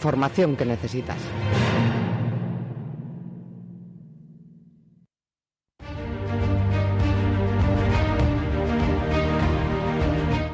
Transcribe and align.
información 0.00 0.56
que 0.56 0.64
necesitas. 0.64 1.18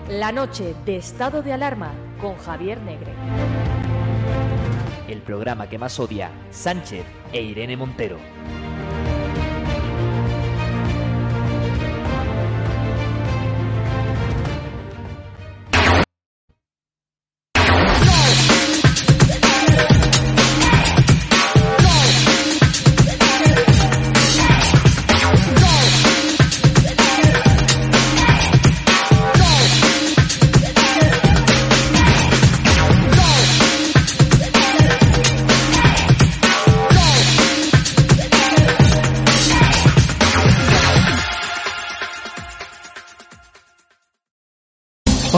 La 0.09 0.32
noche 0.32 0.74
de 0.85 0.96
estado 0.96 1.43
de 1.43 1.53
alarma 1.53 1.93
con 2.21 2.37
Javier 2.38 2.80
Negre. 2.82 3.12
El 5.09 5.22
programa 5.22 5.69
que 5.69 5.79
más 5.79 6.01
odia 6.01 6.33
Sánchez 6.51 7.05
e 7.33 7.41
Irene 7.41 7.77
Montero. 7.77 8.19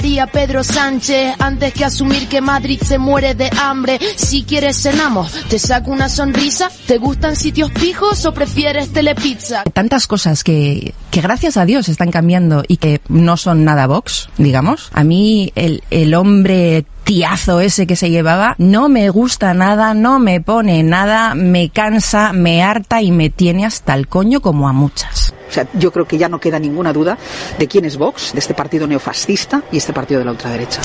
a 0.00 0.26
Pedro 0.26 0.64
Sánchez 0.64 1.34
antes 1.38 1.74
que 1.74 1.84
asumir 1.84 2.26
que 2.26 2.40
Madrid 2.40 2.80
se 2.82 2.96
muere 2.98 3.34
de 3.34 3.50
hambre. 3.60 3.98
Si 4.16 4.44
quieres 4.44 4.80
cenamos, 4.80 5.30
te 5.48 5.58
saco 5.58 5.90
una 5.90 6.08
sonrisa. 6.08 6.70
¿Te 6.86 6.96
gustan 6.96 7.36
sitios 7.36 7.70
pijos 7.70 8.24
o 8.24 8.32
prefieres 8.32 8.92
telepizza? 8.94 9.62
Tantas 9.74 10.06
cosas 10.06 10.42
que, 10.42 10.94
que 11.10 11.20
gracias 11.20 11.58
a 11.58 11.66
Dios 11.66 11.90
están 11.90 12.10
cambiando 12.10 12.64
y 12.66 12.78
que 12.78 13.02
no 13.08 13.36
son 13.36 13.64
nada 13.64 13.86
Vox, 13.86 14.30
digamos. 14.38 14.88
A 14.94 15.04
mí 15.04 15.52
el, 15.54 15.82
el 15.90 16.14
hombre 16.14 16.86
tiazo 17.04 17.60
ese 17.60 17.86
que 17.86 17.96
se 17.96 18.08
llevaba 18.08 18.54
no 18.56 18.88
me 18.88 19.10
gusta 19.10 19.52
nada, 19.52 19.92
no 19.92 20.18
me 20.18 20.40
pone 20.40 20.82
nada, 20.82 21.34
me 21.34 21.68
cansa, 21.68 22.32
me 22.32 22.62
harta 22.62 23.02
y 23.02 23.12
me 23.12 23.28
tiene 23.28 23.66
hasta 23.66 23.94
el 23.94 24.08
coño 24.08 24.40
como 24.40 24.66
a 24.66 24.72
muchas. 24.72 25.34
O 25.50 25.52
sea, 25.52 25.66
yo 25.74 25.92
creo 25.92 26.06
que 26.06 26.16
ya 26.16 26.28
no 26.28 26.38
queda 26.38 26.58
ninguna 26.58 26.92
duda 26.92 27.18
de 27.58 27.66
quién 27.66 27.84
es 27.84 27.96
Vox, 27.96 28.32
de 28.32 28.38
este 28.38 28.54
partido 28.54 28.86
neofascista 28.86 29.62
y 29.72 29.78
este 29.78 29.92
partido 29.92 30.20
de 30.20 30.24
la 30.24 30.30
ultraderecha. 30.30 30.80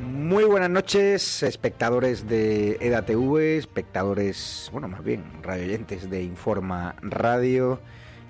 Muy 0.00 0.44
buenas 0.44 0.70
noches, 0.70 1.42
espectadores 1.44 2.26
de 2.26 2.78
EDATV, 2.80 3.58
espectadores, 3.58 4.68
bueno, 4.72 4.88
más 4.88 5.04
bien, 5.04 5.24
radioyentes 5.42 6.10
de 6.10 6.22
Informa 6.24 6.96
Radio 7.02 7.80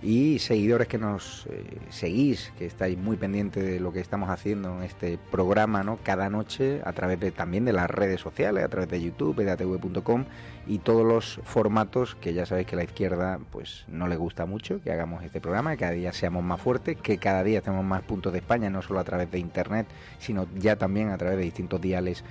y 0.03 0.41
seguidores 0.41 0.89
que 0.89 0.99
nos 0.99 1.47
eh, 1.47 1.79
seguís, 1.91 2.53
que 2.59 2.67
estáis 2.67 2.99
muy 2.99 3.17
pendientes 3.17 3.65
de 3.65 3.79
lo 3.79 3.93
que 3.93 4.01
estamos 4.01 4.31
haciendo 4.31 4.77
en 4.77 4.83
este 4.83 5.17
programa, 5.31 5.85
¿no? 5.85 5.99
Cada 6.03 6.29
noche 6.29 6.81
a 6.85 6.93
través 6.93 7.21
de 7.21 7.31
también 7.31 7.65
de 7.65 7.73
las 7.73 7.89
redes 7.89 8.21
sociales, 8.21 8.65
a 8.65 8.69
través 8.69 8.89
de 8.91 9.01
YouTube, 9.01 9.39
edatv.com 9.41 10.25
y 10.67 10.79
todos 10.79 11.07
los 11.07 11.41
formatos 11.45 12.17
que 12.17 12.35
ya 12.35 12.47
sabéis 12.47 12.67
que 12.67 12.77
la 12.77 12.85
izquierda 12.85 13.39
pues 13.51 13.85
no 13.87 14.09
le 14.09 14.17
gusta 14.17 14.45
mucho 14.45 14.83
que 14.83 14.91
hagamos 14.91 15.23
este 15.23 15.41
programa, 15.41 15.73
que 15.73 15.79
cada 15.79 15.93
día 15.93 16.13
seamos 16.13 16.43
más 16.43 16.61
fuertes, 16.61 16.97
que 16.97 17.19
cada 17.19 17.45
día 17.45 17.59
estemos 17.59 17.85
más 17.85 18.03
puntos 18.03 18.33
de 18.33 18.41
España, 18.41 18.71
no 18.71 18.83
solo 18.83 18.99
a 18.99 19.05
través 19.05 19.31
de 19.31 19.39
internet, 19.39 19.87
sino 20.19 20.49
ya 20.59 20.77
también 20.77 21.11
a 21.11 21.19
través 21.19 21.39
de 21.39 21.45
distintos 21.45 21.81
diales 21.81 22.25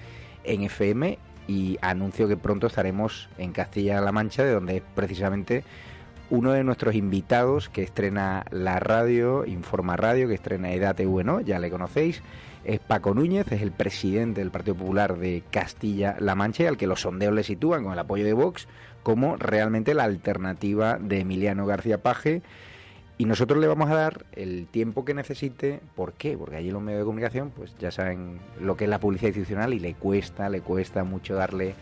en 0.43 0.63
FM 0.63 1.17
y 1.47 1.77
anuncio 1.81 2.27
que 2.27 2.37
pronto 2.37 2.67
estaremos 2.67 3.29
en 3.37 3.51
Castilla-La 3.51 4.11
Mancha, 4.11 4.43
de 4.43 4.51
donde 4.51 4.77
es 4.77 4.83
precisamente 4.95 5.63
uno 6.31 6.53
de 6.53 6.63
nuestros 6.63 6.95
invitados 6.95 7.67
que 7.67 7.83
estrena 7.83 8.45
la 8.51 8.79
radio, 8.79 9.45
Informa 9.45 9.97
Radio, 9.97 10.29
que 10.29 10.33
estrena 10.33 10.71
EDATV, 10.71 11.25
¿no? 11.25 11.41
Ya 11.41 11.59
le 11.59 11.69
conocéis. 11.69 12.23
Es 12.63 12.79
Paco 12.79 13.13
Núñez, 13.13 13.51
es 13.51 13.61
el 13.61 13.71
presidente 13.71 14.39
del 14.39 14.49
Partido 14.49 14.75
Popular 14.75 15.17
de 15.17 15.43
Castilla-La 15.51 16.35
Mancha, 16.35 16.69
al 16.69 16.77
que 16.77 16.87
los 16.87 17.01
sondeos 17.01 17.33
le 17.33 17.43
sitúan 17.43 17.83
con 17.83 17.91
el 17.91 17.99
apoyo 17.99 18.23
de 18.23 18.33
Vox 18.33 18.67
como 19.03 19.35
realmente 19.35 19.93
la 19.93 20.03
alternativa 20.03 20.97
de 20.99 21.19
Emiliano 21.19 21.65
García 21.65 22.01
Paje. 22.01 22.41
Y 23.17 23.25
nosotros 23.25 23.59
le 23.59 23.67
vamos 23.67 23.89
a 23.89 23.95
dar 23.95 24.25
el 24.31 24.67
tiempo 24.67 25.03
que 25.03 25.13
necesite. 25.13 25.81
¿Por 25.95 26.13
qué? 26.13 26.37
Porque 26.37 26.55
allí 26.55 26.71
los 26.71 26.81
medios 26.81 27.01
de 27.01 27.05
comunicación, 27.05 27.51
pues 27.51 27.75
ya 27.77 27.91
saben 27.91 28.39
lo 28.59 28.77
que 28.77 28.85
es 28.85 28.89
la 28.89 28.99
publicidad 28.99 29.29
institucional 29.29 29.73
y 29.73 29.79
le 29.79 29.95
cuesta, 29.95 30.49
le 30.49 30.61
cuesta 30.61 31.03
mucho 31.03 31.35
darle 31.35 31.75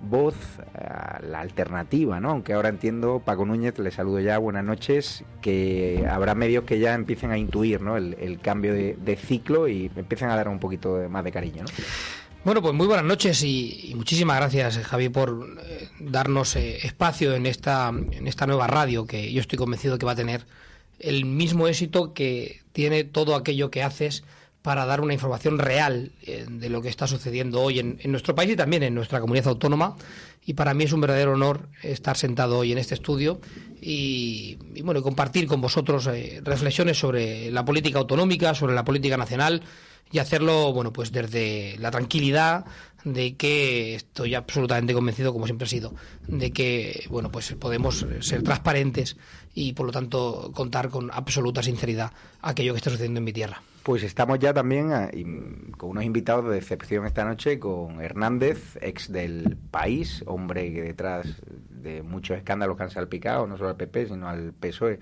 voz 0.00 0.34
a 0.74 1.20
la 1.22 1.40
alternativa, 1.40 2.20
¿no? 2.20 2.30
Aunque 2.30 2.52
ahora 2.52 2.68
entiendo, 2.68 3.22
Paco 3.24 3.44
Núñez, 3.44 3.78
le 3.78 3.90
saludo 3.90 4.20
ya, 4.20 4.38
buenas 4.38 4.64
noches, 4.64 5.24
que 5.40 6.06
habrá 6.10 6.34
medios 6.34 6.64
que 6.64 6.78
ya 6.78 6.94
empiecen 6.94 7.30
a 7.30 7.38
intuir, 7.38 7.80
¿no? 7.80 7.96
El, 7.96 8.16
el 8.20 8.38
cambio 8.40 8.72
de, 8.74 9.16
ciclo 9.16 9.68
y 9.68 9.90
empiecen 9.96 10.28
a 10.28 10.36
dar 10.36 10.48
un 10.48 10.58
poquito 10.58 10.96
de, 10.96 11.08
más 11.08 11.24
de 11.24 11.32
cariño, 11.32 11.62
¿no? 11.62 11.68
Bueno, 12.44 12.62
pues 12.62 12.74
muy 12.74 12.86
buenas 12.86 13.04
noches 13.04 13.42
y, 13.42 13.90
y 13.90 13.94
muchísimas 13.96 14.36
gracias, 14.36 14.78
Javi, 14.78 15.08
por 15.08 15.56
eh, 15.64 15.88
darnos 15.98 16.54
eh, 16.54 16.86
espacio 16.86 17.34
en 17.34 17.44
esta, 17.44 17.88
en 17.88 18.28
esta 18.28 18.46
nueva 18.46 18.68
radio 18.68 19.04
que 19.04 19.32
yo 19.32 19.40
estoy 19.40 19.58
convencido 19.58 19.98
que 19.98 20.06
va 20.06 20.12
a 20.12 20.16
tener 20.16 20.46
el 21.00 21.24
mismo 21.24 21.66
éxito 21.66 22.14
que 22.14 22.60
tiene 22.72 23.02
todo 23.02 23.34
aquello 23.34 23.70
que 23.72 23.82
haces 23.82 24.22
para 24.66 24.84
dar 24.84 25.00
una 25.00 25.14
información 25.14 25.60
real 25.60 26.10
eh, 26.22 26.44
de 26.50 26.68
lo 26.68 26.82
que 26.82 26.88
está 26.88 27.06
sucediendo 27.06 27.62
hoy 27.62 27.78
en, 27.78 28.00
nuestro 28.06 28.34
país 28.34 28.50
y 28.50 28.56
también 28.56 28.82
en 28.82 28.96
nuestra 28.96 29.20
comunidad 29.20 29.46
autónoma. 29.46 29.94
Y 30.44 30.54
para 30.54 30.74
mí 30.74 30.82
es 30.82 30.92
un 30.92 31.00
verdadero 31.00 31.34
honor 31.34 31.68
estar 31.84 32.16
sentado 32.16 32.58
hoy 32.58 32.72
en 32.72 32.78
este 32.78 32.94
estudio 32.94 33.40
y, 33.80 34.58
y 34.74 34.82
bueno, 34.82 35.02
compartir 35.04 35.46
con 35.46 35.60
vosotros 35.60 36.08
eh, 36.08 36.40
reflexiones 36.42 36.98
sobre 36.98 37.48
la 37.52 37.64
política 37.64 38.00
autonómica, 38.00 38.56
sobre 38.56 38.74
la 38.74 38.84
política 38.84 39.16
nacional 39.16 39.62
y 40.10 40.18
hacerlo, 40.18 40.72
bueno, 40.72 40.92
pues 40.92 41.12
desde 41.12 41.76
la 41.78 41.92
tranquilidad 41.92 42.64
de 43.04 43.36
que 43.36 43.94
estoy 43.94 44.34
absolutamente 44.34 44.94
convencido, 44.94 45.32
como 45.32 45.46
siempre 45.46 45.66
he 45.66 45.70
sido, 45.70 45.94
de 46.26 46.50
que, 46.50 47.06
bueno, 47.08 47.30
pues 47.30 47.52
podemos 47.52 48.04
ser 48.18 48.42
transparentes 48.42 49.16
y, 49.54 49.74
por 49.74 49.86
lo 49.86 49.92
tanto, 49.92 50.50
contar 50.52 50.88
con 50.88 51.12
absoluta 51.12 51.62
sinceridad 51.62 52.10
aquello 52.42 52.72
que 52.72 52.78
está 52.78 52.90
sucediendo 52.90 53.18
en 53.18 53.24
mi 53.24 53.32
tierra. 53.32 53.62
Pues 53.86 54.02
estamos 54.02 54.40
ya 54.40 54.52
también 54.52 54.92
ah, 54.92 55.08
con 55.78 55.90
unos 55.90 56.02
invitados 56.02 56.50
de 56.50 56.58
excepción 56.58 57.06
esta 57.06 57.24
noche, 57.24 57.60
con 57.60 58.02
Hernández, 58.02 58.76
ex 58.80 59.12
del 59.12 59.56
país, 59.70 60.24
hombre 60.26 60.72
que 60.72 60.82
detrás 60.82 61.40
de 61.70 62.02
muchos 62.02 62.36
escándalos 62.36 62.76
que 62.76 62.82
han 62.82 62.90
salpicado, 62.90 63.46
no 63.46 63.56
solo 63.56 63.68
al 63.68 63.76
PP, 63.76 64.06
sino 64.08 64.28
al 64.28 64.52
PSOE, 64.54 64.98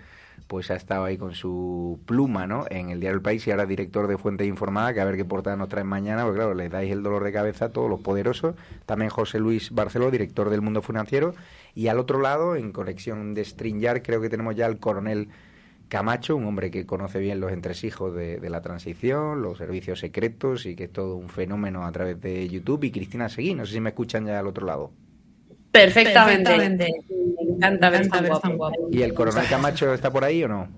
pues 0.48 0.70
ha 0.70 0.74
estado 0.74 1.04
ahí 1.04 1.16
con 1.16 1.32
su 1.32 1.98
pluma, 2.04 2.46
¿no? 2.46 2.66
En 2.68 2.90
el 2.90 3.00
diario 3.00 3.16
El 3.16 3.22
País 3.22 3.46
y 3.46 3.52
ahora 3.52 3.64
director 3.64 4.06
de 4.06 4.18
Fuente 4.18 4.44
Informada, 4.44 4.92
que 4.92 5.00
a 5.00 5.06
ver 5.06 5.16
qué 5.16 5.24
portada 5.24 5.56
nos 5.56 5.70
traen 5.70 5.86
mañana, 5.86 6.24
porque 6.24 6.40
claro, 6.40 6.52
le 6.52 6.68
dais 6.68 6.92
el 6.92 7.02
dolor 7.02 7.24
de 7.24 7.32
cabeza 7.32 7.64
a 7.64 7.68
todos 7.70 7.88
los 7.88 8.00
poderosos. 8.00 8.54
También 8.84 9.08
José 9.08 9.38
Luis 9.38 9.70
Barceló, 9.70 10.10
director 10.10 10.50
del 10.50 10.60
Mundo 10.60 10.82
Financiero. 10.82 11.34
Y 11.74 11.88
al 11.88 11.98
otro 11.98 12.20
lado, 12.20 12.54
en 12.54 12.70
conexión 12.70 13.32
de 13.32 13.46
Stringyard, 13.46 14.02
creo 14.02 14.20
que 14.20 14.28
tenemos 14.28 14.54
ya 14.54 14.66
al 14.66 14.78
coronel 14.78 15.30
Camacho, 15.88 16.36
un 16.36 16.44
hombre 16.44 16.70
que 16.70 16.86
conoce 16.86 17.18
bien 17.18 17.40
los 17.40 17.52
entresijos 17.52 18.14
de, 18.14 18.38
de, 18.38 18.50
la 18.50 18.62
transición, 18.62 19.42
los 19.42 19.58
servicios 19.58 20.00
secretos 20.00 20.66
y 20.66 20.74
que 20.74 20.84
es 20.84 20.92
todo 20.92 21.16
un 21.16 21.28
fenómeno 21.28 21.84
a 21.84 21.92
través 21.92 22.20
de 22.20 22.48
YouTube. 22.48 22.84
Y 22.84 22.90
Cristina 22.90 23.28
Seguí, 23.28 23.54
no 23.54 23.66
sé 23.66 23.74
si 23.74 23.80
me 23.80 23.90
escuchan 23.90 24.26
ya 24.26 24.38
al 24.38 24.46
otro 24.46 24.66
lado. 24.66 24.90
Perfectamente. 25.74 26.92
Me 27.18 27.54
encanta 27.56 27.90
ver 27.90 28.08
tan 28.08 28.56
guapo. 28.56 28.88
¿Y 28.92 29.02
el 29.02 29.12
coronel 29.12 29.44
Camacho 29.48 29.92
está 29.92 30.12
por 30.12 30.22
ahí 30.22 30.44
o 30.44 30.48
no? 30.48 30.68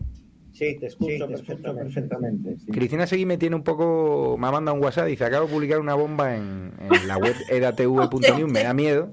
Sí, 0.55 0.75
te 0.81 0.87
escucho, 0.87 1.29
perfectamente. 1.29 2.57
Cristina 2.73 3.07
Seguí 3.07 3.27
me 3.27 3.37
tiene 3.37 3.57
un 3.57 3.63
poco. 3.63 4.39
Me 4.39 4.47
ha 4.47 4.51
mandado 4.51 4.75
un 4.75 4.83
WhatsApp 4.83 5.09
y 5.09 5.11
dice: 5.11 5.27
Acabo 5.27 5.47
de 5.47 5.53
publicar 5.53 5.81
una 5.81 5.95
bomba 5.95 6.35
en, 6.35 6.73
la 7.07 7.19
web 7.19 7.35
edatv.news. 7.51 8.51
me 8.51 8.63
da 8.63 8.73
miedo. 8.73 9.11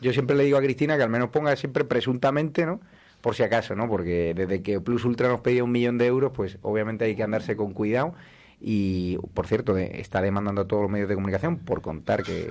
Yo 0.00 0.12
siempre 0.12 0.36
le 0.36 0.44
digo 0.44 0.58
a 0.58 0.62
Cristina 0.62 0.96
que 0.96 1.02
al 1.02 1.10
menos 1.10 1.30
ponga 1.30 1.56
siempre 1.56 1.84
presuntamente, 1.84 2.64
¿no? 2.64 2.80
Por 3.20 3.34
si 3.34 3.42
acaso, 3.42 3.74
¿no? 3.74 3.88
Porque 3.88 4.34
desde 4.34 4.62
que 4.62 4.80
Plus 4.80 5.04
Ultra 5.04 5.28
nos 5.28 5.40
pedía 5.40 5.62
un 5.64 5.72
millón 5.72 5.98
de 5.98 6.06
euros, 6.06 6.32
pues 6.34 6.58
obviamente 6.62 7.04
hay 7.04 7.14
que 7.14 7.22
andarse 7.22 7.56
con 7.56 7.72
cuidado 7.72 8.14
y, 8.60 9.16
por 9.32 9.46
cierto, 9.46 9.76
está 9.78 10.20
demandando 10.20 10.62
a 10.62 10.68
todos 10.68 10.82
los 10.82 10.90
medios 10.90 11.08
de 11.08 11.14
comunicación 11.14 11.58
por 11.58 11.80
contar 11.80 12.22
que 12.22 12.50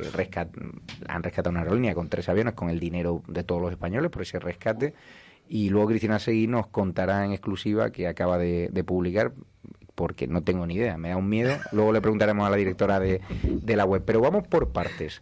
han 1.07 1.24
rescatado 1.24 1.51
una 1.51 1.62
aerolínea 1.62 1.94
con 1.94 2.10
tres 2.10 2.27
aviones 2.30 2.54
con 2.54 2.69
el 2.69 2.80
dinero 2.80 3.21
de 3.27 3.44
todos 3.44 3.62
los 3.62 3.71
españoles 3.71 4.10
por 4.10 4.24
ese 4.24 4.39
rescate. 4.39 4.95
Y 5.48 5.69
luego 5.69 5.88
Cristina 5.88 6.18
Seguí 6.18 6.48
nos 6.48 6.68
contará 6.68 7.25
en 7.25 7.31
exclusiva 7.31 7.92
que 7.92 8.07
acaba 8.07 8.39
de, 8.39 8.83
publicar, 8.86 9.33
porque 9.94 10.27
no 10.27 10.42
tengo 10.42 10.65
ni 10.65 10.75
idea, 10.75 10.98
me 10.98 11.10
da 11.10 11.18
un 11.18 11.30
miedo. 11.30 11.56
Luego 11.72 11.94
le 11.94 12.01
preguntaremos 12.01 12.45
a 12.45 12.50
la 12.50 12.56
directora 12.56 13.00
de 13.00 13.22
la 13.75 13.86
web. 13.86 14.04
Pero 14.04 14.19
vamos 14.19 14.48
por 14.48 14.69
partes. 14.69 15.22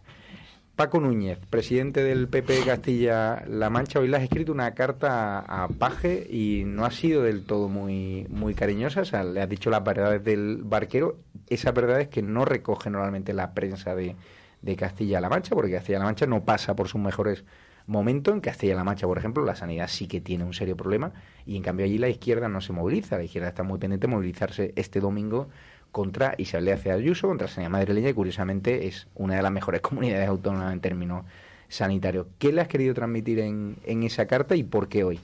Paco 0.78 1.00
Núñez, 1.00 1.40
presidente 1.50 2.04
del 2.04 2.28
PP 2.28 2.60
Castilla-La 2.64 3.68
Mancha, 3.68 3.98
hoy 3.98 4.06
le 4.06 4.16
has 4.16 4.22
escrito 4.22 4.52
una 4.52 4.74
carta 4.74 5.40
a 5.40 5.66
Paje 5.66 6.24
y 6.30 6.62
no 6.66 6.84
ha 6.84 6.92
sido 6.92 7.24
del 7.24 7.42
todo 7.42 7.68
muy, 7.68 8.28
muy 8.30 8.54
cariñosa. 8.54 9.00
O 9.00 9.04
sea, 9.04 9.24
le 9.24 9.42
has 9.42 9.48
dicho 9.48 9.70
las 9.70 9.82
verdades 9.82 10.22
del 10.22 10.60
barquero, 10.62 11.18
esas 11.48 11.74
verdades 11.74 12.06
que 12.06 12.22
no 12.22 12.44
recoge 12.44 12.90
normalmente 12.90 13.32
la 13.32 13.54
prensa 13.54 13.96
de, 13.96 14.14
de 14.62 14.76
Castilla-La 14.76 15.28
Mancha, 15.28 15.56
porque 15.56 15.72
Castilla-La 15.72 16.04
Mancha 16.04 16.26
no 16.26 16.44
pasa 16.44 16.76
por 16.76 16.86
sus 16.86 17.00
mejores 17.00 17.44
momentos. 17.88 18.32
En 18.32 18.40
Castilla-La 18.40 18.84
Mancha, 18.84 19.08
por 19.08 19.18
ejemplo, 19.18 19.44
la 19.44 19.56
sanidad 19.56 19.88
sí 19.88 20.06
que 20.06 20.20
tiene 20.20 20.44
un 20.44 20.54
serio 20.54 20.76
problema 20.76 21.10
y 21.44 21.56
en 21.56 21.64
cambio 21.64 21.86
allí 21.86 21.98
la 21.98 22.08
izquierda 22.08 22.48
no 22.48 22.60
se 22.60 22.72
moviliza. 22.72 23.16
La 23.16 23.24
izquierda 23.24 23.48
está 23.48 23.64
muy 23.64 23.80
pendiente 23.80 24.06
de 24.06 24.12
movilizarse 24.12 24.74
este 24.76 25.00
domingo 25.00 25.48
contra 25.92 26.34
Isabel 26.38 26.66
Díaz 26.66 26.86
Ayuso, 26.86 27.28
contra 27.28 27.48
Sanidad 27.48 27.70
Madrileña, 27.70 28.10
y 28.10 28.14
curiosamente 28.14 28.86
es 28.86 29.06
una 29.14 29.36
de 29.36 29.42
las 29.42 29.52
mejores 29.52 29.80
comunidades 29.82 30.28
autónomas 30.28 30.72
en 30.72 30.80
términos 30.80 31.24
sanitarios. 31.68 32.26
¿Qué 32.38 32.52
le 32.52 32.60
has 32.60 32.68
querido 32.68 32.94
transmitir 32.94 33.40
en, 33.40 33.76
en 33.84 34.02
esa 34.02 34.26
carta 34.26 34.56
y 34.56 34.62
por 34.62 34.88
qué 34.88 35.04
hoy? 35.04 35.20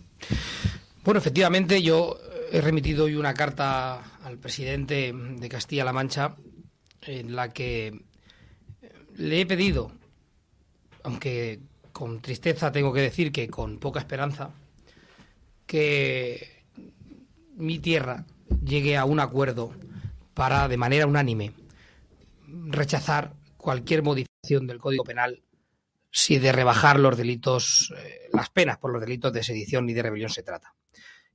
Bueno, 1.05 1.19
efectivamente, 1.19 1.83
yo 1.83 2.19
he 2.51 2.61
remitido 2.61 3.05
hoy 3.05 3.17
una 3.17 3.35
carta 3.35 4.03
al 4.23 4.39
presidente 4.39 5.13
de 5.13 5.49
Castilla-La 5.49 5.93
Mancha 5.93 6.37
en 7.03 7.35
la 7.35 7.51
que 7.51 8.01
le 9.17 9.41
he 9.41 9.47
pedido, 9.47 9.91
aunque 11.03 11.61
con 11.93 12.21
tristeza 12.21 12.73
tengo 12.73 12.93
que 12.93 13.01
decir 13.01 13.33
que 13.33 13.49
con 13.49 13.79
poca 13.79 14.01
esperanza, 14.01 14.51
que 15.67 16.65
mi 17.57 17.79
tierra 17.79 18.25
llegue 18.65 18.97
a 18.97 19.05
un 19.05 19.21
acuerdo 19.21 19.73
para, 20.35 20.69
de 20.69 20.77
manera 20.77 21.07
unánime, 21.07 21.55
rechazar 22.47 23.35
cualquier 23.57 24.03
modificación 24.03 24.67
del 24.67 24.79
Código 24.79 25.05
Penal 25.05 25.43
si 26.11 26.39
de 26.39 26.53
rebajar 26.53 27.01
los 27.01 27.17
delitos, 27.17 27.93
eh, 27.97 28.29
las 28.33 28.49
penas 28.51 28.79
por 28.79 28.93
los 28.93 29.01
delitos 29.01 29.33
de 29.33 29.43
sedición 29.43 29.89
y 29.89 29.95
de 29.95 30.03
rebelión 30.03 30.31
se 30.31 30.45
trata. 30.45 30.73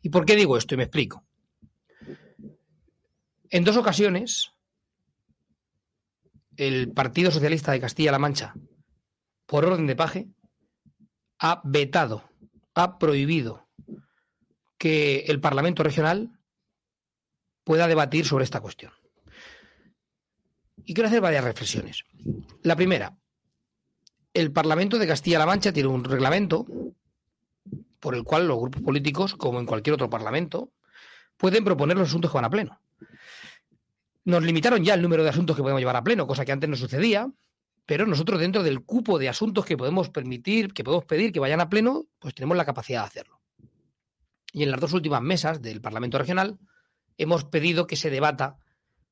¿Y 0.01 0.09
por 0.09 0.25
qué 0.25 0.37
digo 0.37 0.55
esto? 0.55 0.73
Y 0.73 0.77
me 0.77 0.83
explico. 0.83 1.25
En 3.49 3.65
dos 3.65 3.75
ocasiones, 3.75 4.53
el 6.55 6.93
Partido 6.93 7.29
Socialista 7.29 7.73
de 7.73 7.81
Castilla-La 7.81 8.19
Mancha, 8.19 8.53
por 9.45 9.65
orden 9.65 9.85
de 9.85 9.97
paje, 9.97 10.29
ha 11.39 11.61
vetado, 11.65 12.29
ha 12.73 12.97
prohibido 12.99 13.67
que 14.77 15.25
el 15.27 15.41
Parlamento 15.41 15.83
Regional 15.83 16.38
pueda 17.69 17.87
debatir 17.87 18.25
sobre 18.25 18.45
esta 18.45 18.61
cuestión. 18.61 18.91
Y 20.85 20.95
quiero 20.95 21.07
hacer 21.07 21.21
varias 21.21 21.43
reflexiones. 21.43 22.03
La 22.63 22.75
primera, 22.75 23.15
el 24.33 24.51
Parlamento 24.51 24.97
de 24.97 25.05
Castilla-La 25.05 25.45
Mancha 25.45 25.71
tiene 25.71 25.87
un 25.87 26.03
reglamento 26.03 26.65
por 27.99 28.15
el 28.15 28.23
cual 28.23 28.47
los 28.47 28.57
grupos 28.57 28.81
políticos, 28.81 29.35
como 29.35 29.59
en 29.59 29.67
cualquier 29.67 29.93
otro 29.93 30.09
Parlamento, 30.09 30.71
pueden 31.37 31.63
proponer 31.63 31.95
los 31.95 32.09
asuntos 32.09 32.31
que 32.31 32.37
van 32.37 32.45
a 32.45 32.49
pleno. 32.49 32.81
Nos 34.25 34.41
limitaron 34.41 34.83
ya 34.83 34.95
el 34.95 35.03
número 35.03 35.21
de 35.21 35.29
asuntos 35.29 35.55
que 35.55 35.61
podemos 35.61 35.79
llevar 35.79 35.97
a 35.97 36.03
pleno, 36.03 36.25
cosa 36.25 36.45
que 36.45 36.51
antes 36.51 36.71
no 36.71 36.75
sucedía, 36.75 37.31
pero 37.85 38.07
nosotros 38.07 38.39
dentro 38.39 38.63
del 38.63 38.81
cupo 38.81 39.19
de 39.19 39.29
asuntos 39.29 39.63
que 39.67 39.77
podemos 39.77 40.09
permitir, 40.09 40.73
que 40.73 40.83
podemos 40.83 41.05
pedir 41.05 41.31
que 41.31 41.39
vayan 41.39 41.61
a 41.61 41.69
pleno, 41.69 42.07
pues 42.17 42.33
tenemos 42.33 42.57
la 42.57 42.65
capacidad 42.65 43.01
de 43.01 43.07
hacerlo. 43.09 43.39
Y 44.53 44.63
en 44.63 44.71
las 44.71 44.79
dos 44.81 44.93
últimas 44.93 45.21
mesas 45.21 45.61
del 45.61 45.81
Parlamento 45.81 46.17
Regional 46.17 46.57
hemos 47.19 47.43
pedido 47.43 47.85
que 47.85 47.95
se 47.95 48.09
debata 48.09 48.57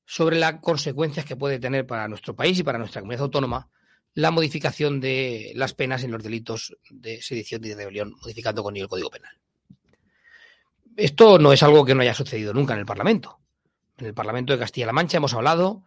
sobre 0.06 0.40
las 0.40 0.60
consecuencias 0.62 1.26
que 1.26 1.36
puede 1.36 1.60
tener 1.60 1.86
para 1.86 2.08
nuestro 2.08 2.36
país 2.36 2.58
y 2.58 2.64
para 2.64 2.80
nuestra 2.80 3.02
comunidad 3.02 3.26
autónoma 3.26 3.70
la 4.14 4.32
modificación 4.32 5.00
de 5.00 5.52
las 5.54 5.76
penas 5.76 6.04
en 6.04 6.12
los 6.12 6.24
delitos 6.24 6.76
de 6.90 7.22
sedición 7.22 7.64
y 7.64 7.68
de 7.68 7.76
rebelión, 7.76 8.16
modificando 8.20 8.64
con 8.64 8.76
ello 8.76 8.86
el 8.86 8.90
Código 8.90 9.12
Penal. 9.12 9.38
Esto 10.96 11.38
no 11.38 11.54
es 11.54 11.62
algo 11.62 11.86
que 11.86 11.94
no 11.94 12.02
haya 12.02 12.16
sucedido 12.16 12.52
nunca 12.54 12.74
en 12.74 12.80
el 12.80 12.86
Parlamento. 12.86 13.40
En 13.98 14.08
el 14.08 14.16
Parlamento 14.16 14.54
de 14.54 14.60
Castilla-La 14.60 14.94
Mancha 14.94 15.18
hemos 15.18 15.36
hablado 15.36 15.84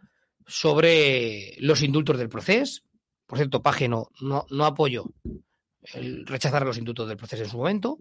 sobre 0.47 1.57
los 1.59 1.83
indultos 1.83 2.19
del 2.19 2.29
proceso. 2.29 2.83
Por 3.27 3.39
cierto, 3.39 3.63
Paje 3.63 3.89
no, 3.89 4.11
apoyo 4.61 5.07
el 5.95 6.27
rechazar 6.27 6.65
los 6.65 6.79
indultos 6.79 7.09
del 7.09 7.17
proceso 7.17 7.43
en 7.43 7.51
su 7.51 7.57
momento. 7.57 7.99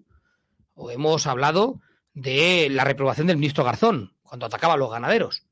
O 0.76 0.92
hemos 0.92 1.26
hablado 1.26 1.82
de 2.22 2.70
la 2.70 2.84
reprobación 2.84 3.28
del 3.28 3.38
ministro 3.38 3.64
Garzón 3.64 4.16
cuando 4.22 4.46
atacaba 4.46 4.74
a 4.74 4.78
los 4.78 4.92
ganaderos. 4.92 5.46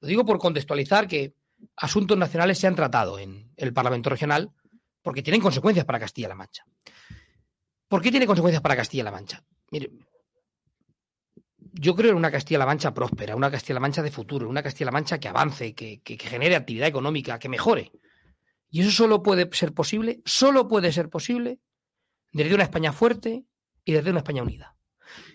Lo 0.00 0.08
digo 0.08 0.24
por 0.24 0.38
contextualizar 0.38 1.08
que 1.08 1.34
asuntos 1.76 2.16
nacionales 2.16 2.58
se 2.58 2.66
han 2.66 2.74
tratado 2.74 3.18
en 3.18 3.52
el 3.56 3.72
Parlamento 3.72 4.10
Regional 4.10 4.52
porque 5.02 5.22
tienen 5.22 5.40
consecuencias 5.40 5.84
para 5.84 5.98
Castilla-La 5.98 6.34
Mancha. 6.34 6.64
¿Por 7.88 8.00
qué 8.00 8.10
tiene 8.10 8.26
consecuencias 8.26 8.62
para 8.62 8.76
Castilla-La 8.76 9.10
Mancha? 9.10 9.44
Mire, 9.70 9.90
yo 11.56 11.94
creo 11.94 12.12
en 12.12 12.16
una 12.16 12.30
Castilla-La 12.30 12.66
Mancha 12.66 12.94
próspera, 12.94 13.36
una 13.36 13.50
Castilla-La 13.50 13.80
Mancha 13.80 14.02
de 14.02 14.10
futuro, 14.10 14.48
una 14.48 14.62
Castilla-La 14.62 14.92
Mancha 14.92 15.18
que 15.18 15.28
avance, 15.28 15.74
que, 15.74 16.00
que, 16.02 16.16
genere 16.18 16.56
actividad 16.56 16.88
económica, 16.88 17.38
que 17.38 17.48
mejore. 17.48 17.92
Y 18.70 18.80
eso 18.80 18.90
solo 18.90 19.22
puede 19.22 19.48
ser 19.52 19.74
posible, 19.74 20.22
solo 20.24 20.68
puede 20.68 20.92
ser 20.92 21.10
posible 21.10 21.58
desde 22.30 22.54
una 22.54 22.64
España 22.64 22.92
fuerte 22.92 23.44
y 23.84 23.92
desde 23.92 24.10
una 24.10 24.20
España 24.20 24.42
unida 24.42 24.76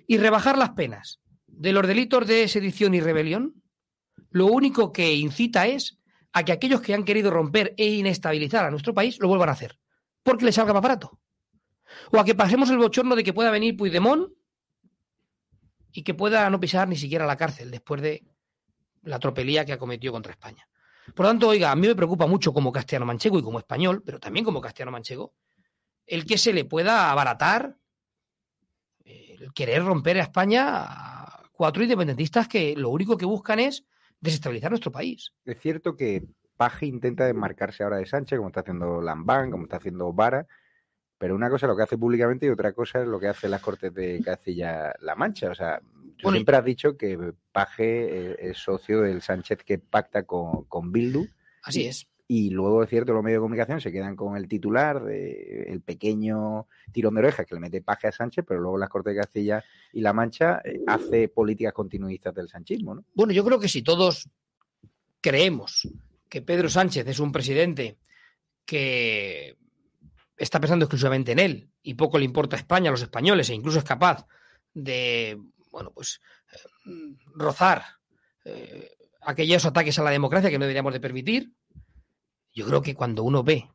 y 0.08 0.18
rebajar 0.18 0.58
las 0.58 0.72
penas 0.72 1.20
de 1.46 1.74
los 1.74 1.86
delitos 1.86 2.26
de 2.26 2.48
sedición 2.48 2.94
y 2.96 3.02
rebelión, 3.02 3.62
lo 4.32 4.48
único 4.48 4.92
que 4.92 5.14
incita 5.14 5.68
es 5.68 6.00
a 6.32 6.44
que 6.44 6.52
aquellos 6.52 6.82
que 6.82 6.94
han 6.94 7.04
querido 7.04 7.30
romper 7.30 7.74
e 7.78 7.88
inestabilizar 7.88 8.66
a 8.66 8.72
nuestro 8.72 8.94
país 8.94 9.20
lo 9.20 9.28
vuelvan 9.28 9.50
a 9.50 9.54
hacer, 9.54 9.78
porque 10.24 10.46
les 10.46 10.56
salga 10.56 10.74
más 10.74 10.82
barato. 10.82 11.20
O 12.12 12.20
a 12.20 12.26
que 12.26 12.36
pasemos 12.36 12.70
el 12.70 12.78
bochorno 12.78 13.16
de 13.16 13.24
que 13.24 13.34
pueda 13.34 13.52
venir 13.52 13.76
Puigdemont 13.76 14.32
y 15.92 16.04
que 16.04 16.14
pueda 16.14 16.50
no 16.50 16.60
pisar 16.60 16.88
ni 16.88 16.96
siquiera 16.96 17.26
la 17.26 17.38
cárcel 17.38 17.72
después 17.72 18.02
de 18.02 18.24
la 19.04 19.20
tropelía 19.20 19.66
que 19.66 19.74
ha 19.74 19.78
cometido 19.78 20.14
contra 20.14 20.34
España. 20.34 20.68
Por 21.16 21.26
lo 21.26 21.30
tanto, 21.30 21.48
oiga, 21.48 21.72
a 21.72 21.76
mí 21.76 21.88
me 21.88 21.96
preocupa 21.96 22.28
mucho 22.28 22.54
como 22.54 22.72
castellano 22.72 23.06
manchego 23.06 23.40
y 23.40 23.44
como 23.44 23.60
español, 23.60 24.04
pero 24.06 24.20
también 24.20 24.44
como 24.44 24.62
castellano 24.62 24.92
manchego, 24.92 25.34
el 26.06 26.26
que 26.26 26.38
se 26.38 26.54
le 26.54 26.66
pueda 26.66 27.10
abaratar 27.10 27.78
querer 29.54 29.84
romper 29.84 30.18
a 30.18 30.24
España 30.24 30.66
a 30.68 31.44
cuatro 31.52 31.84
independentistas 31.84 32.48
que 32.48 32.76
lo 32.76 32.90
único 32.90 33.18
que 33.18 33.26
buscan 33.26 33.60
es 33.60 33.86
desestabilizar 34.20 34.72
nuestro 34.72 34.92
país. 34.92 35.34
Es 35.46 35.60
cierto 35.60 35.96
que 35.96 36.24
Paje 36.56 36.88
intenta 36.88 37.26
desmarcarse 37.26 37.84
ahora 37.84 37.98
de 37.98 38.06
Sánchez, 38.06 38.38
como 38.38 38.50
está 38.50 38.62
haciendo 38.62 39.02
Lambán, 39.02 39.52
como 39.52 39.66
está 39.66 39.78
haciendo 39.78 40.12
Vara, 40.12 40.48
pero 41.18 41.36
una 41.36 41.50
cosa 41.50 41.66
es 41.66 41.70
lo 41.70 41.78
que 41.78 41.84
hace 41.84 41.98
públicamente 41.98 42.46
y 42.46 42.50
otra 42.50 42.74
cosa 42.74 43.02
es 43.02 43.08
lo 43.08 43.20
que 43.20 43.28
hace 43.28 43.48
las 43.50 43.62
Cortes 43.62 43.94
de 43.94 44.22
Castilla-La 44.24 45.16
Mancha. 45.16 45.52
O 45.52 45.56
sea, 45.56 45.80
tú 46.18 46.32
siempre 46.32 46.58
has 46.58 46.66
dicho 46.66 46.98
que 46.98 47.34
Paje 47.52 48.50
es 48.50 48.58
socio 48.58 49.02
del 49.02 49.22
Sánchez 49.22 49.64
que 49.64 49.80
pacta 49.80 50.24
con, 50.24 50.66
con 50.66 50.92
Bildu. 50.92 51.28
Así 51.64 51.86
es. 51.86 52.08
Y 52.30 52.50
luego, 52.50 52.84
es 52.84 52.90
cierto, 52.90 53.14
los 53.14 53.24
medios 53.24 53.38
de 53.38 53.44
comunicación 53.44 53.80
se 53.80 53.92
quedan 53.92 54.18
con 54.18 54.36
el 54.36 54.50
titular 54.50 55.02
de 55.02 55.64
el 55.70 55.82
pequeño 55.82 56.68
tirón 56.92 57.14
de 57.14 57.20
orejas 57.22 57.46
que 57.46 57.56
le 57.56 57.62
mete 57.62 57.82
paje 57.82 58.08
a 58.08 58.12
Sánchez, 58.12 58.44
pero 58.46 58.60
luego 58.60 58.78
las 58.78 58.90
Cortes 58.90 59.16
de 59.16 59.22
Castilla 59.22 59.64
y 59.94 60.02
La 60.02 60.12
Mancha 60.12 60.62
eh, 60.66 60.82
hace 60.88 61.30
políticas 61.30 61.72
continuistas 61.72 62.36
del 62.36 62.50
sanchismo, 62.50 62.96
¿no? 62.96 63.06
Bueno, 63.14 63.32
yo 63.32 63.46
creo 63.46 63.60
que 63.60 63.70
si 63.70 63.82
todos 63.82 64.30
creemos 65.22 65.88
que 66.28 66.42
Pedro 66.42 66.68
Sánchez 66.68 67.08
es 67.08 67.20
un 67.20 67.32
presidente 67.32 67.98
que 68.66 69.58
está 70.36 70.60
pensando 70.60 70.84
exclusivamente 70.86 71.32
en 71.32 71.40
él 71.40 71.70
y 71.82 71.94
poco 71.94 72.20
le 72.20 72.26
importa 72.26 72.58
a 72.58 72.60
España, 72.60 72.90
a 72.90 72.92
los 72.92 73.02
españoles, 73.02 73.50
e 73.50 73.56
incluso 73.56 73.80
es 73.80 73.86
capaz 73.86 74.28
de, 74.74 75.42
bueno, 75.72 75.92
pues 75.94 76.22
eh, 76.52 77.16
rozar 77.36 77.84
eh, 78.44 78.92
aquellos 79.22 79.66
ataques 79.66 79.98
a 79.98 80.04
la 80.04 80.12
democracia 80.12 80.50
que 80.50 80.60
no 80.60 80.66
deberíamos 80.66 80.94
de 80.94 81.00
permitir, 81.00 81.54
yo 82.58 82.66
creo 82.66 82.82
que 82.82 82.96
cuando 82.96 83.22
uno 83.22 83.44
ve 83.44 83.70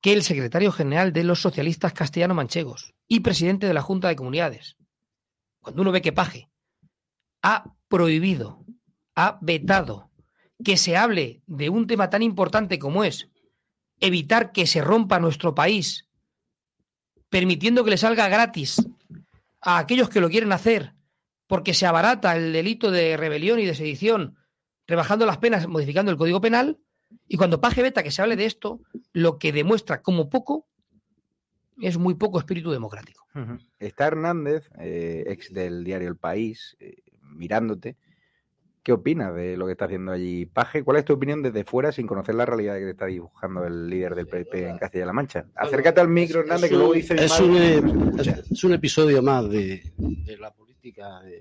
que 0.00 0.14
el 0.14 0.22
secretario 0.22 0.72
general 0.72 1.12
de 1.12 1.22
los 1.22 1.42
socialistas 1.42 1.92
castellano-manchegos 1.92 2.94
y 3.06 3.20
presidente 3.20 3.66
de 3.66 3.74
la 3.74 3.82
Junta 3.82 4.08
de 4.08 4.16
Comunidades, 4.16 4.78
cuando 5.60 5.82
uno 5.82 5.92
ve 5.92 6.00
que 6.00 6.14
Paje 6.14 6.48
ha 7.42 7.74
prohibido, 7.88 8.64
ha 9.14 9.38
vetado 9.42 10.10
que 10.64 10.78
se 10.78 10.96
hable 10.96 11.42
de 11.46 11.68
un 11.68 11.86
tema 11.86 12.08
tan 12.08 12.22
importante 12.22 12.78
como 12.78 13.04
es 13.04 13.28
evitar 14.00 14.52
que 14.52 14.66
se 14.66 14.80
rompa 14.80 15.20
nuestro 15.20 15.54
país, 15.54 16.08
permitiendo 17.28 17.84
que 17.84 17.90
le 17.90 17.98
salga 17.98 18.30
gratis 18.30 18.82
a 19.60 19.76
aquellos 19.76 20.08
que 20.08 20.22
lo 20.22 20.30
quieren 20.30 20.52
hacer, 20.52 20.94
porque 21.46 21.74
se 21.74 21.84
abarata 21.84 22.34
el 22.34 22.54
delito 22.54 22.90
de 22.90 23.18
rebelión 23.18 23.58
y 23.60 23.66
de 23.66 23.74
sedición, 23.74 24.38
rebajando 24.86 25.26
las 25.26 25.36
penas, 25.36 25.68
modificando 25.68 26.10
el 26.10 26.16
Código 26.16 26.40
Penal, 26.40 26.78
y 27.28 27.36
cuando 27.36 27.60
Paje 27.60 27.82
Beta 27.82 28.02
que 28.02 28.10
se 28.10 28.22
hable 28.22 28.36
de 28.36 28.46
esto, 28.46 28.80
lo 29.12 29.38
que 29.38 29.52
demuestra 29.52 30.02
como 30.02 30.28
poco 30.28 30.66
es 31.80 31.98
muy 31.98 32.14
poco 32.14 32.38
espíritu 32.38 32.70
democrático. 32.70 33.26
Está 33.78 34.08
Hernández, 34.08 34.68
eh, 34.78 35.24
ex 35.26 35.52
del 35.52 35.84
diario 35.84 36.08
El 36.08 36.16
País, 36.16 36.76
eh, 36.78 36.96
mirándote. 37.22 37.96
¿Qué 38.82 38.92
opinas 38.92 39.34
de 39.34 39.56
lo 39.56 39.66
que 39.66 39.72
está 39.72 39.84
haciendo 39.84 40.12
allí 40.12 40.44
Paje? 40.44 40.82
¿Cuál 40.82 40.98
es 40.98 41.04
tu 41.04 41.14
opinión 41.14 41.40
desde 41.40 41.64
fuera 41.64 41.92
sin 41.92 42.06
conocer 42.06 42.34
la 42.34 42.44
realidad 42.44 42.74
que 42.74 42.84
te 42.84 42.90
está 42.90 43.06
dibujando 43.06 43.64
el 43.64 43.88
líder 43.88 44.14
del 44.14 44.26
PP 44.26 44.68
en 44.68 44.78
Castilla-La 44.78 45.12
Mancha? 45.12 45.46
Acércate 45.54 46.00
al 46.00 46.08
micro, 46.08 46.40
Hernández, 46.40 46.68
que 46.68 46.76
luego 46.76 46.92
dice... 46.92 47.14
Es, 47.14 47.40
un, 47.40 47.56
es, 47.56 48.64
un, 48.64 48.72
episodio 48.74 49.22
más 49.22 49.48
de, 49.48 49.82
la 50.38 50.52
política 50.52 51.20
de, 51.20 51.40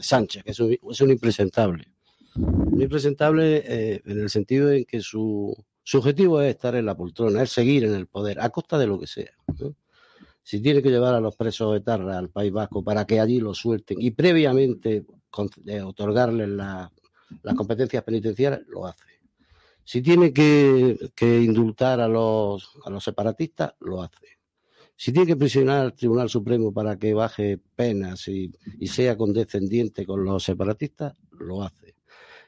Sánchez, 0.00 0.42
que 0.44 0.50
es 0.50 0.60
un 1.00 1.10
impresentable 1.10 1.95
muy 2.36 2.88
presentable 2.88 3.62
eh, 3.66 4.02
en 4.04 4.20
el 4.20 4.30
sentido 4.30 4.70
en 4.70 4.84
que 4.84 5.00
su, 5.00 5.56
objetivo 5.94 6.40
es 6.40 6.54
estar 6.54 6.74
en 6.74 6.86
la 6.86 6.96
poltrona, 6.96 7.42
es 7.42 7.50
seguir 7.50 7.84
en 7.84 7.94
el 7.94 8.06
poder, 8.06 8.40
a 8.40 8.50
costa 8.50 8.78
de 8.78 8.86
lo 8.86 8.98
que 8.98 9.06
sea. 9.06 9.30
Si 10.42 10.60
tiene 10.60 10.82
que 10.82 10.90
llevar 10.90 11.14
a 11.14 11.20
los 11.20 11.34
presos 11.36 11.72
de 11.72 11.80
Tarra 11.80 12.18
al 12.18 12.30
País 12.30 12.52
Vasco 12.52 12.84
para 12.84 13.04
que 13.04 13.18
allí 13.18 13.40
lo 13.40 13.54
suelten 13.54 14.00
y 14.00 14.12
previamente 14.12 15.04
eh, 15.66 15.80
otorgarles 15.82 16.48
las 16.48 16.90
competencias 17.56 18.04
penitenciarias, 18.04 18.62
lo 18.68 18.86
hace. 18.86 19.04
Si 19.82 20.02
tiene 20.02 20.32
que, 20.32 20.98
indultar 21.20 22.00
a 22.00 22.08
los, 22.08 22.72
a 22.84 22.90
los 22.90 23.04
separatistas, 23.04 23.74
lo 23.80 24.02
hace. 24.02 24.38
Si 24.96 25.12
tiene 25.12 25.26
que 25.26 25.36
prisionar 25.36 25.82
al 25.82 25.94
Tribunal 25.94 26.28
Supremo 26.28 26.72
para 26.72 26.98
que 26.98 27.14
baje 27.14 27.58
penas 27.76 28.26
y 28.28 28.50
sea 28.86 29.16
condescendiente 29.16 30.06
con 30.06 30.24
los 30.24 30.42
separatistas, 30.42 31.14
lo 31.38 31.62
hace. 31.62 31.85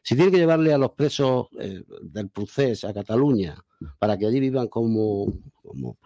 Si 0.09 0.17
tiene 0.17 0.31
que 0.31 0.39
llevarle 0.39 0.73
a 0.73 0.79
los 0.79 0.93
presos 0.93 1.49
eh, 1.61 1.83
del 2.01 2.31
procés 2.31 2.83
a 2.85 2.95
Cataluña 2.95 3.63
para 3.99 4.17
que 4.17 4.25
allí 4.25 4.41
vivan 4.41 4.69
como, 4.69 5.27
como, 5.61 5.99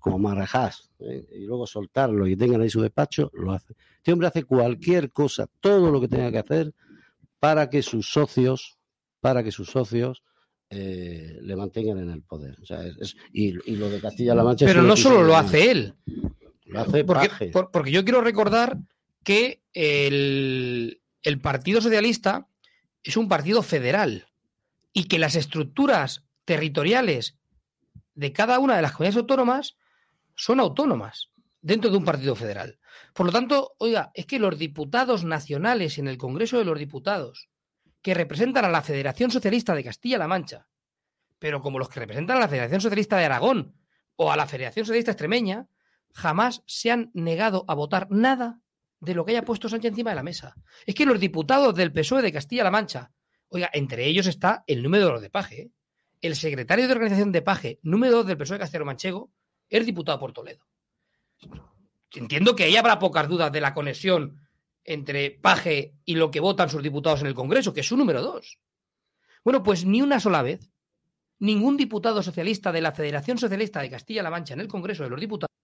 como, 0.00 0.18
marajás 0.20 0.92
¿eh? 1.00 1.26
y 1.32 1.44
luego 1.44 1.66
soltarlo 1.66 2.28
y 2.28 2.36
tengan 2.36 2.60
ahí 2.60 2.70
su 2.70 2.80
despacho, 2.80 3.32
lo 3.34 3.50
hace. 3.50 3.74
Este 3.96 4.12
hombre 4.12 4.28
hace 4.28 4.44
cualquier 4.44 5.10
cosa, 5.10 5.48
todo 5.58 5.90
lo 5.90 6.00
que 6.00 6.06
tenga 6.06 6.30
que 6.30 6.38
hacer 6.38 6.72
para 7.40 7.68
que 7.68 7.82
sus 7.82 8.12
socios, 8.12 8.78
para 9.20 9.42
que 9.42 9.50
sus 9.50 9.70
socios 9.70 10.22
eh, 10.70 11.36
le 11.42 11.56
mantengan 11.56 11.98
en 11.98 12.10
el 12.10 12.22
poder. 12.22 12.56
y, 13.32 13.50
lo 13.74 13.90
de 13.90 14.00
Castilla-La 14.00 14.44
Mancha. 14.44 14.66
Pero 14.66 14.82
no 14.82 14.96
solo 14.96 15.24
lo 15.24 15.36
hace 15.36 15.72
él. 15.72 15.94
Lo 16.66 16.78
hace 16.78 17.02
porque, 17.02 17.50
porque 17.72 17.90
yo 17.90 18.04
quiero 18.04 18.20
recordar 18.20 18.78
que 19.24 19.64
el, 19.72 21.02
el 21.22 21.40
Partido 21.40 21.80
Socialista 21.80 22.46
es 23.04 23.16
un 23.16 23.28
partido 23.28 23.62
federal 23.62 24.26
y 24.92 25.04
que 25.04 25.18
las 25.18 25.36
estructuras 25.36 26.24
territoriales 26.44 27.36
de 28.14 28.32
cada 28.32 28.58
una 28.58 28.76
de 28.76 28.82
las 28.82 28.92
comunidades 28.92 29.18
autónomas 29.18 29.76
son 30.34 30.58
autónomas 30.58 31.30
dentro 31.60 31.90
de 31.90 31.96
un 31.96 32.04
partido 32.04 32.34
federal. 32.34 32.78
Por 33.12 33.26
lo 33.26 33.32
tanto, 33.32 33.74
oiga, 33.78 34.10
es 34.14 34.26
que 34.26 34.38
los 34.38 34.58
diputados 34.58 35.24
nacionales 35.24 35.98
en 35.98 36.08
el 36.08 36.18
Congreso 36.18 36.58
de 36.58 36.64
los 36.64 36.78
Diputados, 36.78 37.48
que 38.02 38.14
representan 38.14 38.64
a 38.64 38.70
la 38.70 38.82
Federación 38.82 39.30
Socialista 39.30 39.74
de 39.74 39.84
Castilla-La 39.84 40.28
Mancha, 40.28 40.66
pero 41.38 41.60
como 41.60 41.78
los 41.78 41.88
que 41.88 42.00
representan 42.00 42.38
a 42.38 42.40
la 42.40 42.48
Federación 42.48 42.80
Socialista 42.80 43.16
de 43.16 43.24
Aragón 43.26 43.76
o 44.16 44.30
a 44.32 44.36
la 44.36 44.46
Federación 44.46 44.86
Socialista 44.86 45.12
Extremeña, 45.12 45.68
jamás 46.12 46.62
se 46.66 46.90
han 46.90 47.10
negado 47.14 47.64
a 47.68 47.74
votar 47.74 48.08
nada 48.10 48.60
de 49.04 49.14
lo 49.14 49.24
que 49.24 49.32
haya 49.32 49.44
puesto 49.44 49.68
Sánchez 49.68 49.90
encima 49.90 50.10
de 50.10 50.16
la 50.16 50.22
mesa. 50.22 50.54
Es 50.86 50.94
que 50.94 51.06
los 51.06 51.20
diputados 51.20 51.74
del 51.74 51.92
PSOE 51.92 52.22
de 52.22 52.32
Castilla-La 52.32 52.70
Mancha, 52.70 53.12
oiga, 53.48 53.70
entre 53.72 54.06
ellos 54.06 54.26
está 54.26 54.64
el 54.66 54.82
número 54.82 55.06
dos 55.06 55.20
de 55.20 55.30
Paje, 55.30 55.60
¿eh? 55.60 55.70
el 56.20 56.36
secretario 56.36 56.86
de 56.86 56.92
organización 56.92 57.32
de 57.32 57.42
Paje, 57.42 57.80
número 57.82 58.16
dos 58.16 58.26
del 58.26 58.36
PSOE 58.36 58.56
de 58.56 58.60
Castilla-La 58.60 58.86
Manchego, 58.86 59.32
es 59.68 59.86
diputado 59.86 60.18
por 60.18 60.32
Toledo. 60.32 60.66
Entiendo 62.12 62.54
que 62.54 62.64
ahí 62.64 62.76
habrá 62.76 62.98
pocas 62.98 63.28
dudas 63.28 63.50
de 63.52 63.60
la 63.60 63.74
conexión 63.74 64.40
entre 64.84 65.30
Paje 65.30 65.94
y 66.04 66.14
lo 66.14 66.30
que 66.30 66.40
votan 66.40 66.68
sus 66.68 66.82
diputados 66.82 67.20
en 67.20 67.26
el 67.26 67.34
Congreso, 67.34 67.72
que 67.72 67.80
es 67.80 67.86
su 67.88 67.96
número 67.96 68.22
dos. 68.22 68.58
Bueno, 69.42 69.62
pues 69.62 69.84
ni 69.84 70.00
una 70.00 70.20
sola 70.20 70.42
vez, 70.42 70.70
ningún 71.38 71.76
diputado 71.76 72.22
socialista 72.22 72.72
de 72.72 72.80
la 72.80 72.92
Federación 72.92 73.38
Socialista 73.38 73.80
de 73.80 73.90
Castilla-La 73.90 74.30
Mancha 74.30 74.54
en 74.54 74.60
el 74.60 74.68
Congreso 74.68 75.02
de 75.02 75.10
los 75.10 75.20
Diputados 75.20 75.54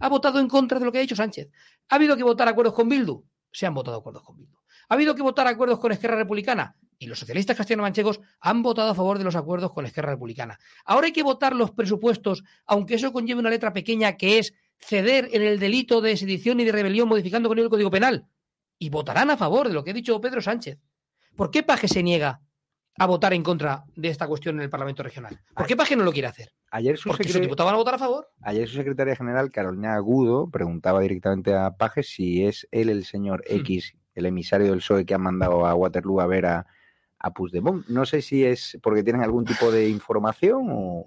ha 0.00 0.08
votado 0.08 0.40
en 0.40 0.48
contra 0.48 0.78
de 0.78 0.84
lo 0.84 0.92
que 0.92 0.98
ha 0.98 1.02
dicho 1.02 1.16
Sánchez. 1.16 1.50
¿Ha 1.88 1.96
habido 1.96 2.16
que 2.16 2.22
votar 2.22 2.48
acuerdos 2.48 2.74
con 2.74 2.88
Bildu? 2.88 3.24
Se 3.50 3.66
han 3.66 3.74
votado 3.74 3.98
acuerdos 3.98 4.22
con 4.22 4.36
Bildu. 4.36 4.56
¿Ha 4.88 4.94
habido 4.94 5.14
que 5.14 5.22
votar 5.22 5.46
acuerdos 5.46 5.78
con 5.78 5.92
Esquerra 5.92 6.16
Republicana? 6.16 6.76
Y 6.98 7.06
los 7.06 7.18
socialistas 7.18 7.56
castellano-manchegos 7.56 8.20
han 8.40 8.62
votado 8.62 8.90
a 8.90 8.94
favor 8.94 9.18
de 9.18 9.24
los 9.24 9.34
acuerdos 9.34 9.72
con 9.72 9.86
Esquerra 9.86 10.10
Republicana. 10.10 10.58
Ahora 10.84 11.06
hay 11.06 11.12
que 11.12 11.22
votar 11.22 11.56
los 11.56 11.70
presupuestos, 11.72 12.44
aunque 12.66 12.94
eso 12.94 13.12
conlleve 13.12 13.40
una 13.40 13.50
letra 13.50 13.72
pequeña 13.72 14.16
que 14.16 14.38
es 14.38 14.54
ceder 14.78 15.28
en 15.32 15.42
el 15.42 15.58
delito 15.58 16.00
de 16.00 16.16
sedición 16.16 16.60
y 16.60 16.64
de 16.64 16.72
rebelión 16.72 17.08
modificando 17.08 17.48
con 17.48 17.58
el 17.58 17.68
Código 17.68 17.90
Penal. 17.90 18.26
Y 18.78 18.90
votarán 18.90 19.30
a 19.30 19.36
favor 19.36 19.68
de 19.68 19.74
lo 19.74 19.82
que 19.82 19.90
ha 19.90 19.94
dicho 19.94 20.20
Pedro 20.20 20.40
Sánchez. 20.40 20.78
¿Por 21.36 21.50
qué 21.50 21.62
Paje 21.62 21.88
se 21.88 22.02
niega 22.02 22.40
a 22.98 23.06
votar 23.06 23.32
en 23.32 23.42
contra 23.42 23.84
de 23.96 24.08
esta 24.08 24.26
cuestión 24.26 24.56
en 24.56 24.62
el 24.62 24.70
Parlamento 24.70 25.02
Regional? 25.02 25.40
¿Por 25.54 25.66
qué 25.66 25.76
Paje 25.76 25.96
no 25.96 26.04
lo 26.04 26.12
quiere 26.12 26.28
hacer? 26.28 26.52
Ayer 26.74 26.96
su 26.96 27.10
Porque 27.10 27.28
sus 27.28 27.38
diputados 27.38 27.68
van 27.68 27.74
a 27.74 27.78
votar 27.78 27.94
a 27.96 27.98
favor. 27.98 28.30
Ayer 28.40 28.66
su 28.66 28.76
secretaria 28.76 29.14
general, 29.14 29.52
Carolina 29.52 29.94
Agudo, 29.94 30.48
preguntaba 30.50 31.00
directamente 31.00 31.54
a 31.54 31.76
Paje 31.76 32.02
si 32.02 32.46
es 32.46 32.66
él 32.70 32.88
el 32.88 33.04
señor 33.04 33.44
hmm. 33.46 33.56
X, 33.56 33.94
el 34.14 34.24
emisario 34.24 34.70
del 34.70 34.78
PSOE 34.78 35.04
que 35.04 35.12
ha 35.12 35.18
mandado 35.18 35.66
a 35.66 35.74
Waterloo 35.74 36.22
a 36.22 36.26
ver 36.26 36.46
a, 36.46 36.66
a 37.18 37.34
Puigdemont. 37.34 37.86
No 37.88 38.06
sé 38.06 38.22
si 38.22 38.46
es 38.46 38.78
porque 38.82 39.02
tienen 39.02 39.22
algún 39.22 39.44
tipo 39.44 39.70
de 39.70 39.90
información 39.90 40.68
o... 40.70 41.04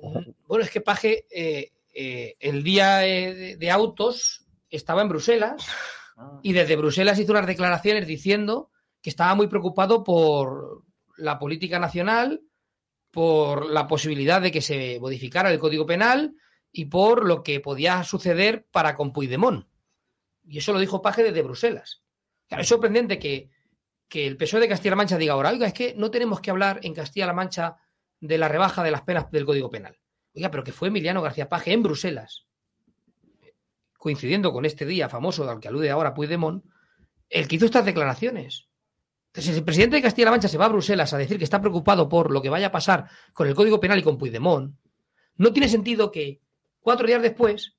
Bueno, 0.48 0.64
es 0.64 0.70
que 0.70 0.82
Paje 0.82 1.26
eh, 1.32 1.72
eh, 1.96 2.36
el 2.40 2.62
día 2.62 2.98
de, 2.98 3.58
de, 3.58 3.72
autos 3.72 4.46
estaba 4.70 5.02
en 5.02 5.10
Bruselas 5.10 5.68
ah. 6.16 6.40
y 6.44 6.54
desde 6.54 6.76
Bruselas 6.76 7.18
hizo 7.18 7.32
unas 7.32 7.48
declaraciones 7.48 8.06
diciendo 8.06 8.70
que 9.02 9.10
estaba 9.10 9.34
muy 9.34 9.48
preocupado 9.48 10.04
por 10.04 10.84
la 11.18 11.40
política 11.40 11.80
nacional, 11.80 12.44
por 13.16 13.72
la 13.72 13.88
posibilidad 13.88 14.42
de 14.42 14.52
que 14.52 14.60
se 14.60 15.00
modificara 15.00 15.50
el 15.50 15.58
Código 15.58 15.86
Penal 15.86 16.36
y 16.70 16.84
por 16.84 17.24
lo 17.24 17.44
que 17.44 17.62
podía 17.62 18.04
suceder 18.04 18.68
para 18.70 18.94
con 18.94 19.14
Puigdemont. 19.14 19.66
Y 20.44 20.58
eso 20.58 20.74
lo 20.74 20.80
dijo 20.80 21.02
Paje 21.02 21.24
desde 21.24 21.42
Bruselas. 21.42 22.04
es 22.50 22.68
sorprendente 22.68 23.18
que, 23.18 23.50
que 24.10 24.28
el 24.28 24.36
PSOE 24.36 24.60
de 24.60 24.68
Castilla-La 24.68 24.98
Mancha 24.98 25.18
diga 25.18 25.32
ahora, 25.32 25.52
oiga, 25.52 25.66
es 25.66 25.74
que 25.74 25.96
no 25.96 26.12
tenemos 26.12 26.42
que 26.42 26.52
hablar 26.52 26.82
en 26.84 26.94
Castilla-La 26.94 27.32
Mancha 27.32 27.78
de 28.20 28.38
la 28.38 28.50
rebaja 28.50 28.84
de 28.84 28.92
las 28.92 29.04
penas 29.04 29.32
del 29.32 29.46
Código 29.46 29.70
Penal. 29.70 29.98
Oiga, 30.36 30.52
pero 30.52 30.66
que 30.66 30.74
fue 30.74 30.90
Emiliano 30.90 31.22
García 31.22 31.48
Paje 31.48 31.72
en 31.72 31.84
Bruselas, 31.84 32.48
coincidiendo 33.98 34.52
con 34.52 34.66
este 34.66 34.86
día 34.86 35.08
famoso 35.08 35.50
al 35.50 35.62
que 35.62 35.70
alude 35.70 35.90
ahora 35.90 36.14
Puigdemont, 36.14 36.66
el 37.30 37.48
que 37.48 37.56
hizo 37.56 37.66
estas 37.66 37.86
declaraciones. 37.86 38.68
Entonces, 39.36 39.58
el 39.58 39.66
presidente 39.66 39.98
de 39.98 40.02
Castilla-La 40.02 40.32
Mancha 40.32 40.48
se 40.48 40.58
va 40.58 40.64
a 40.64 40.70
Bruselas 40.70 41.12
a 41.12 41.18
decir 41.18 41.38
que 41.38 41.44
está 41.44 41.60
preocupado 41.60 42.08
por 42.08 42.32
lo 42.32 42.42
que 42.42 42.50
vaya 42.50 42.68
a 42.68 42.72
pasar 42.72 43.10
con 43.34 43.50
el 43.50 43.54
Código 43.54 43.82
Penal 43.82 44.00
y 44.00 44.02
con 44.02 44.18
Puigdemont, 44.18 44.74
no 45.36 45.52
tiene 45.52 45.68
sentido 45.68 46.10
que 46.10 46.40
cuatro 46.80 47.06
días 47.06 47.22
después 47.22 47.76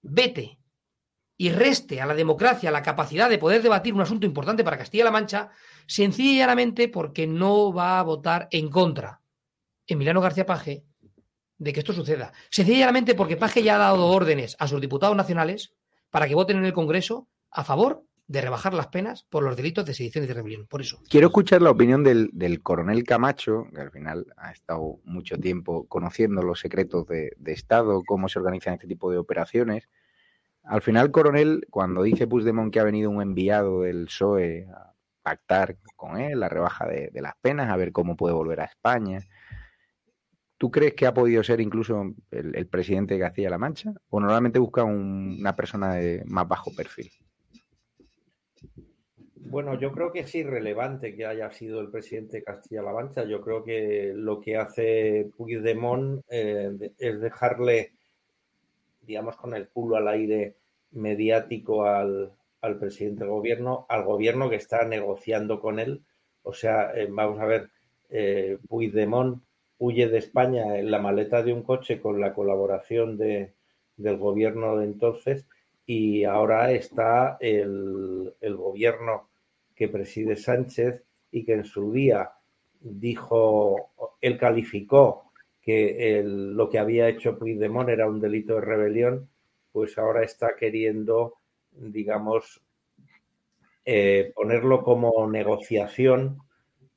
vete 0.00 0.58
y 1.36 1.50
reste 1.50 2.00
a 2.00 2.06
la 2.06 2.14
democracia 2.14 2.70
la 2.70 2.80
capacidad 2.80 3.28
de 3.28 3.36
poder 3.36 3.60
debatir 3.60 3.92
un 3.92 4.00
asunto 4.00 4.24
importante 4.24 4.64
para 4.64 4.78
Castilla-La 4.78 5.10
Mancha, 5.10 5.50
sencillamente 5.86 6.88
porque 6.88 7.26
no 7.26 7.70
va 7.70 7.98
a 7.98 8.02
votar 8.02 8.48
en 8.50 8.70
contra 8.70 9.20
Emiliano 9.86 10.22
García 10.22 10.46
Paje 10.46 10.82
de 11.58 11.72
que 11.74 11.80
esto 11.80 11.92
suceda. 11.92 12.32
Sencillamente 12.48 13.14
porque 13.14 13.36
Paje 13.36 13.62
ya 13.62 13.74
ha 13.74 13.78
dado 13.78 14.06
órdenes 14.06 14.56
a 14.58 14.66
sus 14.66 14.80
diputados 14.80 15.14
nacionales 15.14 15.74
para 16.08 16.26
que 16.26 16.34
voten 16.34 16.56
en 16.56 16.64
el 16.64 16.72
Congreso 16.72 17.28
a 17.50 17.64
favor 17.64 18.08
de 18.28 18.42
rebajar 18.42 18.74
las 18.74 18.88
penas 18.88 19.24
por 19.24 19.42
los 19.42 19.56
delitos 19.56 19.86
de 19.86 19.94
sedición 19.94 20.24
y 20.24 20.26
de 20.26 20.34
rebelión. 20.34 20.66
Por 20.66 20.82
eso. 20.82 21.00
Quiero 21.08 21.28
escuchar 21.28 21.62
la 21.62 21.70
opinión 21.70 22.04
del, 22.04 22.60
coronel 22.62 23.02
Camacho, 23.04 23.66
que 23.74 23.80
al 23.80 23.90
final 23.90 24.26
ha 24.36 24.52
estado 24.52 25.00
mucho 25.04 25.38
tiempo 25.38 25.88
conociendo 25.88 26.42
los 26.42 26.60
secretos 26.60 27.06
de, 27.06 27.32
Estado, 27.46 28.02
cómo 28.06 28.28
se 28.28 28.38
organizan 28.38 28.74
este 28.74 28.86
tipo 28.86 29.10
de 29.10 29.16
operaciones. 29.16 29.88
Al 30.62 30.82
final, 30.82 31.10
coronel, 31.10 31.66
cuando 31.70 32.02
dice 32.02 32.26
Puigdemont 32.26 32.70
que 32.70 32.80
ha 32.80 32.84
venido 32.84 33.08
un 33.10 33.22
enviado 33.22 33.80
del 33.82 34.04
PSOE 34.04 34.68
a 34.70 34.92
pactar 35.22 35.78
con 35.96 36.20
él 36.20 36.38
la 36.38 36.50
rebaja 36.50 36.86
de, 36.86 37.10
las 37.14 37.34
penas, 37.40 37.70
a 37.70 37.76
ver 37.76 37.92
cómo 37.92 38.14
puede 38.14 38.34
volver 38.34 38.60
a 38.60 38.66
España, 38.66 39.20
¿Tú 40.60 40.72
crees 40.72 40.94
que 40.94 41.06
ha 41.06 41.14
podido 41.14 41.44
ser 41.44 41.60
incluso 41.60 42.16
el, 42.32 42.66
presidente 42.66 43.14
de 43.14 43.20
Castilla-La 43.20 43.58
Mancha? 43.58 43.92
¿O 44.08 44.18
normalmente 44.18 44.58
busca 44.58 44.82
una 44.82 45.54
persona 45.54 45.94
de 45.94 46.24
más 46.26 46.48
bajo 46.48 46.74
perfil? 46.74 47.12
Bueno, 49.50 49.78
yo 49.80 49.92
creo 49.92 50.12
que 50.12 50.20
es 50.20 50.34
irrelevante 50.34 51.16
que 51.16 51.24
haya 51.24 51.50
sido 51.50 51.80
el 51.80 51.90
presidente 51.90 52.38
de 52.38 52.44
Castilla-La 52.44 52.92
Mancha. 52.92 53.24
Yo 53.24 53.40
creo 53.40 53.64
que 53.64 54.12
lo 54.14 54.40
que 54.40 54.58
hace 54.58 55.30
Puigdemont 55.38 56.22
eh, 56.28 56.92
es 56.98 57.18
dejarle, 57.18 57.92
digamos, 59.00 59.36
con 59.36 59.54
el 59.54 59.68
culo 59.68 59.96
al 59.96 60.08
aire 60.08 60.56
mediático 60.90 61.86
al, 61.86 62.34
presidente 62.78 63.20
del 63.20 63.30
gobierno, 63.30 63.86
al 63.88 64.04
gobierno 64.04 64.50
que 64.50 64.56
está 64.56 64.84
negociando 64.84 65.60
con 65.62 65.78
él. 65.78 66.02
O 66.42 66.52
sea, 66.52 66.92
eh, 66.94 67.08
vamos 67.10 67.40
a 67.40 67.46
ver, 67.46 67.70
eh, 68.10 68.58
Puigdemont 68.68 69.42
huye 69.78 70.08
de 70.08 70.18
España 70.18 70.76
en 70.78 70.90
la 70.90 70.98
maleta 70.98 71.42
de 71.42 71.54
un 71.54 71.62
coche 71.62 72.02
con 72.02 72.20
la 72.20 72.34
colaboración 72.34 73.16
de, 73.16 73.54
del 73.96 74.18
gobierno 74.18 74.76
de 74.76 74.84
entonces 74.84 75.46
y 75.86 76.24
ahora 76.24 76.70
está 76.72 77.38
el, 77.40 78.34
el 78.42 78.56
gobierno 78.56 79.27
que 79.78 79.88
preside 79.88 80.34
Sánchez 80.34 81.04
y 81.30 81.44
que 81.44 81.52
en 81.52 81.64
su 81.64 81.92
día 81.92 82.32
dijo, 82.80 83.90
él 84.20 84.36
calificó 84.36 85.30
que 85.62 86.20
lo 86.24 86.68
que 86.68 86.80
había 86.80 87.08
hecho 87.08 87.38
Puigdemont 87.38 87.88
era 87.88 88.08
un 88.08 88.20
delito 88.20 88.56
de 88.56 88.62
rebelión, 88.62 89.28
pues 89.70 89.96
ahora 89.96 90.24
está 90.24 90.56
queriendo, 90.56 91.34
digamos, 91.70 92.60
eh, 93.84 94.32
ponerlo 94.34 94.82
como 94.82 95.30
negociación 95.30 96.38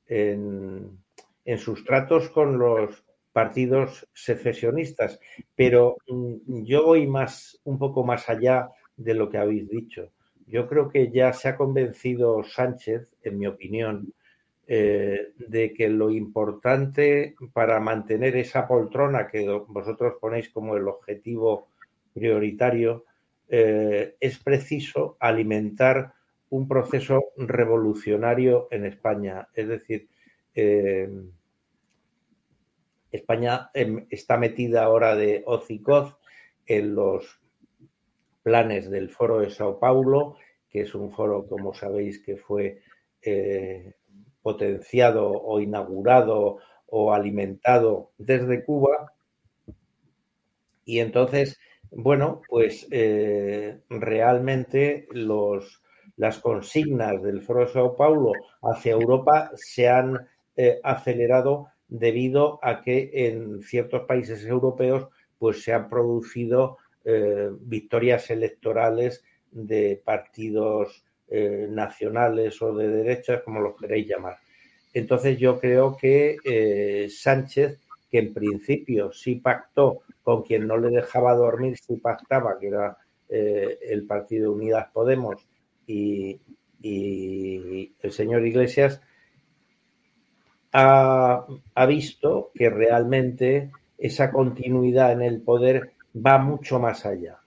en, 0.08 0.98
en 1.44 1.58
sus 1.58 1.84
tratos 1.84 2.30
con 2.30 2.58
los 2.58 3.04
partidos 3.32 4.08
secesionistas. 4.12 5.20
Pero 5.54 5.98
mm, 6.08 6.64
yo 6.64 6.84
voy 6.84 7.06
más, 7.06 7.60
un 7.64 7.78
poco 7.78 8.04
más 8.04 8.28
allá 8.28 8.70
de 8.96 9.14
lo 9.14 9.30
que 9.30 9.38
habéis 9.38 9.68
dicho. 9.68 10.10
Yo 10.46 10.68
creo 10.68 10.88
que 10.88 11.10
ya 11.10 11.32
se 11.32 11.48
ha 11.48 11.56
convencido 11.56 12.42
Sánchez, 12.42 13.08
en 13.22 13.38
mi 13.38 13.46
opinión, 13.46 14.12
eh, 14.66 15.32
de 15.36 15.72
que 15.74 15.88
lo 15.88 16.10
importante 16.10 17.34
para 17.52 17.80
mantener 17.80 18.36
esa 18.36 18.66
poltrona 18.66 19.28
que 19.28 19.46
vosotros 19.68 20.14
ponéis 20.20 20.50
como 20.50 20.76
el 20.76 20.86
objetivo 20.88 21.68
prioritario 22.14 23.04
eh, 23.48 24.16
es 24.20 24.38
preciso 24.38 25.16
alimentar 25.20 26.14
un 26.50 26.68
proceso 26.68 27.32
revolucionario 27.36 28.68
en 28.70 28.86
España. 28.86 29.48
Es 29.54 29.68
decir, 29.68 30.08
eh, 30.54 31.10
España 33.10 33.70
em, 33.74 34.06
está 34.10 34.38
metida 34.38 34.84
ahora 34.84 35.16
de 35.16 35.42
hocicoz 35.44 36.16
en 36.66 36.94
los 36.94 37.41
planes 38.42 38.90
del 38.90 39.08
Foro 39.10 39.40
de 39.40 39.50
Sao 39.50 39.78
Paulo, 39.78 40.36
que 40.68 40.82
es 40.82 40.94
un 40.94 41.10
foro, 41.12 41.46
como 41.46 41.74
sabéis, 41.74 42.20
que 42.20 42.36
fue 42.36 42.80
eh, 43.22 43.94
potenciado 44.42 45.30
o 45.30 45.60
inaugurado 45.60 46.58
o 46.86 47.12
alimentado 47.12 48.10
desde 48.18 48.64
Cuba. 48.64 49.12
Y 50.84 50.98
entonces, 50.98 51.58
bueno, 51.90 52.42
pues 52.48 52.86
eh, 52.90 53.80
realmente 53.88 55.06
los, 55.10 55.82
las 56.16 56.38
consignas 56.38 57.22
del 57.22 57.42
Foro 57.42 57.60
de 57.60 57.72
Sao 57.72 57.96
Paulo 57.96 58.32
hacia 58.62 58.92
Europa 58.92 59.50
se 59.54 59.88
han 59.88 60.28
eh, 60.56 60.80
acelerado 60.82 61.68
debido 61.88 62.58
a 62.62 62.82
que 62.82 63.10
en 63.12 63.62
ciertos 63.62 64.02
países 64.06 64.44
europeos 64.46 65.08
pues 65.38 65.62
se 65.62 65.72
han 65.72 65.88
producido 65.88 66.78
eh, 67.04 67.50
victorias 67.60 68.30
electorales 68.30 69.24
de 69.50 70.00
partidos 70.04 71.04
eh, 71.28 71.66
nacionales 71.68 72.60
o 72.62 72.74
de 72.74 72.88
derechas, 72.88 73.42
como 73.42 73.60
los 73.60 73.76
queréis 73.76 74.06
llamar. 74.08 74.38
Entonces 74.94 75.38
yo 75.38 75.58
creo 75.58 75.96
que 75.96 76.36
eh, 76.44 77.08
Sánchez, 77.10 77.80
que 78.10 78.18
en 78.18 78.32
principio 78.32 79.12
sí 79.12 79.36
pactó 79.36 80.02
con 80.22 80.42
quien 80.42 80.66
no 80.66 80.76
le 80.76 80.90
dejaba 80.90 81.34
dormir, 81.34 81.76
sí 81.78 81.96
pactaba, 81.96 82.58
que 82.60 82.68
era 82.68 82.96
el 83.28 84.04
Partido 84.06 84.52
Unidas 84.52 84.88
Podemos 84.92 85.46
y, 85.86 86.38
el 86.82 88.12
señor 88.12 88.46
Iglesias, 88.46 89.00
ha, 90.72 91.46
visto 91.86 92.50
que 92.54 92.70
realmente 92.70 93.70
esa 93.98 94.30
continuidad 94.30 95.12
en 95.12 95.22
el 95.22 95.40
poder 95.40 95.92
va 96.14 96.38
mucho 96.38 96.78
más 96.78 97.04
allá. 97.06 97.38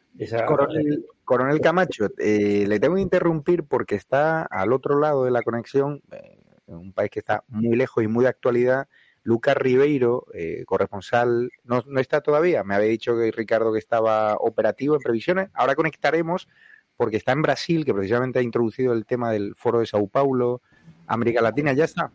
Coronel, 1.25 1.59
Camacho, 1.59 2.07
eh, 2.17 2.65
le 2.67 2.79
tengo 2.79 2.95
que 2.95 3.01
interrumpir 3.01 3.63
porque 3.63 3.95
está 3.95 4.43
al 4.43 4.71
otro 4.71 4.99
lado 4.99 5.25
de 5.25 5.31
la 5.31 5.41
conexión, 5.41 6.01
eh, 6.11 6.39
en 6.67 6.75
un 6.75 6.93
país 6.93 7.09
que 7.09 7.19
está 7.19 7.43
muy 7.47 7.75
lejos 7.75 8.03
y 8.03 8.07
muy 8.07 8.23
de 8.23 8.29
actualidad, 8.29 8.87
Lucas 9.23 9.57
Ribeiro, 9.57 10.27
eh, 10.33 10.63
corresponsal, 10.65 11.49
no, 11.63 11.83
no, 11.87 11.99
está 11.99 12.21
todavía, 12.21 12.63
me 12.63 12.75
había 12.75 12.89
dicho 12.89 13.17
que 13.17 13.31
Ricardo 13.31 13.73
que 13.73 13.79
estaba 13.79 14.35
operativo 14.35 14.95
en 14.95 15.01
previsiones, 15.01 15.49
ahora 15.53 15.75
conectaremos 15.75 16.47
porque 16.95 17.17
está 17.17 17.31
en 17.31 17.41
Brasil, 17.41 17.85
que 17.85 17.93
precisamente 17.93 18.39
ha 18.39 18.43
introducido 18.43 18.93
el 18.93 19.05
tema 19.05 19.31
del 19.31 19.55
foro 19.55 19.79
de 19.79 19.87
Sao 19.87 20.07
Paulo, 20.07 20.61
América 21.07 21.41
Latina, 21.41 21.73
ya 21.73 21.85
está. 21.85 22.11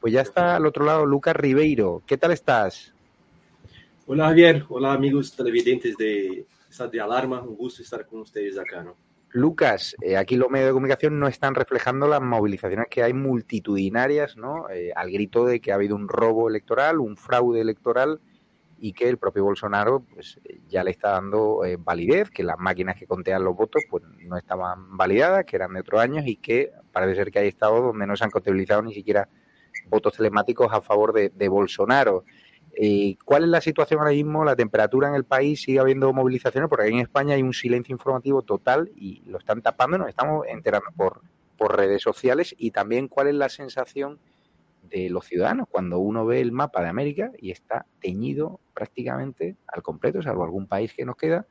Pues 0.00 0.12
ya 0.12 0.22
está 0.22 0.56
al 0.56 0.66
otro 0.66 0.84
lado 0.84 1.06
Lucas 1.06 1.36
Ribeiro. 1.36 2.02
¿Qué 2.06 2.18
tal 2.18 2.32
estás? 2.32 2.93
Hola 4.06 4.26
Javier, 4.26 4.66
hola 4.68 4.92
amigos 4.92 5.34
televidentes 5.34 5.96
de 5.96 6.46
de 6.90 7.00
Alarma, 7.00 7.40
un 7.40 7.56
gusto 7.56 7.82
estar 7.82 8.04
con 8.04 8.20
ustedes 8.20 8.58
acá, 8.58 8.82
¿no? 8.82 8.96
Lucas, 9.30 9.96
eh, 10.02 10.16
aquí 10.16 10.36
los 10.36 10.50
medios 10.50 10.68
de 10.68 10.72
comunicación 10.72 11.18
no 11.18 11.26
están 11.26 11.54
reflejando 11.54 12.06
las 12.06 12.20
movilizaciones 12.20 12.88
que 12.90 13.02
hay 13.02 13.14
multitudinarias, 13.14 14.36
¿no? 14.36 14.68
Eh, 14.68 14.92
al 14.94 15.10
grito 15.10 15.46
de 15.46 15.60
que 15.60 15.72
ha 15.72 15.76
habido 15.76 15.96
un 15.96 16.08
robo 16.08 16.48
electoral, 16.48 16.98
un 16.98 17.16
fraude 17.16 17.60
electoral 17.60 18.20
y 18.78 18.92
que 18.92 19.08
el 19.08 19.16
propio 19.16 19.44
Bolsonaro 19.44 20.00
pues 20.12 20.38
ya 20.68 20.84
le 20.84 20.90
está 20.90 21.12
dando 21.12 21.64
eh, 21.64 21.78
validez, 21.78 22.30
que 22.30 22.42
las 22.42 22.58
máquinas 22.58 22.96
que 22.96 23.06
contean 23.06 23.42
los 23.42 23.56
votos 23.56 23.84
pues 23.88 24.02
no 24.18 24.36
estaban 24.36 24.96
validadas, 24.96 25.44
que 25.46 25.56
eran 25.56 25.72
de 25.72 25.80
otros 25.80 26.00
años 26.00 26.26
y 26.26 26.36
que 26.36 26.72
parece 26.92 27.14
ser 27.14 27.30
que 27.30 27.38
hay 27.38 27.48
estados 27.48 27.82
donde 27.82 28.06
no 28.06 28.16
se 28.16 28.24
han 28.24 28.30
contabilizado 28.30 28.82
ni 28.82 28.92
siquiera 28.92 29.28
votos 29.88 30.14
telemáticos 30.14 30.68
a 30.72 30.80
favor 30.80 31.12
de, 31.12 31.48
Bolsonaro. 31.48 32.24
Eh, 32.76 33.16
¿Cuál 33.24 33.44
es 33.44 33.48
la 33.48 33.60
situación 33.60 34.00
ahora 34.00 34.12
mismo? 34.12 34.44
¿La 34.44 34.56
temperatura 34.56 35.08
en 35.08 35.14
el 35.14 35.24
país? 35.24 35.62
¿Sigue 35.62 35.78
habiendo 35.78 36.12
movilizaciones? 36.12 36.68
Porque 36.68 36.86
aquí 36.86 36.94
en 36.94 37.00
España 37.00 37.34
hay 37.34 37.42
un 37.42 37.52
silencio 37.52 37.92
informativo 37.92 38.42
total 38.42 38.90
y 38.96 39.22
lo 39.26 39.38
están 39.38 39.62
tapando, 39.62 39.98
nos 39.98 40.08
estamos 40.08 40.46
enterando 40.48 40.90
por, 40.96 41.20
por 41.56 41.76
redes 41.76 42.02
sociales. 42.02 42.54
Y 42.58 42.72
también, 42.72 43.08
¿cuál 43.08 43.28
es 43.28 43.34
la 43.34 43.48
sensación 43.48 44.18
de 44.90 45.08
los 45.10 45.26
ciudadanos 45.26 45.66
cuando 45.70 45.98
uno 45.98 46.26
ve 46.26 46.40
el 46.40 46.52
mapa 46.52 46.82
de 46.82 46.88
América 46.88 47.32
y 47.38 47.50
está 47.50 47.86
teñido 48.00 48.60
prácticamente 48.74 49.56
al 49.66 49.82
completo, 49.82 50.22
salvo 50.22 50.44
algún 50.44 50.66
país 50.66 50.92
que 50.94 51.04
nos 51.04 51.16
queda, 51.16 51.46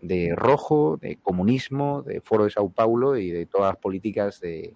de 0.00 0.34
rojo, 0.34 0.96
de 1.00 1.16
comunismo, 1.16 2.02
de 2.02 2.20
Foro 2.20 2.44
de 2.44 2.50
Sao 2.50 2.70
Paulo 2.70 3.16
y 3.16 3.30
de 3.30 3.46
todas 3.46 3.72
las 3.72 3.80
políticas 3.80 4.40
de 4.40 4.74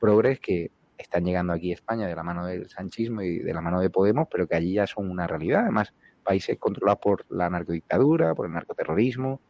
progres 0.00 0.40
que 0.40 0.70
están 0.98 1.24
llegando 1.24 1.52
aquí 1.52 1.70
a 1.70 1.74
España 1.74 2.06
de 2.06 2.14
la 2.14 2.22
mano 2.22 2.46
del 2.46 2.68
sanchismo 2.68 3.22
y 3.22 3.38
de 3.38 3.54
la 3.54 3.60
mano 3.60 3.80
de 3.80 3.90
Podemos, 3.90 4.28
pero 4.30 4.46
que 4.46 4.56
allí 4.56 4.74
ya 4.74 4.86
son 4.86 5.10
una 5.10 5.26
realidad. 5.26 5.62
Además, 5.62 5.92
países 6.22 6.58
controlados 6.58 7.00
por 7.00 7.26
la 7.30 7.50
narcodictadura, 7.50 8.34
por 8.34 8.46
el 8.46 8.52
narcoterrorismo, 8.52 9.40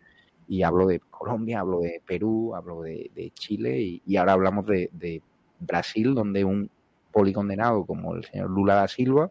y 0.46 0.62
hablo 0.62 0.87
de 0.87 1.00
Colombia, 1.00 1.61
hablo 1.61 1.80
de 1.80 2.02
Perú, 2.04 2.54
hablo 2.54 2.83
de, 2.83 3.33
Chile, 3.35 4.00
y, 4.04 4.16
ahora 4.16 4.33
hablamos 4.33 4.66
de, 4.66 5.22
Brasil, 5.61 6.14
donde 6.14 6.44
un 6.44 6.70
policondenado 7.12 7.87
como 7.87 8.14
el 8.16 8.24
señor 8.24 8.50
Lula 8.50 8.74
da 8.74 8.88
Silva, 8.88 9.30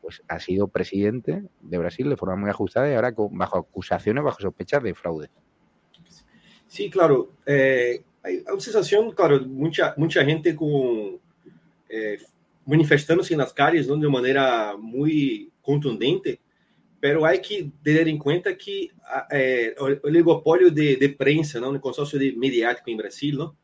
pues 0.00 0.22
ha 0.28 0.38
sido 0.38 0.68
presidente 0.68 1.42
de 1.60 1.78
Brasil 1.78 2.08
de 2.08 2.16
forma 2.16 2.36
muy 2.36 2.50
ajustada 2.50 2.88
y 2.90 2.94
ahora 2.94 3.14
con, 3.14 3.36
bajo 3.36 3.58
acusaciones, 3.58 4.22
bajo 4.22 4.40
sospechas 4.40 4.82
de 4.82 4.94
fraude. 4.94 5.30
Sí, 6.68 6.88
claro. 6.88 7.32
Eh, 7.46 8.04
hay 8.22 8.44
una 8.46 8.60
sensación, 8.60 9.12
claro, 9.12 9.40
mucha, 9.46 9.94
mucha 9.96 10.24
gente 10.24 10.54
con, 10.54 11.20
eh, 11.88 12.18
manifestándose 12.66 13.36
nas 13.36 13.52
calles 13.52 13.86
de 13.86 14.08
maneira 14.08 14.76
muito 14.76 15.50
contundente, 15.60 16.40
pero 17.00 17.24
há 17.24 17.36
que 17.38 17.72
ter 17.82 18.06
em 18.06 18.18
conta 18.18 18.54
que 18.54 18.90
é, 19.30 19.74
o 19.78 20.06
oligopólio 20.06 20.70
de, 20.70 20.96
de 20.96 21.08
prensa, 21.08 21.60
não, 21.60 21.74
o 21.74 21.80
consórcio 21.80 22.18
de 22.18 22.32
mediático 22.36 22.90
em 22.90 22.96
Brasil, 22.96 23.36
não, 23.36 23.56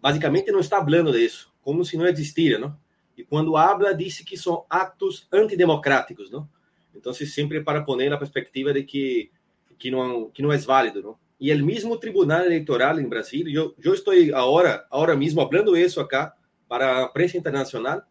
basicamente 0.00 0.52
não 0.52 0.60
está 0.60 0.78
falando 0.78 1.12
disso, 1.12 1.52
como 1.62 1.84
se 1.84 1.96
não 1.96 2.06
existira, 2.06 2.58
não? 2.58 2.76
E 3.16 3.24
quando 3.24 3.56
habla, 3.56 3.94
disse 3.94 4.24
que 4.24 4.36
são 4.36 4.66
atos 4.68 5.26
antidemocráticos, 5.32 6.30
não? 6.30 6.46
Então, 6.94 7.12
sempre 7.14 7.62
para 7.62 7.82
pôr 7.82 7.96
na 7.96 8.16
perspectiva 8.16 8.72
de 8.72 8.82
que 8.84 9.30
que 9.78 9.90
não 9.90 10.30
que 10.30 10.42
não 10.42 10.52
é 10.52 10.58
válido, 10.58 11.02
não? 11.02 11.18
E 11.38 11.52
o 11.52 11.64
mesmo 11.64 11.98
Tribunal 11.98 12.46
Eleitoral 12.46 12.98
em 12.98 13.08
Brasil, 13.08 13.46
eu, 13.48 13.74
eu 13.82 13.92
estou 13.92 14.14
agora, 14.34 14.86
agora 14.90 15.14
mesmo 15.14 15.46
falando 15.46 15.76
isso 15.76 16.00
acá 16.00 16.34
para 16.66 17.04
a 17.04 17.08
prensa 17.08 17.36
internacional, 17.36 18.02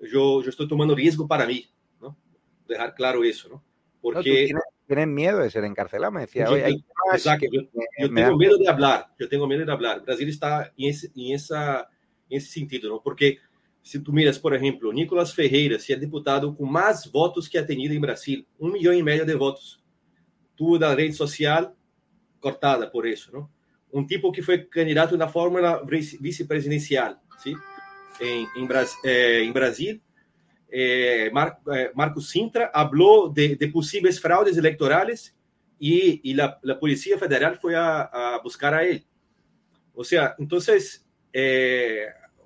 yo, 0.00 0.42
yo 0.42 0.50
estoy 0.50 0.66
tomando 0.66 0.94
riesgo 0.94 1.28
para 1.28 1.46
mí, 1.46 1.66
¿no? 2.00 2.16
Dejar 2.66 2.94
claro 2.94 3.24
eso, 3.24 3.48
¿no? 3.48 3.64
Porque... 4.02 4.48
No, 4.52 4.60
tienes, 4.86 5.08
miedo 5.08 5.38
de 5.38 5.50
ser 5.50 5.64
encarcelado, 5.64 6.12
me 6.12 6.22
decía. 6.22 6.46
Yo, 6.46 6.54
hay 6.54 6.84
exacto, 7.12 7.46
yo, 7.50 7.62
yo 7.98 8.12
tengo 8.12 8.36
miedo 8.36 8.58
de 8.58 8.68
hablar, 8.68 9.06
yo 9.18 9.28
tengo 9.28 9.46
miedo 9.46 9.64
de 9.64 9.72
hablar. 9.72 10.02
Brasil 10.02 10.28
está 10.28 10.72
en 10.76 10.90
ese, 10.90 11.12
en 11.16 11.32
esa, 11.32 11.88
en 12.28 12.38
ese 12.38 12.52
sentido, 12.52 12.88
¿no? 12.88 13.00
Porque 13.00 13.38
se 13.82 14.00
tu 14.00 14.12
miras, 14.12 14.38
por 14.38 14.54
exemplo, 14.54 14.92
Nicolas 14.92 15.32
Ferreira, 15.32 15.78
se 15.78 15.92
é 15.92 15.96
deputado 15.96 16.54
com 16.54 16.64
mais 16.64 17.06
votos 17.06 17.46
que 17.46 17.56
ha 17.56 17.64
tenido 17.64 17.94
em 17.94 18.00
Brasil, 18.00 18.44
um 18.58 18.72
milhão 18.72 18.92
e 18.92 19.02
meio 19.02 19.24
de 19.24 19.34
votos. 19.36 19.82
Tudo 20.56 20.78
da 20.78 20.94
rede 20.94 21.14
social 21.14 21.74
cortada 22.44 22.86
por 22.86 23.06
isso, 23.06 23.32
não? 23.32 23.48
Um 23.90 24.04
tipo 24.04 24.30
que 24.30 24.42
foi 24.42 24.58
candidato 24.58 25.16
na 25.16 25.26
fórmula 25.26 25.82
vice-presidencial, 26.20 27.16
sim? 27.38 27.54
em, 28.20 28.46
em, 28.56 28.68
eh, 29.04 29.40
em 29.42 29.50
Brasil, 29.52 29.98
eh, 30.70 31.30
Mar, 31.32 31.58
eh, 31.68 31.90
Marcos 31.94 32.28
Sintra 32.30 32.70
falou 32.70 33.30
de, 33.30 33.56
de, 33.56 33.68
possíveis 33.68 34.18
fraudes 34.18 34.58
eleitorais 34.58 35.34
e, 35.80 36.20
e 36.22 36.38
a, 36.38 36.46
a 36.46 36.74
Polícia 36.74 37.18
Federal 37.18 37.54
foi 37.56 37.74
a, 37.74 38.02
a, 38.12 38.38
buscar 38.40 38.74
a 38.74 38.84
ele. 38.84 39.06
Ou 39.94 40.04
seja, 40.04 40.36
então, 40.38 40.58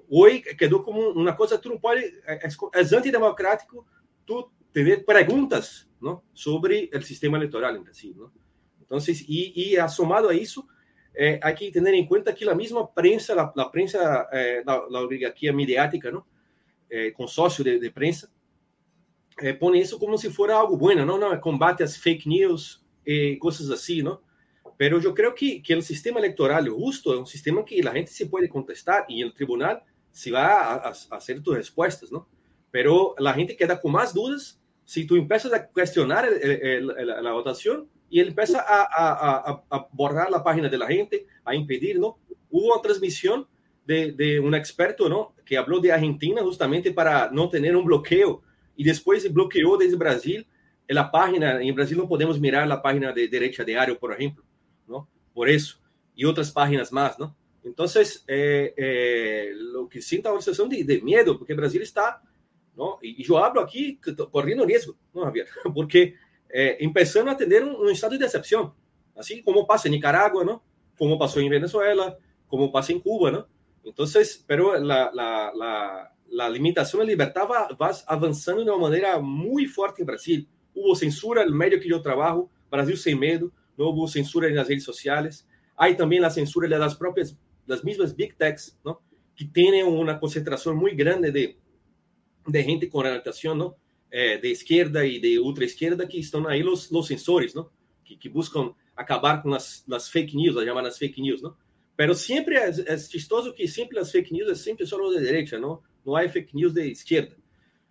hoje 0.08 0.40
quedou 0.54 0.84
como 0.84 1.10
uma 1.10 1.34
coisa, 1.34 1.58
tu 1.58 1.70
não 1.70 1.78
pode, 1.80 2.04
é, 2.24 2.46
é 2.46 2.96
antidemocrático 2.96 3.84
tu 4.24 4.48
ter 4.72 5.04
perguntas 5.04 5.88
não, 6.00 6.22
sobre 6.32 6.88
o 6.94 7.02
sistema 7.02 7.36
eleitoral 7.36 7.74
em 7.74 7.82
Brasil. 7.82 8.14
Não? 8.16 8.47
Então, 8.88 8.98
e, 9.06 9.74
e 9.74 9.88
somado 9.88 10.30
a 10.30 10.34
isso, 10.34 10.66
eh, 11.14 11.38
hay 11.42 11.54
que 11.54 11.70
tener 11.70 11.94
en 11.94 12.06
cuenta 12.06 12.34
que 12.34 12.44
la 12.44 12.54
misma 12.54 12.90
prensa, 12.90 13.34
la, 13.34 13.70
prensa, 13.70 14.26
eh, 14.32 14.62
la, 14.64 14.80
oligarquía 15.00 15.52
mediática, 15.52 16.10
¿no? 16.10 16.26
Eh, 16.88 17.12
consorcio 17.12 17.62
de, 17.62 17.78
de 17.78 17.90
prensa, 17.90 18.30
pone 19.60 19.80
eso 19.80 19.98
como 19.98 20.16
si 20.16 20.30
fuera 20.30 20.58
algo 20.58 20.76
bueno, 20.76 21.04
¿no? 21.04 21.18
no 21.18 21.40
combate 21.40 21.84
a 21.84 21.86
fake 21.86 22.26
news, 22.26 22.82
cosas 23.38 23.70
así, 23.70 24.02
¿no? 24.02 24.22
Pero 24.76 24.98
yo 25.00 25.14
creo 25.14 25.34
que, 25.34 25.62
que 25.62 25.74
el 25.74 25.82
sistema 25.82 26.18
electoral 26.18 26.68
justo 26.68 27.12
es 27.12 27.20
un 27.20 27.26
sistema 27.26 27.64
que 27.64 27.80
la 27.82 27.92
gente 27.92 28.10
se 28.10 28.26
puede 28.26 28.48
contestar 28.48 29.04
y 29.06 29.22
el 29.22 29.32
tribunal 29.34 29.82
se 30.10 30.32
va 30.32 30.62
a, 30.62 30.74
a, 30.74 30.88
a 30.88 31.16
hacer 31.16 31.40
tus 31.40 31.56
respuestas, 31.56 32.10
¿no? 32.10 32.26
Pero 32.70 33.14
la 33.18 33.34
gente 33.34 33.56
queda 33.56 33.80
con 33.80 33.92
más 33.92 34.12
dudas 34.12 34.60
si 34.84 35.06
tú 35.06 35.16
empiezas 35.16 35.52
a 35.52 35.68
cuestionar 35.68 36.26
la 36.32 37.32
votación 37.32 37.88
y 38.10 38.20
él 38.20 38.28
empieza 38.28 38.60
a, 38.60 38.82
a, 38.82 39.64
a, 39.70 39.88
borrar 39.92 40.30
la 40.30 40.42
página 40.42 40.68
de 40.68 40.78
la 40.78 40.86
gente, 40.86 41.26
a 41.44 41.54
impedir, 41.54 41.98
¿no? 41.98 42.18
Hubo 42.50 42.72
una 42.72 42.82
transmisión 42.82 43.46
de, 43.86 44.12
de, 44.12 44.40
un 44.40 44.54
experto, 44.54 45.08
¿no? 45.08 45.34
Que 45.44 45.56
habló 45.56 45.80
de 45.80 45.92
Argentina 45.92 46.42
justamente 46.42 46.92
para 46.92 47.30
no 47.30 47.48
tener 47.48 47.76
un 47.76 47.84
bloqueo 47.84 48.42
y 48.76 48.84
después 48.84 49.30
bloqueó 49.32 49.76
desde 49.76 49.96
Brasil 49.96 50.46
la 50.88 51.10
página, 51.10 51.60
en 51.60 51.74
Brasil 51.74 51.96
no 51.96 52.08
podemos 52.08 52.40
mirar 52.40 52.66
la 52.66 52.80
página 52.80 53.12
de 53.12 53.28
Derecha 53.28 53.62
Diario, 53.62 53.98
por 53.98 54.12
ejemplo, 54.12 54.42
¿no? 54.86 55.08
Por 55.34 55.48
eso, 55.48 55.78
y 56.14 56.24
otras 56.24 56.50
páginas 56.50 56.90
más, 56.92 57.18
¿no? 57.18 57.36
Entonces, 57.62 58.24
eh, 58.26 58.72
eh, 58.76 59.50
lo 59.54 59.88
que 59.88 60.00
siento 60.00 60.32
una 60.32 60.40
sensación 60.40 60.70
de, 60.70 60.84
de, 60.84 61.02
miedo, 61.02 61.36
porque 61.36 61.52
Brasil 61.52 61.82
está, 61.82 62.22
¿no? 62.74 62.98
Y 63.02 63.22
yo 63.22 63.36
hablo 63.44 63.60
aquí 63.60 64.00
corriendo 64.30 64.64
riesgo, 64.64 64.96
¿no, 65.12 65.24
Javier? 65.24 65.46
Porque 65.74 66.14
eh, 66.50 66.76
empezando 66.80 67.30
a 67.30 67.36
tener 67.36 67.64
un, 67.64 67.76
un, 67.76 67.90
estado 67.90 68.12
de 68.12 68.18
decepción, 68.18 68.72
así 69.16 69.42
como 69.42 69.66
pasa 69.66 69.88
en 69.88 69.92
Nicaragua, 69.92 70.44
¿no? 70.44 70.62
Como 70.96 71.18
pasó 71.18 71.40
en 71.40 71.50
Venezuela, 71.50 72.16
como 72.46 72.72
pasa 72.72 72.92
en 72.92 73.00
Cuba, 73.00 73.30
¿no? 73.30 73.46
Entonces, 73.84 74.44
pero 74.46 74.78
la, 74.78 75.10
la, 75.12 75.52
la, 75.54 76.12
la 76.30 76.50
limitación 76.50 77.00
de 77.00 77.06
libertad 77.06 77.42
va, 77.50 77.68
va, 77.80 77.92
avanzando 78.06 78.64
de 78.64 78.70
una 78.70 78.80
manera 78.80 79.18
muy 79.18 79.66
fuerte 79.66 80.02
en 80.02 80.06
Brasil. 80.06 80.48
Hubo 80.74 80.94
censura 80.94 81.42
en 81.42 81.48
el 81.48 81.54
medio 81.54 81.80
que 81.80 81.88
yo 81.88 82.00
trabajo, 82.02 82.50
Brasil 82.70 82.96
sin 82.96 83.18
miedo, 83.18 83.50
no 83.76 83.88
hubo 83.88 84.08
censura 84.08 84.48
en 84.48 84.56
las 84.56 84.68
redes 84.68 84.84
sociales. 84.84 85.46
Hay 85.76 85.96
también 85.96 86.22
la 86.22 86.30
censura 86.30 86.68
de 86.68 86.78
las 86.78 86.96
propias, 86.96 87.36
las 87.66 87.84
mismas 87.84 88.14
big 88.14 88.36
techs, 88.36 88.78
¿no? 88.84 89.00
Que 89.34 89.44
tienen 89.46 89.86
una 89.86 90.18
concentración 90.18 90.76
muy 90.76 90.94
grande 90.94 91.30
de, 91.30 91.58
de 92.46 92.64
gente 92.64 92.88
con 92.88 93.06
orientación, 93.06 93.58
¿no? 93.58 93.76
É, 94.10 94.38
de 94.38 94.50
esquerda 94.50 95.06
e 95.06 95.20
de 95.20 95.38
ultra 95.38 95.64
esquerda 95.64 96.06
que 96.06 96.18
estão 96.18 96.46
aí 96.46 96.62
os, 96.62 96.90
os 96.90 97.06
sensores, 97.06 97.54
não? 97.54 97.68
Que, 98.04 98.16
que 98.16 98.28
buscam 98.28 98.74
acabar 98.96 99.42
com 99.42 99.54
as, 99.54 99.84
as 99.90 100.08
fake 100.08 100.36
news, 100.36 100.56
as 100.56 100.64
chamadas 100.64 100.98
fake 100.98 101.20
news, 101.20 101.42
não? 101.42 101.54
Pero 101.96 102.14
sempre 102.14 102.56
é, 102.56 102.68
é 102.68 102.98
chistoso 102.98 103.52
que 103.52 103.66
sempre 103.66 103.98
as 103.98 104.10
fake 104.10 104.32
news 104.32 104.48
é 104.48 104.54
sempre 104.54 104.86
só 104.86 104.96
de 105.10 105.18
direita, 105.18 105.58
não? 105.58 105.82
Não 106.04 106.16
há 106.16 106.28
fake 106.28 106.54
news 106.54 106.72
de 106.72 106.90
esquerda. 106.90 107.36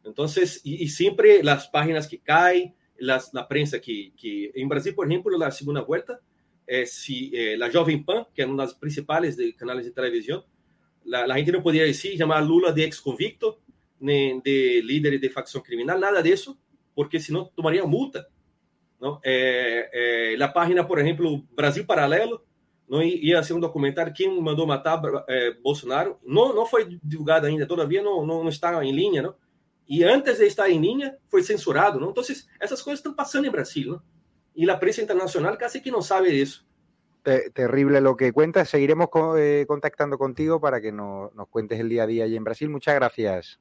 Então, 0.06 0.25
e, 0.63 0.86
e 0.86 0.88
sempre 0.88 1.47
as 1.47 1.67
páginas 1.69 2.06
que 2.06 2.17
caem, 2.17 2.73
las, 2.99 3.32
la 3.34 3.43
prensa 3.43 3.80
que, 3.80 4.13
que 4.15 4.51
em 4.56 4.67
Brasil, 4.67 4.93
por 4.93 5.06
exemplo, 5.06 5.38
na 5.38 5.51
segunda 5.51 5.82
volta, 5.82 6.19
é, 6.67 6.86
se 6.86 7.32
é, 7.36 7.62
a 7.62 7.69
Jovem 7.69 8.01
Pan, 8.01 8.25
que 8.34 8.41
é 8.41 8.45
uma 8.45 8.58
das 8.58 8.73
principais 8.73 9.36
de 9.36 9.53
canais 9.53 9.86
de 9.86 9.91
televisão, 9.91 10.43
a 11.13 11.38
gente 11.38 11.51
não 11.51 11.62
podia 11.62 11.86
dizer 11.86 12.17
chamar 12.17 12.39
Lula 12.39 12.73
de 12.73 12.82
ex-convicto, 12.82 13.58
de 14.00 14.82
líderes 14.84 15.22
de 15.22 15.30
facción 15.30 15.64
criminal, 15.64 16.00
nada 16.00 16.22
de 16.22 16.32
eso, 16.32 16.58
porque 16.94 17.20
si 17.20 17.32
no 17.32 17.48
tomaría 17.50 17.86
multa. 17.86 18.28
¿no? 19.00 19.20
Eh, 19.24 19.86
eh, 19.94 20.36
la 20.38 20.54
página, 20.54 20.88
por 20.88 21.00
ejemplo, 21.00 21.44
Brasil 21.52 21.86
Paralelo, 21.86 22.44
não 22.88 23.04
ia 23.04 23.44
ser 23.44 23.54
um 23.54 23.60
documentário 23.60 24.14
quem 24.14 24.42
mandou 24.42 24.66
matar 24.66 25.02
eh, 25.28 25.56
Bolsonaro. 25.62 26.18
Não, 26.24 26.56
não 26.56 26.66
foi 26.66 27.00
divulgado 27.04 27.46
ainda, 27.46 27.68
todavia 27.68 28.02
não, 28.02 28.26
não, 28.26 28.44
não, 28.44 28.50
está 28.50 28.84
em 28.84 28.94
linha, 28.94 29.22
não? 29.22 29.36
E 29.88 30.04
antes 30.04 30.38
de 30.38 30.46
estar 30.46 30.70
em 30.70 30.80
linha, 30.80 31.18
foi 31.30 31.44
censurado, 31.44 32.00
não? 32.00 32.12
Então, 32.12 32.24
essas 32.60 32.82
coisas 32.82 33.00
estão 33.00 33.14
passando 33.14 33.46
em 33.46 33.52
Brasil, 33.52 33.92
não? 33.92 34.02
E 34.56 34.70
a 34.70 34.78
prensa 34.78 35.02
internacional 35.02 35.58
quase 35.58 35.82
que 35.82 35.92
não 35.92 36.02
sabe 36.02 36.32
disso. 36.32 36.66
Terrible 37.54 38.00
lo 38.00 38.16
que 38.16 38.32
cuentas. 38.32 38.70
Seguiremos 38.70 39.10
eh, 39.38 39.66
contactando 39.68 40.18
contigo 40.18 40.60
para 40.62 40.80
que 40.80 40.92
nos, 40.94 41.34
nos 41.36 41.50
cuentes 41.50 41.80
el 41.80 41.90
día 41.90 42.04
a 42.04 42.08
día 42.08 42.24
allí 42.24 42.38
en 42.38 42.44
Brasil. 42.46 42.70
Muchas 42.70 42.96
gracias. 42.96 43.60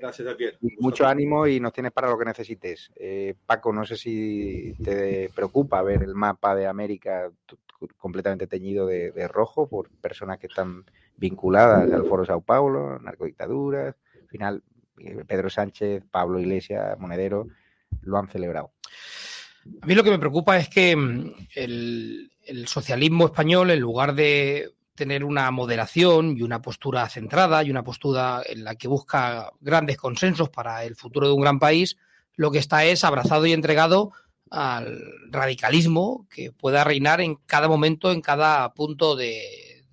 Gracias, 0.00 0.28
Javier. 0.28 0.58
Mucho 0.78 1.06
ánimo 1.06 1.46
y 1.46 1.58
nos 1.60 1.72
tienes 1.72 1.92
para 1.92 2.08
lo 2.08 2.18
que 2.18 2.24
necesites. 2.24 2.90
Eh, 2.96 3.34
Paco, 3.46 3.72
no 3.72 3.84
sé 3.84 3.96
si 3.96 4.74
te 4.82 5.30
preocupa 5.34 5.82
ver 5.82 6.02
el 6.02 6.14
mapa 6.14 6.54
de 6.54 6.66
América 6.66 7.30
completamente 7.96 8.46
teñido 8.46 8.86
de, 8.86 9.12
de, 9.12 9.28
rojo 9.28 9.68
por 9.68 9.88
personas 9.90 10.38
que 10.38 10.48
están 10.48 10.84
vinculadas 11.16 11.92
al 11.92 12.06
Foro 12.06 12.24
Sao 12.24 12.40
Paulo, 12.40 12.98
narcodictaduras. 12.98 13.94
Al 14.20 14.28
final, 14.28 14.62
eh, 14.98 15.24
Pedro 15.26 15.50
Sánchez, 15.50 16.04
Pablo 16.10 16.38
Iglesias, 16.38 16.98
Monedero, 16.98 17.48
lo 18.02 18.18
han 18.18 18.28
celebrado. 18.28 18.72
A 19.80 19.86
mí 19.86 19.94
lo 19.94 20.04
que 20.04 20.10
me 20.10 20.18
preocupa 20.18 20.58
es 20.58 20.68
que 20.68 20.94
mm, 20.94 21.32
el, 21.56 22.30
el 22.44 22.68
socialismo 22.68 23.26
español, 23.26 23.70
en 23.70 23.80
lugar 23.80 24.14
de 24.14 24.70
tener 24.98 25.22
una 25.22 25.48
moderación 25.52 26.36
y 26.36 26.42
una 26.42 26.60
postura 26.60 27.08
centrada 27.08 27.62
y 27.62 27.70
una 27.70 27.84
postura 27.84 28.42
en 28.44 28.64
la 28.64 28.74
que 28.74 28.88
busca 28.88 29.52
grandes 29.60 29.96
consensos 29.96 30.50
para 30.50 30.84
el 30.84 30.96
futuro 30.96 31.28
de 31.28 31.34
un 31.34 31.40
gran 31.40 31.60
país, 31.60 31.96
lo 32.34 32.50
que 32.50 32.58
está 32.58 32.84
es 32.84 33.04
abrazado 33.04 33.46
y 33.46 33.52
entregado 33.52 34.12
al 34.50 35.00
radicalismo 35.30 36.26
que 36.28 36.50
pueda 36.50 36.82
reinar 36.82 37.20
en 37.20 37.36
cada 37.36 37.68
momento, 37.68 38.10
en 38.10 38.20
cada 38.20 38.74
punto 38.74 39.14
de, 39.14 39.84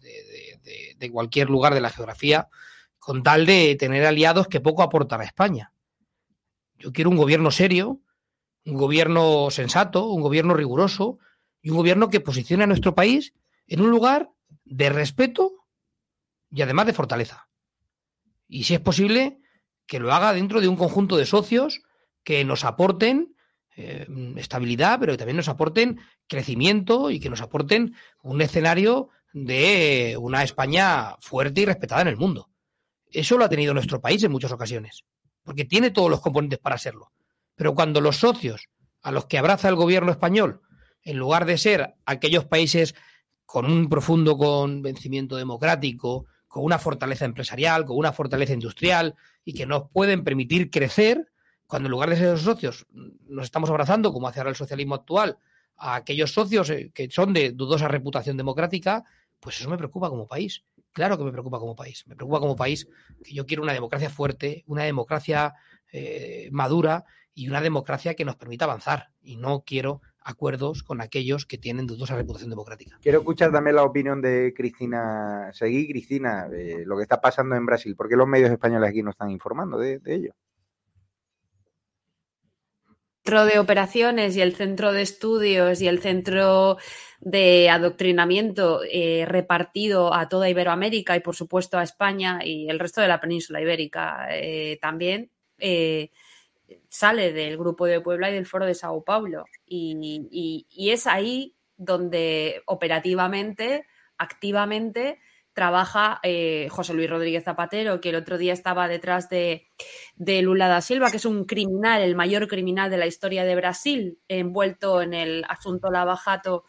de, 0.97 1.11
cualquier 1.11 1.51
lugar 1.51 1.75
de 1.75 1.81
la 1.81 1.91
geografía, 1.91 2.49
con 2.97 3.21
tal 3.21 3.45
de 3.45 3.75
tener 3.75 4.07
aliados 4.07 4.47
que 4.47 4.59
poco 4.59 4.81
aportan 4.81 5.21
a 5.21 5.25
España. 5.25 5.71
Yo 6.79 6.91
quiero 6.91 7.11
un 7.11 7.17
gobierno 7.17 7.51
serio, 7.51 7.99
un 8.65 8.73
gobierno 8.73 9.51
sensato, 9.51 10.07
un 10.07 10.23
gobierno 10.23 10.55
riguroso 10.55 11.19
y 11.61 11.69
un 11.69 11.77
gobierno 11.77 12.09
que 12.09 12.21
posicione 12.21 12.63
a 12.63 12.67
nuestro 12.67 12.95
país 12.95 13.33
en 13.67 13.81
un 13.81 13.91
lugar 13.91 14.31
de 14.65 14.89
respeto 14.89 15.51
y 16.51 16.61
además 16.61 16.87
de 16.87 16.93
fortaleza. 16.93 17.47
Y 18.47 18.65
si 18.65 18.73
es 18.73 18.79
posible, 18.79 19.39
que 19.87 19.99
lo 19.99 20.13
haga 20.13 20.33
dentro 20.33 20.61
de 20.61 20.67
un 20.67 20.75
conjunto 20.75 21.17
de 21.17 21.25
socios 21.25 21.81
que 22.23 22.43
nos 22.43 22.63
aporten 22.63 23.35
eh, 23.77 24.07
estabilidad, 24.37 24.99
pero 24.99 25.13
que 25.13 25.17
también 25.17 25.37
nos 25.37 25.49
aporten 25.49 25.99
crecimiento 26.27 27.11
y 27.11 27.19
que 27.19 27.29
nos 27.29 27.41
aporten 27.41 27.95
un 28.23 28.41
escenario 28.41 29.09
de 29.33 30.17
una 30.19 30.43
España 30.43 31.17
fuerte 31.19 31.61
y 31.61 31.65
respetada 31.65 32.01
en 32.01 32.07
el 32.07 32.17
mundo. 32.17 32.49
Eso 33.11 33.37
lo 33.37 33.45
ha 33.45 33.49
tenido 33.49 33.73
nuestro 33.73 34.01
país 34.01 34.23
en 34.23 34.31
muchas 34.31 34.51
ocasiones, 34.51 35.03
porque 35.43 35.65
tiene 35.65 35.91
todos 35.91 36.09
los 36.09 36.21
componentes 36.21 36.59
para 36.59 36.77
serlo. 36.77 37.11
Pero 37.55 37.75
cuando 37.75 38.01
los 38.01 38.17
socios 38.17 38.69
a 39.01 39.11
los 39.11 39.25
que 39.25 39.37
abraza 39.37 39.69
el 39.69 39.75
gobierno 39.75 40.11
español, 40.11 40.61
en 41.03 41.17
lugar 41.17 41.45
de 41.45 41.57
ser 41.57 41.95
aquellos 42.05 42.45
países 42.45 42.95
con 43.45 43.65
un 43.65 43.89
profundo 43.89 44.37
convencimiento 44.37 45.35
democrático, 45.35 46.25
con 46.47 46.63
una 46.63 46.79
fortaleza 46.79 47.25
empresarial, 47.25 47.85
con 47.85 47.97
una 47.97 48.13
fortaleza 48.13 48.53
industrial 48.53 49.15
y 49.43 49.53
que 49.53 49.65
nos 49.65 49.89
pueden 49.89 50.23
permitir 50.23 50.69
crecer, 50.69 51.31
cuando 51.67 51.87
en 51.87 51.91
lugar 51.91 52.09
de 52.09 52.15
ser 52.15 52.27
esos 52.27 52.41
socios 52.41 52.85
nos 53.27 53.45
estamos 53.45 53.69
abrazando, 53.69 54.13
como 54.13 54.27
hace 54.27 54.39
ahora 54.39 54.51
el 54.51 54.55
socialismo 54.55 54.95
actual, 54.95 55.37
a 55.77 55.95
aquellos 55.95 56.31
socios 56.31 56.69
eh, 56.69 56.91
que 56.93 57.09
son 57.09 57.33
de 57.33 57.51
dudosa 57.51 57.87
reputación 57.87 58.37
democrática, 58.37 59.03
pues 59.39 59.59
eso 59.59 59.69
me 59.69 59.77
preocupa 59.77 60.09
como 60.09 60.27
país. 60.27 60.63
Claro 60.91 61.17
que 61.17 61.25
me 61.25 61.31
preocupa 61.31 61.59
como 61.59 61.75
país. 61.75 62.05
Me 62.07 62.15
preocupa 62.15 62.39
como 62.39 62.55
país 62.55 62.87
que 63.23 63.33
yo 63.33 63.45
quiero 63.45 63.63
una 63.63 63.73
democracia 63.73 64.09
fuerte, 64.09 64.63
una 64.67 64.83
democracia 64.83 65.53
eh, 65.91 66.47
madura 66.51 67.03
y 67.33 67.49
una 67.49 67.59
democracia 67.59 68.13
que 68.13 68.23
nos 68.23 68.37
permita 68.37 68.65
avanzar. 68.65 69.11
Y 69.21 69.35
no 69.35 69.63
quiero 69.65 70.01
acuerdos 70.25 70.83
con 70.83 70.99
aquellos 70.99 71.45
que 71.45 71.57
tienen 71.57 71.87
dudosa 71.87 72.17
reputación 72.17 72.49
democrática. 72.49 72.99
Quiero 73.01 73.19
escuchar 73.19 73.51
también 73.51 73.77
la 73.77 73.83
opinión 73.83 74.21
de 74.21 74.53
Cristina 74.53 75.51
Seguí. 75.53 75.87
Cristina, 75.87 76.49
lo 76.85 76.97
que 76.97 77.03
está 77.03 77.21
pasando 77.21 77.55
en 77.55 77.65
Brasil. 77.65 77.95
¿Por 77.95 78.09
qué 78.09 78.15
los 78.17 78.27
medios 78.27 78.51
españoles 78.51 78.89
aquí 78.89 79.03
no 79.03 79.11
están 79.11 79.29
informando 79.29 79.77
de 79.77 80.01
ello? 80.05 80.33
centro 83.25 83.45
de 83.45 83.57
operaciones 83.57 84.37
y 84.37 84.41
el 84.41 84.55
centro 84.55 84.93
de 84.93 85.01
estudios 85.01 85.81
y 85.81 85.87
el 85.87 85.99
centro 85.99 86.77
de 87.21 87.71
adoctrinamiento 87.71 88.81
eh, 88.83 89.25
repartido 89.27 90.13
a 90.13 90.29
toda 90.29 90.47
Iberoamérica 90.47 91.15
y 91.15 91.21
por 91.21 91.35
supuesto 91.35 91.79
a 91.79 91.83
España 91.83 92.41
y 92.43 92.69
el 92.69 92.77
resto 92.77 93.01
de 93.01 93.07
la 93.07 93.19
península 93.19 93.61
ibérica 93.61 94.27
eh, 94.29 94.77
también 94.79 95.31
eh, 95.57 96.11
sale 96.89 97.33
del 97.33 97.57
grupo 97.57 97.85
de 97.85 98.01
Puebla 98.01 98.29
y 98.29 98.33
del 98.33 98.45
foro 98.45 98.65
de 98.65 98.75
Sao 98.75 99.03
Paulo. 99.03 99.45
Y 99.65 100.89
es 100.91 101.07
ahí 101.07 101.55
donde 101.77 102.61
operativamente, 102.65 103.85
activamente, 104.17 105.19
trabaja 105.55 106.19
eh, 106.21 106.67
José 106.69 106.93
Luis 106.93 107.09
Rodríguez 107.09 107.45
Zapatero, 107.45 108.01
que 108.01 108.09
el 108.09 108.15
otro 108.15 108.37
día 108.37 108.51
estaba 108.51 108.89
detrás 108.89 109.29
de, 109.29 109.69
Lula 110.17 110.67
da 110.67 110.81
Silva, 110.81 111.09
que 111.09 111.17
es 111.17 111.25
un 111.25 111.45
criminal, 111.45 112.01
el 112.01 112.15
mayor 112.15 112.47
criminal 112.49 112.91
de 112.91 112.97
la 112.97 113.07
historia 113.07 113.45
de 113.45 113.55
Brasil, 113.55 114.19
envuelto 114.27 115.01
en 115.01 115.13
el 115.13 115.45
asunto 115.47 115.89
Lavajato, 115.89 116.65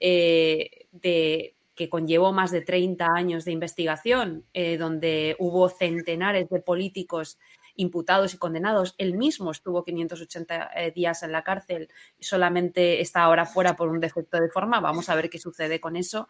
eh, 0.00 0.86
de, 0.90 1.54
que 1.74 1.90
conllevó 1.90 2.32
más 2.32 2.50
de 2.50 2.62
30 2.62 3.08
años 3.14 3.44
de 3.44 3.52
investigación, 3.52 4.46
eh, 4.54 4.78
donde 4.78 5.36
hubo 5.38 5.68
centenares 5.68 6.48
de 6.48 6.60
políticos 6.60 7.38
imputados 7.76 8.34
y 8.34 8.38
condenados. 8.38 8.94
Él 8.98 9.14
mismo 9.14 9.50
estuvo 9.50 9.84
580 9.84 10.70
eh, 10.74 10.92
días 10.92 11.22
en 11.22 11.32
la 11.32 11.42
cárcel 11.42 11.88
y 12.18 12.24
solamente 12.24 13.00
está 13.00 13.22
ahora 13.22 13.46
fuera 13.46 13.76
por 13.76 13.88
un 13.88 14.00
defecto 14.00 14.38
de 14.38 14.50
forma. 14.50 14.80
Vamos 14.80 15.08
a 15.08 15.14
ver 15.14 15.30
qué 15.30 15.38
sucede 15.38 15.80
con 15.80 15.96
eso. 15.96 16.28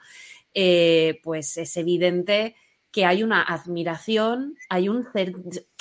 Eh, 0.55 1.21
pues 1.23 1.57
es 1.57 1.77
evidente 1.77 2.57
que 2.91 3.05
hay 3.05 3.23
una 3.23 3.43
admiración, 3.43 4.57
hay 4.69 4.89
un, 4.89 5.07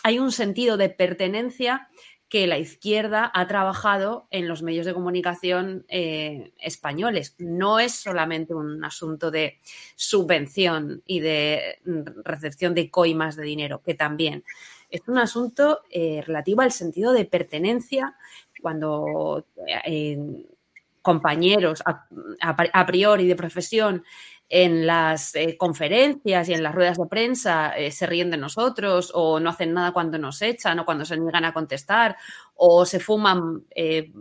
hay 0.04 0.20
un 0.20 0.32
sentido 0.32 0.78
de 0.78 0.90
pertenencia 0.90 1.90
que 2.30 2.46
la 2.46 2.60
izquierda 2.60 3.32
ha 3.34 3.48
trabajado 3.48 4.28
en 4.30 4.48
los 4.48 4.62
medios 4.62 4.86
de 4.86 4.94
comunicación 4.94 5.86
eh, 5.90 6.54
españoles. 6.60 7.36
No 7.40 7.80
es 7.80 7.94
solamente 7.94 8.54
un 8.54 8.84
asunto 8.86 9.32
de 9.32 9.60
subvención 9.96 11.02
y 11.08 11.22
de 11.22 11.80
recepción 12.24 12.76
de 12.76 12.92
coimas 12.92 13.36
de 13.36 13.44
dinero, 13.44 13.82
que 13.82 13.96
también, 13.96 14.44
es 14.90 15.02
un 15.08 15.18
asunto 15.18 15.82
eh, 15.92 16.22
relativo 16.26 16.62
al 16.62 16.72
sentido 16.72 17.14
de 17.14 17.26
pertenencia 17.26 18.16
cuando 18.62 19.46
eh, 19.86 20.46
compañeros 21.02 21.82
a, 21.86 22.86
priori 22.86 23.28
de 23.28 23.36
profesión 23.36 24.04
en 24.50 24.88
las 24.88 25.36
eh, 25.36 25.56
conferencias 25.58 26.50
y 26.50 26.54
en 26.54 26.64
las 26.64 26.74
ruedas 26.74 26.98
de 26.98 27.06
prensa 27.08 27.74
se 27.92 28.06
ríen 28.08 28.32
de 28.32 28.38
nosotros 28.38 29.12
o 29.14 29.40
no 29.40 29.52
hacen 29.52 29.74
nada 29.74 29.92
cuando 29.92 30.18
nos 30.18 30.42
echan 30.42 30.80
o 30.80 30.86
cuando 30.86 31.06
se 31.06 31.18
niegan 31.18 31.46
a 31.46 31.54
contestar 31.54 32.18
o 32.56 32.86
se 32.86 33.00
fuman 33.00 33.66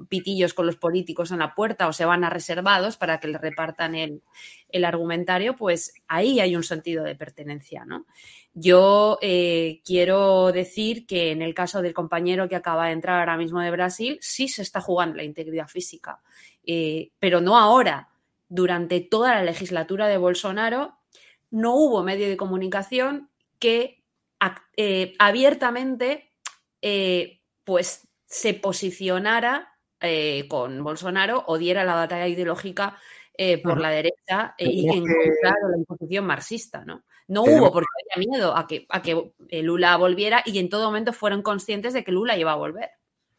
pitillos 0.08 0.54
con 0.54 0.66
los 0.66 0.76
políticos 0.76 1.32
en 1.32 1.38
la 1.38 1.54
puerta 1.54 1.88
o 1.88 1.92
se 1.92 2.04
van 2.04 2.24
a 2.24 2.30
reservados 2.30 2.96
para 2.96 3.18
que 3.18 3.28
les 3.28 3.40
repartan 3.40 3.94
el, 3.94 4.22
el 4.70 4.84
argumentario, 4.84 5.56
pues 5.56 5.94
ahí 6.06 6.40
hay 6.40 6.54
un 6.54 6.62
sentido 6.62 7.04
de 7.04 7.16
pertenencia, 7.16 7.84
¿no? 7.84 8.06
Yo 8.54 9.18
eh, 9.22 9.80
quiero 9.84 10.52
decir 10.52 11.06
que 11.06 11.30
en 11.30 11.42
el 11.42 11.54
caso 11.54 11.80
del 11.80 11.94
compañero 11.94 12.48
que 12.48 12.56
acaba 12.56 12.86
de 12.86 12.92
entrar 12.92 13.20
ahora 13.20 13.36
mismo 13.36 13.60
de 13.60 13.70
Brasil, 13.70 14.18
sí 14.20 14.48
se 14.48 14.62
está 14.62 14.80
jugando 14.80 15.16
la 15.16 15.24
integridad 15.24 15.68
física, 15.68 16.20
eh, 16.66 17.10
pero 17.18 17.40
no 17.40 17.56
ahora. 17.56 18.08
Durante 18.48 19.00
toda 19.00 19.34
la 19.34 19.42
legislatura 19.42 20.08
de 20.08 20.16
Bolsonaro 20.16 20.98
no 21.50 21.74
hubo 21.74 22.02
medio 22.02 22.28
de 22.28 22.36
comunicación 22.36 23.30
que 23.58 24.04
eh, 24.76 25.14
abiertamente 25.18 26.32
pues 27.64 28.08
se 28.26 28.54
posicionara 28.54 29.74
con 30.48 30.84
Bolsonaro 30.84 31.44
o 31.48 31.58
diera 31.58 31.84
la 31.84 31.94
batalla 31.94 32.28
ideológica 32.28 32.96
por 33.64 33.80
la 33.80 33.90
derecha 33.90 34.54
y 34.58 34.88
en 34.88 35.00
contra 35.00 35.54
de 35.62 35.70
la 35.70 35.78
imposición 35.78 36.24
marxista, 36.26 36.84
¿no? 36.84 37.04
No 37.28 37.42
hubo 37.42 37.70
porque 37.70 37.86
había 38.16 38.26
miedo 38.26 38.56
a 38.56 38.66
que, 38.66 38.86
a 38.88 39.02
que 39.02 39.32
eh, 39.50 39.62
Lula 39.62 39.96
volviera 39.98 40.42
y 40.46 40.58
en 40.58 40.70
todo 40.70 40.86
momento 40.86 41.12
fueron 41.12 41.42
conscientes 41.42 41.92
de 41.92 42.02
que 42.02 42.10
Lula 42.10 42.38
iba 42.38 42.52
a 42.52 42.56
volver. 42.56 42.90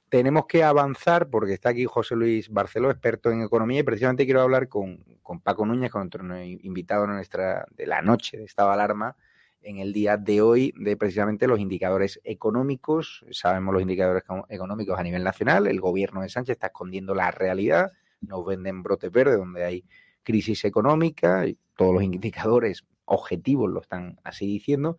Tenemos 0.09 0.45
que 0.47 0.63
avanzar 0.63 1.29
porque 1.29 1.53
está 1.53 1.69
aquí 1.69 1.85
José 1.85 2.15
Luis 2.15 2.49
Barceló, 2.49 2.89
experto 2.89 3.31
en 3.31 3.41
economía, 3.41 3.81
y 3.81 3.83
precisamente 3.83 4.25
quiero 4.25 4.41
hablar 4.41 4.67
con, 4.67 5.03
Paco 5.43 5.65
Núñez, 5.65 5.91
con 5.91 6.01
nuestro 6.01 6.43
invitado 6.43 7.05
nuestra, 7.05 7.65
de 7.71 7.85
la 7.85 8.01
noche 8.01 8.37
de 8.37 8.45
estado 8.45 8.71
alarma, 8.71 9.15
en 9.61 9.77
el 9.77 9.93
día 9.93 10.17
de 10.17 10.41
hoy 10.41 10.73
de 10.77 10.97
precisamente 10.97 11.47
los 11.47 11.59
indicadores 11.59 12.19
económicos. 12.23 13.25
Sabemos 13.31 13.73
los 13.73 13.81
indicadores 13.81 14.23
económicos 14.49 14.97
a 14.97 15.03
nivel 15.03 15.23
nacional. 15.23 15.67
El 15.67 15.81
gobierno 15.81 16.21
de 16.21 16.29
Sánchez 16.29 16.53
está 16.53 16.67
escondiendo 16.67 17.13
la 17.13 17.31
realidad. 17.31 17.91
Nos 18.21 18.45
venden 18.45 18.81
brotes 18.83 19.11
verdes 19.11 19.37
donde 19.37 19.63
hay 19.63 19.85
crisis 20.23 20.65
económica 20.65 21.45
y 21.45 21.57
todos 21.75 21.93
los 21.93 22.03
indicadores 22.11 22.85
objetivos 23.05 23.69
lo 23.69 23.81
están 23.81 24.19
así 24.23 24.45
diciendo. 24.45 24.97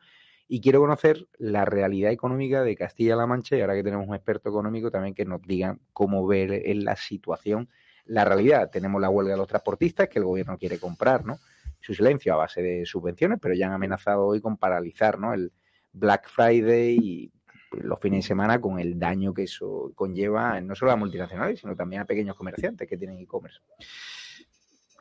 Y 0.53 0.61
quiero 0.61 0.81
conocer 0.81 1.29
la 1.39 1.65
realidad 1.65 2.11
económica 2.11 2.65
de 2.65 2.75
Castilla-La 2.75 3.25
Mancha 3.25 3.57
y 3.57 3.61
ahora 3.61 3.77
que 3.77 3.85
tenemos 3.85 4.09
un 4.09 4.17
experto 4.17 4.49
económico 4.49 4.91
también 4.91 5.15
que 5.15 5.25
nos 5.25 5.41
diga 5.43 5.79
cómo 5.93 6.27
ver 6.27 6.51
en 6.67 6.85
la 6.85 6.97
situación 6.97 7.69
la 8.05 8.25
realidad. 8.25 8.69
Tenemos 8.69 9.01
la 9.01 9.11
huelga 9.11 9.35
de 9.35 9.39
los 9.39 9.47
transportistas 9.47 10.09
que 10.09 10.19
el 10.19 10.25
gobierno 10.25 10.59
quiere 10.59 10.81
comprar, 10.81 11.25
¿no? 11.25 11.39
Su 11.81 11.95
silencio 11.95 12.35
a 12.35 12.39
base 12.39 12.63
de 12.63 12.85
subvenciones, 12.85 13.39
pero 13.41 13.55
ya 13.55 13.69
han 13.69 13.75
amenazado 13.75 14.27
hoy 14.27 14.41
con 14.41 14.57
paralizar, 14.57 15.21
¿no? 15.21 15.33
El 15.35 15.53
Black 15.93 16.29
Friday 16.29 16.99
y 17.01 17.33
los 17.71 18.01
fines 18.01 18.25
de 18.25 18.27
semana 18.27 18.61
con 18.61 18.81
el 18.81 18.99
daño 18.99 19.33
que 19.33 19.45
eso 19.45 19.93
conlleva 19.95 20.61
no 20.61 20.75
solo 20.75 20.91
a 20.91 20.97
multinacionales, 20.97 21.61
sino 21.61 21.77
también 21.77 22.03
a 22.03 22.07
pequeños 22.07 22.35
comerciantes 22.35 22.89
que 22.89 22.97
tienen 22.97 23.21
e-commerce. 23.21 23.61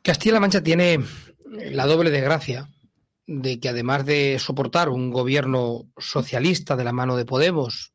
Castilla-La 0.03 0.41
Mancha 0.41 0.62
tiene 0.62 0.99
la 1.49 1.88
doble 1.88 2.12
desgracia 2.12 2.69
de 3.31 3.59
que 3.59 3.69
además 3.69 4.07
de 4.07 4.39
soportar 4.39 4.89
un 4.89 5.11
gobierno 5.11 5.87
socialista 5.99 6.75
de 6.75 6.83
la 6.83 6.93
mano 6.93 7.15
de 7.15 7.25
Podemos 7.25 7.93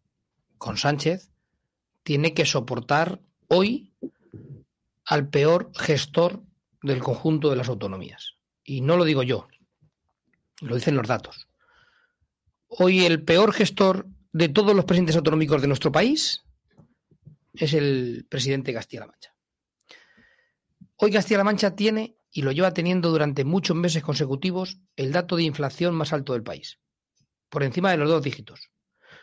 con 0.58 0.76
Sánchez, 0.76 1.32
tiene 2.04 2.34
que 2.34 2.46
soportar 2.46 3.20
hoy 3.48 3.92
al 5.04 5.28
peor 5.28 5.72
gestor 5.74 6.40
del 6.84 7.02
conjunto 7.02 7.50
de 7.50 7.56
las 7.56 7.68
autonomías. 7.68 8.36
Y 8.62 8.80
no 8.80 8.96
lo 8.96 9.02
digo 9.02 9.24
yo, 9.24 9.48
lo 10.60 10.76
dicen 10.76 10.94
los 10.94 11.08
datos. 11.08 11.48
Hoy 12.68 13.04
el 13.04 13.24
peor 13.24 13.52
gestor 13.52 14.06
de 14.32 14.48
todos 14.48 14.76
los 14.76 14.84
presidentes 14.84 15.16
autonómicos 15.16 15.60
de 15.60 15.66
nuestro 15.66 15.90
país 15.90 16.44
es 17.54 17.74
el 17.74 18.24
presidente 18.28 18.72
Castilla-La 18.72 19.08
Mancha. 19.08 19.34
Hoy 20.94 21.10
Castilla-La 21.10 21.44
Mancha 21.44 21.74
tiene 21.74 22.14
y 22.36 22.42
lo 22.42 22.50
lleva 22.50 22.74
teniendo 22.74 23.10
durante 23.10 23.44
muchos 23.44 23.76
meses 23.76 24.02
consecutivos 24.02 24.80
el 24.96 25.12
dato 25.12 25.36
de 25.36 25.44
inflación 25.44 25.94
más 25.94 26.12
alto 26.12 26.32
del 26.32 26.42
país, 26.42 26.80
por 27.48 27.62
encima 27.62 27.92
de 27.92 27.96
los 27.96 28.08
dos 28.08 28.24
dígitos. 28.24 28.70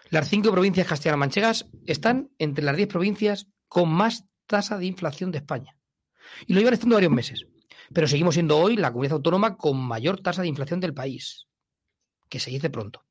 Las 0.10 0.30
cinco 0.30 0.52
provincias 0.52 0.88
castellano-manchegas 0.88 1.68
están 1.86 2.32
entre 2.40 2.64
las 2.64 2.78
diez 2.78 2.88
provincias 2.88 3.48
con 3.68 3.90
más 3.90 4.26
tasa 4.48 4.78
de 4.78 4.86
inflación 4.86 5.32
de 5.32 5.40
España. 5.40 5.78
Y 6.48 6.54
lo 6.54 6.60
llevan 6.60 6.74
estando 6.74 6.96
varios 6.96 7.12
meses. 7.12 7.46
Pero 7.94 8.08
seguimos 8.08 8.36
siendo 8.36 8.58
hoy 8.58 8.78
la 8.78 8.92
comunidad 8.92 9.16
autónoma 9.18 9.58
con 9.58 9.78
mayor 9.78 10.22
tasa 10.22 10.42
de 10.42 10.48
inflación 10.48 10.80
del 10.80 10.94
país, 10.94 11.48
que 12.30 12.40
se 12.40 12.50
dice 12.50 12.70
pronto. 12.70 13.06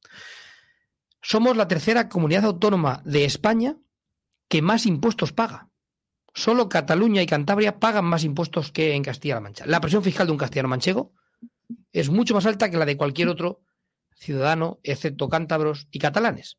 somos 1.21 1.57
la 1.59 1.69
tercera 1.69 2.09
comunidad 2.09 2.47
autónoma 2.47 3.03
de 3.05 3.27
España 3.27 3.77
que 4.49 4.63
más 4.63 4.87
impuestos 4.87 5.35
paga. 5.35 5.70
Solo 6.35 6.69
Cataluña 6.69 7.23
y 7.23 7.27
Cantabria 7.27 7.79
pagan 7.79 8.05
más 8.05 8.25
impuestos 8.25 8.71
que 8.71 8.95
en 8.95 9.03
Castilla-La 9.03 9.41
Mancha. 9.41 9.67
La 9.67 9.81
presión 9.81 10.03
fiscal 10.03 10.27
de 10.27 10.33
un 10.33 10.39
castellano 10.39 10.69
manchego 10.69 11.13
es 11.93 12.11
mucho 12.11 12.35
más 12.35 12.47
alta 12.47 12.71
que 12.71 12.77
la 12.77 12.87
de 12.87 12.97
cualquier 12.97 13.29
otro 13.29 13.63
ciudadano, 14.15 14.79
excepto 14.83 15.29
cántabros 15.29 15.89
y 15.91 15.99
catalanes. 15.99 16.59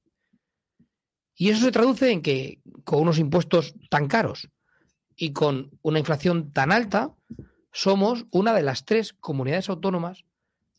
Y 1.36 1.50
eso 1.50 1.64
se 1.64 1.72
traduce 1.72 2.12
en 2.12 2.22
que 2.22 2.60
con 2.84 3.02
unos 3.02 3.18
impuestos 3.18 3.76
tan 3.90 4.08
caros 4.08 4.50
y 5.16 5.32
con 5.34 5.72
una 5.82 6.00
inflación 6.00 6.52
tan 6.52 6.72
alta, 6.72 7.14
somos 7.72 8.26
una 8.32 8.54
de 8.54 8.64
las 8.64 8.86
tres 8.86 9.14
comunidades 9.14 9.70
autónomas 9.70 10.26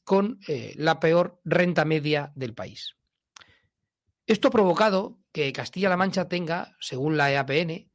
con 0.05 0.41
eh, 0.49 0.75
la 0.77 1.01
peor 1.01 1.41
renta 1.45 1.85
media 1.85 2.33
del 2.35 2.55
país. 2.55 2.97
Esto 4.27 4.49
ha 4.49 4.53
provocado 4.53 5.19
que 5.33 5.53
Castilla-La 5.53 5.97
Mancha 5.97 6.29
tenga, 6.29 6.77
según 6.81 7.17
la 7.17 7.33
EAPN, 7.33 7.91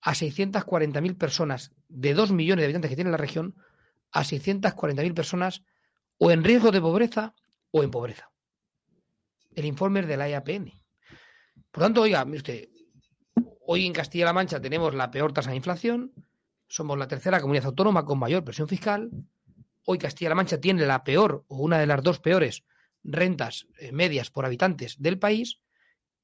a 0.00 0.14
640.000 0.14 1.16
personas 1.16 1.72
de 1.88 2.14
2 2.14 2.32
millones 2.32 2.62
de 2.62 2.66
habitantes 2.66 2.90
que 2.90 2.96
tiene 2.96 3.10
la 3.10 3.16
región, 3.16 3.56
a 4.10 4.22
640.000 4.22 5.14
personas 5.14 5.62
o 6.18 6.30
en 6.30 6.44
riesgo 6.44 6.70
de 6.70 6.80
pobreza 6.80 7.34
o 7.70 7.82
en 7.82 7.90
pobreza. 7.90 8.30
El 9.54 9.64
informe 9.64 10.00
es 10.00 10.06
de 10.06 10.16
la 10.16 10.28
EAPN. 10.28 10.72
Por 11.70 11.82
tanto, 11.82 12.02
oiga, 12.02 12.24
usted, 12.24 12.68
hoy 13.66 13.86
en 13.86 13.92
Castilla-La 13.92 14.32
Mancha 14.32 14.60
tenemos 14.60 14.94
la 14.94 15.10
peor 15.10 15.32
tasa 15.32 15.50
de 15.50 15.56
inflación, 15.56 16.12
somos 16.68 16.98
la 16.98 17.08
tercera 17.08 17.40
comunidad 17.40 17.66
autónoma 17.66 18.04
con 18.04 18.18
mayor 18.18 18.44
presión 18.44 18.68
fiscal, 18.68 19.10
hoy 19.84 19.98
Castilla-La 19.98 20.34
Mancha 20.34 20.60
tiene 20.60 20.86
la 20.86 21.04
peor 21.04 21.44
o 21.48 21.58
una 21.58 21.78
de 21.78 21.86
las 21.86 22.02
dos 22.02 22.20
peores 22.20 22.64
rentas 23.02 23.66
eh, 23.78 23.92
medias 23.92 24.30
por 24.30 24.44
habitantes 24.44 25.00
del 25.00 25.18
país 25.18 25.60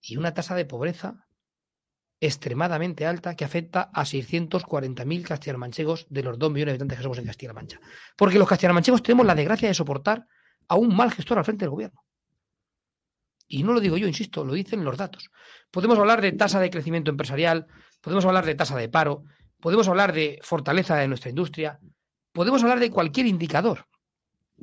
y 0.01 0.17
una 0.17 0.35
tasa 0.35 0.55
de 0.55 0.65
pobreza 0.65 1.27
extremadamente 2.27 3.07
alta 3.07 3.37
que 3.37 3.45
afecta 3.45 3.91
a 3.93 4.05
640.000 4.05 5.23
castellanomanchegos 5.23 6.07
de 6.09 6.23
los 6.23 6.39
2 6.39 6.51
millones 6.51 6.73
de 6.73 6.75
habitantes 6.75 6.99
que 6.99 7.03
somos 7.03 7.19
en 7.19 7.27
Castilla-La 7.27 7.55
Mancha. 7.55 7.81
Porque 8.17 8.39
los 8.39 8.49
castellanomanchegos 8.49 9.03
tenemos 9.03 9.27
la 9.27 9.35
desgracia 9.35 9.69
de 9.69 9.75
soportar 9.75 10.27
a 10.69 10.77
un 10.77 10.95
mal 10.97 11.13
gestor 11.13 11.39
al 11.39 11.45
frente 11.45 11.65
del 11.65 11.71
gobierno. 11.71 12.05
Y 13.47 13.63
no 13.63 13.73
lo 13.73 13.81
digo 13.81 13.99
yo, 13.99 14.07
insisto, 14.07 14.45
lo 14.45 14.55
dicen 14.55 14.85
los 14.85 14.97
datos. 14.97 15.31
Podemos 15.71 15.99
hablar 15.99 16.23
de 16.23 16.33
tasa 16.33 16.61
de 16.61 16.71
crecimiento 16.71 17.11
empresarial, 17.11 17.67
podemos 18.01 18.25
hablar 18.25 18.47
de 18.47 18.55
tasa 18.55 18.77
de 18.77 18.89
paro, 18.89 19.25
podemos 19.61 19.87
hablar 19.89 20.13
de 20.13 20.39
fortaleza 20.43 20.97
de 20.97 21.09
nuestra 21.09 21.29
industria, 21.29 21.79
podemos 22.33 22.63
hablar 22.63 22.81
de 22.81 22.91
cualquier 22.91 23.27
indicador. 23.27 23.87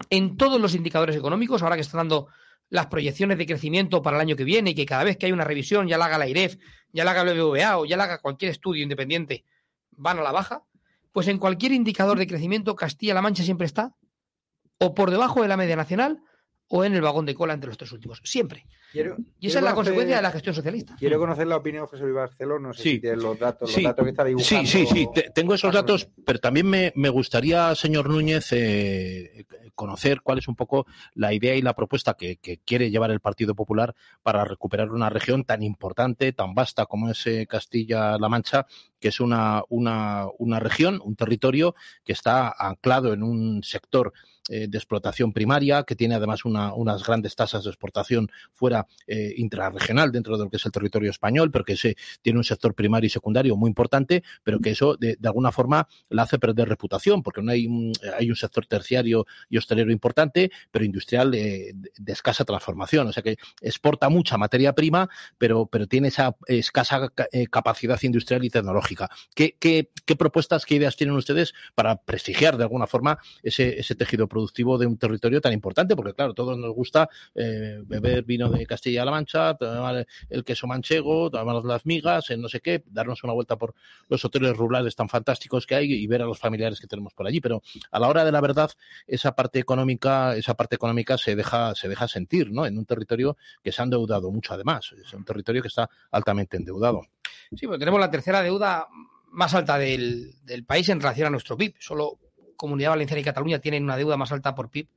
En 0.10 0.36
todos 0.36 0.60
los 0.60 0.74
indicadores 0.74 1.16
económicos, 1.16 1.62
ahora 1.62 1.76
que 1.76 1.82
están 1.82 2.00
dando 2.00 2.28
las 2.72 2.88
proyecciones 2.88 3.38
de 3.38 3.46
crecimiento 3.46 4.02
para 4.02 4.16
el 4.16 4.22
año 4.22 4.38
que 4.38 4.46
viene 4.46 4.70
y 4.70 4.76
que 4.76 4.86
cada 4.86 5.04
vez 5.04 5.18
que 5.18 5.26
hay 5.26 5.34
una 5.34 5.44
revisión, 5.44 5.90
ya 5.90 5.98
la 5.98 6.06
haga 6.06 6.18
la 6.18 6.30
IREF, 6.30 6.58
ya 6.94 7.04
la 7.04 7.12
haga 7.12 7.30
el 7.30 7.38
BBVA 7.38 7.78
o 7.78 7.86
ya 7.86 7.98
la 7.98 8.06
haga 8.06 8.20
cualquier 8.20 8.50
estudio 8.50 8.82
independiente, 8.82 9.44
van 9.92 10.18
a 10.20 10.22
la 10.22 10.32
baja, 10.32 10.64
pues 11.12 11.28
en 11.28 11.38
cualquier 11.38 11.74
indicador 11.74 12.18
de 12.18 12.28
crecimiento 12.28 12.74
Castilla-La 12.76 13.22
Mancha 13.22 13.44
siempre 13.44 13.68
está 13.68 13.94
o 14.78 14.96
por 14.96 15.12
debajo 15.12 15.42
de 15.42 15.50
la 15.50 15.58
media 15.58 15.76
nacional 15.76 16.24
o 16.74 16.86
en 16.86 16.96
el 16.96 17.02
vagón 17.02 17.26
de 17.26 17.36
cola 17.36 17.54
entre 17.54 17.68
los 17.68 17.78
tres 17.78 17.92
últimos. 17.92 18.22
Siempre. 18.24 18.66
y 19.40 19.48
esa 19.48 19.60
es 19.60 19.66
la 19.66 19.76
consecuencia 19.76 20.16
de 20.16 20.22
la 20.22 20.32
gestión 20.32 20.56
socialista. 20.56 20.96
Quiero 20.98 21.20
conocer 21.20 21.46
la 21.48 21.58
opinión 21.58 21.84
de 21.84 21.90
José 21.90 22.04
Luis 22.04 22.16
Barceló. 22.16 22.60
No 22.60 22.74
sé 22.74 22.84
sí. 22.84 22.90
si 22.92 23.00
tiene 23.02 23.18
los 23.18 23.38
datos, 23.38 23.72
sí. 23.72 23.82
los 23.82 23.92
datos 23.92 24.06
que 24.06 24.10
está 24.12 24.24
dibujando. 24.24 24.68
Sí, 24.68 24.86
sí, 24.86 24.88
sí. 24.88 25.08
Tengo 25.36 25.54
esos 25.54 25.74
datos, 25.74 26.10
pero 26.26 26.40
también 26.40 26.68
me, 26.68 26.94
me 26.96 27.10
gustaría, 27.10 27.76
señor 27.76 28.10
Núñez, 28.10 28.54
eh, 28.54 29.46
conocer 29.76 30.22
cuál 30.22 30.38
es 30.38 30.48
un 30.48 30.56
poco 30.56 30.86
la 31.14 31.34
idea 31.34 31.56
y 31.56 31.62
la 31.62 31.76
propuesta 31.76 32.14
que, 32.14 32.38
que, 32.38 32.60
quiere 32.60 32.90
llevar 32.90 33.12
el 33.12 33.20
Partido 33.20 33.54
Popular 33.54 33.94
para 34.24 34.46
recuperar 34.46 34.92
una 34.92 35.10
región 35.10 35.44
tan 35.44 35.64
importante, 35.64 36.32
tan 36.32 36.54
vasta 36.54 36.86
como 36.86 37.10
es 37.10 37.26
eh, 37.28 37.48
Castilla-La 37.50 38.30
Mancha, 38.30 38.66
que 39.00 39.10
es 39.10 39.20
una, 39.20 39.64
una, 39.68 40.28
una 40.38 40.60
región, 40.60 41.02
un 41.04 41.16
territorio 41.16 41.76
que 42.06 42.14
está 42.14 42.54
anclado 42.58 43.12
en 43.12 43.24
un 43.24 43.64
sector 43.64 44.14
eh, 44.50 44.68
de 44.68 44.78
explotación 44.78 45.34
primaria, 45.34 45.84
que 45.84 45.96
tiene 45.96 46.16
además 46.16 46.46
una, 46.46 46.74
unas 46.74 47.04
grandes 47.04 47.36
tasas 47.36 47.64
de 47.64 47.70
exportación 47.70 48.30
fuera 48.52 48.88
eh, 49.06 49.34
intrarregional 49.38 50.12
dentro 50.12 50.36
de 50.36 50.46
lo 50.46 50.50
que 50.50 50.58
es 50.58 50.66
el 50.66 50.72
territorio 50.72 51.12
español, 51.12 51.52
pero 51.52 51.64
que 51.64 51.78
se, 51.78 51.96
tiene 52.22 52.40
un 52.40 52.44
sector 52.44 52.74
primario 52.74 53.08
y 53.08 53.10
secundario 53.10 53.56
muy 53.56 53.70
importante, 53.70 54.24
pero 54.44 54.60
que 54.60 54.72
eso 54.72 54.96
de, 54.98 55.18
alguna 55.24 55.52
forma 55.52 55.88
la 56.10 56.24
hace 56.24 56.40
perder 56.40 56.70
reputación, 56.70 57.22
porque 57.22 57.42
no 57.42 57.52
hay 57.52 57.68
un, 57.68 57.94
hay 58.18 58.30
un 58.30 58.36
sector 58.36 58.66
terciario 58.66 59.26
y 59.50 59.58
hostelero 59.58 59.92
importante, 59.92 60.52
pero 60.72 60.86
industrial 60.86 61.32
de, 61.32 61.74
de, 61.76 62.12
escasa 62.12 62.44
transformación. 62.44 63.08
O 63.08 63.14
sea 63.14 63.22
que 63.22 63.38
exporta 63.62 64.10
mucha 64.10 64.38
materia 64.38 64.74
prima, 64.74 65.10
pero, 65.38 65.68
pero 65.68 65.88
tiene 65.88 66.08
esa 66.08 66.36
escasa 66.48 67.12
eh, 67.32 67.48
capacidad 67.48 68.02
industrial 68.02 68.44
y 68.44 68.50
tecnológica. 68.50 69.10
¿Qué, 69.36 69.56
qué, 69.60 69.92
qué 70.06 70.16
propuestas, 70.16 70.66
qué 70.66 70.76
ideas 70.76 70.96
tienen 70.96 71.16
ustedes 71.16 71.54
para 71.76 72.02
prestigiar 72.02 72.58
de 72.58 72.64
alguna 72.64 72.88
forma 72.88 73.20
ese, 73.44 73.80
ese 73.80 73.96
tejido 73.96 74.28
productivo 74.32 74.78
de 74.78 74.88
un 74.88 74.98
territorio 74.98 75.42
tan 75.42 75.54
importante, 75.54 75.96
porque 75.96 76.14
claro, 76.14 76.34
todos 76.34 76.58
nos 76.58 76.74
gusta 76.74 77.10
eh, 77.36 77.82
beber 77.86 78.24
vino 78.24 78.50
de 78.50 78.66
Castilla-La 78.66 79.12
Mancha, 79.12 79.56
tomar 79.56 80.08
el 80.30 80.44
queso 80.44 80.68
manchego, 80.68 81.30
tomar 81.30 81.64
las 81.66 81.86
migas, 81.86 82.30
en 82.32 82.42
no 82.42 82.48
sé 82.48 82.62
qué, 82.62 82.84
darnos 82.88 83.24
una 83.24 83.34
vuelta 83.34 83.58
por 83.58 83.76
los 84.08 84.24
hoteles 84.24 84.56
rurales 84.56 84.96
tan 84.96 85.10
fantásticos 85.10 85.68
que 85.68 85.76
hay 85.76 85.94
y 85.94 86.08
ver 86.08 86.22
a 86.22 86.26
los 86.26 86.40
familiares 86.40 86.80
que 86.80 86.88
tenemos 86.88 87.14
por 87.14 87.28
allí. 87.28 87.42
Pero 87.42 87.62
a 87.92 88.00
la 88.00 88.08
hora 88.08 88.24
de 88.24 88.32
la 88.32 88.42
verdad, 88.42 88.72
esa 89.06 89.36
parte 89.36 89.60
económica, 89.60 90.36
esa 90.36 90.54
parte 90.56 90.76
económica 90.76 91.18
se 91.18 91.36
deja, 91.36 91.76
se 91.76 91.90
deja 91.90 92.08
sentir, 92.08 92.52
¿no? 92.52 92.66
En 92.66 92.78
un 92.78 92.86
territorio 92.86 93.38
que 93.62 93.72
se 93.72 93.82
ha 93.82 93.86
endeudado 93.86 94.32
mucho 94.32 94.54
además. 94.54 94.94
Es 95.04 95.14
un 95.14 95.26
territorio 95.26 95.62
que 95.62 95.68
está 95.68 95.90
altamente 96.12 96.58
endeudado. 96.58 97.02
Sí, 97.54 97.68
pues 97.68 97.80
tenemos 97.80 98.00
la 98.00 98.10
tercera 98.10 98.42
deuda 98.42 98.88
más 99.32 99.54
alta 99.54 99.78
del, 99.78 100.34
del 100.44 100.66
país 100.66 100.88
en 100.90 101.00
relación 101.00 101.28
a 101.28 101.32
nuestro 101.32 101.58
PIB. 101.58 101.76
Solo 101.80 102.20
Comunidad 102.62 102.92
Valenciana 102.92 103.22
y 103.22 103.24
Cataluña 103.24 103.58
tienen 103.58 103.84
una 103.84 103.98
deuda 103.98 104.18
más 104.18 104.32
alta 104.32 104.54
por 104.54 104.70
PIB 104.70 104.88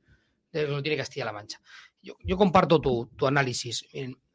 de 0.51 0.67
lo 0.67 0.75
que 0.75 0.83
tiene 0.83 0.97
Castilla-La 0.97 1.33
Mancha. 1.33 1.59
Yo, 1.99 2.37
comparto 2.37 2.79
tu, 2.79 3.07
tu 3.15 3.25
análisis. 3.25 3.83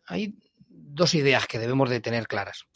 Hay 0.06 0.34
dos 0.68 1.14
ideas 1.14 1.46
que 1.46 1.60
debemos 1.60 1.88
de 1.88 2.00
tener 2.00 2.26
claras. 2.26 2.66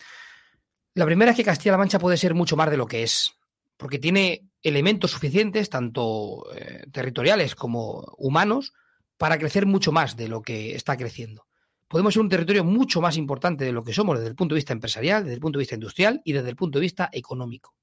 La 0.94 1.06
primera 1.06 1.32
es 1.32 1.36
que 1.36 1.42
Castilla-La 1.42 1.78
Mancha 1.78 1.98
puede 1.98 2.16
ser 2.16 2.34
mucho 2.34 2.54
más 2.54 2.70
de 2.70 2.76
lo 2.76 2.86
que 2.86 3.02
es, 3.02 3.34
porque 3.76 3.98
tiene 3.98 4.48
elementos 4.62 5.10
suficientes, 5.10 5.68
tanto 5.70 6.46
eh, 6.54 6.84
territoriales 6.92 7.56
como 7.56 8.14
humanos, 8.16 8.74
para 9.16 9.38
crecer 9.38 9.66
mucho 9.66 9.90
más 9.90 10.16
de 10.16 10.28
lo 10.28 10.40
que 10.40 10.76
está 10.76 10.96
creciendo. 10.96 11.48
Podemos 11.88 12.14
ser 12.14 12.22
un 12.22 12.28
territorio 12.28 12.62
mucho 12.62 13.00
más 13.00 13.16
importante 13.16 13.64
de 13.64 13.72
lo 13.72 13.82
que 13.82 13.92
somos 13.92 14.18
desde 14.18 14.30
el 14.30 14.36
punto 14.36 14.54
de 14.54 14.60
vista 14.60 14.72
empresarial, 14.72 15.24
desde 15.24 15.34
el 15.34 15.40
punto 15.40 15.58
de 15.58 15.62
vista 15.62 15.74
industrial 15.74 16.22
y 16.24 16.32
desde 16.32 16.50
el 16.50 16.56
punto 16.56 16.78
de 16.78 16.82
vista 16.82 17.10
económico. 17.12 17.74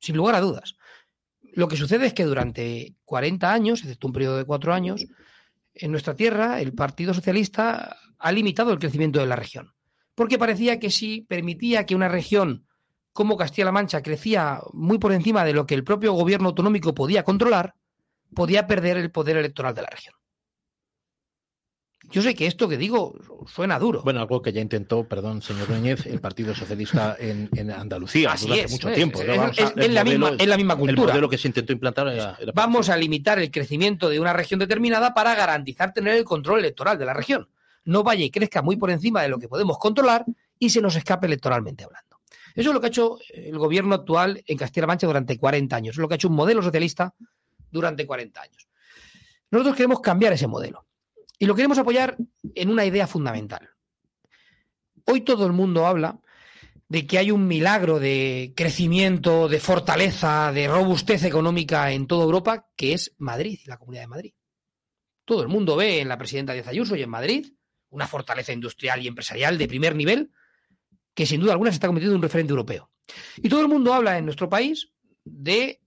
Sin 0.00 0.16
lugar 0.16 0.34
a 0.34 0.40
dudas. 0.40 0.76
Lo 1.54 1.68
que 1.68 1.76
sucede 1.76 2.06
es 2.06 2.14
que 2.14 2.24
durante 2.24 2.94
40 3.04 3.52
años, 3.52 3.80
excepto 3.80 4.06
un 4.06 4.12
periodo 4.12 4.36
de 4.36 4.44
cuatro 4.44 4.72
años, 4.72 5.06
en 5.74 5.90
nuestra 5.90 6.14
tierra 6.14 6.60
el 6.60 6.72
Partido 6.72 7.14
Socialista 7.14 7.96
ha 8.18 8.32
limitado 8.32 8.72
el 8.72 8.78
crecimiento 8.78 9.20
de 9.20 9.26
la 9.26 9.36
región. 9.36 9.72
Porque 10.14 10.38
parecía 10.38 10.78
que 10.80 10.90
si 10.90 11.22
permitía 11.22 11.86
que 11.86 11.94
una 11.94 12.08
región 12.08 12.66
como 13.12 13.36
Castilla-La 13.36 13.72
Mancha 13.72 14.02
crecía 14.02 14.60
muy 14.72 14.98
por 14.98 15.12
encima 15.12 15.44
de 15.44 15.52
lo 15.52 15.66
que 15.66 15.74
el 15.74 15.84
propio 15.84 16.12
gobierno 16.12 16.48
autonómico 16.48 16.94
podía 16.94 17.24
controlar, 17.24 17.74
podía 18.34 18.66
perder 18.66 18.96
el 18.96 19.10
poder 19.10 19.36
electoral 19.36 19.74
de 19.74 19.82
la 19.82 19.90
región. 19.90 20.14
Yo 22.10 22.22
sé 22.22 22.34
que 22.34 22.46
esto 22.46 22.68
que 22.68 22.78
digo 22.78 23.14
suena 23.46 23.78
duro. 23.78 24.02
Bueno, 24.02 24.20
algo 24.20 24.40
que 24.40 24.52
ya 24.52 24.60
intentó, 24.60 25.04
perdón, 25.04 25.42
señor 25.42 25.68
Núñez, 25.68 26.06
el 26.06 26.20
Partido 26.20 26.54
Socialista 26.54 27.16
en, 27.18 27.50
en 27.54 27.70
Andalucía 27.70 28.32
Así 28.32 28.46
durante 28.46 28.64
es, 28.64 28.72
mucho 28.72 28.88
es, 28.88 28.94
tiempo. 28.94 29.20
Es, 29.20 29.26
la 29.92 30.04
misma, 30.04 30.30
es 30.38 30.46
la 30.46 30.56
misma 30.56 30.76
cultura. 30.76 31.02
El 31.02 31.08
modelo 31.08 31.28
que 31.28 31.36
se 31.36 31.48
intentó 31.48 31.72
implantar 31.72 32.08
era, 32.08 32.36
era 32.40 32.52
Vamos 32.54 32.88
a 32.88 32.96
limitar 32.96 33.38
el 33.38 33.50
crecimiento 33.50 34.08
de 34.08 34.20
una 34.20 34.32
región 34.32 34.58
determinada 34.58 35.12
para 35.12 35.34
garantizar 35.34 35.92
tener 35.92 36.16
el 36.16 36.24
control 36.24 36.60
electoral 36.60 36.98
de 36.98 37.04
la 37.04 37.12
región. 37.12 37.48
No 37.84 38.02
vaya 38.02 38.24
y 38.24 38.30
crezca 38.30 38.62
muy 38.62 38.76
por 38.76 38.90
encima 38.90 39.22
de 39.22 39.28
lo 39.28 39.38
que 39.38 39.48
podemos 39.48 39.78
controlar 39.78 40.24
y 40.58 40.70
se 40.70 40.80
nos 40.80 40.96
escape 40.96 41.26
electoralmente 41.26 41.84
hablando. 41.84 42.20
Eso 42.54 42.70
es 42.70 42.74
lo 42.74 42.80
que 42.80 42.86
ha 42.86 42.88
hecho 42.88 43.18
el 43.32 43.58
gobierno 43.58 43.94
actual 43.94 44.42
en 44.46 44.56
Castilla-La 44.56 44.88
Mancha 44.88 45.06
durante 45.06 45.38
40 45.38 45.76
años. 45.76 45.94
Es 45.94 45.98
lo 45.98 46.08
que 46.08 46.14
ha 46.14 46.16
hecho 46.16 46.28
un 46.28 46.34
modelo 46.34 46.62
socialista 46.62 47.14
durante 47.70 48.06
40 48.06 48.40
años. 48.40 48.68
Nosotros 49.50 49.76
queremos 49.76 50.00
cambiar 50.00 50.32
ese 50.32 50.46
modelo. 50.46 50.87
Y 51.38 51.46
lo 51.46 51.54
queremos 51.54 51.78
apoyar 51.78 52.16
en 52.54 52.70
una 52.70 52.84
idea 52.84 53.06
fundamental. 53.06 53.68
Hoy 55.04 55.20
todo 55.22 55.46
el 55.46 55.52
mundo 55.52 55.86
habla 55.86 56.20
de 56.88 57.06
que 57.06 57.18
hay 57.18 57.30
un 57.30 57.46
milagro 57.46 57.98
de 57.98 58.54
crecimiento, 58.56 59.48
de 59.48 59.60
fortaleza, 59.60 60.52
de 60.52 60.68
robustez 60.68 61.22
económica 61.24 61.92
en 61.92 62.06
toda 62.06 62.24
Europa, 62.24 62.68
que 62.76 62.94
es 62.94 63.14
Madrid, 63.18 63.60
la 63.66 63.76
Comunidad 63.76 64.04
de 64.04 64.08
Madrid. 64.08 64.34
Todo 65.24 65.42
el 65.42 65.48
mundo 65.48 65.76
ve 65.76 66.00
en 66.00 66.08
la 66.08 66.16
presidenta 66.16 66.54
Díaz 66.54 66.68
Ayuso 66.68 66.96
y 66.96 67.02
en 67.02 67.10
Madrid 67.10 67.46
una 67.90 68.06
fortaleza 68.06 68.52
industrial 68.52 69.02
y 69.02 69.08
empresarial 69.08 69.56
de 69.58 69.68
primer 69.68 69.94
nivel, 69.94 70.30
que 71.14 71.26
sin 71.26 71.40
duda 71.40 71.52
alguna 71.52 71.70
se 71.70 71.74
está 71.74 71.86
convirtiendo 71.86 72.14
en 72.14 72.18
un 72.18 72.22
referente 72.22 72.50
europeo. 72.50 72.90
Y 73.36 73.48
todo 73.48 73.60
el 73.60 73.68
mundo 73.68 73.94
habla 73.94 74.18
en 74.18 74.24
nuestro 74.24 74.48
país 74.48 74.90
de 75.24 75.80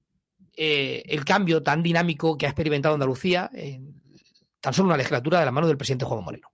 eh, 0.56 1.04
el 1.06 1.24
cambio 1.26 1.62
tan 1.64 1.84
dinámico 1.84 2.38
que 2.38 2.46
ha 2.46 2.50
experimentado 2.50 2.96
Andalucía 2.96 3.50
en 3.54 4.01
tan 4.62 4.74
solo 4.74 4.88
una 4.88 4.98
legislatura 4.98 5.40
de 5.40 5.46
la 5.46 5.52
mano 5.52 5.68
del 5.68 5.78
presidente 5.78 6.06
Juan 6.06 6.24
Moreno. 6.24 6.52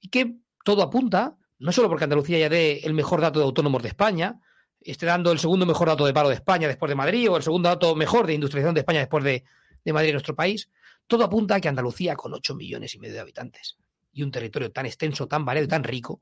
y 0.00 0.08
que 0.08 0.36
todo 0.64 0.82
apunta, 0.82 1.36
no 1.58 1.72
solo 1.72 1.88
porque 1.88 2.04
Andalucía 2.04 2.38
ya 2.38 2.48
dé 2.48 2.80
el 2.84 2.94
mejor 2.94 3.20
dato 3.20 3.38
de 3.38 3.44
autónomos 3.44 3.82
de 3.82 3.88
España, 3.88 4.40
esté 4.80 5.06
dando 5.06 5.30
el 5.30 5.38
segundo 5.38 5.66
mejor 5.66 5.88
dato 5.88 6.04
de 6.04 6.12
paro 6.12 6.28
de 6.28 6.34
España 6.34 6.68
después 6.68 6.88
de 6.88 6.94
Madrid 6.94 7.30
o 7.30 7.36
el 7.36 7.42
segundo 7.42 7.68
dato 7.68 7.94
mejor 7.94 8.26
de 8.26 8.34
industrialización 8.34 8.74
de 8.74 8.80
España 8.80 9.00
después 9.00 9.24
de, 9.24 9.44
de 9.84 9.92
Madrid, 9.92 10.12
nuestro 10.12 10.34
país, 10.34 10.70
todo 11.06 11.24
apunta 11.24 11.56
a 11.56 11.60
que 11.60 11.68
Andalucía, 11.68 12.16
con 12.16 12.34
8 12.34 12.54
millones 12.54 12.94
y 12.94 12.98
medio 12.98 13.14
de 13.14 13.20
habitantes 13.20 13.76
y 14.12 14.22
un 14.22 14.30
territorio 14.30 14.70
tan 14.72 14.86
extenso, 14.86 15.26
tan 15.26 15.44
variado 15.44 15.66
y 15.66 15.68
tan 15.68 15.84
rico, 15.84 16.20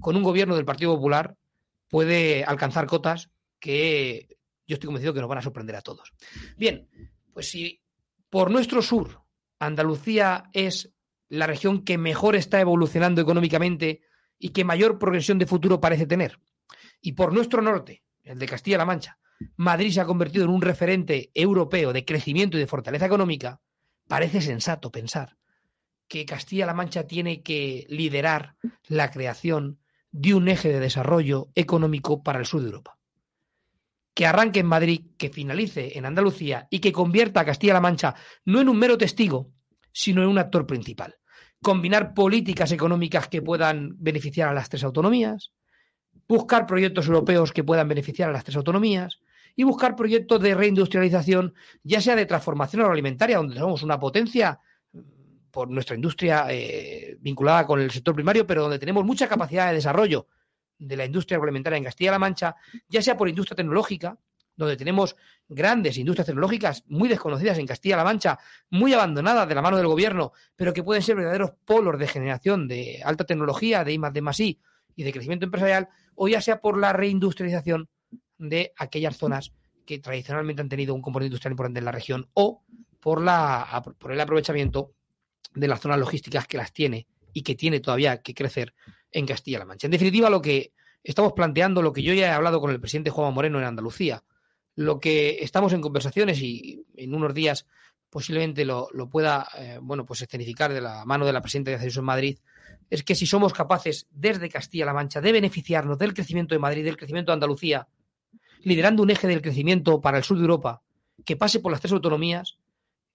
con 0.00 0.16
un 0.16 0.22
gobierno 0.22 0.56
del 0.56 0.64
Partido 0.64 0.94
Popular 0.94 1.36
puede 1.88 2.44
alcanzar 2.44 2.86
cotas 2.86 3.30
que 3.58 4.28
yo 4.66 4.74
estoy 4.74 4.88
convencido 4.88 5.14
que 5.14 5.20
nos 5.20 5.28
van 5.28 5.38
a 5.38 5.42
sorprender 5.42 5.76
a 5.76 5.82
todos. 5.82 6.12
Bien, 6.56 6.88
pues 7.32 7.48
si 7.48 7.80
por 8.28 8.50
nuestro 8.50 8.82
sur 8.82 9.22
Andalucía 9.58 10.50
es 10.52 10.92
la 11.28 11.46
región 11.46 11.84
que 11.84 11.98
mejor 11.98 12.36
está 12.36 12.60
evolucionando 12.60 13.20
económicamente 13.20 14.02
y 14.38 14.50
que 14.50 14.64
mayor 14.64 14.98
progresión 14.98 15.38
de 15.38 15.46
futuro 15.46 15.80
parece 15.80 16.06
tener, 16.06 16.38
y 17.00 17.12
por 17.12 17.32
nuestro 17.32 17.62
norte, 17.62 18.02
el 18.22 18.38
de 18.38 18.46
Castilla-La 18.46 18.84
Mancha, 18.84 19.18
Madrid 19.56 19.92
se 19.92 20.00
ha 20.00 20.06
convertido 20.06 20.44
en 20.44 20.50
un 20.50 20.62
referente 20.62 21.30
europeo 21.34 21.92
de 21.92 22.04
crecimiento 22.04 22.56
y 22.56 22.60
de 22.60 22.66
fortaleza 22.66 23.06
económica, 23.06 23.60
parece 24.06 24.40
sensato 24.40 24.90
pensar 24.90 25.36
que 26.08 26.24
Castilla-La 26.24 26.74
Mancha 26.74 27.06
tiene 27.06 27.42
que 27.42 27.86
liderar 27.88 28.56
la 28.86 29.10
creación 29.10 29.78
de 30.10 30.34
un 30.34 30.48
eje 30.48 30.70
de 30.70 30.80
desarrollo 30.80 31.50
económico 31.54 32.22
para 32.22 32.38
el 32.38 32.46
sur 32.46 32.62
de 32.62 32.68
Europa. 32.68 32.97
Que 34.18 34.26
arranque 34.26 34.58
en 34.58 34.66
Madrid, 34.66 35.02
que 35.16 35.28
finalice 35.28 35.96
en 35.96 36.04
Andalucía 36.04 36.66
y 36.70 36.80
que 36.80 36.90
convierta 36.90 37.38
a 37.38 37.44
Castilla-La 37.44 37.80
Mancha 37.80 38.16
no 38.46 38.60
en 38.60 38.68
un 38.68 38.76
mero 38.76 38.98
testigo, 38.98 39.52
sino 39.92 40.24
en 40.24 40.28
un 40.28 40.38
actor 40.38 40.66
principal. 40.66 41.14
Combinar 41.62 42.14
políticas 42.14 42.72
económicas 42.72 43.28
que 43.28 43.42
puedan 43.42 43.94
beneficiar 43.96 44.48
a 44.48 44.52
las 44.54 44.68
tres 44.68 44.82
autonomías, 44.82 45.52
buscar 46.26 46.66
proyectos 46.66 47.06
europeos 47.06 47.52
que 47.52 47.62
puedan 47.62 47.86
beneficiar 47.86 48.30
a 48.30 48.32
las 48.32 48.42
tres 48.42 48.56
autonomías 48.56 49.20
y 49.54 49.62
buscar 49.62 49.94
proyectos 49.94 50.42
de 50.42 50.56
reindustrialización, 50.56 51.54
ya 51.84 52.00
sea 52.00 52.16
de 52.16 52.26
transformación 52.26 52.82
agroalimentaria, 52.82 53.36
donde 53.36 53.54
somos 53.54 53.84
una 53.84 54.00
potencia 54.00 54.58
por 55.52 55.70
nuestra 55.70 55.94
industria 55.94 56.46
eh, 56.50 57.16
vinculada 57.20 57.64
con 57.64 57.80
el 57.80 57.92
sector 57.92 58.16
primario, 58.16 58.44
pero 58.48 58.62
donde 58.62 58.80
tenemos 58.80 59.04
mucha 59.04 59.28
capacidad 59.28 59.68
de 59.68 59.74
desarrollo 59.74 60.26
de 60.78 60.96
la 60.96 61.04
industria 61.04 61.36
agroalimentaria 61.36 61.76
en 61.76 61.84
Castilla-La 61.84 62.18
Mancha, 62.18 62.56
ya 62.88 63.02
sea 63.02 63.16
por 63.16 63.28
industria 63.28 63.56
tecnológica, 63.56 64.18
donde 64.56 64.76
tenemos 64.76 65.16
grandes 65.48 65.96
industrias 65.98 66.26
tecnológicas 66.26 66.84
muy 66.88 67.08
desconocidas 67.08 67.58
en 67.58 67.66
Castilla-La 67.66 68.04
Mancha, 68.04 68.38
muy 68.70 68.92
abandonadas 68.92 69.48
de 69.48 69.54
la 69.54 69.62
mano 69.62 69.76
del 69.76 69.86
gobierno, 69.86 70.32
pero 70.56 70.72
que 70.72 70.82
pueden 70.82 71.02
ser 71.02 71.16
verdaderos 71.16 71.52
polos 71.64 71.98
de 71.98 72.08
generación 72.08 72.66
de 72.66 73.00
alta 73.04 73.24
tecnología, 73.24 73.84
de 73.84 73.92
I 73.92 73.98
de 73.98 74.34
I 74.38 74.60
y 74.96 75.04
de 75.04 75.12
crecimiento 75.12 75.44
empresarial, 75.44 75.88
o 76.16 76.26
ya 76.26 76.40
sea 76.40 76.60
por 76.60 76.76
la 76.76 76.92
reindustrialización 76.92 77.88
de 78.36 78.72
aquellas 78.76 79.16
zonas 79.16 79.52
que 79.86 80.00
tradicionalmente 80.00 80.60
han 80.60 80.68
tenido 80.68 80.94
un 80.94 81.02
componente 81.02 81.28
industrial 81.28 81.52
importante 81.52 81.78
en 81.78 81.84
la 81.84 81.92
región, 81.92 82.28
o 82.34 82.64
por, 83.00 83.20
el 83.20 84.20
aprovechamiento 84.20 84.92
de 85.54 85.68
las 85.68 85.80
zonas 85.80 85.98
logísticas 85.98 86.46
que 86.46 86.58
las 86.58 86.72
tiene 86.72 87.06
y 87.32 87.42
que 87.42 87.54
tiene 87.54 87.80
todavía 87.80 88.22
que 88.22 88.34
crecer 88.34 88.74
en 89.12 89.26
Castilla-La 89.26 89.64
Mancha. 89.64 89.86
En 89.86 89.92
definitiva, 89.92 90.30
lo 90.30 90.42
que 90.42 90.72
estamos 91.02 91.32
planteando, 91.32 91.82
lo 91.82 91.92
que 91.92 92.02
yo 92.02 92.12
ya 92.14 92.26
he 92.26 92.30
hablado 92.30 92.60
con 92.60 92.70
el 92.70 92.80
presidente 92.80 93.10
Juan 93.10 93.32
Moreno 93.34 93.58
en 93.58 93.64
Andalucía, 93.64 94.24
lo 94.74 95.00
que 95.00 95.38
estamos 95.40 95.72
en 95.72 95.80
conversaciones 95.80 96.40
y 96.40 96.84
en 96.96 97.14
unos 97.14 97.34
días 97.34 97.66
posiblemente 98.10 98.64
lo, 98.64 98.88
pueda 99.10 99.46
eh, 99.58 99.78
bueno, 99.82 100.06
pues 100.06 100.22
escenificar 100.22 100.72
de 100.72 100.80
la 100.80 101.04
mano 101.04 101.26
de 101.26 101.32
la 101.32 101.40
presidenta 101.40 101.70
de 101.70 101.76
Accesos 101.76 101.98
en 101.98 102.04
Madrid, 102.04 102.38
es 102.90 103.02
que 103.02 103.14
si 103.14 103.26
somos 103.26 103.52
capaces 103.52 104.06
desde 104.10 104.48
Castilla-La 104.48 104.94
Mancha 104.94 105.20
de 105.20 105.32
beneficiarnos 105.32 105.98
del 105.98 106.14
crecimiento 106.14 106.54
de 106.54 106.58
Madrid, 106.58 106.84
del 106.84 106.96
crecimiento 106.96 107.32
de 107.32 107.34
Andalucía, 107.34 107.88
liderando 108.62 109.02
un 109.02 109.10
eje 109.10 109.26
del 109.26 109.42
crecimiento 109.42 110.00
para 110.00 110.18
el 110.18 110.24
sur 110.24 110.36
de 110.36 110.42
Europa 110.42 110.82
que 111.24 111.36
pase 111.36 111.60
por 111.60 111.72
las 111.72 111.80
tres 111.80 111.92
autonomías, 111.92 112.58